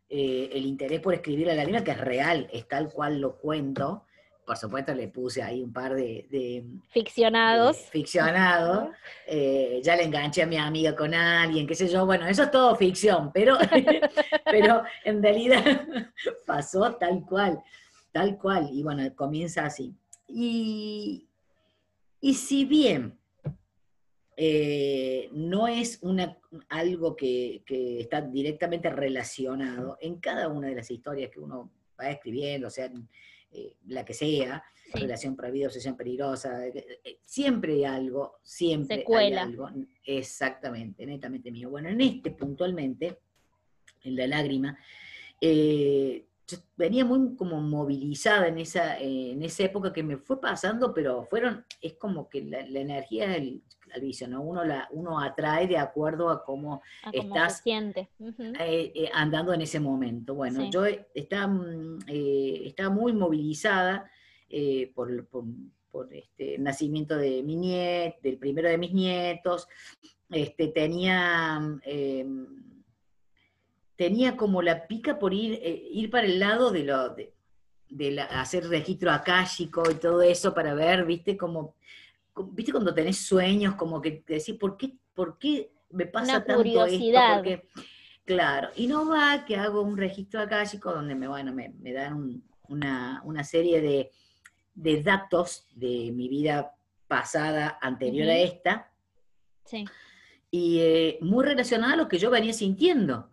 eh, 0.09 0.49
el 0.53 0.65
interés 0.65 1.01
por 1.01 1.13
escribir 1.13 1.47
la 1.47 1.55
lágrima, 1.55 1.83
que 1.83 1.91
es 1.91 2.01
real, 2.01 2.49
es 2.51 2.67
tal 2.67 2.91
cual 2.91 3.19
lo 3.19 3.37
cuento 3.37 4.05
por 4.49 4.57
supuesto 4.57 4.95
le 4.95 5.09
puse 5.09 5.43
ahí 5.43 5.61
un 5.61 5.71
par 5.71 5.93
de... 5.93 6.65
ficcionados. 6.89 7.77
ficcionados. 7.91 8.89
Eh, 9.27 9.79
ya 9.83 9.95
le 9.95 10.05
enganché 10.05 10.41
a 10.41 10.47
mi 10.47 10.57
amiga 10.57 10.95
con 10.95 11.13
alguien, 11.13 11.67
qué 11.67 11.75
sé 11.75 11.87
yo. 11.87 12.03
Bueno, 12.03 12.25
eso 12.25 12.41
es 12.41 12.49
todo 12.49 12.75
ficción, 12.75 13.31
pero, 13.31 13.59
pero 14.45 14.81
en 15.05 15.21
realidad 15.21 15.63
pasó 16.47 16.95
tal 16.95 17.23
cual, 17.27 17.61
tal 18.11 18.39
cual. 18.39 18.69
Y 18.73 18.81
bueno, 18.81 19.03
comienza 19.13 19.67
así. 19.67 19.93
Y, 20.27 21.27
y 22.19 22.33
si 22.33 22.65
bien 22.65 23.19
eh, 24.35 25.29
no 25.31 25.67
es 25.67 25.99
una, 26.01 26.39
algo 26.69 27.15
que, 27.15 27.61
que, 27.67 27.99
está 27.99 28.21
directamente 28.21 28.89
relacionado 28.89 29.99
en 30.01 30.19
cada 30.19 30.47
una 30.47 30.69
de 30.69 30.75
las 30.75 30.89
historias 30.89 31.29
que 31.29 31.39
uno 31.39 31.69
va 31.99 32.09
escribiendo, 32.09 32.65
o 32.65 32.71
sea, 32.71 32.89
eh, 33.51 33.75
la 33.87 34.05
que 34.05 34.13
sea, 34.13 34.63
relación 34.93 35.35
prohibida, 35.35 35.67
obsesión 35.67 35.97
peligrosa, 35.97 36.67
eh, 36.67 36.99
eh, 37.03 37.19
siempre 37.25 37.73
hay 37.73 37.85
algo, 37.85 38.39
siempre 38.43 39.03
hay 39.17 39.33
algo, 39.33 39.69
exactamente, 40.03 41.05
netamente 41.05 41.51
mío. 41.51 41.69
Bueno, 41.69 41.89
en 41.89 42.01
este 42.01 42.31
puntualmente, 42.31 43.19
en 44.03 44.15
la 44.15 44.27
lágrima, 44.27 44.77
venía 46.75 47.05
muy 47.05 47.35
como 47.35 47.61
movilizada 47.61 48.47
en 48.47 48.59
esa, 48.59 48.99
en 48.99 49.41
esa 49.41 49.63
época 49.63 49.93
que 49.93 50.03
me 50.03 50.17
fue 50.17 50.39
pasando, 50.39 50.93
pero 50.93 51.23
fueron, 51.23 51.65
es 51.81 51.93
como 51.93 52.29
que 52.29 52.43
la, 52.43 52.59
energía 52.59 53.35
del 53.95 54.29
¿no? 54.29 54.41
Uno, 54.41 54.63
la, 54.63 54.87
uno 54.91 55.19
atrae 55.19 55.67
de 55.67 55.77
acuerdo 55.77 56.29
a 56.29 56.43
cómo, 56.43 56.81
estás 57.11 57.61
eh, 57.65 58.07
eh, 58.19 59.09
andando 59.13 59.53
en 59.53 59.61
ese 59.61 59.79
momento. 59.79 60.35
Bueno, 60.35 60.69
yo 60.69 60.85
estaba, 61.13 61.47
mm, 61.47 61.99
eh, 62.07 62.61
estaba, 62.65 62.89
muy 62.89 63.13
movilizada 63.13 64.09
por, 64.95 65.27
por, 65.27 66.13
este 66.13 66.57
nacimiento 66.57 67.17
de 67.17 67.43
mi 67.43 67.55
nieto, 67.55 68.17
del 68.23 68.37
primero 68.37 68.69
de 68.69 68.77
mis 68.77 68.93
nietos, 68.93 69.67
este, 70.29 70.67
tenía 70.69 71.59
em, 71.83 72.69
tenía 73.99 74.37
como 74.37 74.61
la 74.61 74.87
pica 74.87 75.19
por 75.19 75.33
ir, 75.33 75.59
eh, 75.61 75.89
ir 75.91 76.09
para 76.09 76.25
el 76.25 76.39
lado 76.39 76.71
de 76.71 76.83
lo 76.85 77.15
de, 77.15 77.33
hacer 78.29 78.65
registro 78.69 79.11
akáshico 79.11 79.83
y 79.91 79.95
todo 79.95 80.21
eso 80.21 80.53
para 80.53 80.73
ver, 80.73 81.05
viste, 81.05 81.35
como, 81.35 81.75
viste 82.51 82.71
cuando 82.71 82.93
tenés 82.93 83.17
sueños, 83.17 83.75
como 83.75 84.01
que 84.01 84.11
te 84.11 84.35
decís, 84.35 84.55
¿por 84.55 84.77
qué, 84.77 84.93
por 85.13 85.37
qué 85.37 85.71
me 85.91 86.05
pasa 86.05 86.43
tanto 86.43 86.57
curiosidad. 86.57 87.45
esto? 87.45 87.81
claro, 88.25 88.69
y 88.75 88.87
no 88.87 89.07
va 89.07 89.45
que 89.45 89.55
hago 89.55 89.81
un 89.81 89.97
registro 89.97 90.39
akáshico 90.41 90.91
donde 90.91 91.15
me, 91.15 91.27
bueno, 91.27 91.53
me, 91.53 91.93
dan 91.93 92.43
una, 92.67 93.43
serie 93.43 93.81
de, 93.81 95.03
datos 95.03 95.67
de 95.75 96.11
mi 96.13 96.29
vida 96.29 96.75
pasada 97.07 97.79
anterior 97.81 98.29
a 98.29 98.37
esta. 98.37 98.91
Sí. 99.65 99.85
Y 100.51 100.79
eh, 100.79 101.17
muy 101.21 101.45
relacionada 101.45 101.93
a 101.93 101.97
lo 101.97 102.07
que 102.07 102.17
yo 102.17 102.29
venía 102.29 102.53
sintiendo 102.53 103.29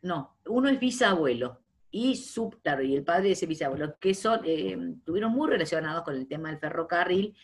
no, 0.03 0.37
uno 0.47 0.69
es 0.69 0.81
bisabuelo, 0.81 1.61
y 1.91 2.17
su, 2.17 2.51
claro, 2.63 2.83
y 2.83 2.95
el 2.95 3.03
padre 3.03 3.25
de 3.25 3.33
ese 3.33 3.47
bisabuelo, 3.47 3.99
que 3.99 4.15
son, 4.15 4.41
eh, 4.45 4.77
tuvieron 5.05 5.33
muy 5.33 5.49
relacionados 5.49 6.05
con 6.05 6.15
el 6.15 6.29
tema 6.29 6.51
del 6.51 6.59
ferrocarril 6.59 7.35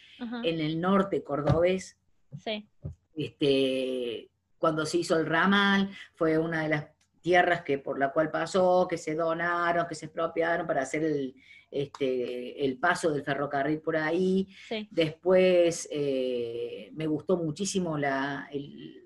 en 0.45 0.61
el 0.61 0.81
norte 0.81 1.25
cordobés. 1.25 1.99
Sí. 2.39 2.69
Este, 3.17 4.31
cuando 4.59 4.87
se 4.87 4.99
hizo 4.99 5.19
el 5.19 5.27
ramal, 5.27 5.91
fue 6.15 6.39
una 6.39 6.63
de 6.63 6.69
las 6.69 6.87
tierras 7.21 7.63
que 7.63 7.79
por 7.79 7.99
la 7.99 8.13
cual 8.13 8.31
pasó, 8.31 8.87
que 8.89 8.99
se 8.99 9.17
donaron, 9.17 9.89
que 9.89 9.97
se 9.97 10.07
expropiaron 10.07 10.67
para 10.67 10.83
hacer 10.83 11.03
el, 11.03 11.35
este, 11.71 12.65
el 12.65 12.79
paso 12.79 13.11
del 13.11 13.25
ferrocarril 13.25 13.81
por 13.81 13.97
ahí. 13.97 14.49
Después 14.91 15.89
eh, 15.91 16.91
me 16.95 17.07
gustó 17.07 17.37
muchísimo 17.37 17.99
la, 17.99 18.49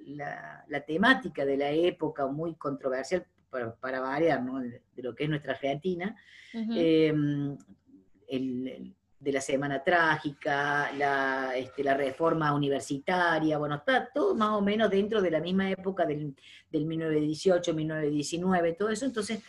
la, 0.06 0.80
temática 0.86 1.44
de 1.44 1.56
la 1.56 1.70
época, 1.70 2.26
muy 2.26 2.54
controversial 2.54 3.26
para, 3.80 4.00
variar, 4.00 4.42
de, 4.42 5.02
lo 5.02 5.14
que 5.14 5.24
es 5.24 5.30
nuestra 5.30 5.52
Argentina. 5.52 6.16
Em, 6.52 7.56
el, 8.28 8.94
de 9.20 9.32
la 9.32 9.40
Semana 9.42 9.84
Trágica, 9.84 10.90
la, 10.96 11.54
este, 11.54 11.84
la 11.84 11.94
reforma 11.94 12.54
universitaria, 12.54 13.58
bueno, 13.58 13.74
está 13.74 14.08
todo 14.12 14.34
más 14.34 14.52
o 14.52 14.62
menos 14.62 14.90
dentro 14.90 15.20
de 15.20 15.30
la 15.30 15.40
misma 15.40 15.70
época 15.70 16.06
del, 16.06 16.34
del 16.70 16.86
1918, 16.86 17.74
1919, 17.74 18.72
todo 18.72 18.88
eso, 18.88 19.04
entonces 19.04 19.42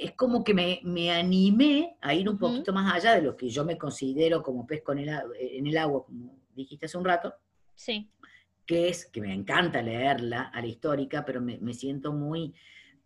es 0.00 0.12
como 0.12 0.44
que 0.44 0.54
me, 0.54 0.80
me 0.84 1.10
animé 1.10 1.96
a 2.00 2.14
ir 2.14 2.28
un 2.28 2.38
poquito 2.38 2.72
más 2.72 2.94
allá 2.94 3.14
de 3.14 3.22
lo 3.22 3.36
que 3.36 3.48
yo 3.48 3.64
me 3.64 3.76
considero 3.76 4.42
como 4.42 4.66
pez 4.66 4.82
con 4.82 4.98
el, 4.98 5.08
en 5.38 5.66
el 5.66 5.76
agua, 5.76 6.04
como 6.04 6.38
dijiste 6.54 6.86
hace 6.86 6.98
un 6.98 7.04
rato. 7.04 7.34
Sí. 7.74 8.10
Que 8.64 8.88
es, 8.88 9.06
que 9.06 9.20
me 9.20 9.34
encanta 9.34 9.82
leerla 9.82 10.50
a 10.54 10.60
la 10.60 10.66
histórica, 10.66 11.24
pero 11.24 11.40
me, 11.40 11.58
me 11.58 11.74
siento 11.74 12.12
muy 12.12 12.54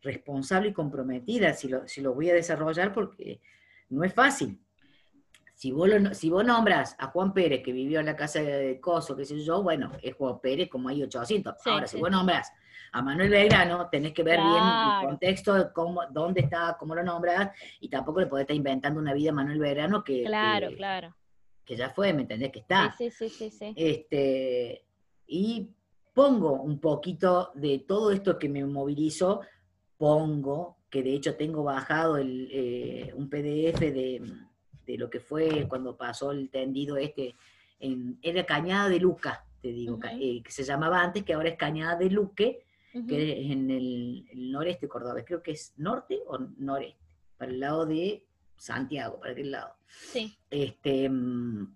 responsable 0.02 0.70
y 0.70 0.72
comprometida 0.72 1.54
si 1.54 1.68
lo, 1.68 1.86
si 1.86 2.00
lo 2.00 2.14
voy 2.14 2.30
a 2.30 2.34
desarrollar 2.34 2.92
porque 2.92 3.40
no 3.88 4.04
es 4.04 4.12
fácil 4.12 4.58
si 5.62 5.70
vos, 5.70 5.88
lo- 5.88 6.12
si 6.12 6.28
vos 6.28 6.44
nombras 6.44 6.96
a 6.98 7.06
Juan 7.06 7.32
Pérez, 7.32 7.62
que 7.62 7.72
vivió 7.72 8.00
en 8.00 8.06
la 8.06 8.16
casa 8.16 8.40
de 8.42 8.80
Coso, 8.80 9.14
qué 9.16 9.24
sé 9.24 9.38
yo, 9.44 9.62
bueno, 9.62 9.92
es 10.02 10.12
Juan 10.16 10.40
Pérez 10.40 10.68
como 10.68 10.88
hay 10.88 11.00
800. 11.04 11.54
Sí, 11.62 11.70
Ahora, 11.70 11.86
si 11.86 12.00
vos 12.00 12.10
nombras 12.10 12.50
a 12.90 13.00
Manuel 13.00 13.30
Belgrano, 13.30 13.88
tenés 13.88 14.12
que 14.12 14.24
ver 14.24 14.42
bien 14.42 14.64
el 14.64 15.06
contexto, 15.06 15.54
de 15.54 15.72
cómo, 15.72 16.00
dónde 16.10 16.40
está, 16.40 16.76
cómo 16.80 16.96
lo 16.96 17.04
nombras, 17.04 17.52
y 17.78 17.88
tampoco 17.88 18.18
le 18.18 18.26
podés 18.26 18.42
estar 18.42 18.56
inventando 18.56 18.98
una 18.98 19.14
vida 19.14 19.30
a 19.30 19.34
Manuel 19.34 19.60
Belgrano 19.60 20.02
que, 20.02 20.24
Claro, 20.24 20.70
que, 20.70 20.74
claro. 20.74 21.14
que 21.64 21.76
ya 21.76 21.90
fue, 21.90 22.12
¿me 22.12 22.22
entendés? 22.22 22.50
Que 22.50 22.58
está. 22.58 22.92
Sí, 22.98 23.08
sí, 23.12 23.28
sí, 23.28 23.50
sí, 23.50 23.50
sí. 23.56 23.72
Este, 23.76 24.84
y 25.28 25.70
pongo 26.12 26.54
un 26.54 26.80
poquito 26.80 27.52
de 27.54 27.78
todo 27.86 28.10
esto 28.10 28.36
que 28.36 28.48
me 28.48 28.64
movilizó, 28.66 29.42
pongo, 29.96 30.78
que 30.90 31.04
de 31.04 31.14
hecho 31.14 31.36
tengo 31.36 31.62
bajado 31.62 32.16
el, 32.16 32.48
eh, 32.50 33.12
un 33.14 33.30
PDF 33.30 33.78
de, 33.92 34.20
de 34.86 34.98
lo 34.98 35.08
que 35.10 35.20
fue 35.20 35.66
cuando 35.68 35.96
pasó 35.96 36.30
el 36.32 36.48
tendido 36.50 36.96
este, 36.96 37.34
en, 37.80 38.18
era 38.22 38.44
Cañada 38.44 38.88
de 38.88 38.98
Luca, 39.00 39.44
te 39.60 39.68
digo, 39.72 39.98
eh, 40.20 40.42
que 40.42 40.50
se 40.50 40.64
llamaba 40.64 41.00
antes, 41.00 41.22
que 41.24 41.34
ahora 41.34 41.50
es 41.50 41.56
Cañada 41.56 41.96
de 41.96 42.10
Luque, 42.10 42.64
que 43.08 43.32
es 43.46 43.50
en 43.52 43.70
el, 43.70 44.26
el 44.30 44.50
noreste 44.52 44.86
cordobés, 44.88 45.24
creo 45.26 45.42
que 45.42 45.52
es 45.52 45.72
norte 45.78 46.20
o 46.26 46.38
noreste, 46.58 47.00
para 47.38 47.50
el 47.50 47.60
lado 47.60 47.86
de 47.86 48.24
Santiago, 48.56 49.18
para 49.18 49.32
aquel 49.32 49.50
lado. 49.50 49.74
Sí, 49.88 50.36
Este, 50.50 51.08
mm, 51.08 51.74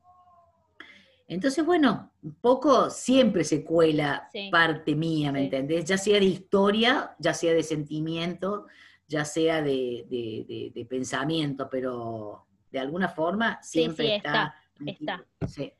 entonces, 1.28 1.64
bueno, 1.66 2.12
un 2.22 2.34
poco 2.34 2.88
siempre 2.90 3.42
se 3.44 3.64
cuela 3.64 4.28
Sí. 4.30 4.48
parte 4.50 4.94
mía, 4.94 5.32
¿me 5.32 5.40
Sí. 5.40 5.44
entendés? 5.46 5.84
Ya 5.84 5.98
sea 5.98 6.18
de 6.20 6.24
historia, 6.26 7.16
ya 7.18 7.34
sea 7.34 7.52
de 7.52 7.62
sentimiento, 7.64 8.66
ya 9.08 9.24
sea 9.24 9.60
de, 9.62 10.06
de- 10.08 10.44
de- 10.48 10.72
de 10.74 10.84
pensamiento, 10.86 11.68
pero 11.70 12.45
de 12.70 12.78
alguna 12.78 13.08
forma 13.08 13.58
Sí, 13.62 13.80
siempre 13.80 14.06
sí, 14.06 14.12
está. 14.12 14.54
está. 14.86 15.24
Sí, 15.46 15.72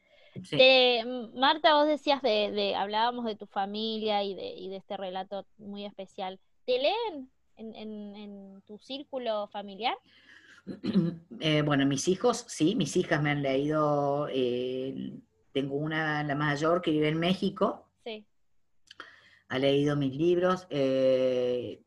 sí. 0.44 0.56
Eh, 0.58 1.04
Marta, 1.34 1.74
vos 1.74 1.86
decías 1.86 2.22
de, 2.22 2.50
de- 2.52 2.74
hablábamos 2.76 3.24
de 3.24 3.36
tu 3.36 3.46
familia 3.46 4.22
y 4.22 4.34
de, 4.34 4.48
y 4.54 4.68
de 4.70 4.76
este 4.76 4.96
relato 4.96 5.46
muy 5.58 5.84
especial. 5.84 6.38
¿Te 6.64 6.78
leen 6.78 7.30
en, 7.56 7.74
en- 7.74 8.16
en 8.16 8.62
tu 8.66 8.78
círculo 8.78 9.46
familiar? 9.48 9.96
Eh, 11.40 11.62
bueno, 11.62 11.86
mis 11.86 12.08
hijos, 12.08 12.44
sí, 12.48 12.74
mis 12.74 12.96
hijas 12.96 13.22
me 13.22 13.30
han 13.30 13.42
leído. 13.42 14.26
eh, 14.32 15.12
tengo 15.52 15.76
una, 15.76 16.22
la 16.24 16.34
mayor, 16.34 16.82
que 16.82 16.90
vive 16.90 17.08
en 17.08 17.18
México, 17.18 17.88
Sí. 18.04 18.26
ha 19.48 19.58
leído 19.58 19.96
mis 19.96 20.14
libros. 20.16 20.66
eh, 20.70 21.80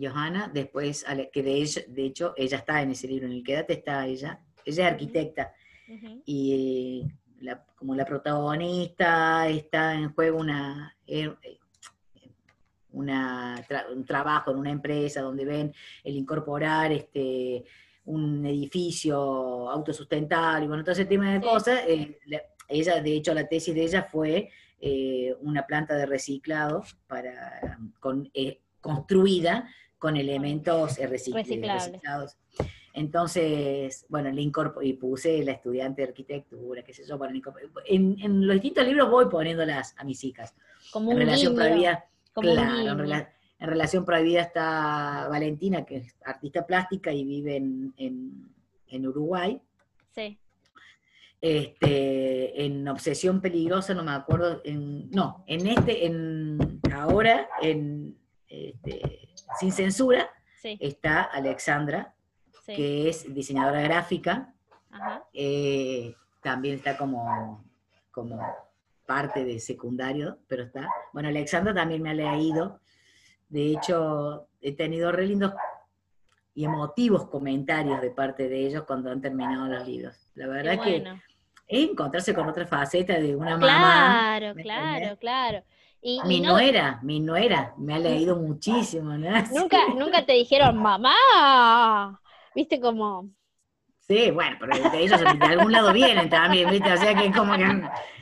Johanna, 0.00 0.50
después, 0.52 1.04
que 1.32 1.42
de, 1.42 1.54
ella- 1.56 1.82
de 1.88 2.04
hecho, 2.04 2.34
ella 2.36 2.58
está 2.58 2.82
en 2.82 2.90
ese 2.90 3.06
libro, 3.08 3.26
en 3.26 3.32
el 3.32 3.42
Quédate 3.44 3.74
está 3.74 4.06
ella. 4.06 4.40
Ella 4.64 4.86
es 4.86 4.92
arquitecta 4.92 5.52
y 6.24 7.04
la- 7.40 7.62
como 7.76 7.94
la 7.94 8.04
protagonista 8.06 9.46
está 9.48 9.94
en 9.94 10.12
juego 10.14 10.38
una, 10.38 10.96
eh, 11.06 11.30
una 12.92 13.56
tra- 13.68 13.92
un 13.92 14.04
trabajo 14.04 14.50
en 14.52 14.58
una 14.58 14.70
empresa 14.70 15.20
donde 15.20 15.44
ven 15.44 15.74
el 16.04 16.16
incorporar 16.16 16.92
este, 16.92 17.64
un 18.06 18.44
edificio 18.46 19.68
autosustentable 19.70 20.64
y 20.64 20.68
bueno, 20.68 20.82
todo 20.84 20.92
ese 20.92 21.04
tema 21.06 21.32
de 21.34 21.40
Sí. 21.40 21.44
cosas. 21.46 21.80
eh, 21.86 22.18
la- 22.26 22.42
ella, 22.68 23.00
de 23.02 23.16
hecho, 23.16 23.34
la 23.34 23.46
tesis 23.46 23.74
de 23.74 23.82
ella 23.84 24.02
fue 24.04 24.48
eh, 24.86 25.34
una 25.40 25.66
planta 25.66 25.94
de 25.94 26.04
reciclado 26.06 26.82
para, 27.06 27.78
con, 28.00 28.30
eh, 28.34 28.60
construida 28.80 29.66
con 30.04 30.18
elementos 30.18 30.98
eh, 30.98 31.06
Reciclables. 31.06 31.86
reciclados. 31.86 32.36
Entonces, 32.92 34.04
bueno, 34.10 34.30
le 34.30 34.42
incorpo- 34.42 34.82
y 34.82 34.92
puse 34.92 35.42
la 35.42 35.52
estudiante 35.52 36.02
de 36.02 36.08
arquitectura, 36.08 36.82
qué 36.82 36.92
sé 36.92 37.06
yo, 37.08 37.16
bueno, 37.16 37.40
en, 37.86 38.14
en 38.20 38.46
los 38.46 38.52
distintos 38.56 38.84
libros 38.86 39.10
voy 39.10 39.30
poniéndolas 39.30 39.94
a 39.96 40.04
mis 40.04 40.22
hijas. 40.24 40.54
Como 40.92 41.10
En 41.10 41.16
un 41.16 41.20
relación 41.22 41.54
prohibida, 41.54 42.04
como 42.34 42.50
un 42.50 42.54
claro, 42.54 42.70
en, 42.72 42.80
guiño. 42.82 42.94
rela- 42.96 43.28
en 43.60 43.66
relación 43.66 44.04
prohibida 44.04 44.42
está 44.42 45.26
Valentina, 45.30 45.86
que 45.86 45.96
es 45.96 46.14
artista 46.22 46.66
plástica 46.66 47.10
y 47.10 47.24
vive 47.24 47.56
en, 47.56 47.94
en- 47.96 49.06
Uruguay. 49.08 49.58
Sí. 50.14 50.38
Este, 51.40 52.64
en 52.66 52.86
Obsesión 52.88 53.40
Peligrosa, 53.40 53.94
no 53.94 54.04
me 54.04 54.12
acuerdo, 54.12 54.60
en, 54.64 55.10
no, 55.10 55.44
en 55.46 55.66
este, 55.66 56.04
en 56.06 56.80
ahora, 56.92 57.48
en 57.62 58.16
este, 58.48 59.23
Sin 59.58 59.72
Censura, 59.72 60.30
Sí, 60.60 60.78
está 60.80 61.22
Alexandra, 61.22 62.14
sí. 62.64 62.74
que 62.74 63.08
es 63.10 63.32
diseñadora 63.34 63.82
gráfica, 63.82 64.54
Ajá. 64.90 65.22
eh, 65.34 66.14
también 66.42 66.76
está 66.76 66.96
como, 66.96 67.62
como 68.10 68.40
parte 69.06 69.44
de 69.44 69.58
secundario, 69.60 70.38
pero 70.48 70.62
está. 70.64 70.88
Bueno, 71.12 71.28
Alexandra 71.28 71.74
también 71.74 72.00
me 72.02 72.10
ha 72.10 72.14
leído. 72.14 72.80
De 73.48 73.72
hecho, 73.72 74.48
he 74.60 74.72
tenido 74.74 75.12
re 75.12 75.26
lindos 75.26 75.52
y 76.54 76.64
emotivos 76.64 77.28
comentarios 77.28 78.00
de 78.00 78.10
parte 78.10 78.48
de 78.48 78.66
ellos 78.66 78.84
cuando 78.84 79.10
han 79.10 79.20
terminado 79.20 79.66
los 79.66 79.86
libros. 79.86 80.30
La 80.34 80.46
verdad 80.46 80.82
que 80.82 81.00
bueno. 81.00 81.20
es 81.66 81.90
encontrarse 81.90 82.32
con 82.34 82.48
otra 82.48 82.66
faceta 82.66 83.18
de 83.18 83.36
una 83.36 83.58
mamá. 83.58 83.66
Claro, 84.38 84.54
¿me 84.54 84.62
claro, 84.62 84.88
entendés? 84.94 85.18
claro. 85.18 85.62
Y, 86.04 86.24
y 86.28 86.38
Mi 86.38 86.40
no- 86.40 86.52
nuera, 86.52 87.00
mi 87.02 87.20
nuera, 87.20 87.74
me 87.78 87.94
ha 87.94 87.98
leído 87.98 88.36
muchísimo, 88.36 89.16
¿no? 89.18 89.28
nunca, 89.48 89.78
nunca 89.94 90.24
te 90.26 90.32
dijeron, 90.34 90.76
mamá. 90.78 92.20
Viste 92.54 92.80
como, 92.80 93.30
Sí, 94.06 94.30
bueno, 94.30 94.56
pero 94.60 94.90
de 94.90 95.00
ellos 95.02 95.20
de 95.20 95.46
algún 95.46 95.72
lado 95.72 95.92
vienen 95.92 96.28
también, 96.28 96.68
¿viste? 96.70 96.92
O 96.92 96.96
sea 96.98 97.14
que 97.14 97.32
como 97.32 97.54
que 97.56 97.64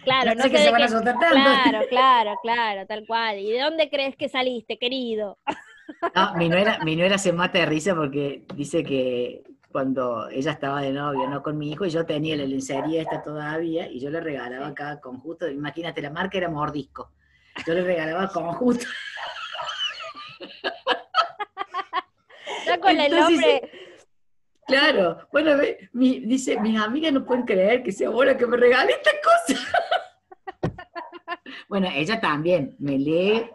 claro, 0.05 0.35
no 0.35 0.35
no 0.35 0.43
sé 0.43 0.51
sé 0.51 0.51
que 0.51 0.59
se 0.59 0.71
van 0.71 0.83
a 0.83 0.87
asustar 0.87 1.19
tanto. 1.19 1.51
Claro, 1.65 1.87
claro, 1.89 2.39
claro, 2.43 2.87
tal 2.87 3.07
cual. 3.07 3.39
¿Y 3.39 3.53
de 3.53 3.61
dónde 3.61 3.89
crees 3.91 4.17
que 4.17 4.29
saliste, 4.29 4.79
querido? 4.79 5.39
No, 6.15 6.35
mi 6.37 6.49
nuera, 6.49 6.79
mi 6.85 6.95
nuera 6.97 7.17
se 7.19 7.33
mata 7.33 7.59
de 7.59 7.67
risa 7.67 7.95
porque 7.95 8.45
dice 8.55 8.85
que 8.85 9.43
cuando 9.71 10.29
ella 10.29 10.53
estaba 10.53 10.83
de 10.83 10.93
novio, 10.93 11.27
¿no? 11.29 11.43
Con 11.43 11.57
mi 11.57 11.71
hijo, 11.73 11.87
y 11.87 11.91
yo 11.91 12.05
tenía 12.05 12.37
la 12.37 12.45
lencería 12.45 13.01
esta 13.01 13.23
todavía, 13.23 13.91
y 13.91 13.99
yo 14.01 14.11
le 14.11 14.21
regalaba 14.21 14.75
Sí. 14.75 14.75
cada 14.75 15.01
conjunto, 15.01 15.49
imagínate, 15.49 16.03
la 16.03 16.11
marca 16.11 16.37
era 16.37 16.51
Mordisco. 16.51 17.13
Yo 17.67 17.75
le 17.75 17.83
regalaba 17.83 18.29
conjunto. 18.29 18.87
Ya 22.67 22.79
con 22.81 22.91
el 22.91 23.01
Entonces, 23.13 23.31
nombre. 23.31 23.71
Claro, 24.67 25.29
bueno, 25.33 25.57
ve, 25.57 25.89
mi- 25.93 26.21
dice, 26.21 26.59
mis 26.61 26.79
amigas 26.81 27.13
no 27.13 27.25
pueden 27.25 27.45
creer 27.45 27.83
que 27.83 27.91
sea 27.93 28.09
ahora 28.09 28.37
que 28.37 28.47
me 28.47 28.57
regale 28.57 28.93
esta 28.93 29.11
cosa. 29.23 29.61
bueno, 31.69 31.89
ella 31.93 32.21
también 32.21 32.77
me 32.79 32.97
lee, 32.99 33.51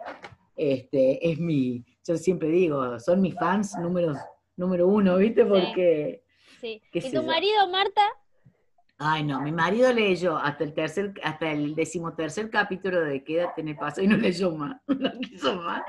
este, 0.54 1.30
es 1.30 1.38
mi, 1.38 1.84
yo 2.06 2.16
siempre 2.16 2.48
digo, 2.48 3.00
son 3.00 3.22
mis 3.22 3.34
fans 3.34 3.74
número, 3.78 4.12
número 4.56 4.86
uno, 4.86 5.16
¿viste? 5.16 5.44
Porque, 5.44 6.22
Sí. 6.60 6.82
qué 6.92 6.98
¿Y 6.98 7.12
tu 7.12 7.22
marido, 7.22 7.68
Marta? 7.68 8.02
Ay 8.98 9.22
no, 9.24 9.40
mi 9.40 9.52
marido 9.52 9.92
leyó 9.92 10.36
hasta 10.36 10.64
el 10.64 10.74
tercer, 10.74 11.14
hasta 11.22 11.50
el 11.52 11.74
decimotercer 11.74 12.50
capítulo 12.50 13.00
de 13.00 13.22
Quédate 13.24 13.60
en 13.60 13.68
el 13.68 13.76
paso 13.76 14.02
y 14.02 14.06
no 14.08 14.16
leyó 14.16 14.50
más, 14.52 14.80
no 14.86 15.10
quiso 15.20 15.54
más. 15.56 15.82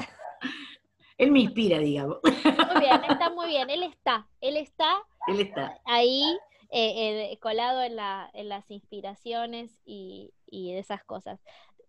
Él 1.18 1.32
me 1.32 1.40
inspira, 1.42 1.80
digamos. 1.80 2.20
Muy 2.24 2.80
bien, 2.80 3.04
está 3.10 3.30
muy 3.32 3.48
bien. 3.48 3.70
Él 3.70 3.84
está, 3.84 4.28
él 4.40 4.56
está 4.56 5.02
Él 5.28 5.42
está. 5.42 5.78
ahí 5.86 6.38
eh, 6.72 7.32
eh, 7.32 7.40
colado 7.40 7.82
en, 7.82 7.98
la, 7.98 8.30
en 8.34 8.48
las 8.48 8.70
inspiraciones 8.72 9.82
y, 9.86 10.32
y 10.46 10.72
de 10.74 10.80
esas 10.80 11.04
cosas. 11.04 11.42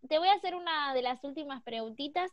Te 0.08 0.18
voy 0.18 0.28
a 0.28 0.32
hacer 0.34 0.54
una 0.56 0.94
de 0.94 1.02
las 1.02 1.22
últimas 1.22 1.62
preguntitas. 1.62 2.30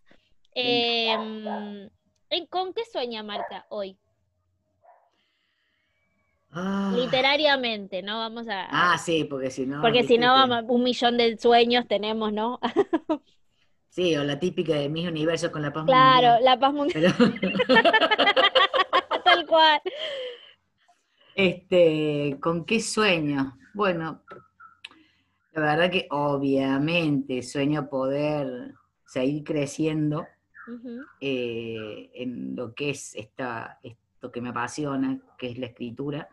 Em, 0.55 1.89
¿en- 2.31 2.47
¿Con 2.47 2.73
qué 2.73 2.83
sueña 2.91 3.21
Marta 3.21 3.65
hoy? 3.69 3.97
Ah, 6.59 6.91
Literariamente, 6.95 8.01
¿no? 8.01 8.17
Vamos 8.19 8.47
a... 8.49 8.67
ah, 8.71 8.97
sí, 8.97 9.25
porque 9.25 9.51
si 9.51 9.65
no. 9.65 9.81
porque 9.81 10.03
si 10.03 10.17
no, 10.17 10.33
vamos, 10.33 10.63
un 10.67 10.83
millón 10.83 11.17
de 11.17 11.37
sueños 11.37 11.87
tenemos, 11.87 12.33
¿no? 12.33 12.59
Sí, 13.89 14.15
o 14.15 14.23
la 14.23 14.37
típica 14.39 14.75
de 14.75 14.89
mis 14.89 15.07
universos 15.07 15.49
con 15.49 15.63
la 15.63 15.73
paz 15.73 15.85
Claro, 15.85 16.27
mundial. 16.33 16.43
la 16.43 16.59
paz 16.59 16.73
mundial, 16.73 17.15
Pero, 17.17 17.53
tal 19.25 19.45
cual. 19.47 19.81
este, 21.35 22.37
¿con 22.39 22.65
qué 22.65 22.79
sueño? 22.79 23.57
Bueno, 23.73 24.21
la 25.53 25.61
verdad 25.61 25.89
que 25.91 26.07
obviamente 26.11 27.41
sueño 27.41 27.89
poder 27.89 28.73
seguir 29.05 29.43
creciendo 29.43 30.27
eh, 31.19 32.11
en 32.13 32.55
lo 32.55 32.75
que 32.75 32.91
es 32.91 33.15
esta, 33.15 33.79
esto 33.81 34.31
que 34.31 34.41
me 34.41 34.49
apasiona, 34.49 35.19
que 35.39 35.47
es 35.49 35.57
la 35.57 35.67
escritura. 35.67 36.29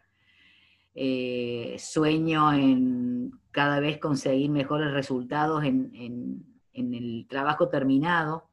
Eh, 0.95 1.77
sueño 1.79 2.53
en 2.53 3.33
cada 3.51 3.81
vez 3.81 3.99
conseguir 3.99 4.51
mejores 4.51 4.93
resultados 4.93 5.65
en, 5.65 5.91
en- 5.95 6.45
en 6.73 6.95
el 6.95 7.27
trabajo 7.29 7.69
terminado, 7.69 8.49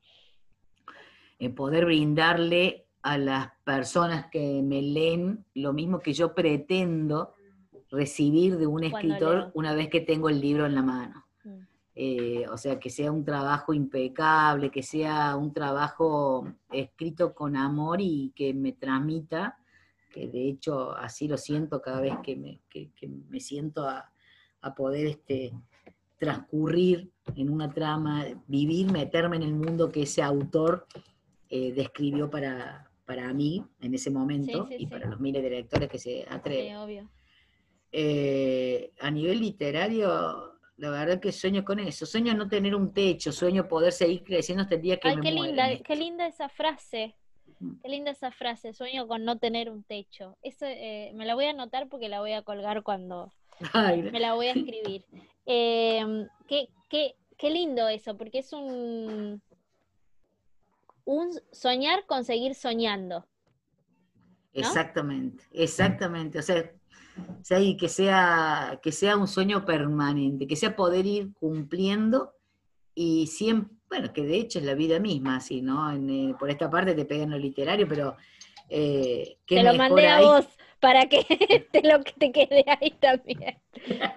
en 1.40 1.56
poder 1.56 1.86
brindarle 1.86 2.86
a 3.02 3.18
las 3.18 3.50
personas 3.64 4.28
que 4.32 4.62
me 4.64 4.82
leen 4.82 5.44
lo 5.56 5.74
mismo 5.74 6.00
que 6.00 6.14
yo 6.14 6.36
pretendo 6.36 7.34
recibir 7.90 8.58
de 8.58 8.68
un 8.68 8.84
escritor 8.84 9.36
leo. 9.38 9.52
una 9.56 9.74
vez 9.74 9.90
que 9.90 10.02
tengo 10.02 10.30
el 10.30 10.40
libro 10.40 10.66
en 10.68 10.76
la 10.76 10.82
mano. 10.84 11.26
Mm. 11.44 11.50
Eh, 11.96 12.46
o 12.52 12.58
sea, 12.58 12.80
que 12.80 12.90
sea 12.92 13.12
un 13.12 13.26
trabajo 13.26 13.74
impecable, 13.74 14.70
que 14.70 14.84
sea 14.84 15.36
un 15.36 15.52
trabajo 15.52 16.48
escrito 16.72 17.34
con 17.34 17.56
amor 17.56 18.00
y 18.02 18.32
que 18.36 18.54
me 18.54 18.72
transmita, 18.74 19.58
que 20.12 20.28
de 20.28 20.50
hecho 20.50 20.92
así 20.96 21.28
lo 21.28 21.38
siento 21.38 21.82
cada 21.82 22.02
vez 22.02 22.14
que 22.24 22.36
me, 22.36 22.60
que- 22.70 22.92
que 22.96 23.08
me 23.08 23.40
siento 23.40 23.88
a, 23.88 24.12
a 24.62 24.76
poder 24.76 25.08
este, 25.08 25.54
transcurrir 26.20 27.10
en 27.36 27.50
una 27.50 27.74
trama, 27.74 28.26
vivir, 28.48 28.92
meterme 28.92 29.38
en 29.38 29.44
el 29.44 29.54
mundo 29.54 29.90
que 29.90 30.04
ese 30.04 30.22
autor 30.22 30.86
eh, 31.50 31.74
describió 31.74 32.30
para, 32.30 32.90
para 33.06 33.34
mí 33.34 33.64
en 33.82 33.94
ese 33.96 34.12
momento 34.12 34.68
Sí, 34.68 34.76
sí, 34.78 34.84
y 34.84 34.86
sí. 34.86 34.92
para 34.92 35.08
los 35.08 35.20
miles 35.20 35.42
de 35.42 35.50
lectores 35.50 35.90
que 35.90 35.98
se 35.98 36.26
atreven. 36.30 36.76
obvio. 36.78 37.10
Eh, 37.92 38.92
a 39.00 39.12
nivel 39.12 39.40
literario, 39.42 40.54
la 40.78 40.90
verdad 40.92 41.20
que 41.20 41.32
sueño 41.32 41.66
con 41.66 41.80
eso. 41.80 42.06
Sueño 42.06 42.34
no 42.34 42.48
tener 42.48 42.74
un 42.76 42.94
techo, 42.94 43.32
sueño 43.32 43.68
poder 43.68 43.92
seguir 43.92 44.24
creciendo 44.24 44.64
hasta 44.64 44.76
el 44.76 44.82
día 44.82 44.98
que 44.98 45.10
Ay, 45.10 45.16
me 45.18 45.22
qué 45.24 45.32
muera 45.32 45.68
linda, 45.70 45.84
qué 45.84 45.96
linda 45.96 46.28
esa 46.28 46.48
frase. 46.50 47.16
Ujú. 47.62 47.78
Qué 47.82 47.90
linda 47.90 48.12
esa 48.12 48.32
frase. 48.32 48.74
Sueño 48.74 49.08
con 49.08 49.24
no 49.24 49.38
tener 49.38 49.70
un 49.70 49.84
techo. 49.84 50.38
Eso 50.42 50.66
eh, 50.66 51.12
me 51.16 51.26
la 51.26 51.36
voy 51.36 51.46
a 51.46 51.52
anotar 51.52 51.88
porque 51.90 52.10
la 52.10 52.20
voy 52.20 52.34
a 52.34 52.42
colgar 52.42 52.84
cuando 52.84 53.32
Ay, 53.74 54.04
me 54.04 54.20
la 54.20 54.34
voy 54.34 54.48
a 54.48 54.54
escribir. 54.54 55.06
Eh, 55.46 56.28
qué, 56.48 56.70
qué, 56.90 57.16
qué 57.38 57.50
lindo 57.50 57.88
eso, 57.88 58.18
porque 58.18 58.40
es 58.40 58.54
un 58.54 59.42
un 61.06 61.32
soñar 61.52 62.06
con 62.06 62.24
seguir 62.24 62.56
soñando. 62.56 63.26
Exactamente, 64.54 65.44
exactamente. 65.52 66.40
O 66.40 66.42
sea, 66.42 66.72
o 67.18 67.44
sea, 67.44 67.60
y 67.60 67.78
que 67.78 67.90
sea, 67.90 68.80
que 68.84 68.92
sea 68.92 69.18
un 69.18 69.28
sueño 69.28 69.66
permanente, 69.66 70.48
que 70.48 70.56
sea 70.56 70.76
poder 70.76 71.06
ir 71.06 71.34
cumpliendo 71.34 72.34
y 72.94 73.28
siempre, 73.28 73.76
bueno, 73.92 74.14
que 74.14 74.24
de 74.24 74.38
hecho 74.38 74.60
es 74.60 74.66
la 74.66 74.74
vida 74.74 75.00
misma, 75.00 75.36
así, 75.36 75.62
¿no? 75.62 75.92
En, 75.92 76.10
eh, 76.10 76.36
por 76.40 76.50
esta 76.50 76.70
parte 76.70 76.96
te 76.96 77.04
pegan 77.04 77.30
lo 77.30 77.38
literario, 77.38 77.86
pero 77.90 78.16
eh, 78.70 79.36
qué 79.46 79.56
Te 79.58 79.64
lo 79.64 79.74
mandé 79.74 80.08
a 80.08 80.22
vos 80.22 80.48
para 80.80 81.08
que 81.08 81.26
te 81.74 81.82
lo 81.84 82.02
te 82.02 82.32
quede 82.32 82.64
ahí 82.68 82.92
también. 82.92 83.60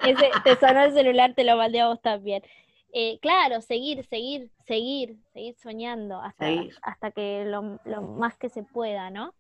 Ese, 0.07 0.31
te 0.45 0.55
sonó 0.61 0.85
el 0.85 0.93
celular, 0.93 1.35
te 1.35 1.43
lo 1.43 1.57
mandé 1.57 1.81
a 1.81 1.89
vos 1.89 2.01
también. 2.01 2.45
Eh, 2.93 3.19
claro, 3.21 3.61
seguir, 3.63 4.07
seguir, 4.07 4.49
seguir, 4.65 5.17
seguir 5.33 5.57
soñando 5.57 6.21
hasta, 6.21 6.47
Seguir. 6.47 6.77
hasta 6.83 7.11
que 7.11 7.45
lo, 7.45 7.81
lo 7.85 8.03
más 8.03 8.39
que 8.39 8.49
se 8.51 8.63
pueda, 8.63 9.11
¿no? 9.11 9.35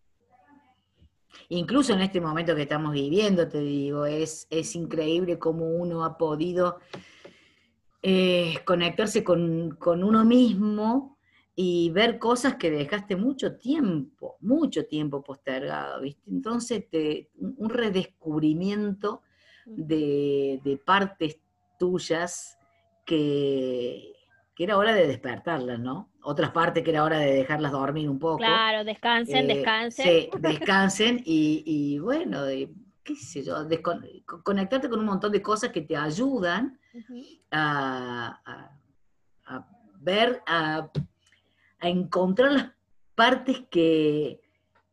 Incluso 1.48 1.92
en 1.92 2.00
este 2.00 2.20
momento 2.20 2.56
que 2.56 2.62
estamos 2.62 2.92
viviendo, 2.92 3.48
te 3.48 3.60
digo, 3.60 4.04
es, 4.04 4.48
es 4.50 4.74
increíble 4.74 5.38
cómo 5.38 5.66
uno 5.66 6.04
ha 6.04 6.18
podido 6.18 6.80
eh, 8.06 8.56
conectarse 8.66 9.24
con, 9.24 9.76
con 9.78 10.04
uno 10.04 10.24
mismo 10.24 11.16
y 11.56 11.90
ver 11.90 12.18
cosas 12.18 12.56
que 12.56 12.70
dejaste 12.70 13.16
mucho 13.16 13.56
tiempo, 13.56 14.36
mucho 14.40 14.86
tiempo 14.86 15.22
postergado, 15.22 16.00
¿viste? 16.02 16.30
Entonces, 16.30 16.88
te- 16.90 17.30
un 17.38 17.54
un 17.58 17.70
redescubrimiento 17.70 19.22
de, 19.66 20.60
de 20.64 20.76
partes 20.76 21.38
tuyas 21.78 22.58
que, 23.06 24.12
que 24.54 24.64
era 24.64 24.76
hora 24.78 24.94
de 24.94 25.06
despertarlas, 25.06 25.78
¿no? 25.80 26.10
Otras 26.22 26.50
partes 26.50 26.82
que 26.84 26.90
era 26.90 27.04
hora 27.04 27.18
de 27.18 27.32
dejarlas 27.32 27.72
dormir 27.72 28.08
un 28.10 28.18
poco. 28.18 28.42
Claro, 28.42 28.84
descansen, 28.84 29.46
Eh, 29.46 29.54
descansen. 29.54 30.04
Sí, 30.04 30.30
descansen 30.40 31.22
y, 31.24 31.62
y 31.66 31.98
bueno, 31.98 32.42
de- 32.44 32.70
qué 33.04 33.14
sé 33.16 33.42
yo, 33.44 33.56
descon- 33.68 34.24
conectarte 34.42 34.88
con 34.88 34.98
un 35.00 35.04
montón 35.06 35.30
de 35.30 35.42
cosas 35.42 35.70
que 35.70 35.82
te 35.82 35.96
ayudan 35.96 36.78
a, 37.50 38.40
a- 38.44 38.78
a 39.46 39.68
ver, 40.00 40.42
a, 40.46 40.90
a 41.80 41.88
encontrar 41.88 42.52
las 42.52 42.72
partes 43.14 43.62
que, 43.70 44.40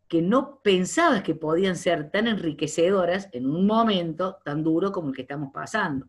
que 0.07 0.21
no 0.21 0.59
pensabas 0.61 1.23
que 1.23 1.35
podían 1.35 1.75
ser 1.77 2.11
tan 2.11 2.27
enriquecedoras 2.27 3.29
en 3.31 3.47
un 3.49 3.65
momento 3.65 4.37
tan 4.43 4.63
duro 4.63 4.91
como 4.91 5.09
el 5.09 5.15
que 5.15 5.21
estamos 5.23 5.51
pasando. 5.53 6.07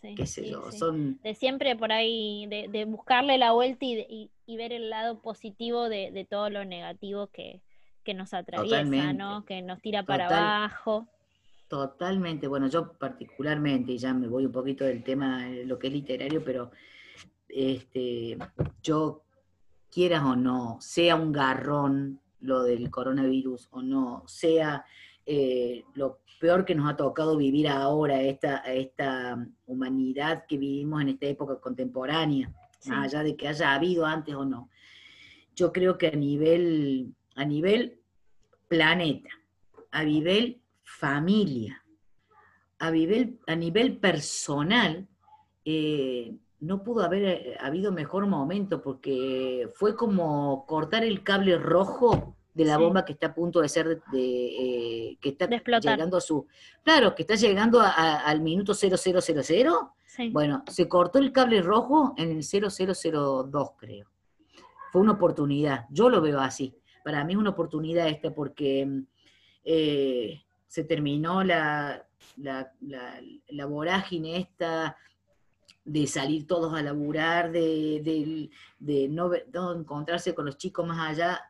Sí, 0.00 0.14
Qué 0.14 0.26
sé 0.26 0.42
sí, 0.44 0.50
yo, 0.50 0.70
sí. 0.70 0.78
son 0.78 1.18
de 1.22 1.34
siempre 1.34 1.74
por 1.76 1.90
ahí, 1.92 2.46
de, 2.48 2.68
de 2.68 2.84
buscarle 2.84 3.38
la 3.38 3.52
vuelta 3.52 3.84
y, 3.84 3.94
de- 3.94 4.06
y- 4.08 4.30
y 4.46 4.56
ver 4.56 4.72
el 4.72 4.90
lado 4.90 5.20
positivo 5.22 5.88
de, 5.88 6.10
de 6.12 6.24
todo 6.24 6.50
lo 6.50 6.64
negativo 6.64 7.28
que, 7.28 7.62
que 8.04 8.14
nos 8.14 8.34
atraviesa, 8.34 8.76
Totalmente. 8.78 9.14
¿no? 9.14 9.44
Que 9.44 9.62
nos 9.62 9.80
tira 9.80 10.02
para 10.04 10.24
Total. 10.28 10.38
abajo. 10.44 11.08
Totalmente, 11.68 12.46
bueno, 12.46 12.68
yo 12.68 12.92
particularmente, 12.92 13.92
y 13.92 13.98
ya 13.98 14.14
me 14.14 14.28
voy 14.28 14.46
un 14.46 14.52
poquito 14.52 14.84
del 14.84 15.02
tema 15.02 15.46
de 15.46 15.66
lo 15.66 15.78
que 15.78 15.88
es 15.88 15.92
literario, 15.92 16.44
pero 16.44 16.70
este, 17.48 18.38
yo, 18.82 19.24
quieras 19.90 20.22
o 20.22 20.36
no, 20.36 20.76
sea 20.80 21.16
un 21.16 21.32
garrón 21.32 22.20
lo 22.40 22.62
del 22.62 22.88
coronavirus 22.90 23.68
o 23.72 23.82
no, 23.82 24.22
sea 24.26 24.84
eh, 25.24 25.84
lo 25.94 26.20
peor 26.38 26.64
que 26.64 26.76
nos 26.76 26.88
ha 26.88 26.96
tocado 26.96 27.36
vivir 27.36 27.66
ahora, 27.66 28.22
esta, 28.22 28.58
esta 28.58 29.44
humanidad 29.66 30.44
que 30.46 30.58
vivimos 30.58 31.02
en 31.02 31.08
esta 31.08 31.26
época 31.26 31.56
contemporánea, 31.60 32.52
Sí. 32.78 32.90
más 32.90 33.06
allá 33.06 33.24
de 33.24 33.36
que 33.36 33.48
haya 33.48 33.74
habido 33.74 34.04
antes 34.04 34.34
o 34.34 34.44
no. 34.44 34.70
Yo 35.54 35.72
creo 35.72 35.96
que 35.96 36.08
a 36.08 36.12
nivel, 36.12 37.14
a 37.34 37.44
nivel 37.44 37.98
planeta, 38.68 39.30
a 39.90 40.04
nivel 40.04 40.60
familia, 40.86 41.82
a 42.78 42.90
nivel, 42.90 43.38
a 43.46 43.56
nivel 43.56 43.98
personal, 43.98 45.06
eh, 45.64 46.32
no 46.60 46.82
pudo 46.82 47.02
haber 47.02 47.24
eh, 47.24 47.56
habido 47.60 47.90
mejor 47.92 48.26
momento 48.26 48.80
porque 48.80 49.68
fue 49.74 49.96
como 49.96 50.64
cortar 50.66 51.02
el 51.04 51.22
cable 51.22 51.58
rojo 51.58 52.36
de 52.54 52.64
la 52.64 52.76
Sí. 52.76 52.82
bomba 52.82 53.04
que 53.04 53.12
está 53.12 53.26
a 53.28 53.34
punto 53.34 53.60
de 53.60 53.68
ser, 53.68 53.88
de, 53.88 54.00
de, 54.12 54.46
eh, 55.10 55.18
que 55.20 55.30
está 55.30 55.46
De 55.48 55.60
llegando 55.82 56.16
a 56.16 56.20
su, 56.20 56.46
claro, 56.82 57.14
que 57.14 57.22
está 57.22 57.34
llegando 57.34 57.80
a- 57.80 57.90
a- 57.90 58.20
al 58.20 58.40
minuto 58.40 58.72
0000, 58.72 59.92
Sí. 60.06 60.30
bueno, 60.30 60.62
se 60.68 60.88
cortó 60.88 61.18
el 61.18 61.32
cable 61.32 61.60
rojo 61.60 62.14
en 62.16 62.30
el 62.30 62.42
0002, 62.44 63.72
creo. 63.76 64.06
Fue 64.92 65.02
una 65.02 65.12
oportunidad. 65.12 65.84
Yo 65.90 66.08
lo 66.08 66.22
veo 66.22 66.40
así. 66.40 66.74
Para 67.04 67.24
mí 67.24 67.34
es 67.34 67.38
una 67.38 67.50
oportunidad 67.50 68.08
esta 68.08 68.32
porque 68.32 68.86
mm, 68.86 69.00
eh, 69.64 70.42
se 70.66 70.84
terminó 70.84 71.42
la, 71.44 72.06
la, 72.36 72.72
la- 72.80 73.20
la 73.48 73.66
vorágine 73.66 74.38
esta 74.38 74.96
de 75.84 76.06
salir 76.06 76.46
todos 76.46 76.74
a 76.74 76.82
laburar, 76.82 77.52
de, 77.52 78.00
de- 78.04 78.50
de 78.78 79.08
no, 79.08 79.30
encontrarse 79.72 80.34
con 80.34 80.44
los 80.46 80.56
chicos 80.58 80.86
más 80.86 81.10
allá, 81.10 81.40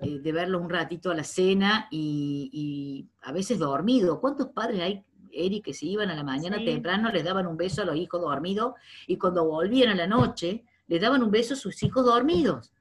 eh, 0.00 0.18
de 0.18 0.32
verlos 0.32 0.60
un 0.60 0.68
ratito 0.70 1.10
a 1.10 1.14
la 1.14 1.24
cena 1.24 1.88
y, 1.90 2.50
y 2.52 3.08
a 3.26 3.32
veces 3.32 3.58
dormido. 3.58 4.20
¿Cuántos 4.20 4.48
padres 4.48 4.80
hay, 4.82 5.02
Eri, 5.32 5.60
que 5.62 5.72
se 5.74 5.86
iban 5.86 6.10
a 6.10 6.14
la 6.14 6.22
mañana 6.24 6.58
Sí. 6.58 6.66
temprano, 6.66 7.10
les 7.10 7.24
daban 7.24 7.46
un 7.46 7.56
beso 7.56 7.82
a 7.82 7.84
los 7.86 7.96
hijos 7.96 8.20
dormidos 8.20 8.74
y 9.06 9.16
cuando 9.16 9.44
volvían 9.46 9.90
a 9.90 9.94
la 9.94 10.06
noche, 10.06 10.64
les 10.86 11.00
daban 11.00 11.22
un 11.22 11.30
beso 11.30 11.54
a 11.54 11.56
sus 11.56 11.82
hijos 11.82 12.04
dormidos? 12.04 12.72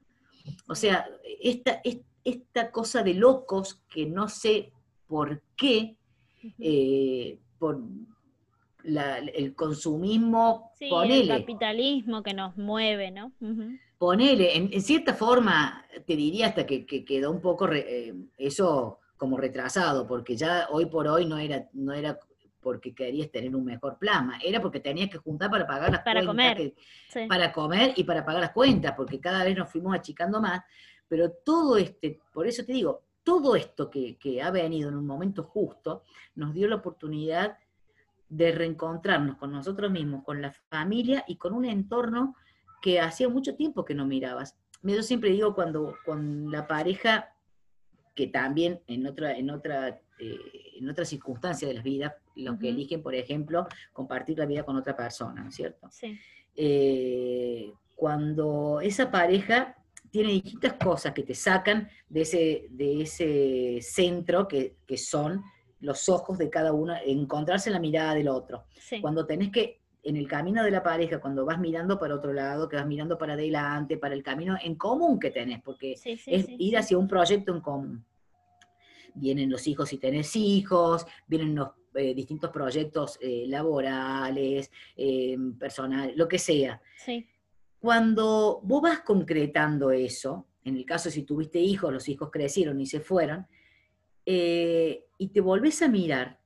O 0.67 0.75
sea, 0.75 1.07
esta, 1.41 1.79
es- 1.83 2.01
esta 2.25 2.71
cosa 2.71 3.03
de 3.03 3.13
locos 3.13 3.81
que 3.89 4.05
no 4.05 4.27
sé 4.27 4.73
por 5.07 5.41
qué, 5.55 5.95
eh, 6.59 7.39
por 7.59 7.79
la- 8.83 9.17
el 9.19 9.55
consumismo, 9.55 10.71
Sí, 10.77 10.89
el 11.09 11.27
capitalismo 11.27 12.23
que 12.23 12.33
nos 12.33 12.55
mueve, 12.57 13.11
¿no? 13.11 13.31
Ujú. 13.41 13.77
ponele, 13.97 14.55
en, 14.55 14.69
en 14.71 14.81
cierta 14.81 15.15
forma, 15.15 15.83
te 16.05 16.15
diría 16.15 16.47
hasta 16.47 16.67
que, 16.67 16.85
que 16.85 17.03
quedó 17.03 17.31
un 17.31 17.41
poco 17.41 17.65
re- 17.65 18.09
eh, 18.09 18.13
eso 18.37 18.99
como 19.17 19.37
retrasado, 19.37 20.05
porque 20.07 20.35
ya 20.37 20.67
hoy 20.69 20.85
por 20.85 21.07
hoy 21.07 21.25
no 21.25 21.39
era, 21.39 21.67
no 21.73 21.93
era 21.93 22.19
porque 22.61 22.93
querías 22.93 23.31
tener 23.31 23.55
un 23.55 23.65
mejor 23.65 23.97
plasma, 23.97 24.37
era 24.45 24.61
porque 24.61 24.79
tenías 24.81 25.09
que 25.09 25.17
juntar 25.17 25.49
para 25.49 25.65
pagar 25.65 25.91
las 25.91 26.01
Para 26.01 26.23
cuentas, 26.23 26.27
comer. 26.27 26.57
que- 26.57 26.75
Sí. 27.09 27.25
para 27.27 27.51
comer 27.51 27.93
y 27.95 28.03
para 28.03 28.23
pagar 28.23 28.41
las 28.41 28.51
cuentas, 28.51 28.93
porque 28.95 29.19
cada 29.19 29.43
vez 29.43 29.57
nos 29.57 29.69
fuimos 29.71 29.95
achicando 29.95 30.39
más, 30.39 30.61
pero 31.07 31.31
todo 31.43 31.77
este, 31.77 32.19
por 32.31 32.45
eso 32.45 32.63
te 32.63 32.73
digo, 32.73 33.01
todo 33.27 33.57
esto 33.57 33.89
que, 33.89 34.15
que 34.15 34.41
ha 34.41 34.51
venido 34.51 34.87
en 34.87 34.95
un 34.95 35.05
momento 35.05 35.43
justo, 35.43 36.03
nos 36.35 36.53
dio 36.53 36.65
la 36.69 36.77
oportunidad 36.77 37.57
de 38.29 38.53
reencontrarnos 38.53 39.35
con 39.35 39.51
nosotros 39.51 39.91
mismos, 39.91 40.23
con 40.23 40.41
la 40.41 40.53
familia 40.69 41.25
y 41.27 41.35
con 41.35 41.51
un 41.53 41.65
entorno 41.65 42.37
que 42.81 43.01
hacía 43.01 43.27
mucho 43.27 43.53
tiempo 43.57 43.83
que 43.83 43.95
no 43.95 44.05
mirabas. 44.05 44.55
Yo 44.81 45.03
siempre 45.03 45.31
digo 45.31 45.53
cuando 45.53 45.97
con 46.05 46.49
la 46.49 46.67
pareja, 46.67 47.35
que 48.15 48.27
también 48.27 48.79
en 48.87 49.05
otra, 49.05 49.37
en 49.37 49.49
otra, 49.49 49.99
eh, 50.19 50.39
en 50.77 50.89
otra 50.89 51.03
circunstancia 51.03 51.67
de 51.67 51.73
las 51.73 51.83
vidas, 51.83 52.13
los 52.33 52.57
que 52.57 52.69
eligen, 52.69 53.03
por 53.03 53.13
ejemplo, 53.13 53.67
compartir 53.91 54.37
la 54.37 54.45
vida 54.45 54.63
con 54.63 54.77
otra 54.77 54.95
persona, 54.95 55.43
¿no 55.43 55.49
es 55.49 55.55
cierto? 55.55 55.89
Sí. 55.91 56.17
eh, 56.55 57.73
cuando 57.93 58.79
esa 58.79 59.11
pareja 59.11 59.75
tiene 60.17 60.33
distintas 60.33 60.73
cosas 60.73 61.13
que 61.13 61.21
te 61.21 61.35
sacan 61.35 61.87
de 62.09 62.21
ese, 62.21 62.67
de 62.71 63.03
ese 63.03 63.77
centro 63.83 64.47
que, 64.47 64.77
que 64.87 64.97
son 64.97 65.43
los 65.79 66.09
ojos 66.09 66.39
de 66.39 66.49
cada 66.49 66.73
uno, 66.73 66.95
encontrarse 67.05 67.69
en 67.69 67.75
la 67.75 67.79
mirada 67.79 68.15
del 68.15 68.27
otro. 68.27 68.63
Cuando 68.99 69.27
tenés 69.27 69.51
que, 69.51 69.79
en 70.01 70.17
el 70.17 70.27
camino 70.27 70.63
de 70.63 70.71
la 70.71 70.81
pareja, 70.81 71.21
cuando 71.21 71.45
vas 71.45 71.59
mirando 71.59 71.99
para 71.99 72.15
otro 72.15 72.33
lado, 72.33 72.67
que 72.67 72.77
vas 72.77 72.87
mirando 72.87 73.15
para 73.15 73.33
adelante, 73.33 73.99
para 73.99 74.15
el 74.15 74.23
camino 74.23 74.57
en 74.59 74.73
común 74.73 75.19
que 75.19 75.29
tenés, 75.29 75.61
porque 75.61 75.93
es 76.03 76.25
ir 76.25 76.77
hacia 76.77 76.97
un 76.97 77.07
proyecto 77.07 77.53
en 77.53 77.61
común. 77.61 78.03
Vienen 79.13 79.51
los 79.51 79.67
hijos 79.67 79.89
si 79.89 79.99
tenés 79.99 80.35
hijos, 80.35 81.05
vienen 81.27 81.53
los 81.53 81.69
eh, 81.93 82.15
distintos 82.15 82.49
proyectos 82.49 83.19
eh, 83.21 83.45
laborales, 83.47 84.71
eh, 84.95 85.37
personales, 85.59 86.17
lo 86.17 86.27
que 86.27 86.39
sea. 86.39 86.81
Cuando 87.79 88.59
vos 88.63 88.81
vas 88.81 88.99
concretando 89.01 89.91
eso, 89.91 90.47
en 90.63 90.75
el 90.75 90.85
caso 90.85 91.09
si 91.09 91.23
tuviste 91.23 91.59
hijos, 91.59 91.93
los 91.93 92.09
hijos 92.09 92.29
crecieron 92.31 92.81
y 92.81 92.85
se 92.85 92.99
fueron, 92.99 93.47
y 94.25 95.29
te 95.33 95.41
volvés 95.41 95.81
a 95.81 95.87
mirar, 95.87 96.39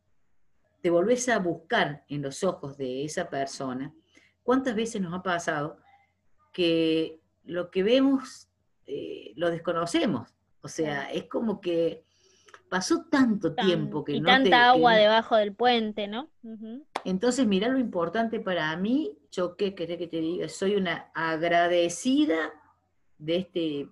te 0.82 0.90
volvés 0.90 1.30
a 1.30 1.40
buscar 1.40 2.06
en 2.08 2.22
los 2.22 2.44
ojos 2.44 2.78
de 2.78 3.06
esa 3.06 3.30
persona, 3.30 3.94
¿cuántas 4.44 4.76
veces 4.76 5.02
nos 5.02 5.14
ha 5.14 5.24
pasado 5.24 5.78
que 6.52 7.22
lo 7.44 7.72
que 7.72 7.84
vemos 7.84 8.50
lo 9.36 9.50
desconocemos? 9.50 10.36
O 10.62 10.68
sea, 10.68 11.12
es 11.12 11.24
como 11.24 11.60
que 11.62 12.04
pasó 12.72 13.04
tanto 13.10 13.54
tiempo 13.54 14.02
que 14.06 14.14
y 14.14 14.24
tanta 14.24 14.70
agua 14.70 14.96
debajo 14.96 15.36
del 15.36 15.54
puente, 15.54 16.08
¿no? 16.08 16.30
Entonces, 17.04 17.46
mira 17.46 17.68
lo 17.68 17.78
importante 17.78 18.40
para 18.40 18.74
mí, 18.78 19.12
yo 19.30 19.58
qué 19.58 19.76
querés 19.76 19.98
que 19.98 20.08
te 20.08 20.22
diga, 20.22 20.48
soy 20.48 20.76
una 20.76 21.12
agradecida 21.14 22.54
de 23.18 23.36
este, 23.36 23.90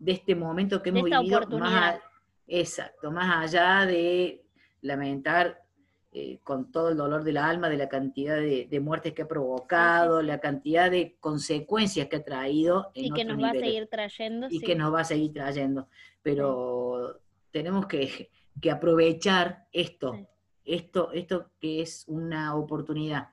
de 0.00 0.12
este 0.12 0.34
momento 0.34 0.82
que 0.82 0.88
hemos 0.88 1.04
vivido. 1.04 1.46
Más 1.60 2.00
exacto, 2.48 3.12
más 3.12 3.44
allá 3.44 3.86
de 3.86 4.44
lamentar 4.80 5.62
eh, 6.10 6.40
con 6.42 6.72
todo 6.72 6.88
el 6.88 6.96
dolor 6.96 7.22
del 7.22 7.36
alma 7.36 7.68
de 7.68 7.76
la 7.76 7.88
cantidad 7.88 8.38
de, 8.38 8.80
muertes 8.80 9.12
que 9.12 9.22
ha 9.22 9.28
provocado, 9.28 10.20
la 10.20 10.40
cantidad 10.40 10.90
de 10.90 11.16
consecuencias 11.20 12.08
que 12.08 12.16
ha 12.16 12.24
traído. 12.24 12.90
y 12.92 13.12
que 13.12 13.24
nos 13.24 13.40
va 13.40 13.50
a 13.50 13.52
seguir 13.52 13.86
trayendo. 13.86 14.48
Y 14.50 14.60
que 14.62 14.74
nos 14.74 14.92
va 14.92 15.02
a 15.02 15.04
seguir 15.04 15.32
trayendo. 15.32 15.86
Pero 16.22 17.20
tenemos 17.56 17.86
que, 17.86 18.28
aprovechar 18.70 19.66
esto, 19.72 20.28
esto, 20.62 21.10
esto 21.12 21.50
que 21.58 21.80
es 21.80 22.04
una 22.06 22.54
oportunidad. 22.54 23.28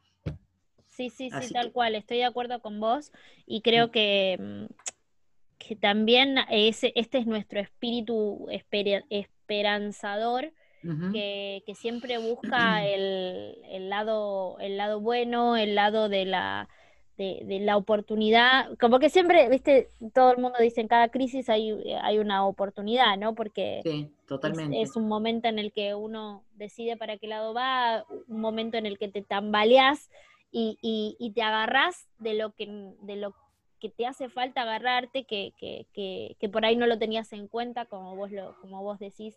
Sí, 0.87 1.09
sí, 1.09 1.29
sí, 1.29 1.53
tal 1.53 1.73
cual, 1.73 1.95
estoy 1.95 2.19
de 2.19 2.25
acuerdo 2.25 2.61
con 2.61 2.79
vos 2.79 3.11
y 3.45 3.61
creo 3.61 3.87
mm. 3.87 3.91
que, 3.91 4.37
mm, 4.39 4.65
que 5.57 5.75
también 5.75 6.37
ese, 6.49 6.93
este 6.95 7.17
es 7.17 7.25
nuestro 7.25 7.59
espíritu 7.59 8.47
esperanzador. 9.09 10.53
que, 11.11 11.73
siempre 11.75 12.17
busca 12.17 12.85
el, 12.87 13.57
el, 13.71 13.89
lado, 13.89 14.57
el 14.61 14.77
lado 14.77 15.01
bueno, 15.01 15.57
el 15.57 15.75
lado 15.75 16.07
de 16.07 16.23
la, 16.23 16.69
de, 17.17 17.59
la 17.61 17.77
oportunidad, 17.77 18.75
como 18.79 18.99
que 18.99 19.09
siempre, 19.09 19.47
viste, 19.49 19.89
todo 20.13 20.31
el 20.31 20.39
mundo 20.39 20.57
dice 20.59 20.81
en 20.81 20.87
cada 20.87 21.09
crisis 21.09 21.49
hay, 21.49 21.71
hay 22.01 22.17
una 22.17 22.45
oportunidad, 22.45 23.17
¿no? 23.17 23.35
Porque 23.35 23.81
Es, 24.81 24.95
un 24.95 25.07
momento 25.07 25.47
en 25.47 25.59
el 25.59 25.71
que 25.71 25.93
uno 25.93 26.43
decide 26.55 26.97
para 26.97 27.17
qué 27.17 27.27
lado 27.27 27.53
va, 27.53 28.05
un 28.27 28.41
momento 28.41 28.77
en 28.77 28.85
el 28.85 28.97
que 28.97 29.09
te 29.09 29.21
tambaleas 29.21 30.09
y, 30.51 30.77
y, 30.81 31.31
te 31.31 31.41
agarras 31.41 32.07
de 32.19 32.35
lo 32.35 32.51
que, 32.51 32.67
de 33.01 33.15
lo 33.15 33.33
que 33.79 33.89
te 33.89 34.05
hace 34.05 34.29
falta 34.29 34.61
agarrarte, 34.61 35.23
que, 35.25 35.53
que, 35.57 35.85
que, 35.93 36.35
que, 36.39 36.49
por 36.49 36.63
ahí 36.65 36.75
no 36.75 36.87
lo 36.87 36.97
tenías 36.97 37.33
en 37.33 37.47
cuenta, 37.47 37.85
como 37.85 38.15
vos, 38.15 38.31
lo, 38.31 38.55
como 38.61 38.81
vos 38.83 38.99
decís 38.99 39.35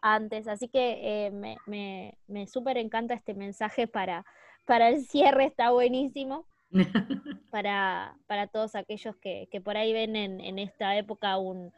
antes. 0.00 0.46
Así 0.46 0.68
que 0.68 1.26
eh, 1.26 1.30
me, 1.30 1.56
me, 1.66 2.14
me 2.26 2.46
súper 2.46 2.78
encanta 2.78 3.14
este 3.14 3.34
mensaje 3.34 3.86
para, 3.86 4.24
para 4.66 4.88
el 4.90 5.04
cierre, 5.04 5.46
está 5.46 5.70
buenísimo. 5.70 6.44
para, 7.50 8.16
para 8.26 8.46
todos 8.46 8.74
aquellos 8.74 9.16
que, 9.16 9.48
por 9.64 9.76
ahí 9.76 9.92
ven 9.92 10.16
en, 10.16 10.58
esta 10.58 10.96
época 10.96 11.38
un, 11.38 11.72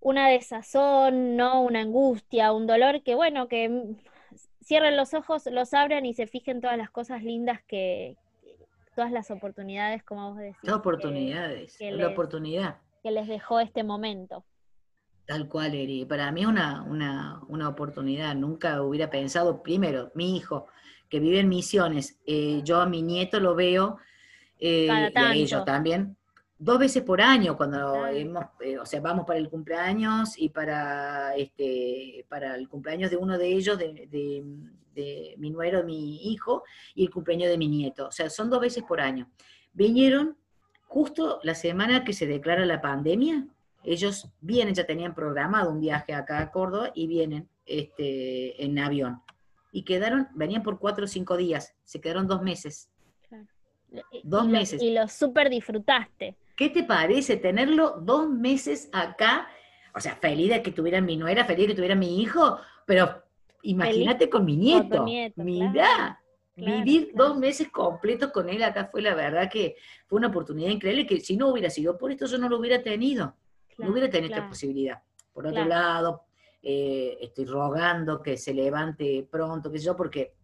una 0.00 0.28
desazón, 0.28 1.36
¿no? 1.36 1.62
Una 1.62 1.80
angustia, 1.80 2.52
un 2.52 2.66
dolor, 2.66 3.02
que 3.02 3.14
bueno, 3.14 3.48
que 3.48 3.96
cierren 4.62 4.96
los 4.96 5.14
ojos, 5.14 5.46
los 5.46 5.74
abran 5.74 6.04
y 6.06 6.14
se 6.14 6.26
fijen 6.26 6.60
todas 6.60 6.76
las 6.76 6.90
cosas 6.90 7.22
lindas 7.22 7.60
que, 7.66 8.16
todas 8.94 9.12
las 9.12 9.30
oportunidades, 9.30 10.02
como 10.02 10.30
vos 10.30 10.38
decís. 10.38 10.58
Las 10.62 10.76
oportunidades, 10.76 11.76
la 11.80 12.08
oportunidad. 12.08 12.78
Que 13.02 13.10
les 13.10 13.28
dejó 13.28 13.60
este 13.60 13.82
momento. 13.82 14.44
Tal 15.26 15.48
cual, 15.48 15.74
Eri. 15.74 16.04
Para 16.04 16.30
mí 16.32 16.44
una, 16.44 16.82
una, 16.82 17.40
una 17.48 17.68
oportunidad. 17.68 18.34
Nunca 18.34 18.82
hubiera 18.82 19.08
pensado, 19.10 19.62
primero, 19.62 20.10
mi 20.14 20.36
hijo, 20.36 20.66
que 21.10 21.20
vive 21.20 21.40
en 21.40 21.48
Misiones, 21.48 22.18
eh, 22.24 22.62
yo 22.64 22.80
a 22.80 22.86
mi 22.86 23.02
nieto 23.02 23.40
lo 23.40 23.54
veo, 23.54 23.98
eh, 24.58 24.86
y 24.86 25.18
a 25.18 25.34
ellos 25.34 25.64
también, 25.64 26.16
dos 26.56 26.78
veces 26.78 27.02
por 27.02 27.20
año, 27.20 27.56
cuando 27.56 28.06
hemos, 28.06 28.44
eh, 28.60 28.78
o 28.78 28.86
sea, 28.86 29.00
vamos 29.00 29.26
para 29.26 29.40
el 29.40 29.50
cumpleaños 29.50 30.38
y 30.38 30.50
para, 30.50 31.34
este, 31.34 32.24
para 32.28 32.54
el 32.54 32.68
cumpleaños 32.68 33.10
de 33.10 33.16
uno 33.16 33.36
de 33.36 33.48
ellos, 33.48 33.76
de, 33.76 34.06
de, 34.08 35.34
mi 35.38 35.50
nuero, 35.50 35.82
mi 35.82 36.30
hijo, 36.30 36.62
y 36.94 37.04
el 37.04 37.10
cumpleaños 37.10 37.48
de 37.48 37.56
mi 37.56 37.68
nieto. 37.68 38.08
O 38.08 38.12
sea, 38.12 38.28
son 38.28 38.50
dos 38.50 38.60
veces 38.60 38.84
por 38.84 39.00
año. 39.00 39.30
Vinieron 39.72 40.36
justo 40.86 41.40
la 41.42 41.54
semana 41.54 42.04
que 42.04 42.12
se 42.12 42.26
declara 42.26 42.66
la 42.66 42.82
pandemia, 42.82 43.46
ellos 43.82 44.28
vienen, 44.42 44.74
ya 44.74 44.84
tenían 44.84 45.14
programado 45.14 45.70
un 45.70 45.80
viaje 45.80 46.12
acá 46.12 46.40
a 46.40 46.50
Córdoba 46.50 46.90
y 46.94 47.06
vienen 47.06 47.48
este, 47.64 48.62
en 48.62 48.78
avión 48.78 49.22
y 49.72 49.84
quedaron, 49.84 50.28
venían 50.34 50.62
por 50.62 50.78
cuatro 50.78 51.04
o 51.04 51.08
cinco 51.08 51.36
días, 51.36 51.74
se 51.84 52.00
quedaron 52.00 52.26
dos 52.26 52.42
meses. 52.42 52.90
Dos 54.22 54.46
meses. 54.46 54.80
y 54.80 54.92
lo 54.92 55.08
súper 55.08 55.50
disfrutaste. 55.50 56.36
¿Qué 56.56 56.68
te 56.68 56.84
parece 56.84 57.36
tenerlo 57.36 58.00
dos 58.00 58.28
meses 58.28 58.88
acá? 58.92 59.48
O 59.94 60.00
sea, 60.00 60.14
feliz 60.14 60.50
de 60.50 60.62
que 60.62 60.70
tuviera 60.70 61.00
mi 61.00 61.16
nuera, 61.16 61.44
feliz 61.44 61.62
de 61.62 61.68
que 61.68 61.74
tuviera 61.74 61.96
mi 61.96 62.20
hijo, 62.20 62.58
pero 62.86 63.24
imagínate 63.62 64.30
con 64.30 64.44
mi 64.44 64.56
nieto. 64.56 65.04
Mira, 65.36 66.20
vivir 66.54 67.12
dos 67.14 67.36
meses 67.36 67.68
completos 67.70 68.30
con 68.30 68.48
él 68.48 68.62
acá 68.62 68.88
fue 68.92 69.02
la 69.02 69.14
verdad 69.14 69.50
que 69.50 69.76
fue 70.06 70.18
una 70.18 70.28
oportunidad 70.28 70.68
increíble 70.70 71.06
que 71.06 71.20
si 71.20 71.36
no 71.36 71.48
hubiera 71.48 71.70
sido 71.70 71.96
por 71.96 72.12
esto 72.12 72.26
yo 72.26 72.38
no 72.38 72.48
lo 72.48 72.58
hubiera 72.58 72.82
tenido. 72.82 73.34
no 73.78 73.90
hubiera 73.90 74.10
tenido 74.10 74.34
esta 74.34 74.48
posibilidad. 74.48 75.02
Por 75.32 75.46
otro 75.46 75.64
lado, 75.64 76.26
eh, 76.62 77.18
estoy 77.20 77.46
rogando 77.46 78.22
que 78.22 78.36
se 78.36 78.52
levante 78.52 79.26
pronto, 79.30 79.70
que 79.70 79.78
yo, 79.78 79.96
porque 79.96 80.34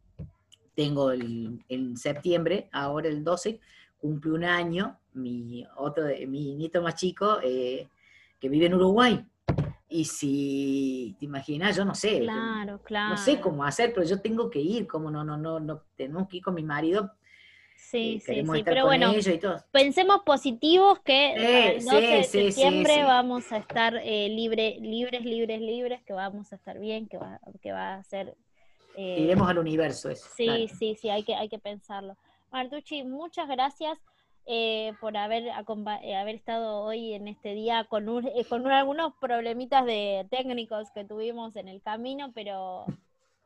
tengo 0.75 1.11
el, 1.11 1.63
en 1.69 1.97
septiembre, 1.97 2.69
ahora 2.73 3.09
el 3.09 3.25
12, 3.25 3.61
cumple 3.99 4.33
un 4.33 4.45
año, 4.45 4.99
mi, 5.15 5.67
otro, 5.77 6.05
mi 6.27 6.55
nieto 6.55 6.83
más 6.83 6.95
chico, 6.95 7.39
eh, 7.43 7.89
que 8.39 8.49
vive 8.49 8.67
en 8.67 8.75
Uruguay. 8.75 9.25
Y 9.89 10.05
si 10.05 11.17
te 11.19 11.27
imaginas, 11.27 11.77
yo 11.77 11.85
no 11.85 11.95
sé, 11.95 12.21
claro, 12.21 12.81
claro. 12.83 13.11
no 13.11 13.17
sé 13.17 13.41
cómo 13.41 13.65
hacer, 13.65 13.93
pero 13.95 14.05
yo 14.07 14.21
tengo 14.21 14.51
que 14.51 14.59
ir, 14.59 14.87
como 14.87 15.11
no, 15.11 15.25
no, 15.25 15.37
no, 15.37 15.61
no, 15.61 15.83
tenemos 15.97 16.29
que 16.29 16.39
ir 16.39 16.43
con 16.43 16.55
mi 16.55 16.65
marido 16.65 17.13
Sí, 17.91 18.19
sí, 18.19 18.45
sí, 18.45 18.63
pero 18.65 18.85
bueno, 18.85 19.13
pensemos 19.71 20.23
positivos 20.23 20.99
que 21.05 21.77
el 21.77 21.85
12 21.85 22.01
de 22.01 22.25
septiembre 22.25 23.05
vamos 23.05 23.53
a 23.53 23.59
estar 23.59 23.95
eh, 24.03 24.29
libre, 24.29 24.77
libres, 24.81 25.25
libres, 25.25 25.61
libres, 25.61 26.03
que 26.03 26.13
vamos 26.13 26.53
a 26.53 26.57
estar 26.57 26.81
bien, 26.81 27.07
que 27.07 27.17
va, 27.17 27.39
que 27.63 27.71
va 27.71 27.95
a 27.95 28.03
ser... 28.03 28.37
Eh, 28.97 29.21
Iremos 29.21 29.49
al 29.49 29.59
universo 29.59 30.11
eso. 30.11 30.29
Sí, 30.37 30.67
sí, 30.67 30.97
sí, 31.01 31.11
hay 31.11 31.23
que, 31.23 31.37
hay 31.37 31.49
que 31.49 31.61
pensarlo. 31.61 32.17
Martucci, 32.51 33.05
muchas 33.05 33.47
gracias 33.47 33.97
eh, 34.47 34.93
por 35.01 35.17
haber, 35.17 35.45
eh, 35.45 36.17
haber 36.17 36.35
estado 36.35 36.81
hoy 36.83 37.15
en 37.15 37.29
este 37.29 37.55
día 37.55 37.85
con, 37.85 38.09
un, 38.09 38.29
con 38.49 38.67
algunos 38.67 39.15
problemitas 39.21 39.87
de 39.87 40.27
técnicos 40.29 40.91
que 40.91 41.05
tuvimos 41.05 41.55
en 41.55 41.69
el 41.69 41.81
camino, 41.83 42.33
pero 42.35 42.85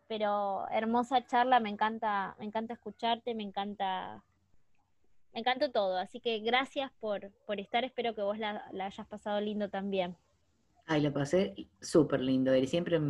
pero 0.09 0.69
hermosa 0.71 1.25
charla, 1.25 1.61
me 1.61 1.69
encanta, 1.69 2.35
me 2.41 2.45
encanta 2.45 2.75
escucharte, 2.75 3.33
me 3.33 3.45
encanta 3.45 4.25
me 5.33 5.41
encantó 5.41 5.71
todo, 5.71 5.97
así 5.99 6.21
que 6.21 6.41
gracias 6.41 6.91
por, 7.01 7.31
por 7.47 7.61
estar, 7.61 7.85
espero 7.85 8.15
que 8.15 8.23
vos 8.23 8.39
la, 8.39 8.65
hayas 8.73 9.07
pasado 9.07 9.41
lindo 9.41 9.69
también. 9.69 10.17
Ay, 10.87 11.03
lo 11.03 11.13
pasé 11.13 11.55
súper 11.81 12.21
lindo, 12.21 12.55
y 12.55 12.67
siempre 12.67 13.01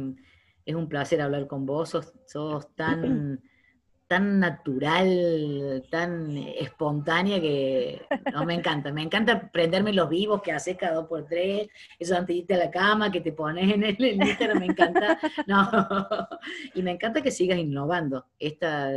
es 0.66 0.74
un 0.74 0.88
placer 0.88 1.20
hablar 1.20 1.47
con 1.47 1.64
vos, 1.64 1.97
sos, 2.26 2.74
tan, 2.74 3.40
tan 4.06 4.38
natural, 4.38 5.82
tan 5.90 6.36
espontánea 6.36 7.40
que 7.40 8.02
no, 8.34 8.44
me 8.44 8.55
encanta, 8.55 8.92
me 8.92 9.02
encanta 9.02 9.51
prenderme 9.51 9.94
los 9.94 10.10
vivos 10.10 10.42
que 10.42 10.52
haces 10.52 10.76
cada 10.76 10.97
dos 10.97 11.06
por 11.06 11.24
tres, 11.24 11.68
eso 11.98 12.16
antes 12.16 12.34
de 12.34 12.40
irte 12.40 12.55
a 12.55 12.59
la 12.59 12.70
cama, 12.70 13.10
que 13.10 13.22
te 13.22 13.32
pones 13.32 13.72
en 13.72 13.82
el, 13.82 13.97
Instagram, 13.98 14.59
me 14.59 14.66
encanta, 14.66 15.18
no, 15.47 16.28
y 16.74 16.82
me 16.82 16.90
encanta 16.90 17.22
que 17.22 17.30
sigas 17.30 17.59
innovando 17.59 18.26
esta, 18.38 18.92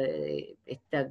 esta 0.65 1.09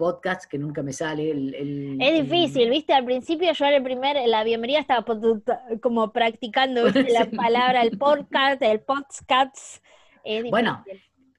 podcast 0.00 0.50
que 0.50 0.56
nunca 0.56 0.82
me 0.82 0.94
sale. 0.94 1.30
El, 1.30 1.98
es 2.00 2.22
difícil, 2.22 2.70
viste, 2.70 2.94
al 2.94 3.04
principio 3.04 3.52
yo 3.52 3.66
en 3.66 3.74
el 3.74 3.82
primer, 3.82 4.16
la 4.26 4.42
bienvenida 4.44 4.78
estaba 4.78 5.04
como 5.82 6.10
practicando 6.10 6.84
la 7.18 7.26
palabra, 7.26 7.82
el 7.82 7.98
podcast, 7.98 8.62
el 8.62 8.80
podcast, 8.80 9.84
bueno, 10.48 10.82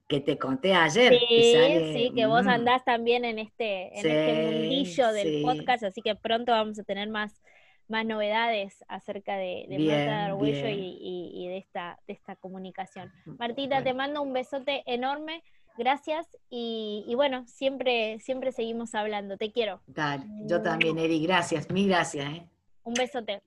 que 0.07 0.19
te 0.19 0.37
conté 0.37 0.75
ayer. 0.75 1.11
Sí, 1.13 1.25
que 1.27 1.93
sí, 1.95 2.11
que 2.15 2.27
vos 2.27 2.43
mm. 2.43 2.49
andás 2.49 2.85
también 2.85 3.25
en 3.25 3.39
este, 3.39 3.99
en 3.99 4.05
este 4.05 4.51
mundillo 4.51 5.11
del 5.11 5.41
podcast, 5.41 5.83
así 5.83 6.03
que 6.03 6.13
pronto 6.15 6.51
vamos 6.51 6.77
a 6.77 6.83
tener 6.83 7.09
más, 7.09 7.41
más 7.87 8.05
novedades 8.05 8.85
acerca 8.87 9.37
de, 9.37 9.65
de 9.69 9.79
Marta 9.79 9.95
de 9.95 10.09
Arguello 10.11 10.67
y, 10.69 11.47
de, 11.47 11.57
esta, 11.57 11.97
de 12.05 12.13
esta 12.13 12.35
comunicación. 12.35 13.11
Mm, 13.25 13.37
Martita, 13.39 13.83
te 13.83 13.95
mando 13.95 14.21
un 14.21 14.33
besote 14.33 14.83
enorme. 14.85 15.41
Gracias 15.77 16.27
y, 16.49 17.05
y, 17.07 17.15
bueno, 17.15 17.45
siempre, 17.47 18.19
siempre 18.19 18.51
seguimos 18.51 18.93
hablando. 18.95 19.37
Te 19.37 19.51
quiero. 19.51 19.81
Dale, 19.87 20.25
yo 20.45 20.61
también, 20.61 20.97
Eri, 20.97 21.23
gracias, 21.23 21.69
mil 21.69 21.87
gracias. 21.87 22.33
¿eh? 22.33 22.45
Un 22.83 22.93
besote. 22.93 23.41